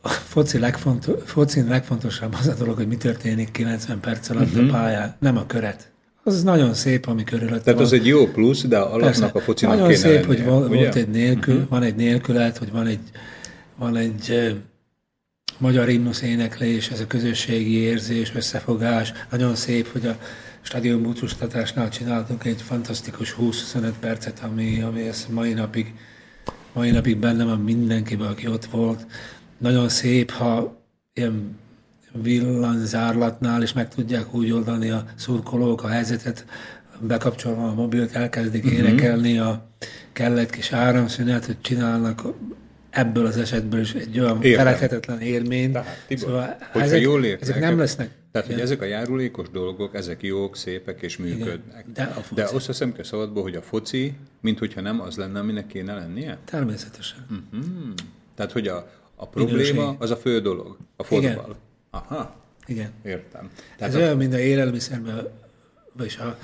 a 0.01 0.09
foci, 0.09 0.59
legfontos, 0.59 1.23
foci 1.25 1.63
legfontosabb 1.63 2.35
az 2.35 2.47
a 2.47 2.55
dolog, 2.55 2.77
hogy 2.77 2.89
mi 2.89 2.97
történik 2.97 3.51
90 3.51 4.01
perc 4.01 4.29
alatt 4.29 4.45
uh-huh. 4.45 4.59
a 4.59 4.63
mhm. 4.63 4.73
pályán, 4.73 5.17
nem 5.19 5.37
a 5.37 5.47
köret. 5.47 5.91
Az 6.29 6.43
nagyon 6.43 6.75
szép, 6.75 7.07
ami 7.07 7.25
körülött 7.25 7.63
Tehát 7.63 7.79
van. 7.79 7.83
az 7.83 7.93
egy 7.93 8.07
jó 8.07 8.27
plusz, 8.27 8.63
de 8.63 8.79
alapnak 8.79 9.35
a 9.35 9.41
focinak 9.41 9.75
Nagyon 9.75 9.89
kéne 9.89 10.01
szép, 10.01 10.13
lennie, 10.13 10.27
hogy 10.27 10.45
van, 10.45 10.69
volt 10.69 10.95
egy 10.95 11.09
nélkül, 11.09 11.55
uh-huh. 11.55 11.69
van 11.69 11.83
egy 11.83 11.95
nélkület, 11.95 12.59
hogy 12.59 12.71
van 12.71 12.87
egy, 12.87 13.01
van 13.77 13.97
egy 13.97 14.55
magyar 15.59 15.87
himnusz 15.87 16.23
éneklés, 16.23 16.91
ez 16.91 17.01
a 17.01 17.07
közösségi 17.07 17.77
érzés, 17.77 18.33
összefogás. 18.35 19.13
Nagyon 19.31 19.55
szép, 19.55 19.93
hogy 19.93 20.07
a 20.07 20.17
stadion 20.61 21.03
búcsúztatásnál 21.03 21.89
csináltunk 21.89 22.45
egy 22.45 22.63
fantasztikus 22.63 23.37
20-25 23.41 23.91
percet, 24.01 24.41
ami, 24.51 24.83
ami 24.83 25.03
ez 25.03 25.27
mai 25.31 25.53
napig, 25.53 25.95
mai 26.73 26.91
napig 26.91 27.17
benne 27.17 27.45
van 27.45 27.61
mindenkiben, 27.61 28.29
aki 28.29 28.49
ott 28.49 28.65
volt. 28.65 29.07
Nagyon 29.59 29.89
szép, 29.89 30.31
ha 30.31 30.83
ilyen 31.15 31.57
villanyzárlatnál 32.23 33.63
is 33.63 33.73
meg 33.73 33.89
tudják 33.89 34.35
úgy 34.35 34.53
oldani 34.53 34.91
a 34.91 35.05
szurkolók 35.15 35.83
a 35.83 35.89
helyzetet, 35.89 36.45
bekapcsolva 37.01 37.69
a 37.69 37.75
mobilt, 37.75 38.15
elkezdik 38.15 38.65
uh-huh. 38.65 38.79
énekelni 38.79 39.39
a 39.39 39.67
kellett 40.13 40.51
kis 40.51 40.73
áramszünet, 40.73 41.47
hogy 41.47 41.61
csinálnak 41.61 42.23
ebből 42.91 43.27
az 43.27 43.37
esetből 43.37 43.81
is 43.81 43.95
egy 43.95 44.21
olyan 44.21 44.41
feledhetetlen 44.41 45.21
élmény. 45.21 45.73
Tehát, 45.73 46.05
Tibor, 46.07 46.29
szóval 46.29 46.57
ezek, 46.75 47.01
jól 47.01 47.25
értek, 47.25 47.49
ezek 47.49 47.61
nem 47.61 47.79
lesznek. 47.79 48.11
Tehát, 48.33 48.49
igen. 48.49 48.61
hogy 48.61 48.69
ezek 48.71 48.83
a 48.83 48.85
járulékos 48.85 49.51
dolgok, 49.51 49.95
ezek 49.95 50.23
jók, 50.23 50.57
szépek 50.57 51.03
és 51.03 51.17
működnek. 51.17 51.85
Igen, 51.91 51.93
de, 51.93 52.03
a 52.03 52.21
foci. 52.21 52.35
de 52.35 52.45
azt 52.45 52.67
hiszem 52.67 52.93
kell 52.93 53.05
szabadból, 53.05 53.43
hogy 53.43 53.55
a 53.55 53.63
foci, 53.63 54.15
mint 54.41 54.59
hogyha 54.59 54.81
nem 54.81 55.01
az 55.01 55.17
lenne, 55.17 55.39
aminek 55.39 55.67
kéne 55.67 55.95
lennie? 55.95 56.39
Természetesen. 56.45 57.27
Uh-huh. 57.31 57.95
Tehát, 58.35 58.53
hogy 58.53 58.69
a, 58.69 58.91
a 59.15 59.29
probléma 59.29 59.81
Minőség. 59.81 59.97
az 59.99 60.11
a 60.11 60.17
fő 60.17 60.41
dolog, 60.41 60.77
a 60.97 61.03
fotball. 61.03 61.31
Igen. 61.31 61.67
Aha. 61.91 62.37
Igen. 62.67 62.93
Értem. 63.05 63.51
Tehát 63.77 63.95
Ez 63.95 64.01
a... 64.01 64.05
olyan, 64.05 64.17
mint 64.17 64.35
a 64.35 64.39
élelmiszerben, 64.39 65.29
vagyis 65.93 66.17
a 66.17 66.39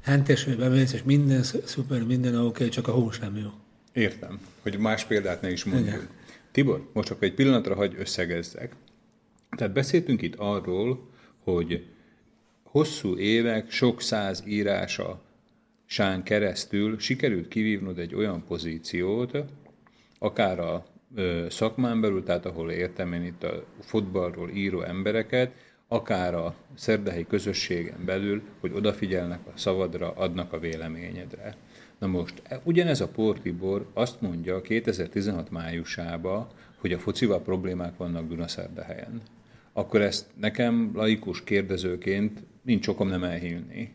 hentesről 0.00 0.56
bemész, 0.56 0.92
és 0.92 1.02
minden 1.02 1.42
szuper, 1.42 2.02
minden 2.02 2.36
oké, 2.36 2.46
okay, 2.46 2.68
csak 2.68 2.88
a 2.88 2.92
hús 2.92 3.18
nem 3.18 3.36
jó. 3.36 3.50
Értem, 3.92 4.40
hogy 4.62 4.78
más 4.78 5.04
példát 5.04 5.40
ne 5.40 5.50
is 5.50 5.64
mondjuk. 5.64 5.94
Igen. 5.94 6.08
Tibor, 6.52 6.90
most 6.92 7.08
csak 7.08 7.22
egy 7.22 7.34
pillanatra 7.34 7.74
hagy 7.74 7.94
összegezzek. 7.98 8.74
Tehát 9.56 9.72
beszéltünk 9.72 10.22
itt 10.22 10.34
arról, 10.34 11.10
hogy 11.42 11.86
hosszú 12.62 13.18
évek, 13.18 13.70
sok 13.70 14.02
száz 14.02 14.42
írása 14.46 15.22
sán 15.86 16.22
keresztül 16.22 16.98
sikerült 16.98 17.48
kivívnod 17.48 17.98
egy 17.98 18.14
olyan 18.14 18.44
pozíciót, 18.46 19.38
akár 20.18 20.58
a 20.58 20.86
szakmán 21.48 22.00
belül, 22.00 22.22
tehát 22.22 22.46
ahol 22.46 22.70
értem 22.70 23.12
én 23.12 23.24
itt 23.24 23.42
a 23.42 23.64
fotballról 23.80 24.50
író 24.50 24.82
embereket, 24.82 25.52
akár 25.88 26.34
a 26.34 26.54
szerdehelyi 26.74 27.26
közösségen 27.26 28.04
belül, 28.04 28.42
hogy 28.60 28.72
odafigyelnek 28.74 29.40
a 29.46 29.58
szavadra, 29.58 30.10
adnak 30.10 30.52
a 30.52 30.58
véleményedre. 30.58 31.56
Na 31.98 32.06
most, 32.06 32.42
ugyanez 32.62 33.00
a 33.00 33.08
Portibor 33.08 33.86
azt 33.92 34.20
mondja 34.20 34.60
2016 34.60 35.50
májusába, 35.50 36.50
hogy 36.80 36.92
a 36.92 36.98
focival 36.98 37.40
problémák 37.40 37.96
vannak 37.96 38.28
Dunaszerdahelyen. 38.28 39.20
Akkor 39.72 40.00
ezt 40.00 40.26
nekem 40.40 40.90
laikus 40.94 41.44
kérdezőként 41.44 42.42
nincs 42.62 42.88
okom 42.88 43.08
nem 43.08 43.24
elhívni. 43.24 43.94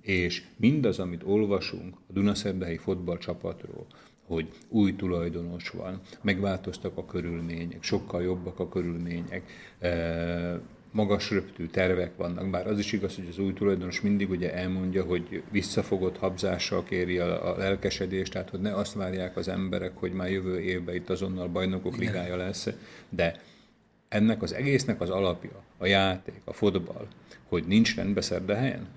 És 0.00 0.42
mindaz, 0.56 0.98
amit 0.98 1.22
olvasunk 1.24 1.96
a 2.08 2.12
Dunaszerdahelyi 2.12 2.76
fotballcsapatról, 2.76 3.86
hogy 4.30 4.48
új 4.68 4.96
tulajdonos 4.96 5.68
van, 5.68 6.00
megváltoztak 6.22 6.96
a 6.96 7.04
körülmények, 7.04 7.82
sokkal 7.82 8.22
jobbak 8.22 8.58
a 8.58 8.68
körülmények, 8.68 9.42
magas 10.90 11.30
röptű 11.30 11.66
tervek 11.66 12.16
vannak, 12.16 12.50
bár 12.50 12.66
az 12.66 12.78
is 12.78 12.92
igaz, 12.92 13.14
hogy 13.14 13.26
az 13.30 13.38
új 13.38 13.52
tulajdonos 13.52 14.00
mindig 14.00 14.30
ugye 14.30 14.54
elmondja, 14.54 15.04
hogy 15.04 15.42
visszafogott 15.50 16.16
habzással 16.16 16.84
kéri 16.84 17.18
a, 17.18 17.54
a 17.54 17.56
lelkesedést, 17.56 18.32
tehát 18.32 18.50
hogy 18.50 18.60
ne 18.60 18.74
azt 18.74 18.94
várják 18.94 19.36
az 19.36 19.48
emberek, 19.48 19.96
hogy 19.96 20.12
már 20.12 20.30
jövő 20.30 20.60
évben 20.60 20.94
itt 20.94 21.10
azonnal 21.10 21.48
bajnokok 21.48 21.96
Igen. 21.96 22.06
ligája 22.06 22.36
lesz, 22.36 22.68
de 23.08 23.40
ennek 24.08 24.42
az 24.42 24.54
egésznek 24.54 25.00
az 25.00 25.10
alapja, 25.10 25.62
a 25.78 25.86
játék, 25.86 26.40
a 26.44 26.52
fotball, 26.52 27.06
hogy 27.48 27.64
nincs 27.66 27.96
rendbe 27.96 28.54
helyen? 28.54 28.88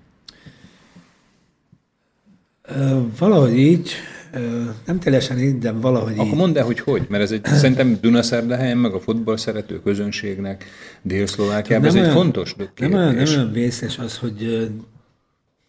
Valahogy 3.18 3.58
így, 3.58 3.92
nem 4.86 5.00
teljesen 5.00 5.40
így, 5.40 5.58
de 5.58 5.72
valahogy 5.72 6.14
Akkor 6.14 6.26
így. 6.26 6.36
mondd 6.36 6.58
el, 6.58 6.66
hogy 6.66 6.80
hogy, 6.80 7.06
mert 7.10 7.24
ez 7.24 7.32
egy, 7.32 7.46
szerintem 7.46 7.98
Dunaszerdahelyen, 8.02 8.78
meg 8.78 8.94
a 8.94 9.00
futball 9.00 9.38
szerető 9.38 9.82
közönségnek 9.82 10.66
Dél-Szlovákiában 11.02 11.88
ez 11.88 11.94
olyan, 11.96 12.06
egy 12.06 12.14
fontos 12.14 12.54
kérdés. 12.54 12.90
Nem 12.90 12.94
olyan, 12.94 13.16
nem 13.16 13.26
olyan 13.26 13.52
vészes 13.52 13.98
az, 13.98 14.18
hogy 14.18 14.70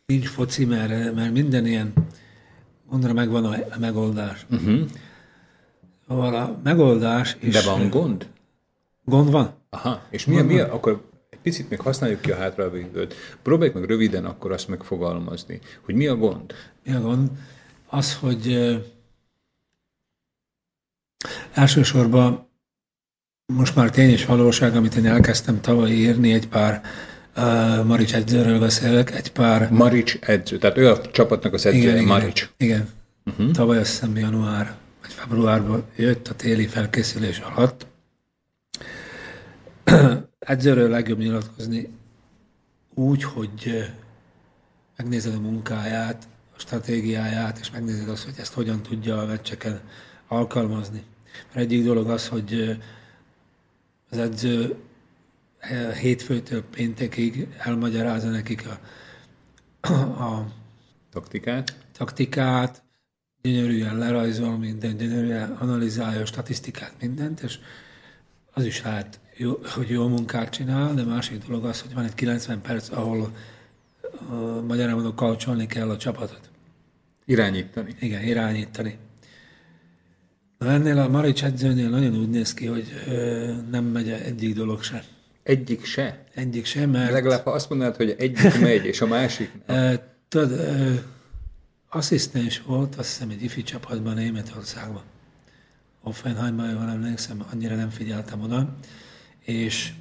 nincs 0.07 0.29
foci, 0.29 0.65
mert, 0.65 1.15
mert 1.15 1.33
minden 1.33 1.67
ilyen 1.67 1.93
mondra 2.91 3.13
megvan 3.13 3.45
a 3.45 3.57
megoldás. 3.81 4.47
Uh-huh. 4.51 4.81
Szóval 6.09 6.35
a 6.35 6.61
megoldás 6.63 7.37
is... 7.41 7.53
De 7.53 7.63
van 7.63 7.91
gond? 7.91 8.27
Gond 9.05 9.31
van. 9.31 9.55
Aha, 9.71 10.03
és 10.11 10.25
mi, 10.25 10.41
mi 10.41 10.59
akkor 10.59 11.13
picit 11.45 11.71
még 11.71 11.81
használjuk 11.81 12.21
ki 12.21 12.31
a 12.31 12.37
hátralévő 12.37 12.79
időt. 12.79 13.15
Próbáljuk 13.43 13.75
meg 13.75 13.85
röviden 13.85 14.25
akkor 14.25 14.53
azt 14.53 14.69
megfogalmazni, 14.69 15.61
hogy 15.85 15.95
mi 15.95 16.07
a 16.07 16.17
gond? 16.17 16.53
Mi 16.85 16.93
a 16.93 17.01
gond? 17.01 17.31
az, 17.95 18.15
hogy 18.15 18.75
elsősorban 21.53 22.49
most 23.47 23.77
már 23.77 23.91
tény 23.91 24.11
és 24.11 24.25
valóság, 24.25 24.77
amit 24.77 24.95
én 24.95 25.07
elkezdtem 25.07 25.61
tavaly 25.61 25.91
írni, 25.91 26.33
egy 26.33 26.49
pár 26.49 26.83
uh, 27.37 27.85
Marics 27.85 28.15
edzőről 28.15 28.59
beszélek, 28.59 29.15
egy 29.15 29.33
pár... 29.33 29.71
Marics 29.71 30.19
edző, 30.21 30.59
tehát 30.59 30.77
ő 30.77 30.91
a 30.91 31.01
csapatnak 31.11 31.53
az 31.53 31.67
edzője, 31.67 31.93
igen, 31.93 32.05
Marics. 32.05 32.51
Igen, 32.57 32.89
uh-huh. 33.25 33.51
tavaly 33.51 33.79
azt 33.79 33.91
hiszem 33.91 34.17
január 34.17 34.75
vagy 35.03 35.13
februárban 35.13 35.85
jött 35.97 36.29
a 36.29 36.35
téli 36.35 36.67
felkészülés 36.67 37.39
alatt. 37.39 37.87
Edzőről 40.45 40.89
legjobb 40.89 41.19
nyilatkozni 41.19 41.89
úgy, 42.95 43.23
hogy 43.23 43.93
megnézed 44.97 45.35
a 45.35 45.41
munkáját, 45.41 46.29
a 46.57 46.59
stratégiáját, 46.59 47.59
és 47.59 47.71
megnézed 47.71 48.09
azt, 48.09 48.25
hogy 48.25 48.35
ezt 48.39 48.53
hogyan 48.53 48.83
tudja 48.83 49.19
a 49.19 49.27
meccseken 49.27 49.81
alkalmazni. 50.29 51.03
Mert 51.47 51.67
egyik 51.67 51.85
dolog 51.85 52.11
az, 52.11 52.29
hogy 52.29 52.79
az 54.11 54.19
edző 54.19 54.77
hétfőtől 56.01 56.63
péntekig 56.63 57.49
elmagyarázza 57.59 58.29
nekik 58.29 58.67
a, 58.67 58.79
a 60.23 60.47
taktikát, 61.11 61.77
taktikát 61.93 62.83
gyönyörűen 63.43 63.99
lerajzol 63.99 64.59
minden, 64.59 64.97
gyönyörűen 64.97 65.51
analizálja 65.51 66.21
a 66.21 66.27
statisztikát, 66.27 66.93
mindent, 67.01 67.41
és 67.41 67.59
az 68.53 68.65
is 68.65 68.83
lehet, 68.83 69.21
jó, 69.37 69.59
hogy 69.75 69.89
jó 69.89 70.09
munkát 70.09 70.51
csinál, 70.51 70.95
de 70.95 71.03
másik 71.03 71.47
dolog 71.47 71.65
az, 71.65 71.81
hogy 71.81 71.95
van 71.95 72.05
egy 72.05 72.15
90 72.15 72.61
perc, 72.61 72.91
ahol 72.91 73.33
magyarán 74.67 74.95
mondok, 74.95 75.17
kalcsolni 75.17 75.67
kell 75.67 75.91
a 75.91 75.97
csapatot. 75.97 76.51
Irányítani. 77.25 77.95
Igen, 78.01 78.23
irányítani. 78.23 78.99
Na 80.59 80.71
ennél 80.71 80.99
a 80.99 81.09
Marics 81.09 81.45
edzőnél 81.45 81.89
nagyon 81.89 82.17
úgy 82.17 82.31
néz 82.31 82.55
ki, 82.55 82.67
hogy 82.67 83.03
ö, 83.07 83.53
nem 83.71 83.85
megy 83.85 84.11
egyik 84.11 84.55
dolog 84.55 84.83
se. 84.83 85.05
Egyik 85.43 85.85
se? 85.85 86.25
Egyik 86.35 86.65
se, 86.65 86.87
mert... 86.87 87.13
Legalább 87.13 87.45
ha 87.45 87.51
azt 87.51 87.69
mondanád, 87.69 87.97
hogy 87.97 88.15
egyik 88.19 88.61
megy, 88.61 88.85
és 88.85 89.01
a 89.01 89.07
másik 89.07 89.51
nem. 89.67 89.99
Tudod, 90.29 90.61
asszisztens 91.89 92.63
volt, 92.63 92.95
azt 92.95 93.09
hiszem 93.09 93.31
egy 93.31 93.43
ifi 93.43 93.63
csapatban 93.63 94.15
Németországban. 94.15 95.03
Offenheimban, 96.03 96.71
jól 96.71 96.89
emlékszem, 96.89 97.45
annyira 97.53 97.75
nem 97.75 97.91
figyeltem 97.91 98.43
oda, 98.43 98.77
és 99.45 99.93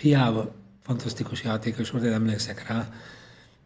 hiába 0.00 0.54
fantasztikus 0.82 1.42
játékos 1.42 1.90
volt, 1.90 2.04
én 2.04 2.12
emlékszek 2.12 2.68
rá, 2.68 2.88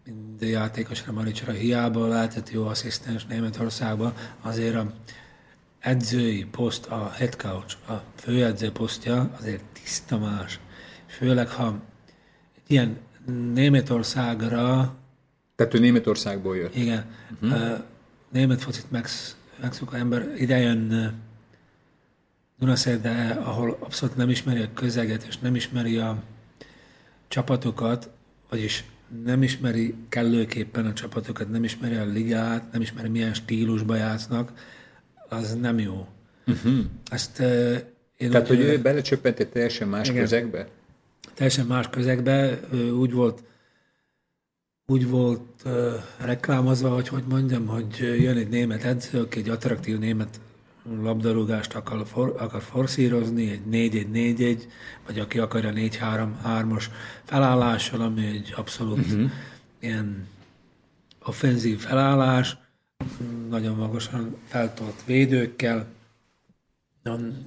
mind 0.04 0.42
játékosra, 0.42 1.12
Maricsra 1.12 1.52
hiába 1.52 2.06
lehetett 2.06 2.50
jó 2.50 2.66
asszisztens 2.66 3.26
Németországban, 3.26 4.14
azért 4.40 4.74
a 4.74 4.92
edzői 5.78 6.44
poszt, 6.44 6.86
a 6.86 7.10
head 7.10 7.36
coach, 7.36 7.90
a 7.90 8.02
főedző 8.14 8.72
posztja 8.72 9.30
azért 9.38 9.62
tiszta 9.72 10.18
más. 10.18 10.60
Főleg, 11.06 11.48
ha 11.48 11.80
ilyen 12.66 12.98
Németországra... 13.54 14.94
Tehát 15.56 15.74
ő 15.74 15.78
Németországból 15.78 16.56
jött. 16.56 16.76
Igen. 16.76 17.04
Uh-huh. 17.40 17.78
Német 18.30 18.62
focit 18.62 18.90
megsz, 18.90 19.36
megszokó 19.60 19.96
ember 19.96 20.34
idejön 20.36 21.12
Dunaszerde, 22.62 23.40
ahol 23.44 23.76
abszolút 23.80 24.16
nem 24.16 24.28
ismeri 24.28 24.60
a 24.60 24.68
közeget, 24.74 25.24
és 25.28 25.38
nem 25.38 25.54
ismeri 25.54 25.96
a 25.96 26.22
csapatokat, 27.28 28.10
vagyis 28.48 28.84
nem 29.24 29.42
ismeri 29.42 29.94
kellőképpen 30.08 30.86
a 30.86 30.92
csapatokat, 30.92 31.50
nem 31.50 31.64
ismeri 31.64 31.94
a 31.94 32.04
ligát, 32.04 32.72
nem 32.72 32.80
ismeri 32.80 33.08
milyen 33.08 33.34
stílusba 33.34 33.96
játsznak, 33.96 34.52
az 35.28 35.54
nem 35.54 35.78
jó. 35.78 36.08
Uh-huh. 36.46 36.78
Ezt 37.10 37.38
uh, 37.38 37.76
én 38.16 38.30
Tehát, 38.30 38.50
úgy, 38.50 38.56
hogy 38.56 38.66
ő 38.66 38.80
belecsöppent 38.80 39.38
egy 39.38 39.48
teljesen 39.48 39.88
más 39.88 40.08
igen, 40.08 40.20
közegbe? 40.20 40.68
Teljesen 41.34 41.66
más 41.66 41.88
közegbe, 41.88 42.60
úgy 42.98 43.12
volt 43.12 43.42
úgy 44.86 45.08
volt 45.08 45.62
uh, 45.64 45.92
reklámozva, 46.20 46.88
hogy 46.88 47.08
hogy 47.08 47.24
mondjam, 47.28 47.66
hogy 47.66 47.98
jön 47.98 48.36
egy 48.36 48.48
német 48.48 48.84
edző, 48.84 49.20
aki 49.20 49.38
egy 49.38 49.48
attraktív 49.48 49.98
német 49.98 50.40
labdarúgást 51.02 51.74
akar, 51.74 52.06
for, 52.06 52.34
akar 52.38 52.62
forszírozni, 52.62 53.50
egy 53.50 53.62
4-1-4-1, 53.70 54.62
vagy 55.06 55.18
aki 55.18 55.38
akarja 55.38 55.72
4-3-3-as 55.74 56.84
felállással, 57.24 58.00
ami 58.00 58.26
egy 58.26 58.52
abszolút 58.56 58.98
uh-huh. 58.98 59.30
ilyen 59.80 60.26
offenzív 61.24 61.78
felállás, 61.78 62.56
nagyon 63.48 63.76
magasan 63.76 64.36
feltolt 64.46 65.02
védőkkel, 65.04 65.86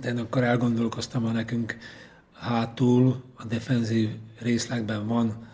de 0.02 0.14
akkor 0.18 0.44
elgondolkoztam, 0.44 1.24
ha 1.24 1.32
nekünk 1.32 1.78
hátul 2.34 3.24
a 3.36 3.46
defenzív 3.46 4.10
részlegben 4.40 5.08
van 5.08 5.48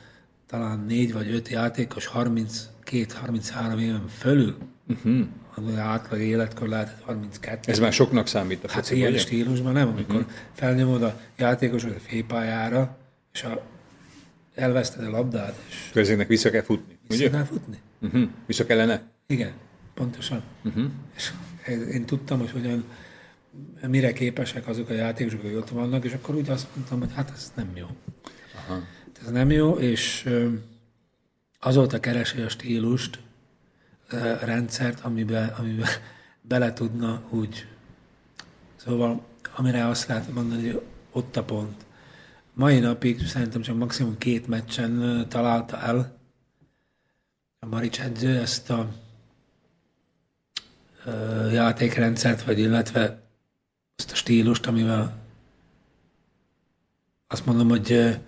talán 0.48 0.80
négy 0.80 1.14
vagy 1.14 1.32
öt 1.32 1.48
játékos 1.48 2.12
32-33 2.14 3.80
éven 3.80 4.08
fölül, 4.08 4.58
uh-huh. 4.88 5.28
Az 5.56 5.78
átlag 5.78 6.20
életkor 6.20 6.68
lehet 6.68 6.98
32. 7.02 7.72
Ez 7.72 7.80
már 7.80 7.94
soknak 7.94 8.28
számít 8.28 8.64
a 8.64 8.68
Hát 8.68 8.84
foci, 8.84 8.96
ilyen 8.96 9.12
ugye? 9.12 9.20
stílusban 9.20 9.74
nem, 9.74 9.88
amikor 9.88 10.16
uh-huh. 10.16 10.32
felnyomod 10.54 11.04
a 11.04 11.20
játékosokat 11.38 11.96
a 11.96 12.00
félpályára, 12.00 12.98
és 13.34 13.44
a, 13.44 13.62
elveszted 14.56 15.06
a 15.06 15.10
labdát. 15.10 15.56
És 15.70 15.90
Közének 15.92 16.28
vissza 16.28 16.50
kell 16.50 16.62
futni, 16.62 16.98
vissza 17.08 17.22
ugye? 17.22 17.32
kell 17.32 17.44
futni. 17.44 17.78
Uh-huh. 18.02 18.30
Vissza 18.46 18.66
kellene? 18.66 19.02
Igen, 19.28 19.52
pontosan. 19.94 20.42
Uh-huh. 20.64 20.86
És 21.16 21.32
én 21.92 22.06
tudtam, 22.06 22.40
hogy 22.40 22.52
hogyan 22.52 22.84
mire 23.88 24.14
képesek 24.14 24.68
azok 24.68 24.90
a 24.90 24.94
játékosok, 24.94 25.44
akik 25.44 25.58
ott 25.58 25.70
vannak, 25.70 26.06
és 26.06 26.14
akkor 26.14 26.36
úgy 26.36 26.50
azt 26.50 26.68
mondtam, 26.76 27.00
hogy 27.00 27.10
hát 27.14 27.32
ez 27.36 27.52
nem 27.56 27.72
jó. 27.76 27.86
Aha. 28.56 28.82
Ez 29.22 29.32
nem 29.32 29.52
jó, 29.52 29.74
és 29.74 30.30
azóta 31.60 32.00
keresi 32.00 32.42
a 32.42 32.50
stílust, 32.50 33.20
rendszert, 34.42 35.00
amiben, 35.00 35.50
amiben 35.50 35.88
bele 36.42 36.74
tudna 36.74 37.22
úgy. 37.30 37.68
Szóval, 38.76 39.24
amire 39.56 39.88
azt 39.88 40.08
lehet 40.08 40.34
mondani, 40.34 40.70
hogy 40.70 40.82
ott 41.12 41.36
a 41.36 41.44
pont. 41.44 41.86
Mai 42.54 42.80
napig 42.80 43.28
szerintem 43.28 43.62
csak 43.62 43.78
maximum 43.78 44.18
két 44.18 44.48
meccsen 44.48 45.26
találta 45.30 45.78
el 45.82 46.18
a 47.60 47.66
Marics 47.66 48.02
edző 48.02 48.38
ezt 48.38 48.70
a 48.70 48.90
játékrendszert, 51.52 52.44
vagy 52.44 52.60
illetve 52.60 53.22
azt 53.96 54.12
a 54.12 54.16
stílust, 54.16 54.66
amivel 54.66 55.20
azt 57.28 57.46
mondom, 57.46 57.70
hogy 57.70 58.20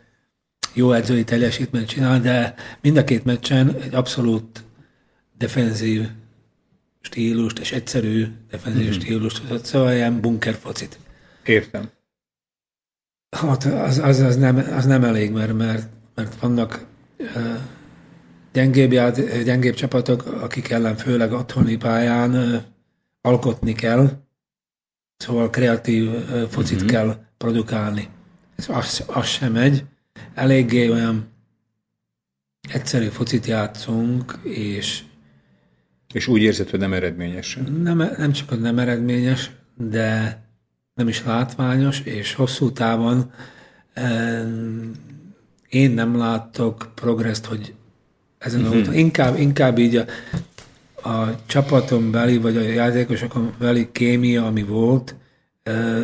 jó 0.74 0.92
edzői 0.92 1.24
teljesítményt 1.24 1.88
csinál, 1.88 2.20
de 2.20 2.56
mind 2.82 2.98
a 2.98 3.04
két 3.04 3.26
meccsen 3.26 3.76
egy 3.76 3.94
abszolút 3.94 4.64
defenzív 5.44 6.08
stílust, 7.02 7.60
és 7.60 7.72
egyszerű 7.72 8.28
defenzív 8.50 8.84
mm-hmm. 8.84 8.92
stílust, 8.92 9.66
szóval 9.66 9.94
ilyen 9.94 10.22
bunker 10.22 10.54
focit. 10.54 11.00
Értem. 11.46 11.90
Hát 13.38 13.64
az, 13.64 13.98
az, 13.98 14.20
az, 14.20 14.36
nem, 14.36 14.56
az 14.56 14.86
nem 14.86 15.04
elég, 15.04 15.32
mert, 15.32 15.54
mert, 15.54 15.90
mert 16.16 16.40
vannak 16.40 16.86
uh, 17.20 17.58
gyengébb, 18.54 18.92
gyengébb 19.44 19.74
csapatok, 19.74 20.26
akik 20.26 20.70
ellen 20.70 20.96
főleg 20.96 21.32
otthoni 21.32 21.78
pályán 21.78 22.36
uh, 22.36 22.62
alkotni 23.22 23.74
kell, 23.74 24.24
Szóval 25.18 25.50
kreatív 25.50 26.10
focit 26.50 26.76
uh-huh. 26.76 26.92
kell 26.92 27.26
produkálni. 27.38 28.10
Ez 28.56 28.70
az, 28.70 29.04
az 29.08 29.26
sem 29.26 29.52
megy. 29.52 29.86
Eléggé 30.34 30.90
olyan 30.90 31.28
egyszerű 32.72 33.08
focit 33.08 33.46
játszunk, 33.46 34.40
és 34.44 35.04
és 36.14 36.28
úgy 36.28 36.42
érzed, 36.42 36.70
hogy 36.70 36.80
nem 36.80 36.94
eredményes? 36.94 37.60
Nem, 37.84 37.98
nem 38.18 38.32
csak, 38.32 38.50
hogy 38.50 38.62
nem 38.62 38.80
eredményes, 38.80 39.52
de 39.78 40.42
nem 40.94 41.08
is 41.08 41.24
látványos, 41.26 42.00
és 42.00 42.34
hosszú 42.34 42.72
távon 42.72 43.32
én 45.70 45.92
nem 45.92 46.18
látok 46.18 46.92
progresszt, 46.96 47.46
hogy 47.46 47.74
ezen 48.38 48.62
uh-huh. 48.62 48.76
a 48.76 48.80
úton. 48.80 48.94
Inkább, 48.94 49.40
inkább 49.40 49.78
így 49.78 49.96
a, 49.96 50.06
a 51.10 51.46
csapaton 51.46 52.12
beli, 52.12 52.38
vagy 52.38 52.58
a 52.58 52.62
játékosokon 52.62 53.54
beli 53.60 53.88
kémia, 53.92 54.46
ami 54.46 54.64
volt, 54.64 55.16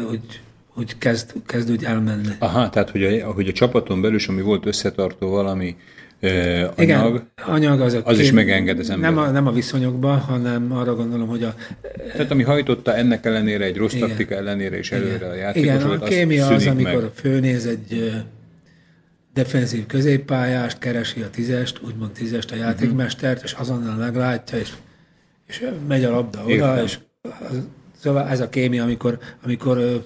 úgy, 0.10 0.42
úgy 0.76 0.98
kezd, 0.98 1.34
kezd 1.46 1.72
úgy 1.72 1.84
elmenni. 1.84 2.34
Aha, 2.40 2.70
tehát 2.70 2.90
hogy 2.90 3.04
a, 3.04 3.32
hogy 3.32 3.48
a 3.48 3.52
csapaton 3.52 4.02
belül, 4.02 4.20
ami 4.28 4.42
volt 4.42 4.66
összetartó 4.66 5.30
valami 5.30 5.76
anyag, 6.22 6.76
Igen, 6.78 7.30
anyag 7.36 7.82
az, 7.82 7.98
az 8.04 8.20
is 8.20 8.32
megenged 8.32 8.80
az 8.80 8.90
ember. 8.90 9.14
Nem 9.14 9.24
a, 9.24 9.30
nem 9.30 9.48
a 9.48 9.52
viszonyokban, 9.52 10.20
hanem 10.20 10.72
arra 10.72 10.96
gondolom, 10.96 11.28
hogy 11.28 11.44
a... 11.44 11.56
Tehát 12.12 12.32
ami 12.32 12.44
hajtotta 12.44 12.96
ennek 12.96 13.26
ellenére, 13.26 13.64
egy 13.66 13.78
rossz 13.78 13.94
igen, 13.94 14.08
taktika 14.08 14.36
ellenére 14.36 14.78
és 14.78 14.92
előre 14.92 15.16
igen, 15.16 15.30
a 15.30 15.34
játékosokat, 15.34 15.96
Igen, 15.96 16.00
a 16.00 16.06
kémia 16.06 16.46
az, 16.46 16.52
az 16.52 16.68
amikor 16.68 17.02
meg. 17.02 17.12
főnéz 17.14 17.66
egy 17.66 18.14
defenzív 19.34 19.86
középpályást, 19.86 20.80
keresi 20.80 21.22
a 21.22 21.30
tízest, 21.30 21.80
úgymond 21.86 22.12
tízest 22.12 22.52
a 22.52 22.56
játékmestert, 22.56 23.36
uh-huh. 23.36 23.52
és 23.52 23.54
azonnal 23.60 23.96
meglátja, 23.96 24.58
és 24.58 24.72
és 25.50 25.66
megy 25.88 26.04
a 26.04 26.10
labda 26.10 26.42
oda, 26.44 26.52
Értem. 26.52 26.84
és 26.84 27.00
az, 27.22 27.62
szóval 28.00 28.28
ez 28.28 28.40
a 28.40 28.50
kémia, 28.50 28.84
amikor, 28.84 29.20
amikor 29.44 30.04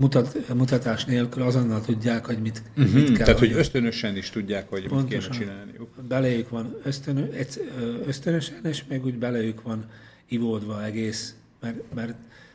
mutat, 0.00 0.54
mutatás 0.54 1.04
nélkül 1.04 1.42
azonnal 1.42 1.80
tudják, 1.80 2.26
hogy 2.26 2.38
mit, 2.38 2.62
uh-huh. 2.76 2.94
mit 2.94 3.12
kell. 3.12 3.24
Tehát, 3.24 3.38
hogy 3.38 3.52
ösztönösen 3.52 4.16
is 4.16 4.30
tudják, 4.30 4.68
hogy 4.68 4.88
Pontosan. 4.88 5.30
mit 5.30 5.38
kéne 5.38 5.52
csinálniuk. 5.52 5.88
Beléjük 6.08 6.48
van 6.48 6.76
ösztönö, 6.84 7.26
ösztönösen, 8.06 8.60
és 8.64 8.84
még 8.88 9.04
úgy 9.04 9.18
beléjük 9.18 9.62
van 9.62 9.84
ivódva 10.28 10.84
egész, 10.84 11.34
mert, 11.60 11.94
mert 11.94 12.14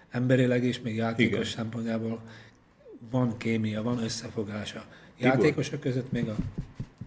emberileg 0.09 0.63
is, 0.63 0.81
még 0.81 0.95
játékos 0.95 1.33
Igen. 1.33 1.43
szempontjából 1.43 2.21
van 3.11 3.37
kémia, 3.37 3.83
van 3.83 4.03
összefogása. 4.03 4.85
Játékosok 5.17 5.79
között 5.79 6.11
még 6.11 6.27
a 6.27 6.35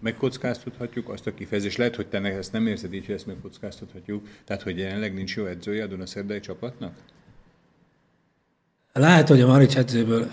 megkockáztathatjuk 0.01 1.09
azt 1.09 1.27
a 1.27 1.33
kifejezést. 1.33 1.77
Lehet, 1.77 1.95
hogy 1.95 2.07
te 2.07 2.21
ezt 2.21 2.51
nem 2.51 2.67
érzed 2.67 2.93
így, 2.93 3.05
hogy 3.05 3.15
ezt 3.15 3.25
megkockáztathatjuk. 3.25 4.27
Tehát, 4.45 4.61
hogy 4.61 4.77
jelenleg 4.77 5.13
nincs 5.13 5.35
jó 5.35 5.45
edzője 5.45 5.83
a 5.83 5.87
Dunaszerdai 5.87 6.39
csapatnak? 6.39 6.93
Lehet, 8.93 9.27
hogy 9.27 9.41
a 9.41 9.47
Marics 9.47 9.77
edzőből 9.77 10.29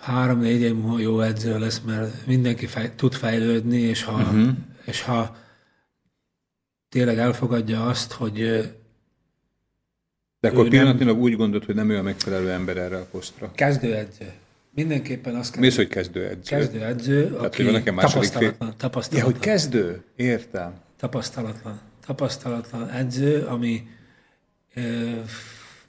három-négy 0.00 0.60
év 0.60 0.74
múlva 0.74 0.98
jó 0.98 1.20
edző 1.20 1.58
lesz, 1.58 1.80
mert 1.86 2.26
mindenki 2.26 2.66
fej, 2.66 2.92
tud 2.96 3.14
fejlődni, 3.14 3.78
és 3.78 4.02
ha, 4.02 4.12
uh-huh. 4.12 4.48
és 4.84 5.02
ha 5.02 5.36
tényleg 6.88 7.18
elfogadja 7.18 7.86
azt, 7.86 8.12
hogy 8.12 8.34
de 10.40 10.48
akkor 10.48 10.68
pillanatnyilag 10.68 11.14
nem... 11.14 11.24
úgy 11.24 11.36
gondolod, 11.36 11.64
hogy 11.66 11.74
nem 11.74 11.90
ő 11.90 11.98
a 11.98 12.02
megfelelő 12.02 12.50
ember 12.50 12.76
erre 12.76 12.96
a 12.96 13.06
posztra. 13.10 13.52
Kezdőedző. 13.54 14.32
Mindenképpen 14.74 15.34
azt 15.34 15.52
kell... 15.52 15.60
Mi 15.60 15.66
az, 15.66 15.76
hogy 15.76 15.88
kezdőedző? 15.88 16.56
Kezdőedző, 16.56 17.28
Tehát, 17.28 17.44
aki 17.44 17.62
nekem 17.62 17.96
tapasztalatlan, 17.96 18.74
tapasztalatlan. 18.76 19.18
Ja, 19.18 19.24
hogy 19.24 19.38
kezdő? 19.38 20.02
Értem. 20.16 20.74
Tapasztalatlan. 20.96 21.80
Tapasztalatlan 22.06 22.90
edző, 22.90 23.42
ami 23.42 23.88
e, 24.74 24.82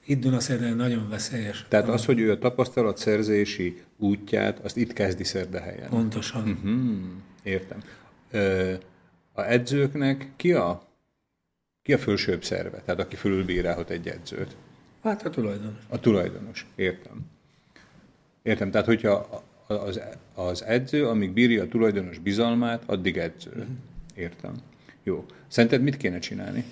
itt 0.10 0.22
Dunaszerdán 0.22 0.76
nagyon 0.76 1.10
veszélyes. 1.10 1.66
Tehát 1.68 1.88
az, 1.88 2.06
hogy 2.06 2.20
ő 2.20 2.32
a 2.32 2.38
tapasztalatszerzési 2.38 3.82
útját, 3.98 4.60
azt 4.60 4.78
itt 4.78 4.94
kezdi 4.94 5.24
Szerdehelyen. 5.24 5.90
Pontosan. 5.90 6.50
Uh-huh. 6.50 6.98
Értem. 7.44 7.80
Ö, 8.32 8.74
a 9.34 9.42
edzőknek 9.42 10.30
ki 10.36 10.54
a, 10.54 10.88
ki 11.82 11.94
a 11.94 11.98
fölsőbb 11.98 12.44
szerve? 12.44 12.82
Tehát 12.86 13.02
aki 13.02 13.16
fölülbírálhat 13.16 13.90
egy 13.90 14.08
edzőt? 14.08 14.56
Hát 15.04 15.26
a 15.26 15.30
tulajdonos. 15.30 15.84
A 15.88 16.00
tulajdonos, 16.00 16.66
értem. 16.76 17.26
Értem, 18.42 18.72
tehát 18.72 18.88
hogyha 18.88 19.44
az, 19.68 20.00
az 20.34 20.64
edző, 20.64 21.08
amíg 21.08 21.32
bírja 21.32 21.64
a 21.64 21.68
tulajdonos 21.68 22.18
bizalmát, 22.18 22.84
addig 22.86 23.18
edző. 23.18 23.50
Uh-huh. 23.50 23.68
Értem. 24.16 24.54
Jó. 25.04 25.26
Szerinted 25.48 25.82
mit 25.82 25.98
kéne 25.98 26.20
csinálni? 26.20 26.66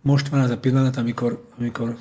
Most 0.00 0.28
van 0.28 0.40
az 0.40 0.50
a 0.50 0.58
pillanat, 0.58 0.96
amikor, 0.96 1.48
amikor 1.58 1.96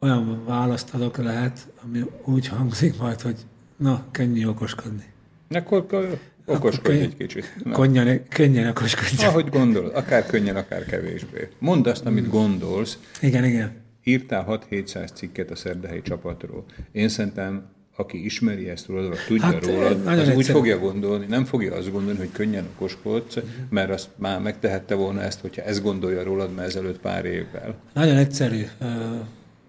olyan 0.00 0.44
választ 0.44 0.94
adok 0.94 1.16
lehet, 1.16 1.66
ami 1.84 2.04
úgy 2.24 2.46
hangzik 2.46 2.98
majd, 2.98 3.20
hogy 3.20 3.36
na, 3.76 4.04
könnyű 4.10 4.46
okoskodni. 4.46 5.04
Akkor 5.50 6.18
Okoskodj 6.46 6.98
egy 6.98 7.16
kicsit. 7.16 7.56
Könnyen, 7.72 8.28
könnyen 8.28 8.68
okoskodj. 8.68 9.24
Ahogy 9.24 9.48
gondolod, 9.48 9.94
akár 9.94 10.26
könnyen, 10.26 10.56
akár 10.56 10.84
kevésbé. 10.84 11.48
Mondd 11.58 11.88
azt, 11.88 12.06
amit 12.06 12.28
gondolsz. 12.28 12.98
Igen, 13.20 13.44
igen. 13.44 13.72
Írtál 14.04 14.60
6-700 14.70 15.14
cikket 15.14 15.50
a 15.50 15.56
szerdehelyi 15.56 16.02
csapatról. 16.02 16.64
Én 16.92 17.08
szerintem, 17.08 17.68
aki 17.96 18.24
ismeri 18.24 18.68
ezt 18.68 18.86
rólad, 18.86 19.16
tudja 19.26 19.44
hát, 19.44 19.66
rólad, 19.66 20.06
az 20.06 20.18
egyszerű. 20.18 20.36
úgy 20.36 20.46
fogja 20.46 20.78
gondolni, 20.78 21.26
nem 21.26 21.44
fogja 21.44 21.74
azt 21.74 21.90
gondolni, 21.90 22.18
hogy 22.18 22.32
könnyen 22.32 22.64
okoskodsz, 22.74 23.36
mert 23.68 23.90
azt 23.90 24.08
már 24.16 24.40
megtehette 24.40 24.94
volna 24.94 25.22
ezt, 25.22 25.40
hogyha 25.40 25.62
ez 25.62 25.80
gondolja 25.80 26.22
rólad 26.22 26.54
már 26.54 26.64
ezelőtt 26.64 26.98
pár 26.98 27.24
évvel. 27.24 27.74
Nagyon 27.92 28.16
egyszerű. 28.16 28.62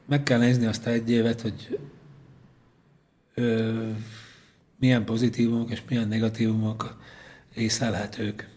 Meg 0.05 0.23
kell 0.23 0.39
nézni 0.39 0.65
azt 0.65 0.87
egy 0.87 1.11
évet, 1.11 1.41
hogy 1.41 1.79
milyen 4.79 5.05
pozitívumok 5.05 5.71
és 5.71 5.81
milyen 5.89 6.07
negatívumok 6.07 6.97
észlelhetők. 7.55 8.49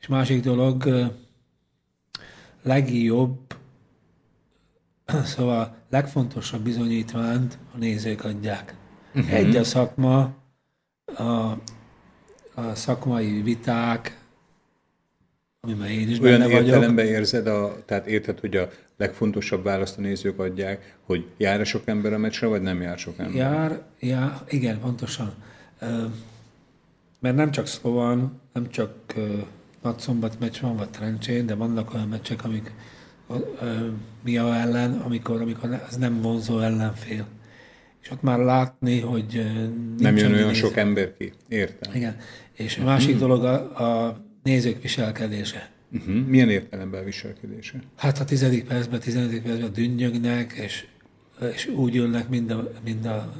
És 0.00 0.06
másik 0.06 0.42
dolog, 0.42 1.10
legjobb, 2.62 3.54
szóval 5.34 5.79
legfontosabb 5.90 6.60
bizonyítványt 6.62 7.58
a 7.74 7.78
nézők 7.78 8.24
adják. 8.24 8.74
Uh-huh. 9.14 9.32
Egy 9.34 9.56
a 9.56 9.64
szakma, 9.64 10.34
a, 11.04 11.22
a 12.54 12.74
szakmai 12.74 13.42
viták, 13.42 14.18
amiben 15.60 15.88
én 15.88 16.08
is 16.08 16.18
Olyan 16.18 16.38
benne 16.38 16.52
vagyok. 16.52 16.66
értelemben 16.66 17.06
érzed, 17.06 17.46
a, 17.46 17.84
tehát 17.84 18.06
érted, 18.06 18.40
hogy 18.40 18.56
a 18.56 18.68
legfontosabb 18.96 19.64
választ 19.64 19.98
a 19.98 20.00
nézők 20.00 20.38
adják, 20.38 20.96
hogy 21.02 21.26
jár 21.36 21.66
sok 21.66 21.88
ember 21.88 22.12
a 22.12 22.18
meccsre, 22.18 22.46
vagy 22.46 22.62
nem 22.62 22.82
jár 22.82 22.98
sok 22.98 23.18
ember? 23.18 23.34
Jár, 23.34 23.82
jár, 23.98 24.42
igen, 24.48 24.80
pontosan. 24.80 25.34
Mert 27.20 27.36
nem 27.36 27.50
csak 27.50 27.66
szó 27.66 27.92
van, 27.92 28.40
nem 28.52 28.70
csak 28.70 28.94
nagyszombat 29.82 30.38
meccs 30.40 30.60
van, 30.60 30.76
vagy 30.76 30.90
trencsén, 30.90 31.46
de 31.46 31.54
vannak 31.54 31.94
olyan 31.94 32.08
meccsek, 32.08 32.44
amik 32.44 32.72
mi 34.24 34.36
a 34.36 34.54
ellen, 34.60 34.92
amikor, 34.92 35.40
amikor 35.40 35.82
ez 35.88 35.96
nem 35.96 36.20
vonzó 36.20 36.58
ellenfél. 36.58 37.26
És 38.02 38.10
ott 38.10 38.22
már 38.22 38.38
látni, 38.38 39.00
hogy 39.00 39.46
Nem 39.98 40.16
jön 40.16 40.32
olyan 40.32 40.54
sok 40.54 40.76
ember 40.76 41.16
ki. 41.16 41.32
Értem. 41.48 41.94
Igen. 41.94 42.16
És 42.52 42.78
a 42.78 42.84
másik 42.84 43.18
dolog 43.18 43.44
a, 43.44 43.82
a 44.06 44.20
nézők 44.42 44.82
viselkedése. 44.82 45.70
Uh-huh. 45.92 46.26
Milyen 46.26 46.50
értelemben 46.50 47.00
a 47.00 47.04
viselkedése? 47.04 47.78
Hát 47.96 48.18
a 48.18 48.24
tizedik 48.24 48.64
percben, 48.64 49.00
tizenedik 49.00 49.42
percben 49.42 49.72
dünnyögnek, 49.72 50.52
és, 50.52 50.86
és 51.54 51.66
úgy 51.66 51.96
ülnek 51.96 52.28
mind 52.28 52.50
a, 52.50 52.70
mind 52.84 53.06
a 53.06 53.34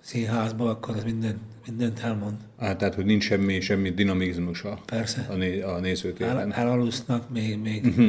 színházba, 0.00 0.70
akkor 0.70 0.96
az 0.96 1.04
minden, 1.04 1.38
mindent 1.66 2.00
elmond. 2.00 2.36
Á, 2.58 2.76
tehát, 2.76 2.94
hogy 2.94 3.04
nincs 3.04 3.24
semmi, 3.24 3.60
semmi 3.60 3.90
dinamizmusa 3.90 4.78
Persze. 4.86 5.26
a, 5.30 5.34
né- 5.34 5.62
a 5.62 5.74
El, 5.74 5.80
nézőtérben. 5.80 6.52
elalusznak, 6.52 7.30
még, 7.30 7.58
még 7.58 7.84
Mhm. 7.84 8.06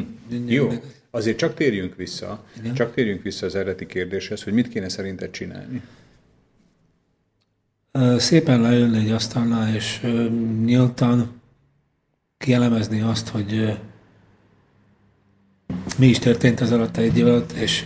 Jó. 0.47 0.69
Azért 1.15 1.37
csak 1.37 1.53
térjünk 1.53 1.95
vissza, 1.95 2.43
Igen. 2.57 2.73
csak 2.73 2.93
térjünk 2.93 3.21
vissza 3.21 3.45
az 3.45 3.55
eredeti 3.55 3.85
kérdéshez, 3.85 4.43
hogy 4.43 4.53
mit 4.53 4.67
kéne 4.67 4.89
szerinted 4.89 5.31
csinálni? 5.31 5.81
Szépen 8.17 8.61
leülni 8.61 8.97
egy 8.97 9.11
asztalnál, 9.11 9.75
és 9.75 10.01
nyíltan 10.63 11.41
kielemezni 12.37 13.01
azt, 13.01 13.27
hogy 13.27 13.77
mi 15.97 16.07
is 16.07 16.19
történt 16.19 16.59
az 16.61 16.71
alatt 16.71 16.97
egy 16.97 17.17
év 17.17 17.27
alatt, 17.27 17.51
és 17.51 17.85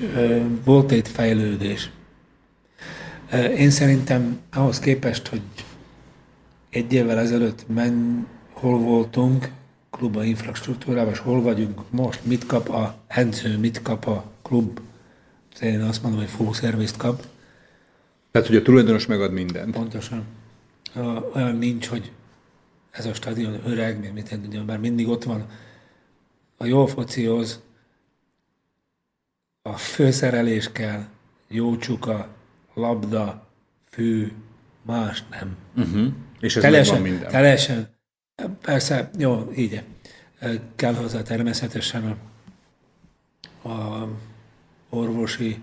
volt 0.64 0.92
egy 0.92 1.08
fejlődés. 1.08 1.90
Én 3.58 3.70
szerintem 3.70 4.40
ahhoz 4.54 4.80
képest, 4.80 5.28
hogy 5.28 5.42
egy 6.70 6.94
évvel 6.94 7.20
ezelőtt 7.20 7.66
men, 7.68 8.28
hol 8.52 8.80
voltunk, 8.80 9.50
kluba 10.00 10.24
infrastruktúrában, 10.24 11.14
és 11.14 11.20
hol 11.20 11.42
vagyunk 11.42 11.92
most, 11.92 12.26
mit 12.26 12.46
kap 12.46 12.70
a 12.70 12.96
edző, 13.08 13.58
mit 13.58 13.82
kap 13.82 14.08
a 14.08 14.32
klub, 14.42 14.80
én 15.62 15.82
azt 15.82 16.04
mondom, 16.04 16.20
hogy 16.20 16.30
full 16.30 16.54
szervizt 16.54 16.98
kap, 16.98 17.26
Tehát, 18.32 18.48
hogy 18.48 18.56
a 18.56 18.62
tulajdonos 18.62 19.06
megad 19.06 19.32
mindent. 19.32 19.74
Pontosan. 19.74 20.24
Olyan 21.34 21.56
nincs, 21.56 21.88
hogy 21.88 22.12
ez 22.92 23.06
a 23.06 23.14
stadion 23.14 23.60
öreg, 23.66 24.00
még 24.00 24.12
mit 24.14 24.30
tudja, 24.30 24.64
mert 24.64 24.82
mindig 24.82 25.08
ott 25.08 25.24
van. 25.24 25.46
A 26.58 26.66
jó 26.66 26.86
focihoz 26.86 27.62
a 29.62 29.74
főszerelés 29.78 30.72
kell, 30.72 31.06
jó 31.48 31.78
csuka, 31.78 32.28
labda, 32.74 33.48
fű, 33.90 34.32
más 34.82 35.24
nem. 35.30 35.56
Uh-huh. 35.78 36.08
És 36.40 36.56
ez 36.56 36.62
Teljesen, 36.62 37.02
minden. 37.02 37.32
teljesen. 37.32 37.98
Persze, 38.62 39.10
jó, 39.18 39.52
így. 39.56 39.84
Kell 40.76 40.94
hozzá 40.94 41.22
természetesen 41.22 42.16
a, 43.62 43.68
a 43.70 44.08
orvosi 44.90 45.62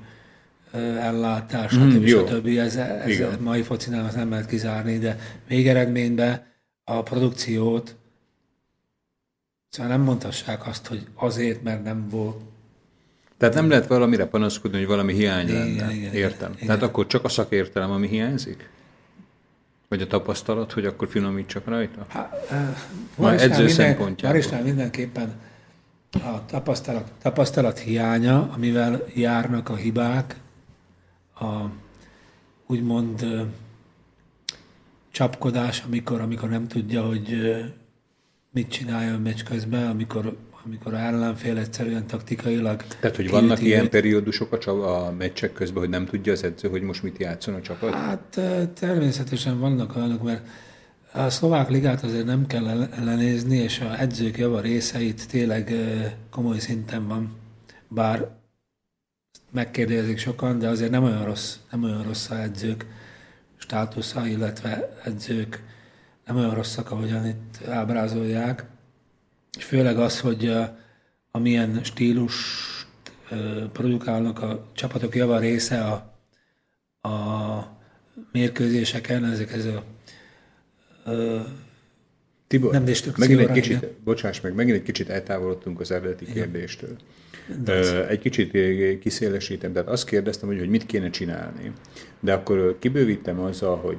ellátás, 1.01 1.73
Mhm, 1.73 1.91
stb. 1.91 2.07
jó. 2.07 2.27
stb. 2.27 2.47
Ez, 2.47 2.77
ez 2.77 3.09
Igen. 3.09 3.33
a 3.33 3.41
mai 3.41 3.63
focinál 3.63 4.11
nem 4.15 4.31
lehet 4.31 4.47
kizárni, 4.47 4.99
de 4.99 5.19
végeredményben 5.49 6.47
a 6.85 7.03
produkciót 7.03 7.97
szóval 9.69 9.93
nem 9.93 10.01
mondhassák 10.01 10.67
azt, 10.67 10.87
hogy 10.87 11.07
azért, 11.15 11.63
mert 11.63 11.85
nem 11.85 12.09
volt. 12.09 12.37
Tehát 13.39 13.55
nem 13.55 13.69
lehet 13.69 13.87
valamire 13.87 14.27
panaszkodni, 14.27 14.79
hogy 14.79 14.87
valami 14.87 15.13
hiány 15.15 15.49
Igen, 15.49 15.67
lenne. 15.67 15.93
igen, 15.95 16.13
Értem. 16.15 16.53
igen. 16.55 16.67
Tehát 16.67 16.83
akkor 16.83 17.07
csak 17.07 17.25
a 17.25 17.29
szakértelem, 17.29 17.91
ami 17.91 18.09
hiányzik? 18.09 18.69
Vagy 19.97 20.05
a 20.05 20.09
tapasztalat, 20.09 20.73
hogy 20.73 20.87
akkor 20.87 21.09
finomítsak 21.09 21.67
rajta? 21.67 22.07
Hát, 22.09 22.51
Már 23.17 23.41
edző 23.41 23.69
szempontjából. 23.69 24.37
Marisnál 24.39 24.63
mindenképpen 24.63 25.33
a 26.13 26.45
tapasztalat, 26.47 27.13
tapasztalat 27.23 27.79
hiánya, 27.79 28.51
amivel 28.55 29.05
járnak 29.15 29.69
a 29.69 29.75
hibák, 29.75 30.37
a 31.41 31.65
úgymond 32.67 33.23
ö, 33.23 33.43
csapkodás, 35.11 35.83
amikor, 35.87 36.21
amikor 36.21 36.49
nem 36.49 36.69
tudja, 36.69 37.07
hogy 37.07 37.33
ö, 37.33 37.59
mit 38.51 38.71
csináljon 38.71 39.21
meccs 39.21 39.43
közben, 39.43 39.91
amikor, 39.91 40.37
amikor 40.67 40.95
a 40.95 40.99
ellenfél 40.99 41.59
egyszerűen 41.59 42.07
taktikailag 42.07 42.83
Tehát, 43.01 43.17
hogy 43.17 43.31
vannak 43.31 43.63
ilyen 43.63 43.85
őt. 43.85 43.91
periódusok 43.91 44.53
a, 44.53 44.59
csav- 44.59 44.85
a 44.85 45.15
meccsek 45.19 45.53
közben, 45.53 45.79
hogy 45.79 45.89
nem 45.89 46.07
tudja 46.07 46.33
az 46.33 46.45
edző, 46.45 46.69
hogy 46.69 46.83
most 46.83 47.03
mit 47.03 47.19
játszon 47.19 47.55
a 47.55 47.61
csapat? 47.61 47.95
Hát 47.95 48.41
természetesen 48.75 49.59
vannak 49.59 49.97
olyanok, 49.97 50.23
mert 50.23 50.47
a 51.13 51.31
szlovák 51.31 51.69
ligát 51.69 52.03
azért 52.03 52.25
nem 52.25 52.47
kell 52.47 52.69
el- 52.69 52.89
ellenézni, 52.99 53.57
és 53.57 53.81
a 53.81 54.01
edzők 54.01 54.39
java 54.39 54.61
részeit 54.61 55.29
tényleg 55.29 55.75
komoly 56.31 56.59
szinten 56.59 57.09
van, 57.09 57.37
bár 57.89 58.29
megkérdezik 59.51 60.19
sokan, 60.19 60.59
de 60.59 60.69
azért 60.69 60.91
nem 60.91 61.05
olyan 61.05 61.25
rossz, 61.25 61.57
nem 61.71 61.85
olyan 61.85 62.03
rossz 62.03 62.31
a 62.31 62.41
edzők 62.43 62.87
státusza, 63.57 64.27
illetve 64.27 64.99
edzők 65.05 65.63
nem 66.27 66.37
olyan 66.37 66.55
rosszak, 66.55 66.91
ahogyan 66.91 67.27
itt 67.27 67.67
ábrázolják. 67.69 68.65
És 69.57 69.65
főleg 69.65 69.99
az, 69.99 70.21
hogy 70.21 70.47
ö, 70.47 70.63
amilyen 71.31 71.81
stílust 71.83 72.87
produkálnak 73.73 74.43
a 74.43 74.67
csapatok 74.73 75.15
java 75.15 75.39
része 75.39 75.85
a, 75.85 76.19
a 77.09 77.79
mérkőzéseken, 78.33 79.25
ezek 79.25 79.53
ez 79.53 79.65
a 79.65 79.85
ö, 81.05 81.41
Tibor, 82.47 82.73
Nem 82.73 82.85
megint 83.17 83.41
egy 83.41 83.51
kicsit, 83.53 83.77
igen. 83.77 83.91
bocsáss 84.05 84.41
meg, 84.41 84.55
megint 84.55 84.77
egy 84.77 84.83
kicsit 84.83 85.09
eltávolodtunk 85.09 85.81
az 85.81 85.91
eredeti 85.91 86.25
kérdéstől. 86.33 86.97
Ö, 87.65 88.07
Egy 88.07 88.19
kicsit 88.19 88.53
kiszélesítem, 88.99 89.73
tehát 89.73 89.89
azt 89.89 90.07
kérdeztem, 90.07 90.49
hogy, 90.49 90.59
hogy 90.59 90.69
mit 90.69 90.87
kéne 90.87 91.11
csinálni. 91.11 91.73
De 92.21 92.33
akkor 92.33 92.77
kibővítem 92.79 93.41
azzal, 93.41 93.77
hogy 93.77 93.97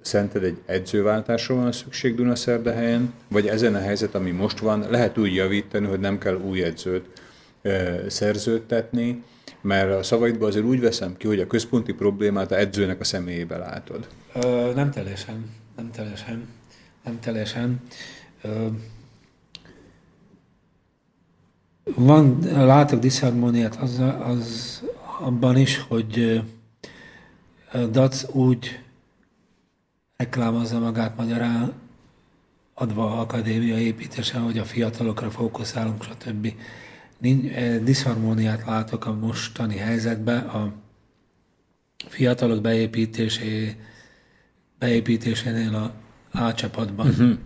Szented 0.00 0.44
egy 0.44 0.58
edzőváltásra 0.66 1.54
van 1.54 1.72
szükség 1.72 2.14
Dunaszerdahelyen, 2.14 3.12
vagy 3.28 3.46
ezen 3.46 3.74
a 3.74 3.78
helyzet, 3.78 4.14
ami 4.14 4.30
most 4.30 4.58
van, 4.58 4.86
lehet 4.90 5.18
úgy 5.18 5.34
javítani, 5.34 5.86
hogy 5.86 6.00
nem 6.00 6.18
kell 6.18 6.36
új 6.36 6.62
edzőt 6.62 7.06
szerződtetni, 8.06 9.22
mert 9.60 9.98
a 9.98 10.02
szavaidban 10.02 10.48
azért 10.48 10.64
úgy 10.64 10.80
veszem 10.80 11.16
ki, 11.16 11.26
hogy 11.26 11.40
a 11.40 11.46
központi 11.46 11.92
problémát 11.92 12.50
a 12.50 12.58
edzőnek 12.58 13.00
a 13.00 13.04
személyébe 13.04 13.56
látod. 13.56 14.08
Ö, 14.34 14.72
nem 14.74 14.90
teljesen, 14.90 15.50
nem 15.76 15.90
teljesen, 15.90 16.48
nem 17.04 17.20
teljesen. 17.20 17.80
Van, 21.84 22.38
látok 22.52 23.00
diszharmóniát 23.00 23.76
az, 23.76 24.02
az 24.22 24.82
abban 25.20 25.56
is, 25.56 25.78
hogy 25.88 26.42
Dac 27.90 28.34
úgy 28.34 28.80
reklámozza 30.18 30.78
magát 30.78 31.16
magyarán, 31.16 31.72
adva 32.74 33.20
akadémia 33.20 33.78
építése, 33.78 34.38
hogy 34.38 34.58
a 34.58 34.64
fiatalokra 34.64 35.30
fókuszálunk, 35.30 36.02
stb. 36.02 36.52
Eh, 37.20 37.78
diszharmóniát 37.78 38.66
látok 38.66 39.06
a 39.06 39.14
mostani 39.14 39.76
helyzetben, 39.76 40.46
a 40.46 40.72
fiatalok 42.08 42.60
beépítésé, 42.60 43.76
beépítésénél 44.78 45.74
a 45.74 45.92
A 46.38 46.54
csapatban. 46.54 47.08
Uh-huh. 47.08 47.38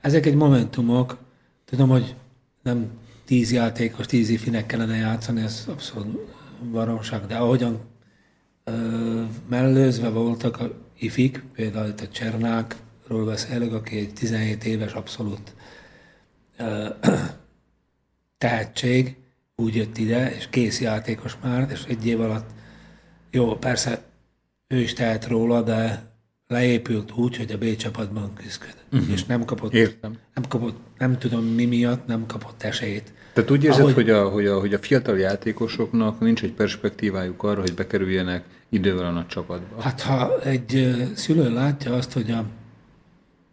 Ezek 0.00 0.26
egy 0.26 0.34
momentumok. 0.34 1.18
Tudom, 1.64 1.88
hogy 1.88 2.14
nem 2.62 2.90
tíz 3.24 3.52
játékos, 3.52 4.06
tíz 4.06 4.28
ifinek 4.28 4.66
kellene 4.66 4.96
játszani, 4.96 5.40
ez 5.40 5.64
abszolút 5.68 6.18
baromság, 6.70 7.26
de 7.26 7.36
ahogyan 7.36 7.80
ö, 8.64 9.22
mellőzve 9.48 10.08
voltak 10.08 10.60
a 10.60 10.81
ifik, 11.02 11.42
például 11.54 11.88
itt 11.88 12.00
a 12.00 12.08
Csernákról 12.08 13.24
beszélek, 13.24 13.72
aki 13.72 13.98
egy 13.98 14.12
17 14.12 14.64
éves 14.64 14.92
abszolút 14.92 15.54
tehetség, 18.38 19.16
úgy 19.56 19.74
jött 19.76 19.98
ide, 19.98 20.34
és 20.34 20.46
kész 20.50 20.80
játékos 20.80 21.36
már, 21.42 21.68
és 21.70 21.84
egy 21.88 22.06
év 22.06 22.20
alatt, 22.20 22.50
jó, 23.30 23.56
persze 23.56 24.02
ő 24.68 24.78
is 24.78 24.92
tehet 24.92 25.26
róla, 25.26 25.62
de 25.62 26.10
leépült 26.46 27.12
úgy, 27.12 27.36
hogy 27.36 27.52
a 27.52 27.58
B 27.58 27.76
csapatban 27.76 28.34
küzdött. 28.34 28.76
Uh-huh. 28.92 29.12
És 29.12 29.24
nem 29.24 29.44
kapott, 29.44 29.72
Értem. 29.74 30.18
nem 30.34 30.44
kapott, 30.48 30.76
nem 30.98 31.18
tudom 31.18 31.44
mi 31.44 31.64
miatt, 31.64 32.06
nem 32.06 32.26
kapott 32.26 32.62
esélyt. 32.62 33.12
Tehát 33.32 33.50
úgy 33.50 33.64
érzed, 33.64 33.80
Ahogy- 33.80 33.94
hogy 33.94 34.10
a, 34.10 34.28
hogy, 34.28 34.46
a, 34.46 34.60
hogy 34.60 34.74
a 34.74 34.78
fiatal 34.78 35.18
játékosoknak 35.18 36.20
nincs 36.20 36.42
egy 36.42 36.52
perspektívájuk 36.52 37.42
arra, 37.42 37.60
hogy 37.60 37.74
bekerüljenek 37.74 38.44
idővel 38.72 39.04
a 39.04 39.10
nagy 39.10 39.26
csapatba? 39.26 39.80
Hát 39.82 40.00
ha 40.00 40.40
egy 40.40 40.94
szülő 41.14 41.52
látja 41.52 41.94
azt, 41.94 42.12
hogy 42.12 42.30
a 42.30 42.44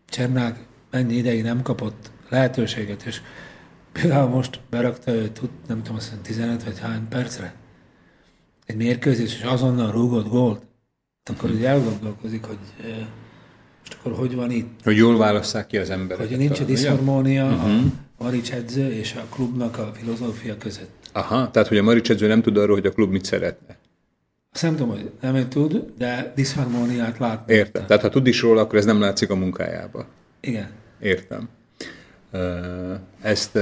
Csernák 0.09 0.65
mennyi 0.91 1.13
ideig 1.13 1.43
nem 1.43 1.61
kapott 1.61 2.11
lehetőséget, 2.29 3.03
és 3.03 3.21
például 3.91 4.29
most 4.29 4.59
berakta 4.69 5.11
őt, 5.11 5.41
nem 5.67 5.77
tudom, 5.77 5.95
azt 5.95 6.05
hiszem 6.05 6.21
15 6.21 6.63
vagy 6.63 6.79
hány 6.79 7.07
percre, 7.07 7.53
egy 8.65 8.75
mérkőzés, 8.75 9.35
és 9.35 9.41
azonnal 9.41 9.91
rúgott 9.91 10.27
gólt, 10.27 10.61
akkor 11.31 11.49
ugye 11.49 11.67
elgondolkozik, 11.67 12.43
hogy 12.43 12.57
most 13.79 13.97
akkor 13.99 14.11
hogy 14.11 14.35
van 14.35 14.51
itt, 14.51 14.79
Hogy 14.83 14.97
jól 14.97 15.17
válasszák 15.17 15.67
ki 15.67 15.77
az 15.77 15.89
embereket. 15.89 16.27
hogy 16.27 16.37
nincs 16.37 16.59
a 16.59 16.63
diszharmónia 16.63 17.45
uh-huh. 17.45 17.71
a 18.17 18.23
Marics 18.23 18.51
edző 18.51 18.91
és 18.91 19.15
a 19.15 19.25
klubnak 19.29 19.77
a 19.77 19.91
filozófia 19.93 20.57
között. 20.57 21.09
Aha, 21.11 21.51
tehát 21.51 21.67
hogy 21.67 21.77
a 21.77 21.83
Marics 21.83 22.09
edző 22.09 22.27
nem 22.27 22.41
tud 22.41 22.57
arról, 22.57 22.75
hogy 22.75 22.85
a 22.85 22.91
klub 22.91 23.11
mit 23.11 23.25
szeretne. 23.25 23.78
Azt 24.51 24.63
nem 24.63 24.75
tudom, 24.75 24.89
hogy 24.89 25.11
nem 25.21 25.49
tud, 25.49 25.93
de 25.97 26.31
diszharmóniát 26.35 27.17
látni. 27.17 27.53
Értem. 27.53 27.85
Tehát 27.85 28.01
ha 28.01 28.09
tud 28.09 28.27
is 28.27 28.41
róla, 28.41 28.61
akkor 28.61 28.77
ez 28.77 28.85
nem 28.85 28.99
látszik 28.99 29.29
a 29.29 29.35
munkájába. 29.35 30.05
Igen. 30.39 30.69
Értem. 30.99 31.49
Ezt 33.21 33.59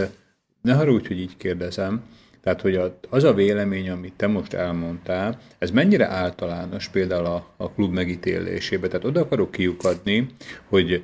ne 0.61 0.73
haragudj, 0.73 1.07
hogy 1.07 1.19
így 1.19 1.37
kérdezem. 1.37 2.03
Tehát, 2.41 2.61
hogy 2.61 2.81
az 3.09 3.23
a 3.23 3.33
vélemény, 3.33 3.89
amit 3.89 4.13
te 4.13 4.27
most 4.27 4.53
elmondtál, 4.53 5.39
ez 5.57 5.71
mennyire 5.71 6.07
általános 6.07 6.87
például 6.87 7.25
a, 7.25 7.53
a 7.57 7.71
klub 7.71 7.93
megítélésébe? 7.93 8.87
Tehát 8.87 9.05
oda 9.05 9.19
akarok 9.19 9.51
kiukadni, 9.51 10.27
hogy 10.69 11.03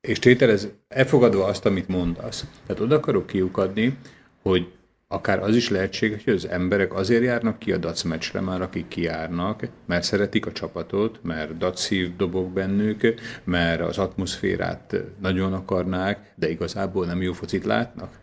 és 0.00 0.18
tételez, 0.18 0.68
elfogadva 0.88 1.44
azt, 1.44 1.66
amit 1.66 1.88
mondasz, 1.88 2.44
tehát 2.66 2.82
oda 2.82 2.96
akarok 2.96 3.26
kiukadni, 3.26 3.98
hogy 4.42 4.72
akár 5.12 5.38
az 5.38 5.56
is 5.56 5.68
lehetséges, 5.68 6.24
hogy 6.24 6.32
az 6.32 6.48
emberek 6.48 6.94
azért 6.94 7.22
járnak 7.22 7.58
ki 7.58 7.72
a 7.72 7.76
dac 7.76 8.02
meccsre 8.02 8.40
már, 8.40 8.62
akik 8.62 8.88
kijárnak, 8.88 9.68
mert 9.86 10.02
szeretik 10.02 10.46
a 10.46 10.52
csapatot, 10.52 11.18
mert 11.22 11.56
dacszív 11.56 12.16
dobok 12.16 12.52
bennük, 12.52 13.14
mert 13.44 13.80
az 13.80 13.98
atmoszférát 13.98 14.96
nagyon 15.20 15.52
akarnák, 15.52 16.32
de 16.34 16.50
igazából 16.50 17.06
nem 17.06 17.22
jó 17.22 17.32
focit 17.32 17.64
látnak? 17.64 18.18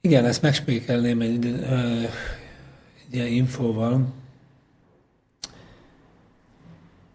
Igen, 0.00 0.24
ezt 0.24 0.42
megspékelném 0.42 1.20
egy, 1.20 1.46
egy 1.46 3.14
ilyen 3.14 3.26
infóval. 3.26 4.12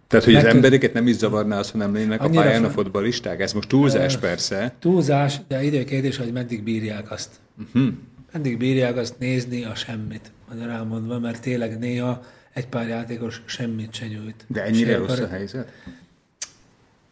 Tehát, 0.07 0.25
hogy 0.25 0.35
az 0.35 0.43
Megköz- 0.43 0.63
embereket 0.63 0.93
nem 0.93 1.07
is 1.07 1.15
zavarná 1.15 1.59
az, 1.59 1.71
ha 1.71 1.77
nem 1.77 1.93
lennének 1.93 2.21
a 2.23 2.29
pályán 2.29 2.63
a 2.63 2.69
fotbalisták? 2.69 3.39
Ez 3.41 3.53
most 3.53 3.67
túlzás 3.67 4.17
persze. 4.17 4.75
Túlzás, 4.79 5.37
de 5.47 5.63
időkérdés, 5.63 6.17
hogy 6.17 6.31
meddig 6.31 6.63
bírják 6.63 7.11
azt. 7.11 7.43
Uh-huh. 7.57 7.93
Meddig 8.31 8.57
bírják 8.57 8.97
azt 8.97 9.19
nézni 9.19 9.63
a 9.63 9.75
semmit, 9.75 10.31
magyarán 10.49 10.87
mondva, 10.87 11.19
mert 11.19 11.41
tényleg 11.41 11.79
néha 11.79 12.23
egy 12.53 12.67
pár 12.67 12.87
játékos 12.87 13.41
semmit 13.45 13.93
se 13.93 14.07
nyújt. 14.07 14.45
De 14.47 14.63
ennyire 14.63 14.91
Se 14.91 14.97
rossz 14.97 15.09
akar- 15.09 15.23
a 15.23 15.27
helyzet? 15.27 15.71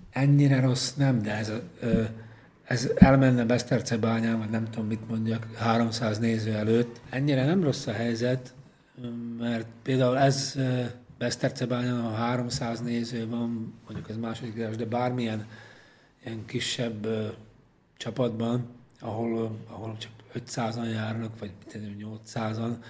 Ennyire 0.09 0.61
rossz 0.61 0.93
nem, 0.93 1.21
de 1.21 1.31
ez, 1.31 1.49
a, 1.49 1.61
ez 2.63 2.89
elmenne 2.95 3.45
Besztercebányán, 3.45 4.39
vagy 4.39 4.49
nem 4.49 4.69
tudom 4.69 4.87
mit 4.87 5.09
mondjak, 5.09 5.47
300 5.55 6.19
néző 6.19 6.53
előtt. 6.53 7.01
Ennyire 7.09 7.45
nem 7.45 7.63
rossz 7.63 7.87
a 7.87 7.91
helyzet, 7.91 8.53
mert 9.39 9.67
például 9.83 10.17
ez 10.17 10.55
Besztercebányán, 11.17 12.05
a 12.05 12.13
300 12.13 12.81
néző 12.81 13.27
van, 13.27 13.73
mondjuk 13.85 14.09
ez 14.09 14.17
második 14.17 14.53
díjas, 14.53 14.75
de 14.75 14.85
bármilyen 14.85 15.47
ilyen 16.25 16.45
kisebb 16.45 17.07
csapatban, 17.97 18.67
ahol, 18.99 19.57
ahol 19.69 19.97
csak 19.97 20.11
500-an 20.33 20.91
járnak, 20.91 21.39
vagy 21.39 21.51
mit 21.59 21.67
tudom, 21.67 22.19
800-an, 22.25 22.83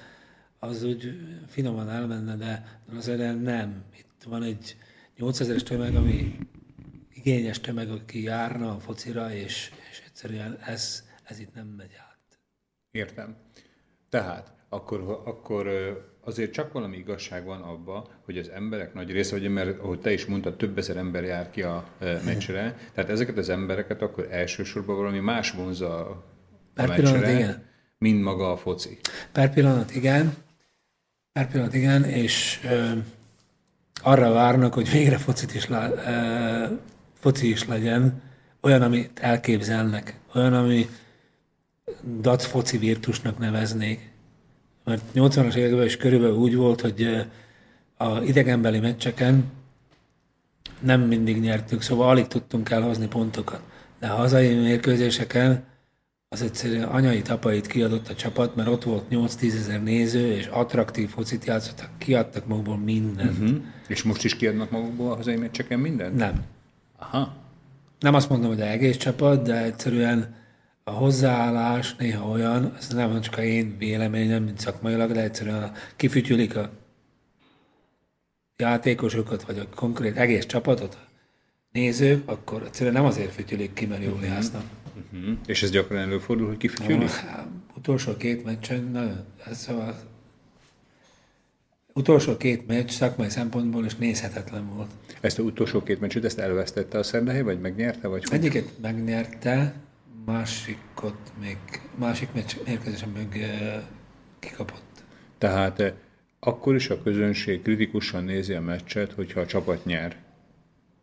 az 0.60 0.84
úgy 0.84 1.20
finoman 1.48 1.90
elmenne, 1.90 2.36
de 2.36 2.80
azért 2.96 3.42
nem. 3.42 3.84
Itt 3.98 4.24
van 4.26 4.44
egy 4.44 4.78
8000-es 5.18 5.62
tömeg, 5.62 5.96
ami 5.96 6.38
igényes 7.14 7.60
tömeg, 7.60 7.90
aki 7.90 8.24
járna 8.24 8.76
a 8.76 8.80
focira, 8.80 9.34
és, 9.34 9.72
és 9.92 10.04
egyszerűen 10.06 10.60
ez, 10.66 11.04
ez 11.24 11.40
itt 11.40 11.54
nem 11.54 11.68
megy 11.68 11.96
át. 12.10 12.40
Értem. 12.92 13.36
Tehát 14.10 14.54
akkor, 14.70 15.22
akkor 15.26 15.68
azért 16.22 16.52
csak 16.52 16.74
valami 16.74 16.98
igazság 16.98 17.46
van 17.46 17.62
abba, 17.62 18.10
hogy 18.26 18.38
az 18.38 18.50
emberek 18.50 18.94
nagy 18.94 19.12
része, 19.12 19.36
ugye, 19.36 19.50
mert 19.50 19.80
ahogy 19.80 20.00
te 20.00 20.14
is 20.14 20.26
mondtad, 20.26 20.58
több 20.58 20.78
ezer 20.78 20.98
ember 20.98 21.24
jár 21.24 21.50
ki 21.50 21.62
a 21.62 21.88
meccsre, 22.00 22.78
tehát 22.94 23.10
ezeket 23.10 23.38
az 23.38 23.50
embereket 23.50 24.02
akkor 24.02 24.28
elsősorban 24.32 24.96
valami 24.96 25.20
más 25.20 25.52
vonza 25.52 26.24
Per 26.74 26.96
pillanat, 26.96 27.20
meccsre, 27.20 27.38
igen. 27.38 27.64
mint 27.98 28.24
maga 28.24 28.52
a 28.52 28.58
foci. 28.58 29.00
Per 29.32 29.54
pillanat 29.54 29.96
igen, 29.96 30.34
per 31.32 31.48
pillanat 31.48 31.74
igen, 31.74 32.04
és 32.04 32.60
ö, 32.64 32.92
arra 34.02 34.32
várnak, 34.32 34.74
hogy 34.74 34.92
végre 34.92 35.18
focit 35.18 35.54
is, 35.54 35.68
lá, 35.68 35.90
ö, 35.90 36.74
foci 37.14 37.50
is 37.50 37.66
legyen, 37.66 38.22
olyan, 38.62 38.82
amit 38.82 39.20
elképzelnek, 39.20 40.20
olyan, 40.34 40.54
ami 40.54 40.90
dac 42.22 42.46
foci 42.46 42.78
virtusnak 42.78 43.38
neveznék. 43.38 44.12
Mert 44.84 45.04
80-as 45.16 45.56
években 45.56 45.86
is 45.86 45.98
körülbelül 45.98 46.36
úgy 46.36 46.56
volt, 46.56 46.82
hogy 46.82 47.28
a 47.98 48.22
idegenbeli 48.22 48.80
meccseken 48.80 49.52
nem 50.80 51.02
mindig 51.02 51.40
nyertünk, 51.40 51.82
szóval 51.82 52.10
alig 52.10 52.28
tudtunk 52.28 52.70
elhozni 52.70 53.08
pontokat. 53.08 53.62
De 54.00 54.08
a 54.08 54.16
hazai 54.16 54.54
mérkőzéseken 54.54 55.64
az 56.34 56.42
egyszerűen 56.42 56.84
anyai 56.84 57.22
tapait 57.22 57.68
kiadott 57.68 58.08
a 58.08 58.16
csapat, 58.16 58.56
mert 58.56 58.70
ott 58.70 58.84
volt 58.84 59.04
8-10 59.12 59.54
ezer 59.54 59.84
néző, 59.84 60.32
és 60.32 60.46
attraktív 60.46 61.10
focit 61.10 61.46
játszottak, 61.46 61.90
kiadtak 61.98 62.48
magukból 62.48 62.78
mindent. 62.78 63.38
Hm? 63.38 63.56
És 63.88 64.04
most 64.04 64.24
is 64.24 64.36
kiadnak 64.36 64.72
magukból 64.72 65.12
a 65.12 65.16
hazai 65.16 65.36
meccseken 65.36 65.80
mindent? 65.80 66.16
Nem. 66.16 66.44
Aha. 66.98 67.36
Nem 68.00 68.14
azt 68.14 68.30
mondom, 68.30 68.50
hogy 68.50 68.62
az 68.62 68.68
egész 68.68 68.98
csapat, 68.98 69.44
de 69.44 69.64
egyszerűen 69.64 70.36
a 70.84 70.92
hozzáállás 70.92 71.96
néha 71.96 72.30
olyan, 72.30 72.74
ez 72.78 72.88
nem 72.90 73.22
csak 73.22 73.38
a 73.38 73.42
én 73.42 73.76
véleményem, 73.78 74.44
mint 74.44 74.60
szakmailag, 74.60 75.12
de 75.12 75.22
egyszerűen 75.22 75.72
kifütyülik 75.96 76.56
a 76.56 76.70
játékosokat, 78.58 79.44
vagy 79.44 79.60
a 79.60 79.76
konkrét 79.76 80.18
egész 80.18 80.46
csapatot, 80.46 80.94
a 80.94 81.08
nézők, 81.72 82.30
akkor 82.30 82.64
egyszerűen 82.64 82.96
nem 82.96 83.06
azért 83.06 83.32
fütyülik 83.32 83.74
ki, 83.74 83.86
mert 83.86 84.04
jól. 84.04 84.14
Uh-huh. 84.14 84.83
És 85.46 85.64
ez 85.64 85.70
gyakran 85.70 86.00
előfordul, 86.00 86.48
hogy 86.48 86.58
kifütyülik? 86.58 87.10
Hát, 87.10 87.48
utolsó 87.78 88.18
két 88.18 88.44
meccsen, 88.44 88.84
nagyon, 88.84 89.26
szóval 89.52 89.96
utolsó 91.94 92.38
két 92.38 92.68
meccs 92.68 92.90
szakmai 92.90 93.30
szempontból 93.30 93.86
is 93.86 93.96
nézhetetlen 93.96 94.70
volt. 94.76 94.92
Ezt 95.22 95.40
a 95.40 95.42
utolsó 95.44 95.84
két 95.84 96.00
meccset, 96.00 96.24
ezt 96.26 96.40
elvesztette 96.40 96.98
a 96.98 97.04
Szerdahely, 97.04 97.42
vagy 97.42 97.60
megnyerte, 97.60 98.08
vagy 98.08 98.24
hogy? 98.24 98.38
Egyiket 98.38 98.72
megnyerte, 98.82 99.74
másikot 100.26 101.32
még, 101.42 101.58
másik 101.96 102.34
meccs 102.34 102.54
mérkőzésen 102.66 103.10
meg 103.10 103.38
eh, 103.42 103.82
kikapott. 104.40 105.04
Tehát 105.38 105.80
eh, 105.80 105.94
akkor 106.40 106.76
is 106.76 106.90
a 106.90 107.02
közönség 107.02 107.62
kritikusan 107.62 108.24
nézi 108.24 108.54
a 108.54 108.62
meccset, 108.62 109.12
hogyha 109.12 109.40
a 109.40 109.46
csapat 109.46 109.86
nyer. 109.86 110.16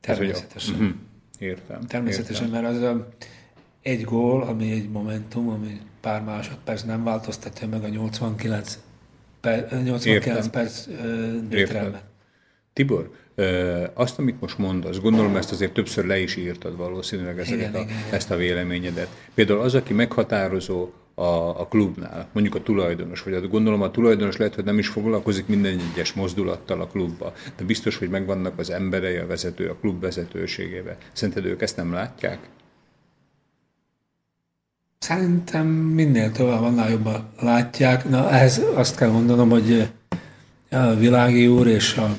Tehát, 0.00 0.18
hogy 0.18 0.28
a- 0.30 0.32
Természetesen. 0.32 0.74
Mhm. 0.74 0.90
Értem. 1.38 1.80
Természetesen, 1.80 2.46
Értem. 2.46 2.62
mert 2.62 2.74
az 2.76 2.82
a, 2.82 3.08
egy 3.82 4.04
gól, 4.04 4.42
ami 4.42 4.70
egy 4.70 4.90
momentum, 4.90 5.48
ami 5.48 5.80
pár 6.00 6.22
másodperc 6.22 6.82
nem 6.82 7.04
változtatja 7.04 7.68
meg 7.68 7.84
a 7.84 7.88
89, 7.88 8.78
per, 9.40 9.82
89 9.84 10.26
Értem. 10.26 10.50
perc 10.50 10.86
ö, 10.86 11.36
győzelmet. 11.50 12.04
Tibor, 12.72 13.10
ö, 13.34 13.84
azt, 13.94 14.18
amit 14.18 14.40
most 14.40 14.58
mondasz, 14.58 14.98
gondolom 14.98 15.36
ezt 15.36 15.52
azért 15.52 15.72
többször 15.72 16.04
le 16.04 16.18
is 16.18 16.36
írtad 16.36 16.76
valószínűleg 16.76 17.38
ezeket 17.38 17.58
Igen, 17.58 17.74
a, 17.74 17.78
igen, 17.78 17.98
igen. 17.98 18.14
ezt 18.14 18.30
a 18.30 18.36
véleményedet. 18.36 19.08
Például 19.34 19.60
az, 19.60 19.74
aki 19.74 19.92
meghatározó 19.92 20.90
a, 21.14 21.60
a 21.60 21.66
klubnál, 21.66 22.28
mondjuk 22.32 22.54
a 22.54 22.62
tulajdonos, 22.62 23.22
vagy 23.22 23.48
gondolom 23.48 23.82
a 23.82 23.90
tulajdonos 23.90 24.36
lehet, 24.36 24.54
hogy 24.54 24.64
nem 24.64 24.78
is 24.78 24.88
foglalkozik 24.88 25.46
minden 25.46 25.78
egyes 25.92 26.12
mozdulattal 26.12 26.80
a 26.80 26.86
klubba, 26.86 27.32
de 27.56 27.64
biztos, 27.64 27.96
hogy 27.96 28.08
megvannak 28.08 28.58
az 28.58 28.70
emberei, 28.70 29.16
a 29.16 29.26
vezető, 29.26 29.68
a 29.68 29.76
klub 29.80 30.00
vezetőségébe. 30.00 30.96
Szerinted 31.12 31.44
ők 31.44 31.62
ezt 31.62 31.76
nem 31.76 31.92
látják? 31.92 32.38
Szerintem 35.00 35.66
minél 35.66 36.32
tovább, 36.32 36.62
annál 36.62 36.90
jobban 36.90 37.28
látják. 37.38 38.08
Na, 38.08 38.30
ehhez 38.30 38.62
azt 38.74 38.96
kell 38.96 39.10
mondanom, 39.10 39.50
hogy 39.50 39.90
a 40.70 40.94
Világi 40.94 41.46
úr 41.46 41.66
és 41.66 41.96
a 41.96 42.16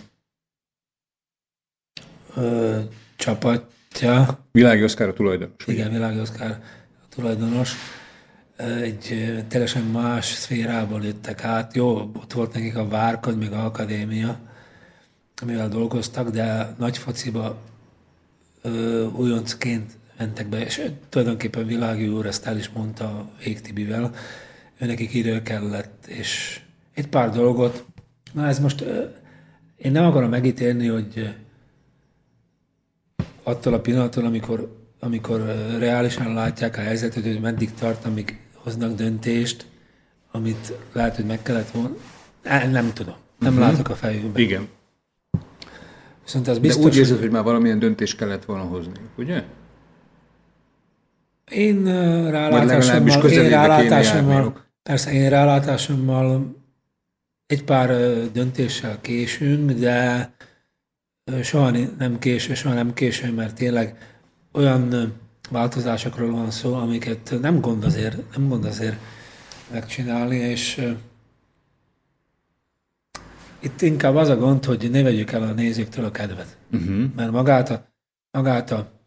ö, 2.36 2.80
csapatja, 3.16 4.40
Világi 4.52 4.84
Oszkár 4.84 5.08
a 5.08 5.14
tulajdonos. 5.14 5.68
ugye? 5.68 5.74
igen, 5.78 5.92
Világi 5.92 6.20
Oszkár 6.20 6.64
a 7.04 7.06
tulajdonos, 7.10 7.74
egy 8.82 9.26
teljesen 9.48 9.84
más 9.84 10.26
szférából 10.26 11.04
jöttek 11.04 11.44
át. 11.44 11.76
Jó, 11.76 11.98
ott 11.98 12.34
volt 12.34 12.54
nekik 12.54 12.78
a 12.78 12.88
Várkony, 12.88 13.38
meg 13.38 13.54
a 13.54 13.66
Akadémia, 13.66 14.40
amivel 15.42 15.70
dolgoztak, 15.70 16.30
de 16.30 16.76
nagy 16.78 16.98
fociba 16.98 17.58
ö, 18.62 19.06
újoncként 19.06 20.00
mentek 20.22 20.48
be, 20.48 20.66
és 20.66 20.82
tulajdonképpen 21.10 21.66
Világi 21.66 22.08
úr 22.08 22.26
ezt 22.26 22.46
el 22.46 22.58
is 22.58 22.70
mondta 22.70 23.30
Végtibivel, 23.44 24.14
ő 24.80 24.86
nekik 24.86 25.14
idő 25.14 25.42
kellett, 25.42 26.06
és 26.08 26.62
egy 26.94 27.08
pár 27.08 27.30
dolgot, 27.30 27.86
na 28.34 28.48
ez 28.48 28.60
most, 28.60 28.86
én 29.78 29.92
nem 29.92 30.06
akarom 30.06 30.30
megítélni, 30.30 30.88
hogy 30.88 31.36
attól 33.44 33.74
a 33.74 33.80
pillanattól, 33.80 34.26
amikor, 34.26 34.78
amikor 35.00 35.40
reálisan 35.80 36.34
látják 36.34 36.78
a 36.78 36.82
helyzetet, 36.82 37.24
hogy 37.24 37.40
meddig 37.40 37.74
tart, 37.74 38.06
amíg 38.06 38.40
hoznak 38.54 38.96
döntést, 38.96 39.66
amit 40.32 40.74
lehet, 40.92 41.16
hogy 41.16 41.26
meg 41.26 41.42
kellett 41.42 41.72
volna. 41.72 41.96
Nem 42.72 42.94
tudom. 42.94 43.16
Nem 43.40 43.54
uh-huh. 43.54 43.70
látok 43.70 43.90
a 43.90 43.96
fejükben. 43.96 44.42
Igen. 44.42 44.68
Viszont 46.24 46.48
az 46.48 46.60
biztos, 46.60 46.84
De 46.84 46.90
úgy 46.90 46.98
érzed, 46.98 47.20
hogy 47.20 47.32
már 47.32 47.44
valamilyen 47.44 47.80
döntést 47.80 48.18
kellett 48.18 48.46
volna 48.46 48.64
hozni, 48.64 49.00
ugye? 49.18 49.44
Én 51.52 51.84
rálátásommal, 52.30 53.30
én 53.30 53.50
rálátásommal, 53.50 54.66
persze 54.84 55.12
én 55.12 55.30
rálátásommal 55.30 56.56
egy 57.46 57.64
pár 57.64 57.90
döntéssel 58.32 59.02
késünk, 59.02 59.72
de 59.72 60.30
soha 61.44 61.72
nem 61.98 62.20
késő, 62.20 62.54
soha 62.54 62.74
nem 62.74 62.94
késő, 62.94 63.34
mert 63.34 63.56
tényleg 63.56 63.98
olyan 64.52 65.14
változásokról 65.50 66.32
van 66.32 66.52
szó, 66.52 66.74
amiket 66.74 67.36
nem 67.42 67.60
gond 67.60 67.84
azért, 67.84 68.36
nem 68.36 68.48
gond 68.48 68.66
azért 68.66 68.98
megcsinálni, 69.72 70.36
és 70.36 70.88
itt 73.60 73.82
inkább 73.82 74.16
az 74.16 74.30
a 74.30 74.38
gond, 74.38 74.66
hogy 74.66 74.90
ne 74.92 75.02
vegyük 75.02 75.32
el 75.32 75.42
a 75.42 75.52
nézőktől 75.52 76.06
a 76.06 76.12
kedvet. 76.12 76.58
Uh-huh. 76.72 77.04
Mert 77.16 77.32
magát 77.32 77.70
a, 77.70 77.86
magát 78.32 78.72
a 78.72 79.01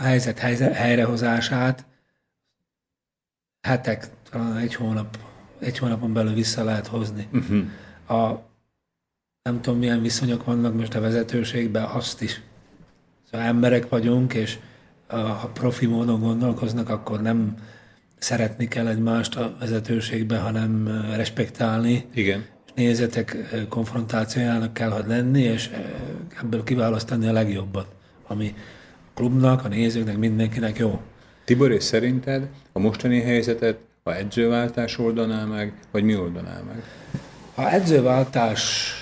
helyzet, 0.00 0.38
helyrehozását 0.72 1.86
hetek, 3.60 4.06
talán 4.30 4.56
egy 4.56 4.74
hónap, 4.74 5.18
egy 5.58 5.78
hónapon 5.78 6.12
belül 6.12 6.34
vissza 6.34 6.64
lehet 6.64 6.86
hozni. 6.86 7.28
Uh-huh. 7.32 8.18
A, 8.20 8.42
nem 9.42 9.60
tudom, 9.60 9.78
milyen 9.78 10.02
viszonyok 10.02 10.44
vannak 10.44 10.74
most 10.74 10.94
a 10.94 11.00
vezetőségben, 11.00 11.84
azt 11.84 12.22
is. 12.22 12.40
Szóval 13.30 13.46
emberek 13.46 13.88
vagyunk, 13.88 14.34
és 14.34 14.58
ha 15.06 15.50
profi 15.52 15.86
módon 15.86 16.20
gondolkoznak, 16.20 16.88
akkor 16.88 17.22
nem 17.22 17.54
szeretni 18.18 18.68
kell 18.68 18.86
egymást 18.86 19.36
a 19.36 19.56
vezetőségbe, 19.58 20.38
hanem 20.38 21.02
respektálni. 21.14 22.06
Igen. 22.14 22.46
És 22.66 22.72
nézetek 22.74 23.36
konfrontációjának 23.68 24.74
kell, 24.74 24.90
hogy 24.90 25.06
lenni, 25.06 25.42
és 25.42 25.70
ebből 26.42 26.64
kiválasztani 26.64 27.26
a 27.26 27.32
legjobbat, 27.32 27.94
ami 28.26 28.54
klubnak, 29.20 29.64
a 29.64 29.68
nézőknek, 29.68 30.18
mindenkinek 30.18 30.78
jó. 30.78 31.00
Tibor, 31.44 31.72
és 31.72 31.82
szerinted 31.82 32.48
a 32.72 32.78
mostani 32.78 33.20
helyzetet 33.20 33.78
a 34.02 34.10
edzőváltás 34.10 34.98
oldaná 34.98 35.44
meg, 35.44 35.74
vagy 35.90 36.02
mi 36.02 36.16
oldaná 36.16 36.60
meg? 36.66 36.82
Ha 37.54 37.70
edzőváltás, 37.70 38.92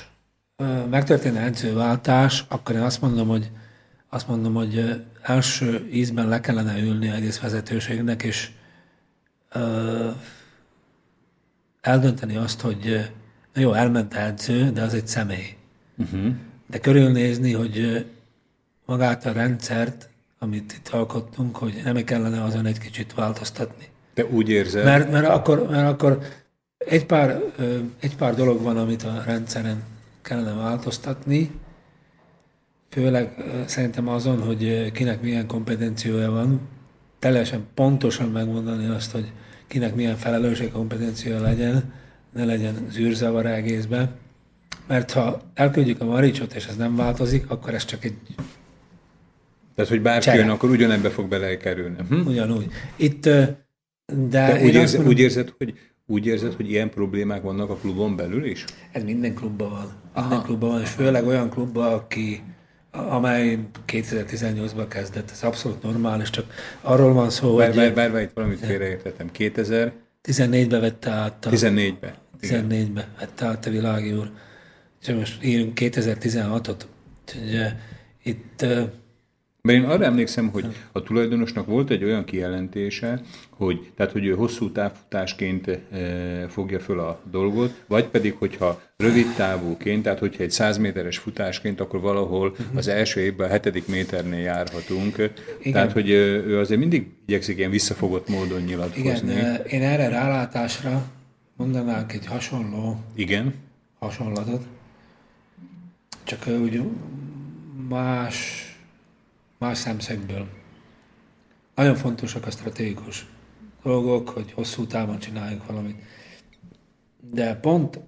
megtörténne 0.91 1.41
edzőváltás, 1.41 2.45
akkor 2.49 2.75
én 2.75 2.81
azt 2.81 3.01
mondom, 3.01 3.29
hogy 3.29 3.51
azt 4.09 4.29
mondom, 4.29 4.55
hogy 4.55 5.05
első 5.23 5.89
ízben 5.93 6.29
le 6.29 6.41
kellene 6.41 6.79
ülni 6.79 7.09
egész 7.09 7.41
vezetőségnek, 7.41 8.23
és 8.23 8.51
ö, 9.53 10.09
eldönteni 11.81 12.37
azt, 12.37 12.61
hogy 12.61 13.11
na 13.55 13.61
jó, 13.61 13.73
elment 13.73 14.15
edző, 14.15 14.71
de 14.71 14.83
az 14.83 14.95
egy 14.95 15.07
személy. 15.07 15.57
Uh-huh. 15.97 16.35
De 16.67 16.79
körülnézni, 16.79 17.53
hogy 17.53 18.07
magát 18.89 19.27
a 19.27 19.33
rendszert, 19.33 20.09
amit 20.39 20.73
itt 20.73 20.89
alkottunk, 20.89 21.57
hogy 21.57 21.81
nem 21.85 22.05
kellene 22.05 22.43
azon 22.43 22.67
egy 22.67 22.79
kicsit 22.79 23.15
változtatni. 23.15 23.85
De 24.15 24.25
úgy 24.25 24.49
érzed? 24.49 24.85
Mert, 24.85 25.11
mert, 25.11 25.29
akkor, 25.29 25.69
mert 25.71 25.89
akkor 25.89 26.19
egy 26.79 27.07
pár, 27.07 27.43
egy 28.01 28.17
pár 28.17 28.35
dolog 28.35 28.63
van, 28.63 28.77
amit 28.77 29.03
a 29.03 29.23
rendszeren 29.27 29.83
kellene 30.23 30.53
változtatni, 30.53 31.51
főleg 32.91 33.35
szerintem 33.67 34.09
azon, 34.09 34.43
hogy 34.43 34.93
kinek 34.93 35.21
milyen 35.21 35.47
kompetenciója 35.47 36.31
van, 36.31 36.61
teljesen 37.19 37.67
pontosan 37.75 38.29
megmondani 38.29 38.87
azt, 38.87 39.11
hogy 39.11 39.33
kinek 39.67 39.95
milyen 39.95 40.17
felelősség 40.17 40.71
kompetencia 40.71 41.41
legyen, 41.41 41.93
ne 42.33 42.45
legyen 42.45 42.87
zűrzavar 42.91 43.47
egészben, 43.47 44.11
mert 44.87 45.11
ha 45.11 45.41
elküldjük 45.55 46.01
a 46.01 46.05
Maricsot, 46.05 46.55
és 46.55 46.67
ez 46.67 46.77
nem 46.77 46.97
változik, 46.97 47.51
akkor 47.51 47.75
ez 47.75 47.85
csak 47.85 48.05
egy 48.05 48.17
Tehát, 49.79 49.93
hogy 49.93 50.03
bárki 50.03 50.31
jön, 50.31 50.51
akkor 50.51 50.71
ugyanebbe 50.71 51.11
fog 51.11 51.29
belekerülni. 51.29 51.97
Hm? 52.09 52.27
Ugyanúgy. 52.27 52.67
Itt, 52.97 53.23
de, 53.23 53.67
de 54.29 54.61
úgy, 54.63 54.75
érzed, 54.75 54.95
mondom, 54.95 55.07
úgy, 55.07 55.19
érzed, 55.19 55.53
hogy, 55.59 55.75
úgy 56.07 56.27
érzed, 56.27 56.53
hogy 56.53 56.71
ilyen 56.71 56.91
problémák 56.91 57.43
vannak 57.43 57.71
a 57.71 57.75
klubon 57.75 58.17
belül 58.17 58.45
is? 58.45 58.65
Ez 58.93 59.03
minden 59.03 59.35
klubban 59.35 59.71
van. 59.71 59.93
Minden 60.15 60.43
klubban 60.43 60.71
van, 60.71 60.81
és 60.81 60.89
főleg 60.89 61.27
olyan 61.27 61.51
klubban, 61.51 61.93
aki 61.93 62.43
amely 62.91 63.59
2018-ban 63.87 64.87
kezdett. 64.89 65.31
Ez 65.31 65.43
abszolút 65.43 65.83
normális, 65.83 66.31
csak 66.31 66.47
arról 66.81 67.13
van 67.13 67.31
szó, 67.31 67.57
bár, 67.57 67.67
hogy... 67.67 67.77
Bár, 67.77 67.95
bár, 67.95 68.13
bár 68.13 68.23
itt 68.23 68.33
valamit 68.35 68.59
félreértettem. 68.59 69.31
2000... 69.31 69.93
14-ben 70.29 70.81
vette 70.81 71.11
át 71.11 71.47
a... 71.47 71.51
14-ben. 71.51 72.15
14-ben 72.41 73.07
vette 73.19 73.47
át 73.47 73.67
a 73.67 73.71
világi 73.71 74.13
úr. 74.13 74.31
Csak 75.03 75.17
most 75.17 75.45
írunk 75.45 75.79
2016-ot. 75.81 76.83
Úgyhogy 77.25 77.73
itt 78.23 78.65
mert 79.69 79.83
én 79.85 79.91
arra 79.91 80.05
emlékszem, 80.05 80.49
hogy 80.49 80.67
a 80.93 81.03
tulajdonosnak 81.03 81.67
volt 81.67 81.91
egy 81.91 82.05
olyan 82.05 82.25
kijelentése, 82.25 83.21
hogy, 83.51 83.91
tehát, 83.97 84.13
hogy 84.13 84.27
ő 84.27 84.35
hosszú 84.35 84.73
távfutásként 84.73 85.69
e, 85.69 85.79
fogja 86.49 86.81
föl 86.81 87.01
a 87.01 87.21
dolgot, 87.31 87.85
vagy 87.87 88.05
pedig, 88.05 88.35
hogyha 88.39 88.81
rövid 88.97 89.27
távúként, 89.37 90.03
tehát 90.03 90.19
hogyha 90.19 90.43
egy 90.43 90.51
100 90.51 90.79
méteres 90.79 91.19
futásként, 91.19 91.81
akkor 91.81 92.01
valahol 92.01 92.57
az 92.75 92.89
első 92.89 93.21
évben 93.21 93.49
a 93.49 93.51
hetedik 93.51 93.87
méternél 93.89 94.41
járhatunk. 94.41 95.17
Igen. 95.61 95.73
Tehát, 95.73 95.93
hogy 95.93 96.11
ő 96.11 96.59
azért 96.59 96.81
mindig 96.81 97.07
igyekszik 97.27 97.59
ilyen 97.59 97.71
visszafogott 97.71 98.29
módon 98.29 98.61
nyilatkozni. 98.61 99.33
Igen, 99.33 99.61
én 99.67 99.83
erre 99.83 100.09
rálátásra 100.09 101.03
mondanák 101.57 102.13
egy 102.13 102.27
hasonló 102.27 103.01
Igen. 103.15 103.55
hasonlatot, 103.99 104.67
csak 106.25 106.47
úgy 106.47 106.83
más 107.89 108.68
más 109.59 109.79
szemszögből. 109.79 110.49
Nagyon 111.75 111.95
fontosak 111.95 112.47
a 112.47 112.51
stratégikus 112.51 113.27
dolgok, 113.83 114.29
hogy 114.29 114.53
hosszú 114.53 114.87
távon 114.87 115.19
csináljuk 115.19 115.67
valamit. 115.67 115.97
De 117.21 117.55
pont, 117.55 118.01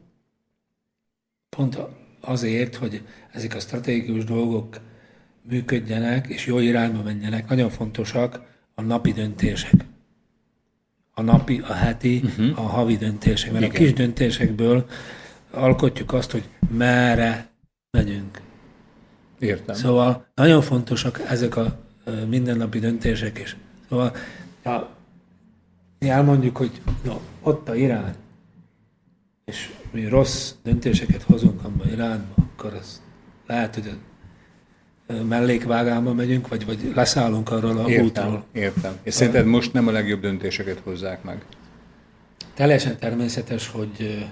pont 1.49 1.79
azért, 2.21 2.75
hogy 2.75 3.03
ezek 3.33 3.55
a 3.55 3.61
stratégikus 3.61 4.25
dolgok 4.25 4.81
működjenek 5.43 6.27
és 6.27 6.47
jó 6.47 6.59
irányba 6.59 7.03
menjenek, 7.03 7.49
nagyon 7.49 7.71
fontosak 7.71 8.43
a 8.75 8.83
napi 8.83 9.13
döntések. 9.13 9.85
A 11.15 11.23
napi, 11.23 11.59
a 11.59 11.73
heti, 11.73 12.21
uh-huh. 12.25 12.59
a 12.59 12.63
havi 12.63 12.97
döntések. 12.97 13.53
Mert 13.53 13.65
Igen. 13.65 13.77
a 13.77 13.79
kis 13.79 13.93
döntésekből 13.93 14.87
alkotjuk 15.51 16.13
azt, 16.13 16.31
hogy 16.31 16.49
merre 16.71 17.51
megyünk. 17.91 18.41
Értem. 19.41 19.75
Szóval 19.75 20.27
nagyon 20.35 20.63
fontosak 20.63 21.21
ezek 21.29 21.57
a 21.57 21.79
mindennapi 22.29 22.79
döntések 22.79 23.39
is. 23.39 23.57
Szóval 23.89 24.13
ha 24.63 24.91
mi 25.99 26.09
elmondjuk, 26.09 26.57
hogy 26.57 26.81
no, 27.05 27.21
ott 27.41 27.69
a 27.69 27.75
irány, 27.75 28.15
és 29.45 29.71
mi 29.93 30.09
rossz 30.09 30.53
döntéseket 30.63 31.23
hozunk 31.23 31.65
abban 31.65 31.89
irányba, 31.93 32.35
akkor 32.37 32.75
az 32.75 33.03
lehet, 33.47 33.75
hogy 33.75 33.91
a 35.07 35.13
mellékvágámba 35.13 36.13
megyünk, 36.13 36.49
vagy, 36.49 36.67
vagy 36.67 36.93
leszállunk 36.95 37.51
arról 37.51 37.79
a 37.79 37.89
értem, 37.91 38.05
útról. 38.05 38.45
Értem. 38.53 38.93
És 39.03 39.15
szerinted 39.15 39.47
most 39.47 39.73
nem 39.73 39.89
a 39.89 39.91
legjobb 39.91 40.21
döntéseket 40.21 40.81
hozzák 40.85 41.23
meg? 41.23 41.45
Teljesen 42.55 42.99
természetes, 42.99 43.69
hogy 43.69 44.27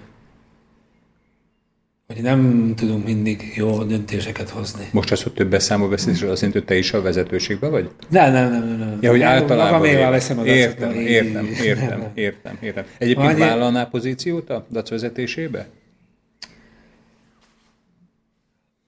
hogy 2.14 2.22
nem 2.22 2.72
tudunk 2.76 3.04
mindig 3.04 3.52
jó 3.54 3.84
döntéseket 3.84 4.48
hozni. 4.48 4.88
Most 4.92 5.12
az, 5.12 5.22
hogy 5.22 5.32
több 5.32 5.50
beszámol 5.50 5.88
beszélsz, 5.88 6.22
az 6.22 6.36
szerint, 6.36 6.52
hogy 6.52 6.64
te 6.64 6.76
is 6.76 6.92
a 6.92 7.02
vezetőségben 7.02 7.70
vagy? 7.70 7.90
Nem, 8.08 8.32
nem, 8.32 8.50
nem. 8.50 8.68
nem, 8.68 8.78
nem. 8.78 8.98
Ja, 9.00 9.10
hogy 9.10 9.22
általában... 9.22 9.80
Magaméval 9.80 10.10
veszem 10.10 10.38
az 10.38 10.46
értem, 10.46 10.92
értem, 10.92 11.46
értem, 11.46 12.10
értem, 12.14 12.58
értem. 12.60 12.84
Egyébként 12.98 13.28
Annyi... 13.28 13.40
vállalná 13.40 13.84
pozíciót 13.84 14.50
a 14.50 14.66
DAC 14.70 14.88
vezetésébe? 14.88 15.68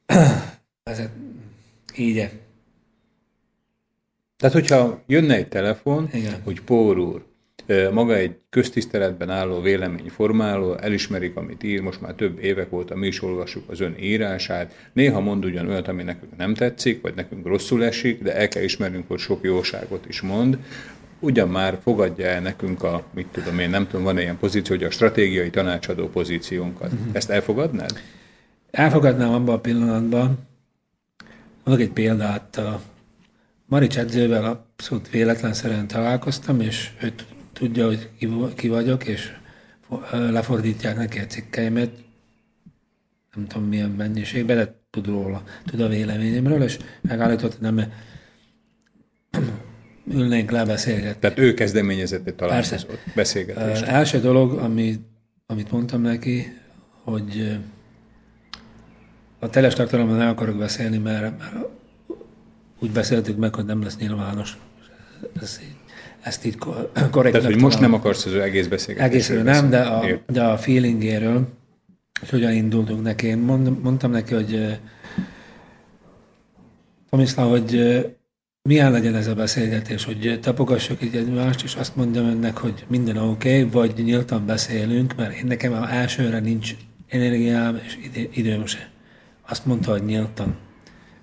Vezet... 0.85 1.11
Így 1.97 2.19
-e. 2.19 2.31
Tehát, 4.37 4.55
hogyha 4.55 5.03
jönne 5.07 5.35
egy 5.35 5.49
telefon, 5.49 6.09
Igen. 6.13 6.35
hogy 6.45 6.61
Pór 6.61 6.99
úr, 6.99 7.25
maga 7.93 8.15
egy 8.15 8.35
köztiszteletben 8.51 9.31
álló 9.31 9.61
véleményformáló, 9.61 10.75
elismerik, 10.75 11.37
amit 11.37 11.63
ír, 11.63 11.81
most 11.81 12.01
már 12.01 12.15
több 12.15 12.39
évek 12.43 12.73
óta 12.73 12.97
mi 12.97 13.07
is 13.07 13.23
olvassuk 13.23 13.71
az 13.71 13.81
ön 13.81 13.95
írását, 14.01 14.91
néha 14.93 15.21
mond 15.21 15.45
ugyan 15.45 15.69
olyat, 15.69 15.89
ami 15.89 16.03
nekünk 16.03 16.37
nem 16.37 16.55
tetszik, 16.55 17.01
vagy 17.01 17.15
nekünk 17.15 17.47
rosszul 17.47 17.85
esik, 17.85 18.23
de 18.23 18.37
el 18.37 18.49
kell 18.49 18.63
ismernünk, 18.63 19.09
hogy 19.09 19.19
sok 19.19 19.39
jóságot 19.43 20.07
is 20.09 20.21
mond, 20.21 20.59
ugyan 21.19 21.49
már 21.49 21.79
fogadja 21.83 22.27
el 22.27 22.41
nekünk 22.41 22.83
a, 22.83 23.05
mit 23.15 23.27
tudom 23.27 23.59
én, 23.59 23.71
nem 23.71 23.87
tudom, 23.87 24.05
van 24.05 24.17
-e 24.17 24.21
ilyen 24.21 24.39
pozíció, 24.39 24.77
hogy 24.77 24.85
a 24.85 24.91
stratégiai 24.91 25.51
tanácsadó 25.51 26.09
pozíciónkat. 26.09 26.93
Uh-huh. 26.93 27.09
Ezt 27.13 27.31
elfogadnád? 27.31 28.01
Elfogadnám 28.71 29.33
abban 29.33 29.55
a 29.55 29.61
pillanatban. 29.61 30.39
Mondok 31.65 31.87
egy 31.87 31.93
példát. 31.93 32.57
A 32.57 32.81
Marics 33.67 33.99
edzővel 33.99 34.45
abszolút 34.45 35.11
véletlenszerűen 35.11 35.87
találkoztam, 35.87 36.61
és 36.61 36.91
ő 37.03 37.13
tudja, 37.61 37.87
hogy 37.87 38.09
ki 38.55 38.69
vagyok, 38.69 39.05
és 39.07 39.33
lefordítják 40.11 40.97
neki 40.97 41.19
a 41.19 41.27
cikkeimet, 41.27 41.91
nem 43.35 43.47
tudom 43.47 43.69
milyen 43.69 43.91
mennyiségben, 43.91 44.57
de 44.57 44.81
tud 44.91 45.07
róla, 45.07 45.43
tud 45.65 45.81
a 45.81 45.89
véleményemről, 45.89 46.63
és 46.63 46.79
megállított, 47.01 47.61
nem 47.61 47.93
ülnénk 50.17 50.51
le 50.51 50.65
beszélgetni. 50.65 51.21
Tehát 51.21 51.39
ő 51.39 51.55
kezdeményezett 51.55 52.27
egy 52.27 52.35
találkozót, 52.35 52.99
beszélgetést. 53.15 53.83
Első 53.83 54.21
dolog, 54.21 54.59
ami, 54.59 55.01
amit 55.47 55.71
mondtam 55.71 56.03
neki, 56.03 56.57
hogy 57.03 57.59
a 59.39 59.49
teljes 59.49 59.75
tartalommal 59.75 60.17
nem 60.17 60.29
akarok 60.29 60.59
beszélni, 60.59 60.99
mert, 60.99 61.39
mert 61.39 61.55
úgy 62.79 62.91
beszéltük 62.91 63.37
meg, 63.37 63.55
hogy 63.55 63.65
nem 63.65 63.83
lesz 63.83 63.97
nyilvános. 63.97 64.59
Ez 65.41 65.61
így, 65.63 65.77
ezt 66.23 66.45
így 66.45 66.59
korrektnek 66.59 67.31
Tehát, 67.33 67.45
hogy 67.45 67.61
most 67.61 67.81
nem 67.81 67.95
akarsz 67.95 68.27
az 68.27 68.35
egész 68.35 68.67
beszélgetésről 68.67 69.39
Egészről 69.39 69.43
nem, 69.43 69.71
de 69.71 69.81
a, 69.81 70.07
de 70.27 70.45
a 70.45 70.59
feelingéről, 70.59 71.49
hogy 72.21 72.29
hogyan 72.29 72.53
indultunk 72.53 73.03
neki. 73.03 73.27
Én 73.27 73.39
mond, 73.39 73.83
mondtam 73.83 74.11
neki, 74.11 74.35
hogy 74.35 74.79
Tomiszlán, 77.11 77.49
hogy 77.49 78.01
milyen 78.63 78.93
legyen 78.93 79.15
ez 79.15 79.27
a 79.27 79.35
beszélgetés, 79.35 80.05
hogy 80.05 80.39
tapogassuk 80.43 81.03
így 81.03 81.17
egymást, 81.17 81.63
és 81.63 81.75
azt 81.75 81.97
mondjam 81.97 82.25
önnek, 82.25 82.57
hogy 82.57 82.85
minden 82.89 83.17
oké, 83.17 83.63
okay, 83.63 83.71
vagy 83.71 84.05
nyíltan 84.05 84.47
beszélünk, 84.47 85.17
mert 85.17 85.35
én 85.35 85.47
nekem 85.47 85.73
a 85.73 85.93
elsőre 85.93 86.39
nincs 86.39 86.75
energiám 87.09 87.81
és 87.85 87.99
időm 88.31 88.67
se. 88.67 88.91
Azt 89.49 89.67
mondta, 89.67 89.91
hogy 89.91 90.05
nyíltan. 90.05 90.57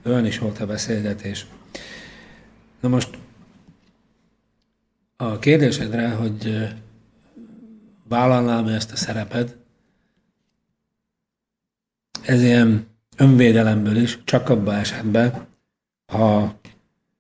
Olyan 0.06 0.26
is 0.26 0.40
volt 0.40 0.60
a 0.60 0.66
beszélgetés. 0.66 1.46
Na 2.82 2.90
most 2.90 3.10
a 5.18 5.40
kérdésedre, 5.40 6.10
hogy 6.10 6.68
vállalnám 8.08 8.68
ezt 8.68 8.92
a 8.92 8.96
szerepet, 8.96 9.58
ez 12.22 12.42
ilyen 12.42 12.88
önvédelemből 13.18 13.96
is, 13.96 14.20
csak 14.24 14.50
abban 14.50 14.76
esetben, 14.76 15.48
ha 16.06 16.60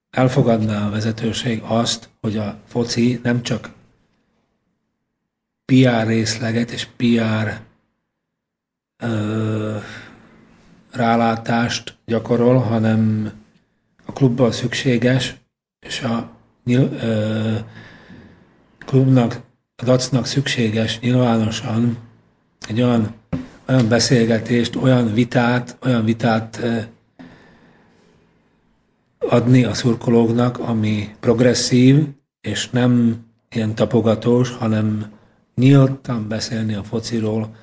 elfogadná 0.09 0.87
a 0.87 0.89
vezetőség 0.89 1.61
azt, 1.63 2.09
hogy 2.21 2.37
a 2.37 2.59
foci 2.65 3.19
nem 3.23 3.41
csak 3.41 3.69
PR 5.65 6.07
részleget 6.07 6.71
és 6.71 6.85
PR 6.85 7.61
ö, 9.03 9.77
rálátást 10.91 11.97
gyakorol, 12.05 12.57
hanem 12.57 13.31
a 14.05 14.13
klubban 14.13 14.51
szükséges, 14.51 15.35
és 15.79 16.01
a 16.01 16.36
ö, 16.73 17.53
klubnak, 18.85 19.41
dacnak 19.83 20.25
szükséges 20.25 20.99
nyilvánosan 20.99 21.97
egy 22.67 22.81
olyan, 22.81 23.13
olyan 23.69 23.87
beszélgetést, 23.87 24.75
olyan 24.75 25.13
vitát, 25.13 25.77
olyan 25.81 26.05
vitát 26.05 26.61
adni 29.19 29.63
a 29.63 29.73
szurkolóknak, 29.73 30.59
ami 30.59 31.15
progresszív, 31.19 32.07
és 32.41 32.69
nem 32.69 33.23
ilyen 33.49 33.75
tapogatós, 33.75 34.51
hanem 34.51 35.11
nyíltan 35.55 36.27
beszélni 36.27 36.73
a 36.73 36.83
fociról, 36.83 37.55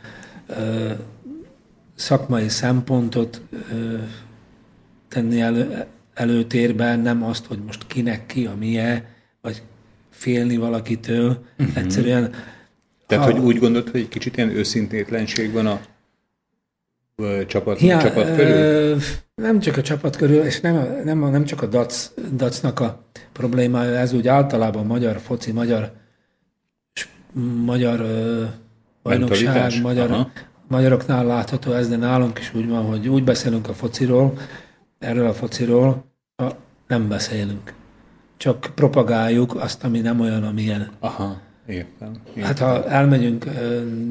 szakmai 1.95 2.49
szempontot 2.49 3.41
tenni 5.09 5.41
elő, 5.41 5.87
előtérben, 6.15 7.01
nem 7.01 7.23
azt, 7.23 7.47
hogy 7.47 7.59
most 7.67 7.87
kinek 7.87 8.27
ki 8.27 8.47
a 8.47 8.55
milyen, 8.59 9.05
vagy 9.41 9.63
félni 10.11 10.57
valakitől. 10.57 11.45
Uh-huh. 11.59 11.77
Egyszerűen... 11.77 12.35
Tehát, 13.07 13.25
ha, 13.25 13.33
hogy 13.33 13.41
úgy 13.41 13.59
gondolod, 13.59 13.89
hogy 13.91 14.01
egy 14.01 14.09
kicsit 14.09 14.37
ilyen 14.37 14.51
őszintétlenség 14.51 15.53
van 15.53 15.67
a 15.67 15.81
csapat, 17.47 17.81
ja, 17.81 17.99
csapat 17.99 18.37
körül? 18.37 18.55
Ö, 18.55 18.97
nem 19.35 19.59
csak 19.59 19.77
a 19.77 19.83
csapat 19.83 20.17
körül, 20.17 20.43
és 20.43 20.61
nem, 20.61 21.03
nem, 21.05 21.31
nem 21.31 21.45
csak 21.45 21.63
a 21.63 21.67
dac, 21.67 22.11
dacnak 22.33 22.81
a 22.81 23.05
problémája, 23.33 23.99
ez 23.99 24.13
úgy 24.13 24.29
általában 24.29 24.87
magyar 24.87 25.21
foci, 25.21 25.53
magyar 25.53 25.93
magyar 27.65 28.01
ö, 28.01 28.45
bajnokság, 29.03 29.73
magyar, 29.83 30.27
magyaroknál 30.69 31.27
látható 31.27 31.73
ez, 31.73 31.89
de 31.89 31.97
nálunk 31.97 32.39
is 32.39 32.55
úgy 32.55 32.69
van, 32.69 32.85
hogy 32.85 33.09
úgy 33.09 33.25
beszélünk 33.25 33.69
a 33.69 33.73
fociról, 33.73 34.39
erről 34.99 35.27
a 35.27 35.33
fociról, 35.33 36.05
a, 36.37 36.51
nem 36.87 37.09
beszélünk. 37.09 37.75
Csak 38.37 38.73
propagáljuk 38.75 39.55
azt, 39.55 39.85
ami 39.85 40.01
nem 40.01 40.21
olyan, 40.21 40.45
amilyen. 40.45 40.91
Aha. 40.99 41.41
Értem, 41.67 42.13
értem. 42.29 42.43
Hát 42.43 42.59
ha 42.59 42.89
elmegyünk 42.89 43.45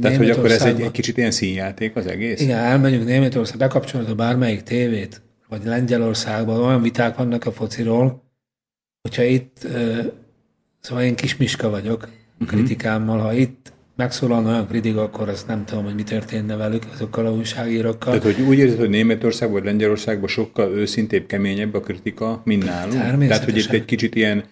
Tehát, 0.01 0.17
hogy 0.17 0.29
akkor 0.29 0.51
ez 0.51 0.61
egy, 0.61 0.81
egy 0.81 0.91
kicsit 0.91 1.17
ilyen 1.17 1.31
színjáték 1.31 1.95
az 1.95 2.07
egész? 2.07 2.41
Igen, 2.41 2.57
elmegyünk 2.57 3.05
Németország, 3.05 3.57
bekapcsolod 3.57 4.09
a 4.09 4.15
bármelyik 4.15 4.61
tévét, 4.61 5.21
vagy 5.49 5.63
Lengyelországban, 5.65 6.59
olyan 6.59 6.81
viták 6.81 7.17
vannak 7.17 7.45
a 7.45 7.51
fociról, 7.51 8.23
hogyha 9.01 9.23
itt, 9.23 9.67
szóval 10.79 11.03
én 11.03 11.15
kismiska 11.15 11.69
vagyok 11.69 12.07
uh-huh. 12.33 12.47
kritikámmal, 12.47 13.19
ha 13.19 13.33
itt 13.33 13.72
megszólalna 13.95 14.49
olyan 14.49 14.67
kritika, 14.67 15.01
akkor 15.01 15.29
azt 15.29 15.47
nem 15.47 15.65
tudom, 15.65 15.83
hogy 15.83 15.95
mi 15.95 16.03
történne 16.03 16.55
velük, 16.55 16.83
azokkal 16.93 17.25
a 17.25 17.31
újságírókkal. 17.31 18.19
Tehát, 18.19 18.35
hogy 18.35 18.45
úgy 18.45 18.57
érzed, 18.57 18.79
hogy 18.79 18.89
Németországban 18.89 19.57
vagy 19.57 19.69
Lengyelországban 19.71 20.27
sokkal 20.27 20.71
őszintébb, 20.71 21.25
keményebb 21.25 21.73
a 21.73 21.79
kritika, 21.79 22.41
mint 22.43 22.63
nálunk? 22.63 23.27
Tehát, 23.27 23.43
hogy 23.43 23.57
itt 23.57 23.71
egy 23.71 23.85
kicsit 23.85 24.15
ilyen 24.15 24.43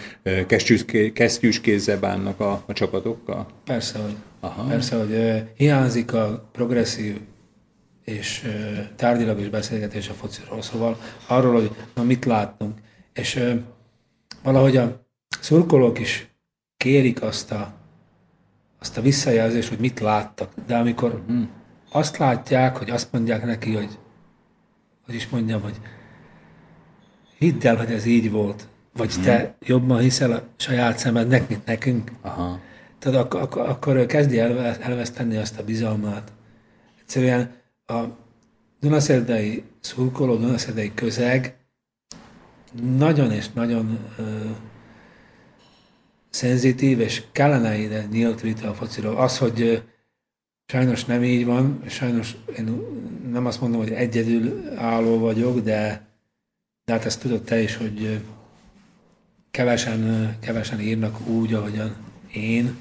kesztyűs 1.14 1.62
kézzel 1.62 2.00
bánnak 2.00 2.40
a, 2.40 2.64
a 2.66 2.74
csapatokkal? 2.74 3.48
Persze, 3.66 4.00
hogy, 4.00 4.16
Aha. 4.40 4.64
persze, 4.64 4.96
hogy 4.96 5.12
uh, 5.12 5.38
hiányzik 5.56 6.14
a 6.14 6.50
progresszív 6.52 7.16
és 8.06 8.44
uh, 8.46 8.52
tárgyilagos 8.96 9.50
beszélgetés 9.50 10.10
a 10.10 10.14
fociról, 10.14 10.62
szóval 10.62 10.98
arról, 11.28 11.54
hogy 11.54 11.72
na 11.96 12.04
mit 12.04 12.26
láttunk. 12.26 12.74
És 13.14 13.36
uh, 13.36 13.54
valahogy 14.44 14.78
a 14.78 15.08
szurkolók 15.40 16.00
is 16.00 16.30
kérik 16.78 17.22
azt 17.22 17.52
a 17.52 17.81
azt 18.82 18.98
a 18.98 19.02
visszajelzést, 19.02 19.70
hogy 19.70 19.80
mit 19.80 20.00
láttak. 20.00 20.52
De 20.68 20.78
amikor 20.78 21.14
uh-huh. 21.14 21.48
azt 21.92 22.18
látják, 22.18 22.78
hogy 22.78 22.90
azt 22.90 23.12
mondják 23.12 23.46
neki, 23.46 23.76
hogy 23.76 24.00
hogy 25.06 25.16
is 25.16 25.30
mondjam, 25.30 25.62
hogy 25.62 25.80
hidd 27.38 27.68
el, 27.68 27.76
hogy 27.76 27.92
ez 27.92 28.06
így 28.06 28.32
volt, 28.32 28.68
vagy 28.94 29.10
uh-huh. 29.10 29.24
te 29.24 29.56
jobban 29.60 30.00
hiszel 30.00 30.32
a 30.32 30.44
saját 30.58 30.98
szemednek, 30.98 31.50
mint 31.50 31.66
nekünk. 31.66 32.12
Aha. 32.22 32.60
Tehát 33.00 33.20
ak- 33.20 33.34
ak- 33.34 33.68
akkor 33.70 34.06
kezdi 34.06 34.40
elve- 34.40 34.82
elveszteni 34.82 35.38
azt 35.38 35.60
a 35.60 35.64
bizalmát. 35.64 36.32
Egyszerűen 37.00 37.52
a 37.86 38.00
Dunaszerdei 38.80 39.64
szurkoló, 39.80 40.36
Dunaszerdei 40.36 40.94
közeg 40.94 41.56
nagyon 42.98 43.32
és 43.32 43.52
nagyon 43.52 44.00
szenzitív, 46.32 47.00
és 47.00 47.22
kellene 47.32 47.78
ide 47.78 48.06
nyílt 48.12 48.42
vita 48.42 48.70
a 48.70 48.74
fociról. 48.74 49.18
Az, 49.18 49.38
hogy 49.38 49.84
sajnos 50.66 51.06
nem 51.06 51.24
így 51.24 51.46
van, 51.46 51.84
sajnos 51.88 52.36
én 52.58 52.82
nem 53.32 53.46
azt 53.46 53.62
mondom, 53.62 53.80
hogy 53.80 53.92
egyedül 53.92 54.64
álló 54.76 55.20
vagyok, 55.20 55.60
de, 55.60 56.08
de 56.86 56.94
hát 56.94 57.06
ezt 57.06 57.22
tudod 57.22 57.42
te 57.42 57.62
is, 57.62 57.76
hogy 57.76 58.20
kevesen, 59.52 60.32
kevesen 60.40 60.80
írnak 60.80 61.28
úgy, 61.28 61.54
ahogyan 61.54 61.96
én, 62.34 62.76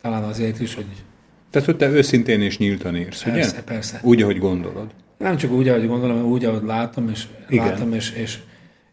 talán 0.00 0.22
azért 0.22 0.60
is, 0.60 0.74
hogy... 0.74 0.86
Tehát, 1.50 1.68
hogy 1.68 1.76
te 1.76 1.88
őszintén 1.88 2.40
és 2.40 2.58
nyíltan 2.58 2.96
írsz, 2.96 3.22
persze, 3.22 3.50
ugye? 3.50 3.62
Persze, 3.62 4.00
Úgy, 4.02 4.22
ahogy 4.22 4.38
gondolod. 4.38 4.90
Nem 5.18 5.36
csak 5.36 5.50
úgy, 5.50 5.68
ahogy 5.68 5.86
gondolom, 5.86 6.16
hanem 6.16 6.30
úgy, 6.30 6.44
ahogy 6.44 6.62
látom, 6.62 7.08
és 7.08 7.26
Igen. 7.48 7.66
látom, 7.66 7.92
és, 7.92 8.10
és 8.10 8.38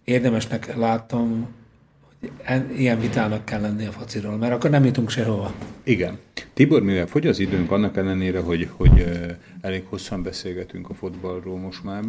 érdemesnek 0.03 0.75
látom 0.75 1.47
ilyen 2.75 2.99
vitának 2.99 3.45
kell 3.45 3.61
lenni 3.61 3.85
a 3.85 3.91
fociról, 3.91 4.37
mert 4.37 4.53
akkor 4.53 4.69
nem 4.69 4.85
jutunk 4.85 5.09
sehova. 5.09 5.53
Igen. 5.83 6.19
Tibor, 6.53 6.83
mivel 6.83 7.07
fogy 7.07 7.27
az 7.27 7.39
időnk, 7.39 7.71
annak 7.71 7.97
ellenére, 7.97 8.39
hogy, 8.39 8.69
hogy 8.71 9.05
elég 9.61 9.83
hosszan 9.85 10.23
beszélgetünk 10.23 10.89
a 10.89 10.93
fotballról 10.93 11.57
most 11.57 11.83
már, 11.83 12.03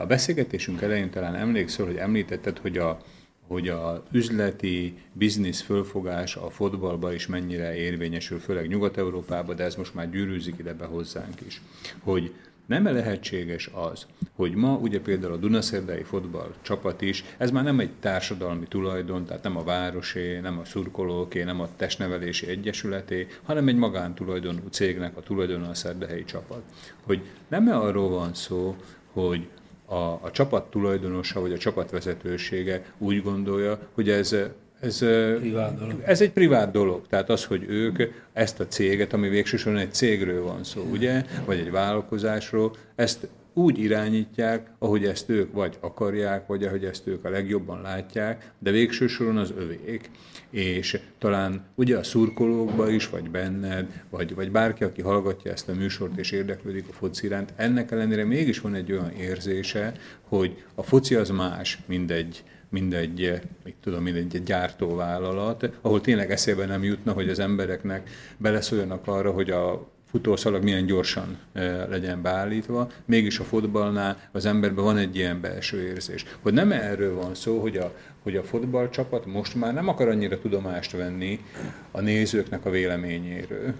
a 0.00 0.06
beszélgetésünk 0.06 0.82
elején 0.82 1.10
talán 1.10 1.34
emlékszel, 1.34 1.86
hogy 1.86 1.96
említetted, 1.96 2.58
hogy 2.58 2.76
a 2.76 2.98
hogy 3.46 3.68
a 3.68 4.02
üzleti 4.12 4.94
biznisz 5.12 5.60
fölfogás 5.60 6.36
a 6.36 6.50
fotballba 6.50 7.14
is 7.14 7.26
mennyire 7.26 7.76
érvényesül, 7.76 8.38
főleg 8.38 8.68
Nyugat-Európában, 8.68 9.56
de 9.56 9.64
ez 9.64 9.74
most 9.74 9.94
már 9.94 10.10
gyűrűzik 10.10 10.54
ide 10.58 10.74
be 10.74 10.84
hozzánk 10.84 11.40
is. 11.46 11.60
Hogy 12.02 12.32
nem 12.72 12.94
lehetséges 12.94 13.70
az, 13.72 14.06
hogy 14.34 14.54
ma 14.54 14.76
ugye 14.76 15.00
például 15.00 15.32
a 15.32 15.36
Dunaszerdai 15.36 16.02
fotball 16.02 16.54
csapat 16.62 17.00
is, 17.02 17.24
ez 17.36 17.50
már 17.50 17.64
nem 17.64 17.80
egy 17.80 17.90
társadalmi 18.00 18.66
tulajdon, 18.68 19.24
tehát 19.24 19.42
nem 19.42 19.56
a 19.56 19.64
városé, 19.64 20.38
nem 20.38 20.58
a 20.58 20.64
szurkolóké, 20.64 21.42
nem 21.42 21.60
a 21.60 21.68
testnevelési 21.76 22.48
egyesületé, 22.48 23.26
hanem 23.42 23.68
egy 23.68 23.76
magántulajdonú 23.76 24.68
cégnek 24.70 25.16
a 25.16 25.20
tulajdona 25.20 25.68
a 25.68 25.74
szerdehelyi 25.74 26.24
csapat. 26.24 26.62
Hogy 27.02 27.22
nem 27.48 27.68
-e 27.68 27.76
arról 27.76 28.08
van 28.08 28.34
szó, 28.34 28.76
hogy 29.12 29.48
a, 29.86 29.94
a 29.94 30.30
csapat 30.32 30.70
tulajdonosa 30.70 31.40
vagy 31.40 31.52
a 31.52 31.58
csapatvezetősége 31.58 32.92
úgy 32.98 33.22
gondolja, 33.22 33.78
hogy 33.92 34.10
ez 34.10 34.36
ez, 34.82 34.98
privát 35.38 35.78
dolog. 35.78 36.02
ez 36.04 36.20
egy 36.20 36.30
privát 36.32 36.70
dolog. 36.70 37.06
Tehát 37.08 37.30
az, 37.30 37.44
hogy 37.44 37.64
ők 37.68 38.02
ezt 38.32 38.60
a 38.60 38.66
céget, 38.66 39.12
ami 39.12 39.28
végsősorban 39.28 39.82
egy 39.82 39.92
cégről 39.92 40.42
van 40.42 40.64
szó, 40.64 40.82
ugye, 40.90 41.24
vagy 41.44 41.58
egy 41.58 41.70
vállalkozásról, 41.70 42.76
ezt 42.94 43.28
úgy 43.54 43.78
irányítják, 43.78 44.70
ahogy 44.78 45.04
ezt 45.04 45.28
ők 45.28 45.52
vagy 45.52 45.76
akarják, 45.80 46.46
vagy 46.46 46.64
ahogy 46.64 46.84
ezt 46.84 47.06
ők 47.06 47.24
a 47.24 47.30
legjobban 47.30 47.80
látják, 47.80 48.52
de 48.58 48.70
végső 48.70 49.06
soron 49.06 49.36
az 49.36 49.52
övék. 49.56 50.10
És 50.50 51.00
talán 51.18 51.64
ugye 51.74 51.96
a 51.96 52.02
szurkolókba 52.02 52.90
is, 52.90 53.08
vagy 53.08 53.30
benned, 53.30 54.02
vagy, 54.10 54.34
vagy 54.34 54.50
bárki, 54.50 54.84
aki 54.84 55.02
hallgatja 55.02 55.52
ezt 55.52 55.68
a 55.68 55.74
műsort 55.74 56.18
és 56.18 56.30
érdeklődik 56.30 56.88
a 56.88 56.92
foci 56.92 57.26
iránt, 57.26 57.52
ennek 57.56 57.90
ellenére 57.90 58.24
mégis 58.24 58.60
van 58.60 58.74
egy 58.74 58.92
olyan 58.92 59.10
érzése, 59.10 59.92
hogy 60.22 60.62
a 60.74 60.82
foci 60.82 61.14
az 61.14 61.30
más, 61.30 61.78
mint 61.86 62.10
egy, 62.10 62.42
mindegy, 62.72 63.40
mit 63.64 63.74
tudom, 63.80 64.02
mindegy 64.02 64.42
gyártóvállalat, 64.42 65.70
ahol 65.80 66.00
tényleg 66.00 66.30
eszébe 66.30 66.66
nem 66.66 66.82
jutna, 66.82 67.12
hogy 67.12 67.28
az 67.28 67.38
embereknek 67.38 68.10
beleszóljanak 68.36 69.06
arra, 69.06 69.30
hogy 69.30 69.50
a 69.50 69.90
futószalag 70.10 70.62
milyen 70.62 70.86
gyorsan 70.86 71.38
eh, 71.52 71.86
legyen 71.88 72.22
beállítva, 72.22 72.90
mégis 73.04 73.38
a 73.38 73.44
fotballnál 73.44 74.28
az 74.32 74.46
emberben 74.46 74.84
van 74.84 74.96
egy 74.96 75.16
ilyen 75.16 75.40
belső 75.40 75.82
érzés. 75.82 76.24
Hogy 76.40 76.52
nem 76.52 76.72
erről 76.72 77.14
van 77.14 77.34
szó, 77.34 77.60
hogy 77.60 77.76
a, 77.76 77.94
hogy 78.22 78.36
a 78.36 78.42
fotballcsapat 78.42 79.26
most 79.26 79.54
már 79.54 79.74
nem 79.74 79.88
akar 79.88 80.08
annyira 80.08 80.38
tudomást 80.38 80.92
venni 80.92 81.40
a 81.90 82.00
nézőknek 82.00 82.64
a 82.64 82.70
véleményéről. 82.70 83.74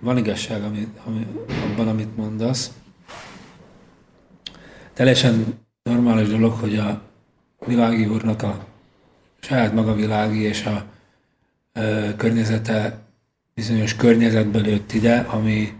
Van 0.00 0.16
igazság 0.16 0.62
ami, 0.62 0.88
ami, 1.04 1.26
abban, 1.64 1.88
amit 1.88 2.16
mondasz. 2.16 2.72
Teljesen 4.92 5.58
normális 5.82 6.28
dolog, 6.28 6.52
hogy 6.52 6.76
a 6.76 7.02
világi 7.66 8.06
úrnak 8.06 8.42
a 8.42 8.66
saját 9.40 9.74
maga 9.74 9.94
világi 9.94 10.40
és 10.40 10.64
a 10.64 10.84
ö, 11.72 12.08
környezete 12.16 12.98
bizonyos 13.54 13.96
környezetből 13.96 14.66
jött 14.66 14.92
ide, 14.92 15.18
ami 15.18 15.72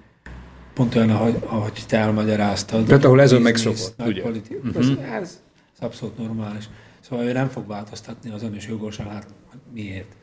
pont 0.74 0.94
olyan, 0.94 1.10
ahogy, 1.10 1.42
ahogy 1.46 1.84
te 1.88 1.98
elmagyaráztad. 1.98 2.86
Tehát 2.86 3.04
ahol 3.04 3.20
ez 3.20 3.32
a 3.32 3.38
megszokott, 3.38 4.02
ugye? 4.06 4.22
Politi- 4.22 4.54
uh-huh. 4.54 5.14
ez, 5.14 5.40
ez 5.72 5.78
abszolút 5.80 6.18
normális. 6.18 6.68
Szóval 7.00 7.24
ő 7.24 7.32
nem 7.32 7.48
fog 7.48 7.66
változtatni 7.66 8.30
azon, 8.30 8.54
és 8.54 8.66
jogosan, 8.66 9.08
hát 9.08 9.26
miért? 9.72 10.16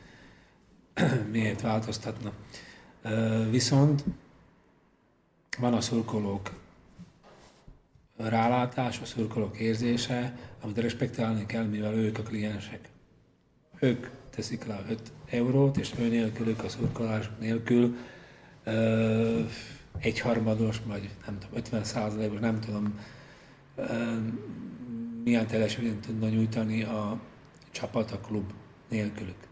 miért 1.32 1.60
változtatna? 1.60 2.32
Viszont 3.50 4.04
van 5.58 5.74
a 5.74 5.80
szurkolók 5.80 6.50
rálátás, 8.16 9.00
a 9.00 9.04
szurkolók 9.04 9.58
érzése, 9.58 10.38
amit 10.60 10.78
respektálni 10.78 11.46
kell, 11.46 11.64
mivel 11.64 11.94
ők 11.94 12.18
a 12.18 12.22
kliensek. 12.22 12.88
Ők 13.78 14.06
teszik 14.30 14.64
le 14.64 14.82
5 14.88 15.12
eurót, 15.30 15.76
és 15.76 15.92
ő 15.98 16.08
nélkülük, 16.08 16.64
a 16.64 16.68
szurkolások 16.68 17.38
nélkül 17.40 17.96
egyharmados, 19.98 20.80
vagy 20.86 21.10
nem 21.26 21.38
tudom, 21.38 21.56
50 21.56 21.84
százalékos, 21.84 22.38
nem 22.38 22.60
tudom, 22.60 23.00
milyen 25.24 25.46
teljesítményt 25.46 26.06
tudna 26.06 26.28
nyújtani 26.28 26.82
a 26.82 27.20
csapat, 27.70 28.10
a 28.10 28.18
klub 28.18 28.52
nélkülük. 28.88 29.48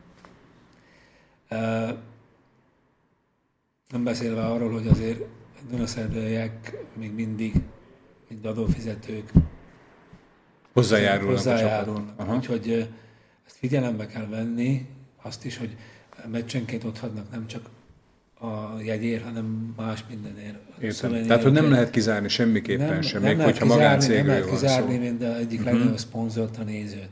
Nem 3.94 4.04
beszélve 4.04 4.44
arról, 4.46 4.70
hogy 4.72 4.86
azért 4.86 5.20
Dunaszerdőiek 5.70 6.76
még 6.98 7.14
mindig, 7.14 7.52
mint 8.28 8.46
adófizetők, 8.46 9.32
hozzájárulnak. 10.72 11.34
hozzájárulnak. 11.36 12.34
Úgyhogy 12.34 12.88
ezt 13.46 13.56
figyelembe 13.56 14.06
kell 14.06 14.26
venni, 14.26 14.86
azt 15.22 15.44
is, 15.44 15.56
hogy 15.56 15.76
meccsenként 16.30 16.84
ott 16.84 16.98
hadnak 16.98 17.30
nem 17.30 17.46
csak 17.46 17.68
a 18.40 18.80
jegyér, 18.82 19.22
hanem 19.22 19.74
más 19.76 20.04
mindenért. 20.08 20.58
Értem. 20.80 21.10
Tehát, 21.26 21.42
hogy 21.42 21.52
nem 21.52 21.70
lehet 21.70 21.90
kizárni 21.90 22.28
semmiképpen 22.28 22.88
nem, 22.88 23.00
sem, 23.02 23.20
nem 23.20 23.28
még 23.30 23.38
lehet 23.38 23.52
hogyha 23.58 23.74
magáncégről 23.74 24.18
Nem 24.18 24.26
lehet 24.26 24.44
van 24.44 24.54
kizárni, 24.54 24.94
szó. 24.94 25.00
mint 25.00 25.22
a 25.22 25.36
egyik 25.36 25.58
Mhm. 25.58 25.68
legnagyobb 25.68 25.98
szponzort, 25.98 26.56
a 26.58 26.62
nézőt. 26.62 27.10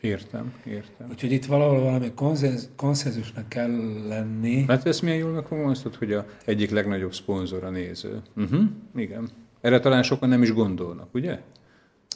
Értem, 0.00 0.54
értem. 0.64 1.08
Úgyhogy 1.10 1.32
itt 1.32 1.44
valahol 1.44 1.80
valami 1.80 2.12
konszenz, 2.14 2.70
konszenzusnak 2.76 3.48
kell 3.48 3.70
lenni. 4.08 4.64
Hát 4.68 4.86
ezt 4.86 5.02
milyen 5.02 5.18
jól 5.18 5.30
megfogalmaztad, 5.30 5.94
hogy 5.94 6.12
a 6.12 6.26
egyik 6.44 6.70
legnagyobb 6.70 7.14
szponzor 7.14 7.64
a 7.64 7.70
néző. 7.70 8.22
Uh-huh. 8.36 8.64
Igen. 8.96 9.28
Erre 9.60 9.80
talán 9.80 10.02
sokan 10.02 10.28
nem 10.28 10.42
is 10.42 10.52
gondolnak, 10.52 11.14
ugye? 11.14 11.40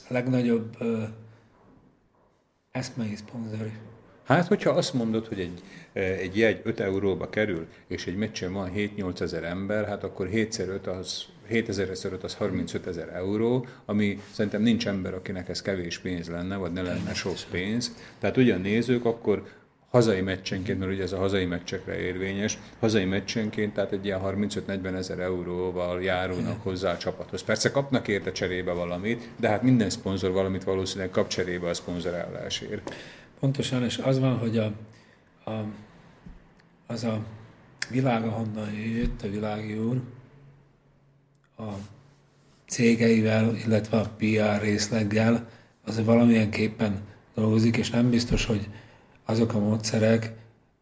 A 0.08 0.12
legnagyobb 0.12 0.76
uh, 0.80 1.02
eszmei 2.70 3.16
szponzor. 3.16 3.70
Hát, 4.24 4.46
hogyha 4.46 4.70
azt 4.70 4.94
mondod, 4.94 5.26
hogy 5.26 5.40
egy, 5.40 5.62
egy 5.92 6.36
jegy 6.36 6.60
5 6.64 6.80
euróba 6.80 7.28
kerül, 7.28 7.66
és 7.86 8.06
egy 8.06 8.16
meccsen 8.16 8.52
van 8.52 8.70
7-8 8.76 9.20
ezer 9.20 9.44
ember, 9.44 9.86
hát 9.86 10.04
akkor 10.04 10.28
7x5 10.32 10.98
az 10.98 11.24
7000 11.50 11.90
az 12.22 12.34
35 12.34 12.86
ezer 12.86 13.08
euró, 13.14 13.66
ami 13.84 14.20
szerintem 14.30 14.62
nincs 14.62 14.86
ember, 14.86 15.14
akinek 15.14 15.48
ez 15.48 15.62
kevés 15.62 15.98
pénz 15.98 16.28
lenne, 16.28 16.56
vagy 16.56 16.72
ne 16.72 16.82
lenne 16.82 17.14
sok 17.14 17.36
pénz. 17.50 17.94
Tehát 18.18 18.36
ugyan 18.36 18.60
nézők, 18.60 19.04
akkor 19.04 19.42
hazai 19.90 20.20
meccsenként, 20.20 20.78
mert 20.78 20.92
ugye 20.92 21.02
ez 21.02 21.12
a 21.12 21.18
hazai 21.18 21.44
meccsekre 21.44 21.98
érvényes, 21.98 22.58
hazai 22.78 23.04
meccsenként, 23.04 23.74
tehát 23.74 23.92
egy 23.92 24.04
ilyen 24.04 24.20
35-40 24.24 24.94
ezer 24.94 25.18
euróval 25.18 26.02
járulnak 26.02 26.62
hozzá 26.62 26.92
a 26.92 26.96
csapathoz. 26.96 27.42
Persze 27.42 27.70
kapnak 27.70 28.08
érte 28.08 28.32
cserébe 28.32 28.72
valamit, 28.72 29.28
de 29.36 29.48
hát 29.48 29.62
minden 29.62 29.90
szponzor 29.90 30.30
valamit 30.30 30.64
valószínűleg 30.64 31.10
kap 31.10 31.28
cserébe 31.28 31.68
a 31.68 31.74
szponzorálásért. 31.74 32.94
Pontosan, 33.40 33.82
és 33.84 33.98
az 33.98 34.18
van, 34.18 34.38
hogy 34.38 34.58
a, 34.58 34.72
a, 35.50 35.64
az 36.86 37.04
a 37.04 37.20
világ, 37.90 38.24
ahonnan 38.24 38.72
jött 38.72 39.22
a 39.22 39.30
világi 39.30 39.78
úr, 39.78 40.00
a 41.60 41.78
cégeivel, 42.66 43.56
illetve 43.64 43.96
a 43.98 44.10
PR 44.16 44.62
részleggel, 44.62 45.48
az 45.84 46.04
valamilyen 46.04 46.50
képpen 46.50 47.00
dolgozik, 47.34 47.76
és 47.76 47.90
nem 47.90 48.10
biztos, 48.10 48.44
hogy 48.44 48.68
azok 49.24 49.54
a 49.54 49.58
módszerek 49.58 50.32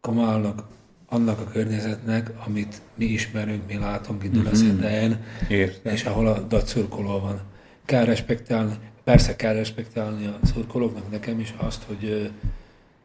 komálnak 0.01 0.67
annak 1.09 1.39
a 1.39 1.43
környezetnek, 1.51 2.31
amit 2.45 2.81
mi 2.95 3.05
ismerünk, 3.05 3.67
mi 3.67 3.77
látunk 3.77 4.23
itt 4.23 4.31
Dunaszerdhelyen, 4.31 5.23
Értem. 5.49 5.93
és 5.93 6.03
ahol 6.03 6.27
a 6.27 6.39
datszurkoló 6.39 7.19
van. 7.19 7.41
Kell 7.85 8.05
respektálni, 8.05 8.73
persze 9.03 9.35
kell 9.35 9.53
respektálni 9.53 10.25
a 10.25 10.39
szurkolóknak, 10.43 11.11
nekem 11.11 11.39
is 11.39 11.53
azt, 11.57 11.83
hogy, 11.83 12.31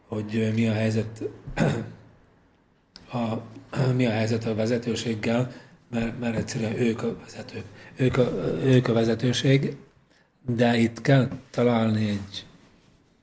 hogy 0.09 0.53
mi 0.55 0.69
a 0.69 0.73
helyzet 0.73 1.23
a, 3.13 3.41
mi 3.97 4.07
a 4.07 4.11
helyzet 4.11 4.45
a 4.45 4.55
vezetőséggel, 4.55 5.53
mert, 5.95 6.21
mert 6.21 6.37
egyszerűen 6.37 6.77
ők 6.77 7.03
a 7.03 7.17
vezetők. 7.25 7.65
Ők 7.97 8.17
a, 8.17 8.33
ők 8.65 8.89
a 8.89 8.93
vezetőség, 8.93 9.77
de 10.47 10.79
itt 10.79 11.01
kell 11.01 11.29
találni 11.51 12.09
egy 12.09 12.47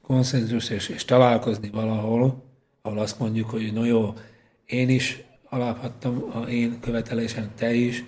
konszenzus 0.01 0.69
és, 0.69 0.89
és 0.89 1.05
találkozni 1.05 1.69
valahol, 1.69 2.43
ahol 2.81 2.99
azt 2.99 3.19
mondjuk, 3.19 3.49
hogy 3.49 3.73
no 3.73 3.85
jó, 3.85 4.13
én 4.65 4.89
is 4.89 5.23
alábbhattam 5.49 6.25
a 6.33 6.39
én 6.39 6.79
követelésem, 6.79 7.51
te 7.55 7.73
is. 7.73 8.03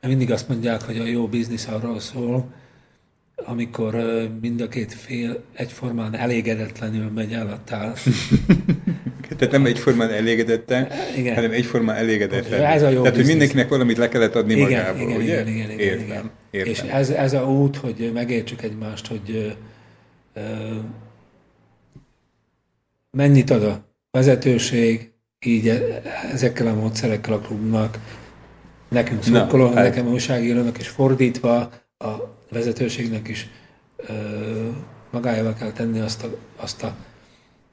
Mert 0.00 0.14
mindig 0.14 0.32
azt 0.32 0.48
mondják, 0.48 0.82
hogy 0.82 0.98
a 0.98 1.04
jó 1.04 1.28
biznisz 1.28 1.66
arról 1.66 2.00
szól, 2.00 2.52
amikor 3.44 3.94
mind 4.40 4.60
a 4.60 4.68
két 4.68 4.94
fél 4.94 5.42
egyformán 5.54 6.16
elégedetlenül 6.16 7.10
megy 7.14 7.32
el 7.32 7.46
a 7.46 7.60
tál. 7.64 7.94
Tehát 9.36 9.54
nem 9.54 9.66
egyformán 9.66 10.10
elégedette, 10.10 10.88
Igen. 11.16 11.34
hanem 11.34 11.50
egyformán 11.50 11.96
elégedetlen. 11.96 12.64
Ez 12.64 12.82
a 12.82 12.88
jó 12.88 13.02
Tehát, 13.02 13.04
hogy 13.06 13.16
biznisz. 13.16 13.28
mindenkinek 13.28 13.68
valamit 13.68 13.96
le 13.96 14.08
kellett 14.08 14.34
adni 14.34 14.52
igen, 14.52 14.62
magából, 14.62 15.00
igen, 15.00 15.20
ugye? 15.20 15.40
igen, 15.40 15.48
igen, 15.48 15.70
igen, 15.70 15.78
értem, 15.78 16.04
igen. 16.06 16.30
értem. 16.50 16.72
És 16.72 16.80
ez, 16.80 17.10
ez 17.10 17.32
a 17.32 17.50
út, 17.50 17.76
hogy 17.76 18.10
megértsük 18.14 18.62
egymást, 18.62 19.06
hogy 19.06 19.30
ö, 19.34 20.40
ö, 20.40 20.74
mennyit 23.10 23.50
ad 23.50 23.62
a 23.62 23.84
vezetőség, 24.10 25.10
így 25.46 25.68
e- 25.68 26.02
ezekkel 26.32 26.66
a 26.66 26.74
módszerekkel 26.74 27.32
a 27.32 27.38
klubnak, 27.38 27.98
nekünk 28.88 29.22
szurkolónak, 29.22 29.74
hát. 29.74 29.84
nekem 29.84 30.06
újságírónak, 30.06 30.78
és 30.78 30.88
fordítva 30.88 31.70
a 31.98 32.38
vezetőségnek 32.50 33.28
is 33.28 33.48
ö, 33.96 34.12
magájával 35.10 35.54
kell 35.54 35.72
tenni 35.72 36.00
azt 36.00 36.24
a, 36.24 36.36
azt 36.56 36.82
a 36.82 36.94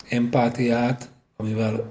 empátiát, 0.10 1.10
amivel 1.36 1.90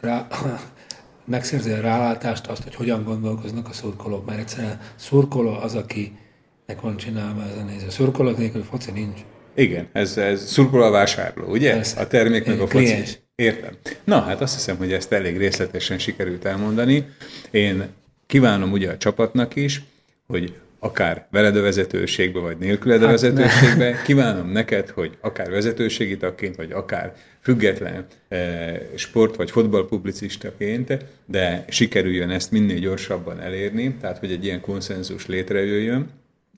rá, 0.00 0.26
megszerzi 1.24 1.70
a 1.70 1.80
rálátást, 1.80 2.46
azt, 2.46 2.62
hogy 2.62 2.74
hogyan 2.74 3.04
gondolkoznak 3.04 3.68
a 3.68 3.72
szurkolók, 3.72 4.26
mert 4.26 4.38
egyszerűen 4.38 4.80
szurkoló 4.96 5.52
az, 5.52 5.74
akinek 5.74 6.80
van 6.80 6.96
csinálva 6.96 7.42
ez 7.42 7.56
a 7.56 7.62
néző. 7.62 7.90
Szurkolók 7.90 8.38
nélkül 8.38 8.62
foci 8.62 8.90
nincs. 8.90 9.20
Igen, 9.54 9.88
ez, 9.92 10.16
ez 10.16 10.50
szurkoló 10.50 10.82
a 10.82 10.90
vásárló, 10.90 11.46
ugye? 11.46 11.72
Persze. 11.72 12.00
A 12.00 12.06
termék 12.06 12.46
meg 12.46 12.60
a 12.60 12.66
foci. 12.66 13.04
Értem. 13.34 13.76
Na, 14.04 14.20
hát 14.20 14.40
azt 14.40 14.54
hiszem, 14.54 14.76
hogy 14.76 14.92
ezt 14.92 15.12
elég 15.12 15.36
részletesen 15.36 15.98
sikerült 15.98 16.44
elmondani. 16.44 17.06
Én 17.50 17.88
kívánom 18.26 18.72
ugye 18.72 18.90
a 18.90 18.96
csapatnak 18.96 19.56
is, 19.56 19.82
hogy 20.26 20.54
akár 20.78 21.26
veled 21.30 21.56
a 21.56 21.60
vezetőségbe, 21.62 22.40
vagy 22.40 22.58
nélküled 22.58 23.02
a 23.02 23.06
hát 23.06 23.20
vezetőségbe. 23.20 23.90
Ne. 23.90 24.02
Kívánom 24.02 24.50
neked, 24.50 24.88
hogy 24.88 25.16
akár 25.20 25.50
vezetőségi 25.50 26.16
tagként, 26.16 26.56
vagy 26.56 26.72
akár 26.72 27.14
független 27.40 28.06
eh, 28.28 28.80
sport- 28.94 29.36
vagy 29.36 29.50
fotballpublicistaként, 29.50 31.04
de 31.26 31.64
sikerüljön 31.68 32.30
ezt 32.30 32.50
minél 32.50 32.78
gyorsabban 32.78 33.40
elérni, 33.40 33.94
tehát 34.00 34.18
hogy 34.18 34.32
egy 34.32 34.44
ilyen 34.44 34.60
konszenzus 34.60 35.26
létrejöjjön. 35.26 36.10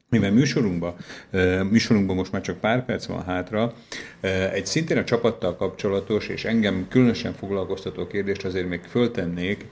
Mivel 0.08 0.32
műsorunkban, 0.32 0.94
eh, 1.30 1.62
műsorunkban 1.62 2.16
most 2.16 2.32
már 2.32 2.42
csak 2.42 2.60
pár 2.60 2.84
perc 2.84 3.06
van 3.06 3.24
hátra, 3.24 3.74
eh, 4.20 4.52
egy 4.52 4.66
szintén 4.66 4.98
a 4.98 5.04
csapattal 5.04 5.56
kapcsolatos, 5.56 6.28
és 6.28 6.44
engem 6.44 6.86
különösen 6.88 7.32
foglalkoztató 7.32 8.06
kérdést 8.06 8.44
azért 8.44 8.68
még 8.68 8.80
föltennék, 8.88 9.66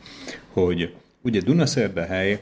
hogy 0.52 0.94
ugye 1.22 1.40
Dunaszerdahely 1.40 2.40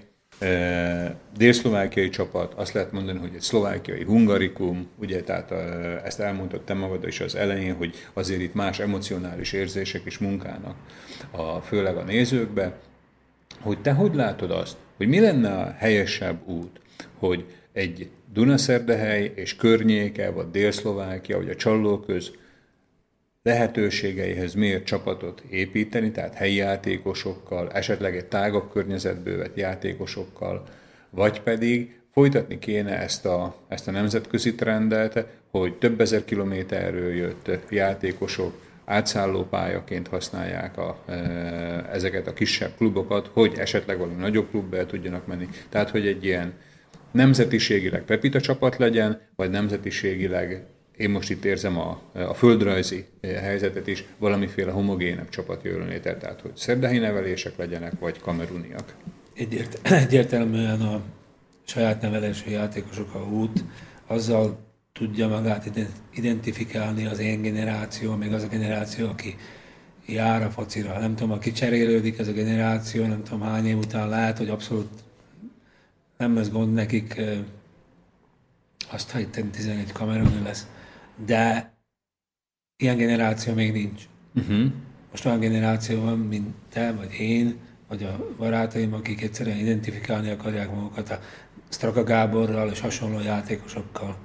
Dél-szlovákiai 1.36 2.08
csapat, 2.08 2.54
azt 2.54 2.72
lehet 2.72 2.92
mondani, 2.92 3.18
hogy 3.18 3.34
egy 3.34 3.40
szlovákiai 3.40 4.04
hungarikum, 4.04 4.88
ugye, 4.98 5.22
tehát 5.22 5.50
ezt 6.04 6.20
elmondtad 6.20 6.60
te 6.60 6.74
magad 6.74 7.06
is 7.06 7.20
az 7.20 7.34
elején, 7.34 7.74
hogy 7.74 7.94
azért 8.12 8.40
itt 8.40 8.54
más 8.54 8.78
emocionális 8.78 9.52
érzések 9.52 10.02
is 10.04 10.18
munkának, 10.18 10.76
a, 11.30 11.60
főleg 11.60 11.96
a 11.96 12.02
nézőkbe, 12.02 12.78
hogy 13.60 13.80
te 13.80 13.92
hogy 13.92 14.14
látod 14.14 14.50
azt, 14.50 14.76
hogy 14.96 15.08
mi 15.08 15.20
lenne 15.20 15.52
a 15.52 15.74
helyesebb 15.78 16.48
út, 16.48 16.80
hogy 17.18 17.44
egy 17.72 18.10
Dunaszerdehely 18.32 19.32
és 19.34 19.56
környéke, 19.56 20.30
vagy 20.30 20.50
Dél-Szlovákia, 20.50 21.36
vagy 21.36 21.48
a 21.48 21.56
Csallóköz 21.56 22.30
lehetőségeihez 23.46 24.54
miért 24.54 24.84
csapatot 24.84 25.42
építeni, 25.50 26.10
tehát 26.10 26.34
helyi 26.34 26.54
játékosokkal, 26.54 27.70
esetleg 27.70 28.16
egy 28.16 28.24
tágabb 28.24 28.70
környezetből 28.72 29.38
vett 29.38 29.56
játékosokkal, 29.56 30.64
vagy 31.10 31.40
pedig 31.40 32.00
folytatni 32.12 32.58
kéne 32.58 32.98
ezt 32.98 33.26
a, 33.26 33.56
ezt 33.68 33.88
a 33.88 33.90
nemzetközi 33.90 34.54
trendet, 34.54 35.26
hogy 35.50 35.74
több 35.74 36.00
ezer 36.00 36.24
kilométerről 36.24 37.14
jött 37.14 37.50
játékosok 37.70 38.60
átszállópályaként 38.84 40.08
használják 40.08 40.78
a, 40.78 40.98
e, 41.06 41.12
ezeket 41.92 42.26
a 42.26 42.32
kisebb 42.32 42.70
klubokat, 42.76 43.30
hogy 43.32 43.54
esetleg 43.58 43.98
valami 43.98 44.20
nagyobb 44.20 44.50
klubba 44.50 44.86
tudjanak 44.86 45.26
menni. 45.26 45.48
Tehát, 45.68 45.90
hogy 45.90 46.06
egy 46.06 46.24
ilyen 46.24 46.52
nemzetiségileg 47.10 48.02
Pepita 48.02 48.40
csapat 48.40 48.76
legyen, 48.76 49.20
vagy 49.36 49.50
nemzetiségileg 49.50 50.66
én 50.96 51.10
most 51.10 51.30
itt 51.30 51.44
érzem 51.44 51.78
a, 51.78 52.00
a 52.12 52.34
földrajzi 52.34 53.04
helyzetet 53.22 53.86
is, 53.86 54.04
valamiféle 54.18 54.70
homogénebb 54.70 55.28
csapat 55.28 55.62
jöjjön 55.62 56.00
tehát 56.00 56.40
hogy 56.40 56.56
szerdahi 56.56 56.98
nevelések 56.98 57.56
legyenek, 57.56 57.92
vagy 57.98 58.20
kameruniak. 58.20 58.94
Egyért, 59.34 59.88
egyértelműen 60.04 60.80
a 60.80 61.00
saját 61.64 62.00
nevelésű 62.00 62.50
játékosok 62.50 63.14
a 63.14 63.18
út, 63.18 63.64
azzal 64.06 64.58
tudja 64.92 65.28
magát 65.28 65.70
identifikálni 66.14 67.06
az 67.06 67.18
én 67.18 67.42
generáció, 67.42 68.14
még 68.14 68.32
az 68.32 68.42
a 68.42 68.48
generáció, 68.48 69.08
aki 69.08 69.36
jár 70.06 70.42
a 70.42 70.50
focira. 70.50 70.98
Nem 70.98 71.14
tudom, 71.14 71.32
aki 71.32 71.52
cserélődik 71.52 72.18
ez 72.18 72.28
a 72.28 72.32
generáció, 72.32 73.06
nem 73.06 73.22
tudom 73.22 73.40
hány 73.40 73.66
év 73.66 73.78
után 73.78 74.08
lehet, 74.08 74.38
hogy 74.38 74.48
abszolút 74.48 74.88
nem 76.16 76.34
lesz 76.34 76.50
gond 76.50 76.72
nekik, 76.72 77.20
azt, 78.90 79.10
ha 79.10 79.18
itt 79.18 79.40
11 79.50 79.92
kamerun 79.92 80.42
lesz 80.42 80.66
de 81.24 81.72
ilyen 82.76 82.96
generáció 82.96 83.54
még 83.54 83.72
nincs. 83.72 84.02
Uh-huh. 84.34 84.72
Most 85.10 85.26
olyan 85.26 85.40
generáció 85.40 86.00
van, 86.00 86.18
mint 86.18 86.54
te, 86.72 86.92
vagy 86.92 87.12
én, 87.18 87.56
vagy 87.88 88.02
a 88.02 88.34
barátaim, 88.38 88.92
akik 88.92 89.22
egyszerűen 89.22 89.58
identifikálni 89.58 90.30
akarják 90.30 90.74
magukat 90.74 91.10
a 91.10 91.20
Straka 91.68 92.04
Gáborral 92.04 92.68
és 92.70 92.80
hasonló 92.80 93.20
játékosokkal. 93.20 94.16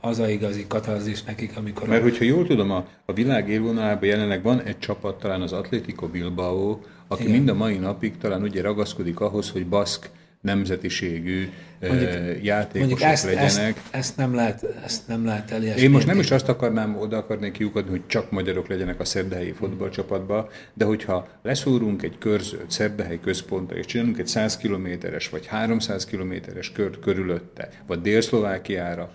Az 0.00 0.18
a 0.18 0.28
igazi 0.28 0.64
katarzis 0.68 1.22
nekik, 1.22 1.56
amikor... 1.56 1.88
Mert 1.88 2.02
hogyha 2.02 2.24
jól 2.24 2.46
tudom, 2.46 2.70
a, 2.70 2.86
a 3.04 3.12
világ 3.12 3.48
élvonalában 3.48 4.08
jelenleg 4.08 4.42
van 4.42 4.60
egy 4.60 4.78
csapat, 4.78 5.18
talán 5.18 5.40
az 5.40 5.52
Atletico 5.52 6.06
Bilbao, 6.06 6.78
aki 7.08 7.22
Igen. 7.22 7.34
mind 7.34 7.48
a 7.48 7.54
mai 7.54 7.76
napig 7.76 8.16
talán 8.16 8.42
ugye 8.42 8.62
ragaszkodik 8.62 9.20
ahhoz, 9.20 9.50
hogy 9.50 9.66
baszk 9.66 10.10
nemzetiségű 10.40 11.48
mondjuk, 11.80 12.10
játékosok 12.42 12.88
mondjuk 12.88 13.02
ezt, 13.02 13.24
legyenek. 13.24 13.76
Ezt, 13.76 13.88
ezt, 13.90 14.16
nem 14.16 14.34
lehet, 14.34 14.64
ezt 14.84 15.08
nem 15.08 15.24
lehet 15.24 15.50
elérni. 15.50 15.80
Én 15.80 15.90
most 15.90 16.06
nem 16.06 16.18
is 16.18 16.30
azt 16.30 16.48
akarnám, 16.48 16.96
oda 16.96 17.16
akarnék 17.16 17.52
kiukadni, 17.52 17.90
hogy 17.90 18.06
csak 18.06 18.30
magyarok 18.30 18.68
legyenek 18.68 19.00
a 19.00 19.04
szerdahelyi 19.04 19.52
fotballcsapatban, 19.52 20.48
de 20.74 20.84
hogyha 20.84 21.28
leszúrunk 21.42 22.02
egy 22.02 22.18
körzőt 22.18 22.70
Szerdahely 22.70 23.20
központra, 23.20 23.76
és 23.76 23.86
csinálunk 23.86 24.18
egy 24.18 24.26
100 24.26 24.56
kilométeres 24.56 25.28
vagy 25.28 25.46
300 25.46 26.04
kilométeres 26.04 26.72
kört 26.72 26.98
körülötte, 27.00 27.68
vagy 27.86 28.00
Dél-Szlovákiára 28.00 29.10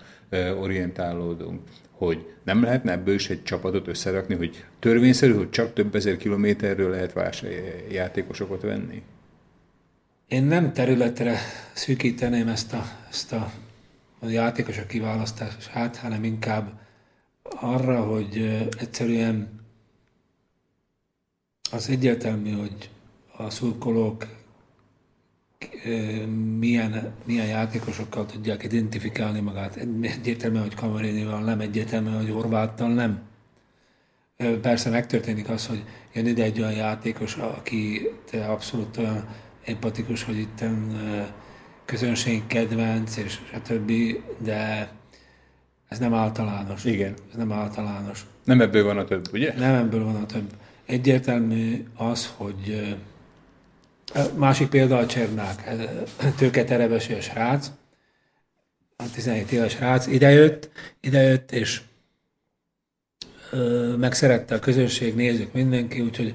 orientálódunk, 0.59 1.61
hogy 1.91 2.25
nem 2.43 2.63
lehetne 2.63 2.91
ebből 2.91 3.13
is 3.13 3.29
egy 3.29 3.43
csapatot 3.43 3.87
összerakni, 3.87 4.35
hogy 4.35 4.63
törvényszerű, 4.79 5.33
hogy 5.33 5.49
csak 5.49 5.73
több 5.73 5.95
ezer 5.95 6.17
kilométerről 6.17 6.89
lehet 6.89 7.13
vás 7.13 7.43
játékosokat 7.91 8.61
venni? 8.61 9.01
Én 10.33 10.43
nem 10.43 10.73
területre 10.73 11.37
szűkíteném 11.73 12.47
ezt 12.47 12.73
a, 12.73 12.83
ezt 13.09 13.31
a, 13.31 13.51
a 14.19 14.27
játékosok 14.27 14.87
kiválasztását, 14.87 15.97
hanem 15.97 16.23
inkább 16.23 16.79
arra, 17.43 18.03
hogy 18.03 18.37
egyszerűen 18.79 19.59
az 21.71 21.89
egyértelmű, 21.89 22.51
hogy 22.51 22.89
a 23.37 23.49
szurkolók 23.49 24.27
milyen, 26.59 27.13
milyen 27.25 27.47
játékosokkal 27.47 28.25
tudják 28.25 28.63
identifikálni 28.63 29.39
magát. 29.39 29.75
Egyértelmű, 30.01 30.57
hogy 30.57 30.75
Kamarénival 30.75 31.43
nem, 31.43 31.59
egyértelmű, 31.59 32.09
hogy 32.09 32.29
Horváttal 32.29 32.93
nem. 32.93 33.21
Persze 34.61 34.89
megtörténik 34.89 35.49
az, 35.49 35.67
hogy 35.67 35.83
jön 36.13 36.25
ide 36.25 36.43
egy 36.43 36.59
olyan 36.59 36.73
játékos, 36.73 37.35
aki 37.35 38.09
te 38.29 38.45
abszolút 38.45 38.97
olyan 38.97 39.27
empatikus, 39.65 40.23
hogy 40.23 40.37
itt 40.37 40.63
közönség 41.85 42.47
kedvenc, 42.47 43.17
és 43.17 43.39
a 43.53 43.61
többi, 43.61 44.23
de 44.37 44.91
ez 45.87 45.99
nem 45.99 46.13
általános. 46.13 46.85
Igen. 46.85 47.13
Ez 47.29 47.37
nem 47.37 47.51
általános. 47.51 48.25
Nem 48.43 48.61
ebből 48.61 48.83
van 48.83 48.97
a 48.97 49.03
több, 49.03 49.29
ugye? 49.33 49.53
Nem 49.57 49.75
ebből 49.75 50.03
van 50.03 50.15
a 50.15 50.25
több. 50.25 50.49
Egyértelmű 50.85 51.85
az, 51.95 52.33
hogy 52.37 52.95
másik 54.35 54.69
példa 54.69 54.97
a 54.97 55.05
Csernák, 55.05 55.69
tőketerebeső 56.37 57.15
a 57.15 57.21
srác, 57.21 57.71
a 58.95 59.03
17 59.13 59.51
éves 59.51 59.71
srác, 59.71 60.07
idejött, 60.07 60.69
idejött, 60.99 61.51
és 61.51 61.81
megszerette 63.97 64.55
a 64.55 64.59
közönség, 64.59 65.15
nézzük 65.15 65.53
mindenki, 65.53 66.01
úgyhogy 66.01 66.33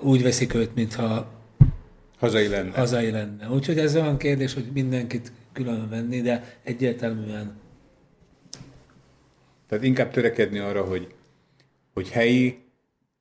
úgy 0.00 0.22
veszik 0.22 0.54
őt, 0.54 0.74
mintha 0.74 1.35
Hazai 2.18 2.48
lenne. 2.48 2.70
Hazai 2.70 3.10
lenne. 3.10 3.48
Úgyhogy 3.48 3.78
ez 3.78 3.96
olyan 3.96 4.16
kérdés, 4.16 4.54
hogy 4.54 4.66
mindenkit 4.74 5.32
külön 5.52 5.88
venni, 5.88 6.20
de 6.20 6.58
egyértelműen. 6.62 7.60
Tehát 9.68 9.84
inkább 9.84 10.10
törekedni 10.10 10.58
arra, 10.58 10.84
hogy, 10.84 11.14
hogy 11.94 12.10
helyi, 12.10 12.64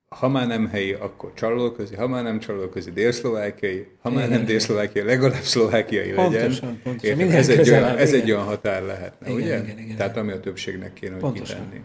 ha 0.09 0.27
már 0.27 0.47
nem 0.47 0.67
helyi, 0.67 0.93
akkor 0.93 1.33
csalóközi, 1.33 1.95
ha 1.95 2.07
már 2.07 2.23
nem 2.23 2.39
csalóközi, 2.39 2.91
délszlovákiai, 2.91 3.87
ha 4.01 4.09
már 4.09 4.25
igen, 4.25 4.37
nem 4.37 4.45
délszlovákiai, 4.45 5.05
legalább 5.05 5.41
szlovákiai 5.41 6.11
legyen. 6.11 6.31
Pontosan, 6.31 6.79
pontosan. 6.83 7.19
ez, 7.19 7.49
egy 7.49 7.69
olyan, 7.69 7.97
ez 7.97 8.13
egy 8.13 8.31
olyan 8.31 8.43
határ 8.43 8.83
lehetne, 8.83 9.29
igen, 9.29 9.41
ugye? 9.41 9.63
Igen, 9.63 9.79
igen, 9.79 9.95
Tehát 9.97 10.17
ami 10.17 10.31
a 10.31 10.39
többségnek 10.39 10.93
kéne, 10.93 11.19
hogy 11.19 11.31
kitenni. 11.31 11.81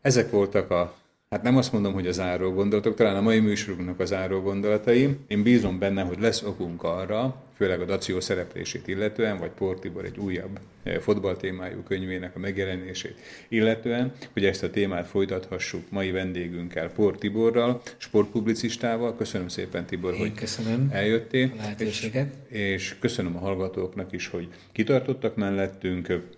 Ezek 0.00 0.30
voltak 0.30 0.70
a 0.70 0.96
Hát 1.30 1.42
nem 1.42 1.56
azt 1.56 1.72
mondom, 1.72 1.92
hogy 1.92 2.06
az 2.06 2.14
záró 2.14 2.52
gondolatok, 2.52 2.94
talán 2.94 3.16
a 3.16 3.20
mai 3.20 3.38
műsorunknak 3.38 4.00
az 4.00 4.08
záró 4.08 4.40
gondolatai. 4.40 5.16
Én 5.26 5.42
bízom 5.42 5.78
benne, 5.78 6.02
hogy 6.02 6.20
lesz 6.20 6.42
okunk 6.42 6.82
arra, 6.82 7.42
főleg 7.56 7.80
a 7.80 7.84
Dació 7.84 8.20
szereplését 8.20 8.88
illetően, 8.88 9.38
vagy 9.38 9.50
Portibor 9.50 10.04
egy 10.04 10.18
újabb 10.18 10.58
eh, 10.82 10.98
fotballtémájú 10.98 11.82
könyvének 11.82 12.36
a 12.36 12.38
megjelenését 12.38 13.14
illetően, 13.48 14.12
hogy 14.32 14.44
ezt 14.44 14.62
a 14.62 14.70
témát 14.70 15.06
folytathassuk 15.06 15.90
mai 15.90 16.10
vendégünkkel, 16.10 16.90
Port 16.90 17.18
Tiborral, 17.18 17.82
sportpublicistával. 17.96 19.16
Köszönöm 19.16 19.48
szépen, 19.48 19.86
Tibor, 19.86 20.12
Én 20.12 20.18
hogy 20.18 20.34
köszönöm 20.34 20.88
eljöttél. 20.92 21.52
a 21.52 21.56
lehetőséget. 21.56 22.34
És, 22.48 22.58
és 22.58 22.96
köszönöm 22.98 23.36
a 23.36 23.40
hallgatóknak 23.40 24.12
is, 24.12 24.26
hogy 24.26 24.48
kitartottak 24.72 25.36
mellettünk. 25.36 26.36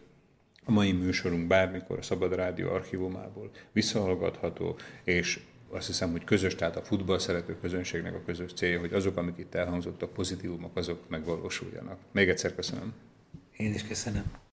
A 0.65 0.71
mai 0.71 0.93
műsorunk 0.93 1.47
bármikor 1.47 1.99
a 1.99 2.03
Szabad 2.03 2.35
Rádió 2.35 2.71
archívumából 2.71 3.51
visszahallgatható, 3.73 4.77
és 5.05 5.41
azt 5.71 5.87
hiszem, 5.87 6.11
hogy 6.11 6.25
közös, 6.25 6.55
tehát 6.55 6.77
a 6.77 6.83
futball 6.83 7.19
szerető 7.19 7.59
közönségnek 7.61 8.15
a 8.15 8.23
közös 8.27 8.53
célja, 8.53 8.81
hogy 8.81 8.93
azok, 8.93 9.17
amik 9.17 9.39
itt 9.39 9.55
elhangzottak, 9.55 10.13
pozitívumok, 10.13 10.77
azok 10.77 11.09
megvalósuljanak. 11.09 11.99
Még 12.13 12.29
egyszer 12.29 12.55
köszönöm. 12.55 12.95
Én 13.57 13.75
is 13.75 13.87
köszönöm. 13.87 14.50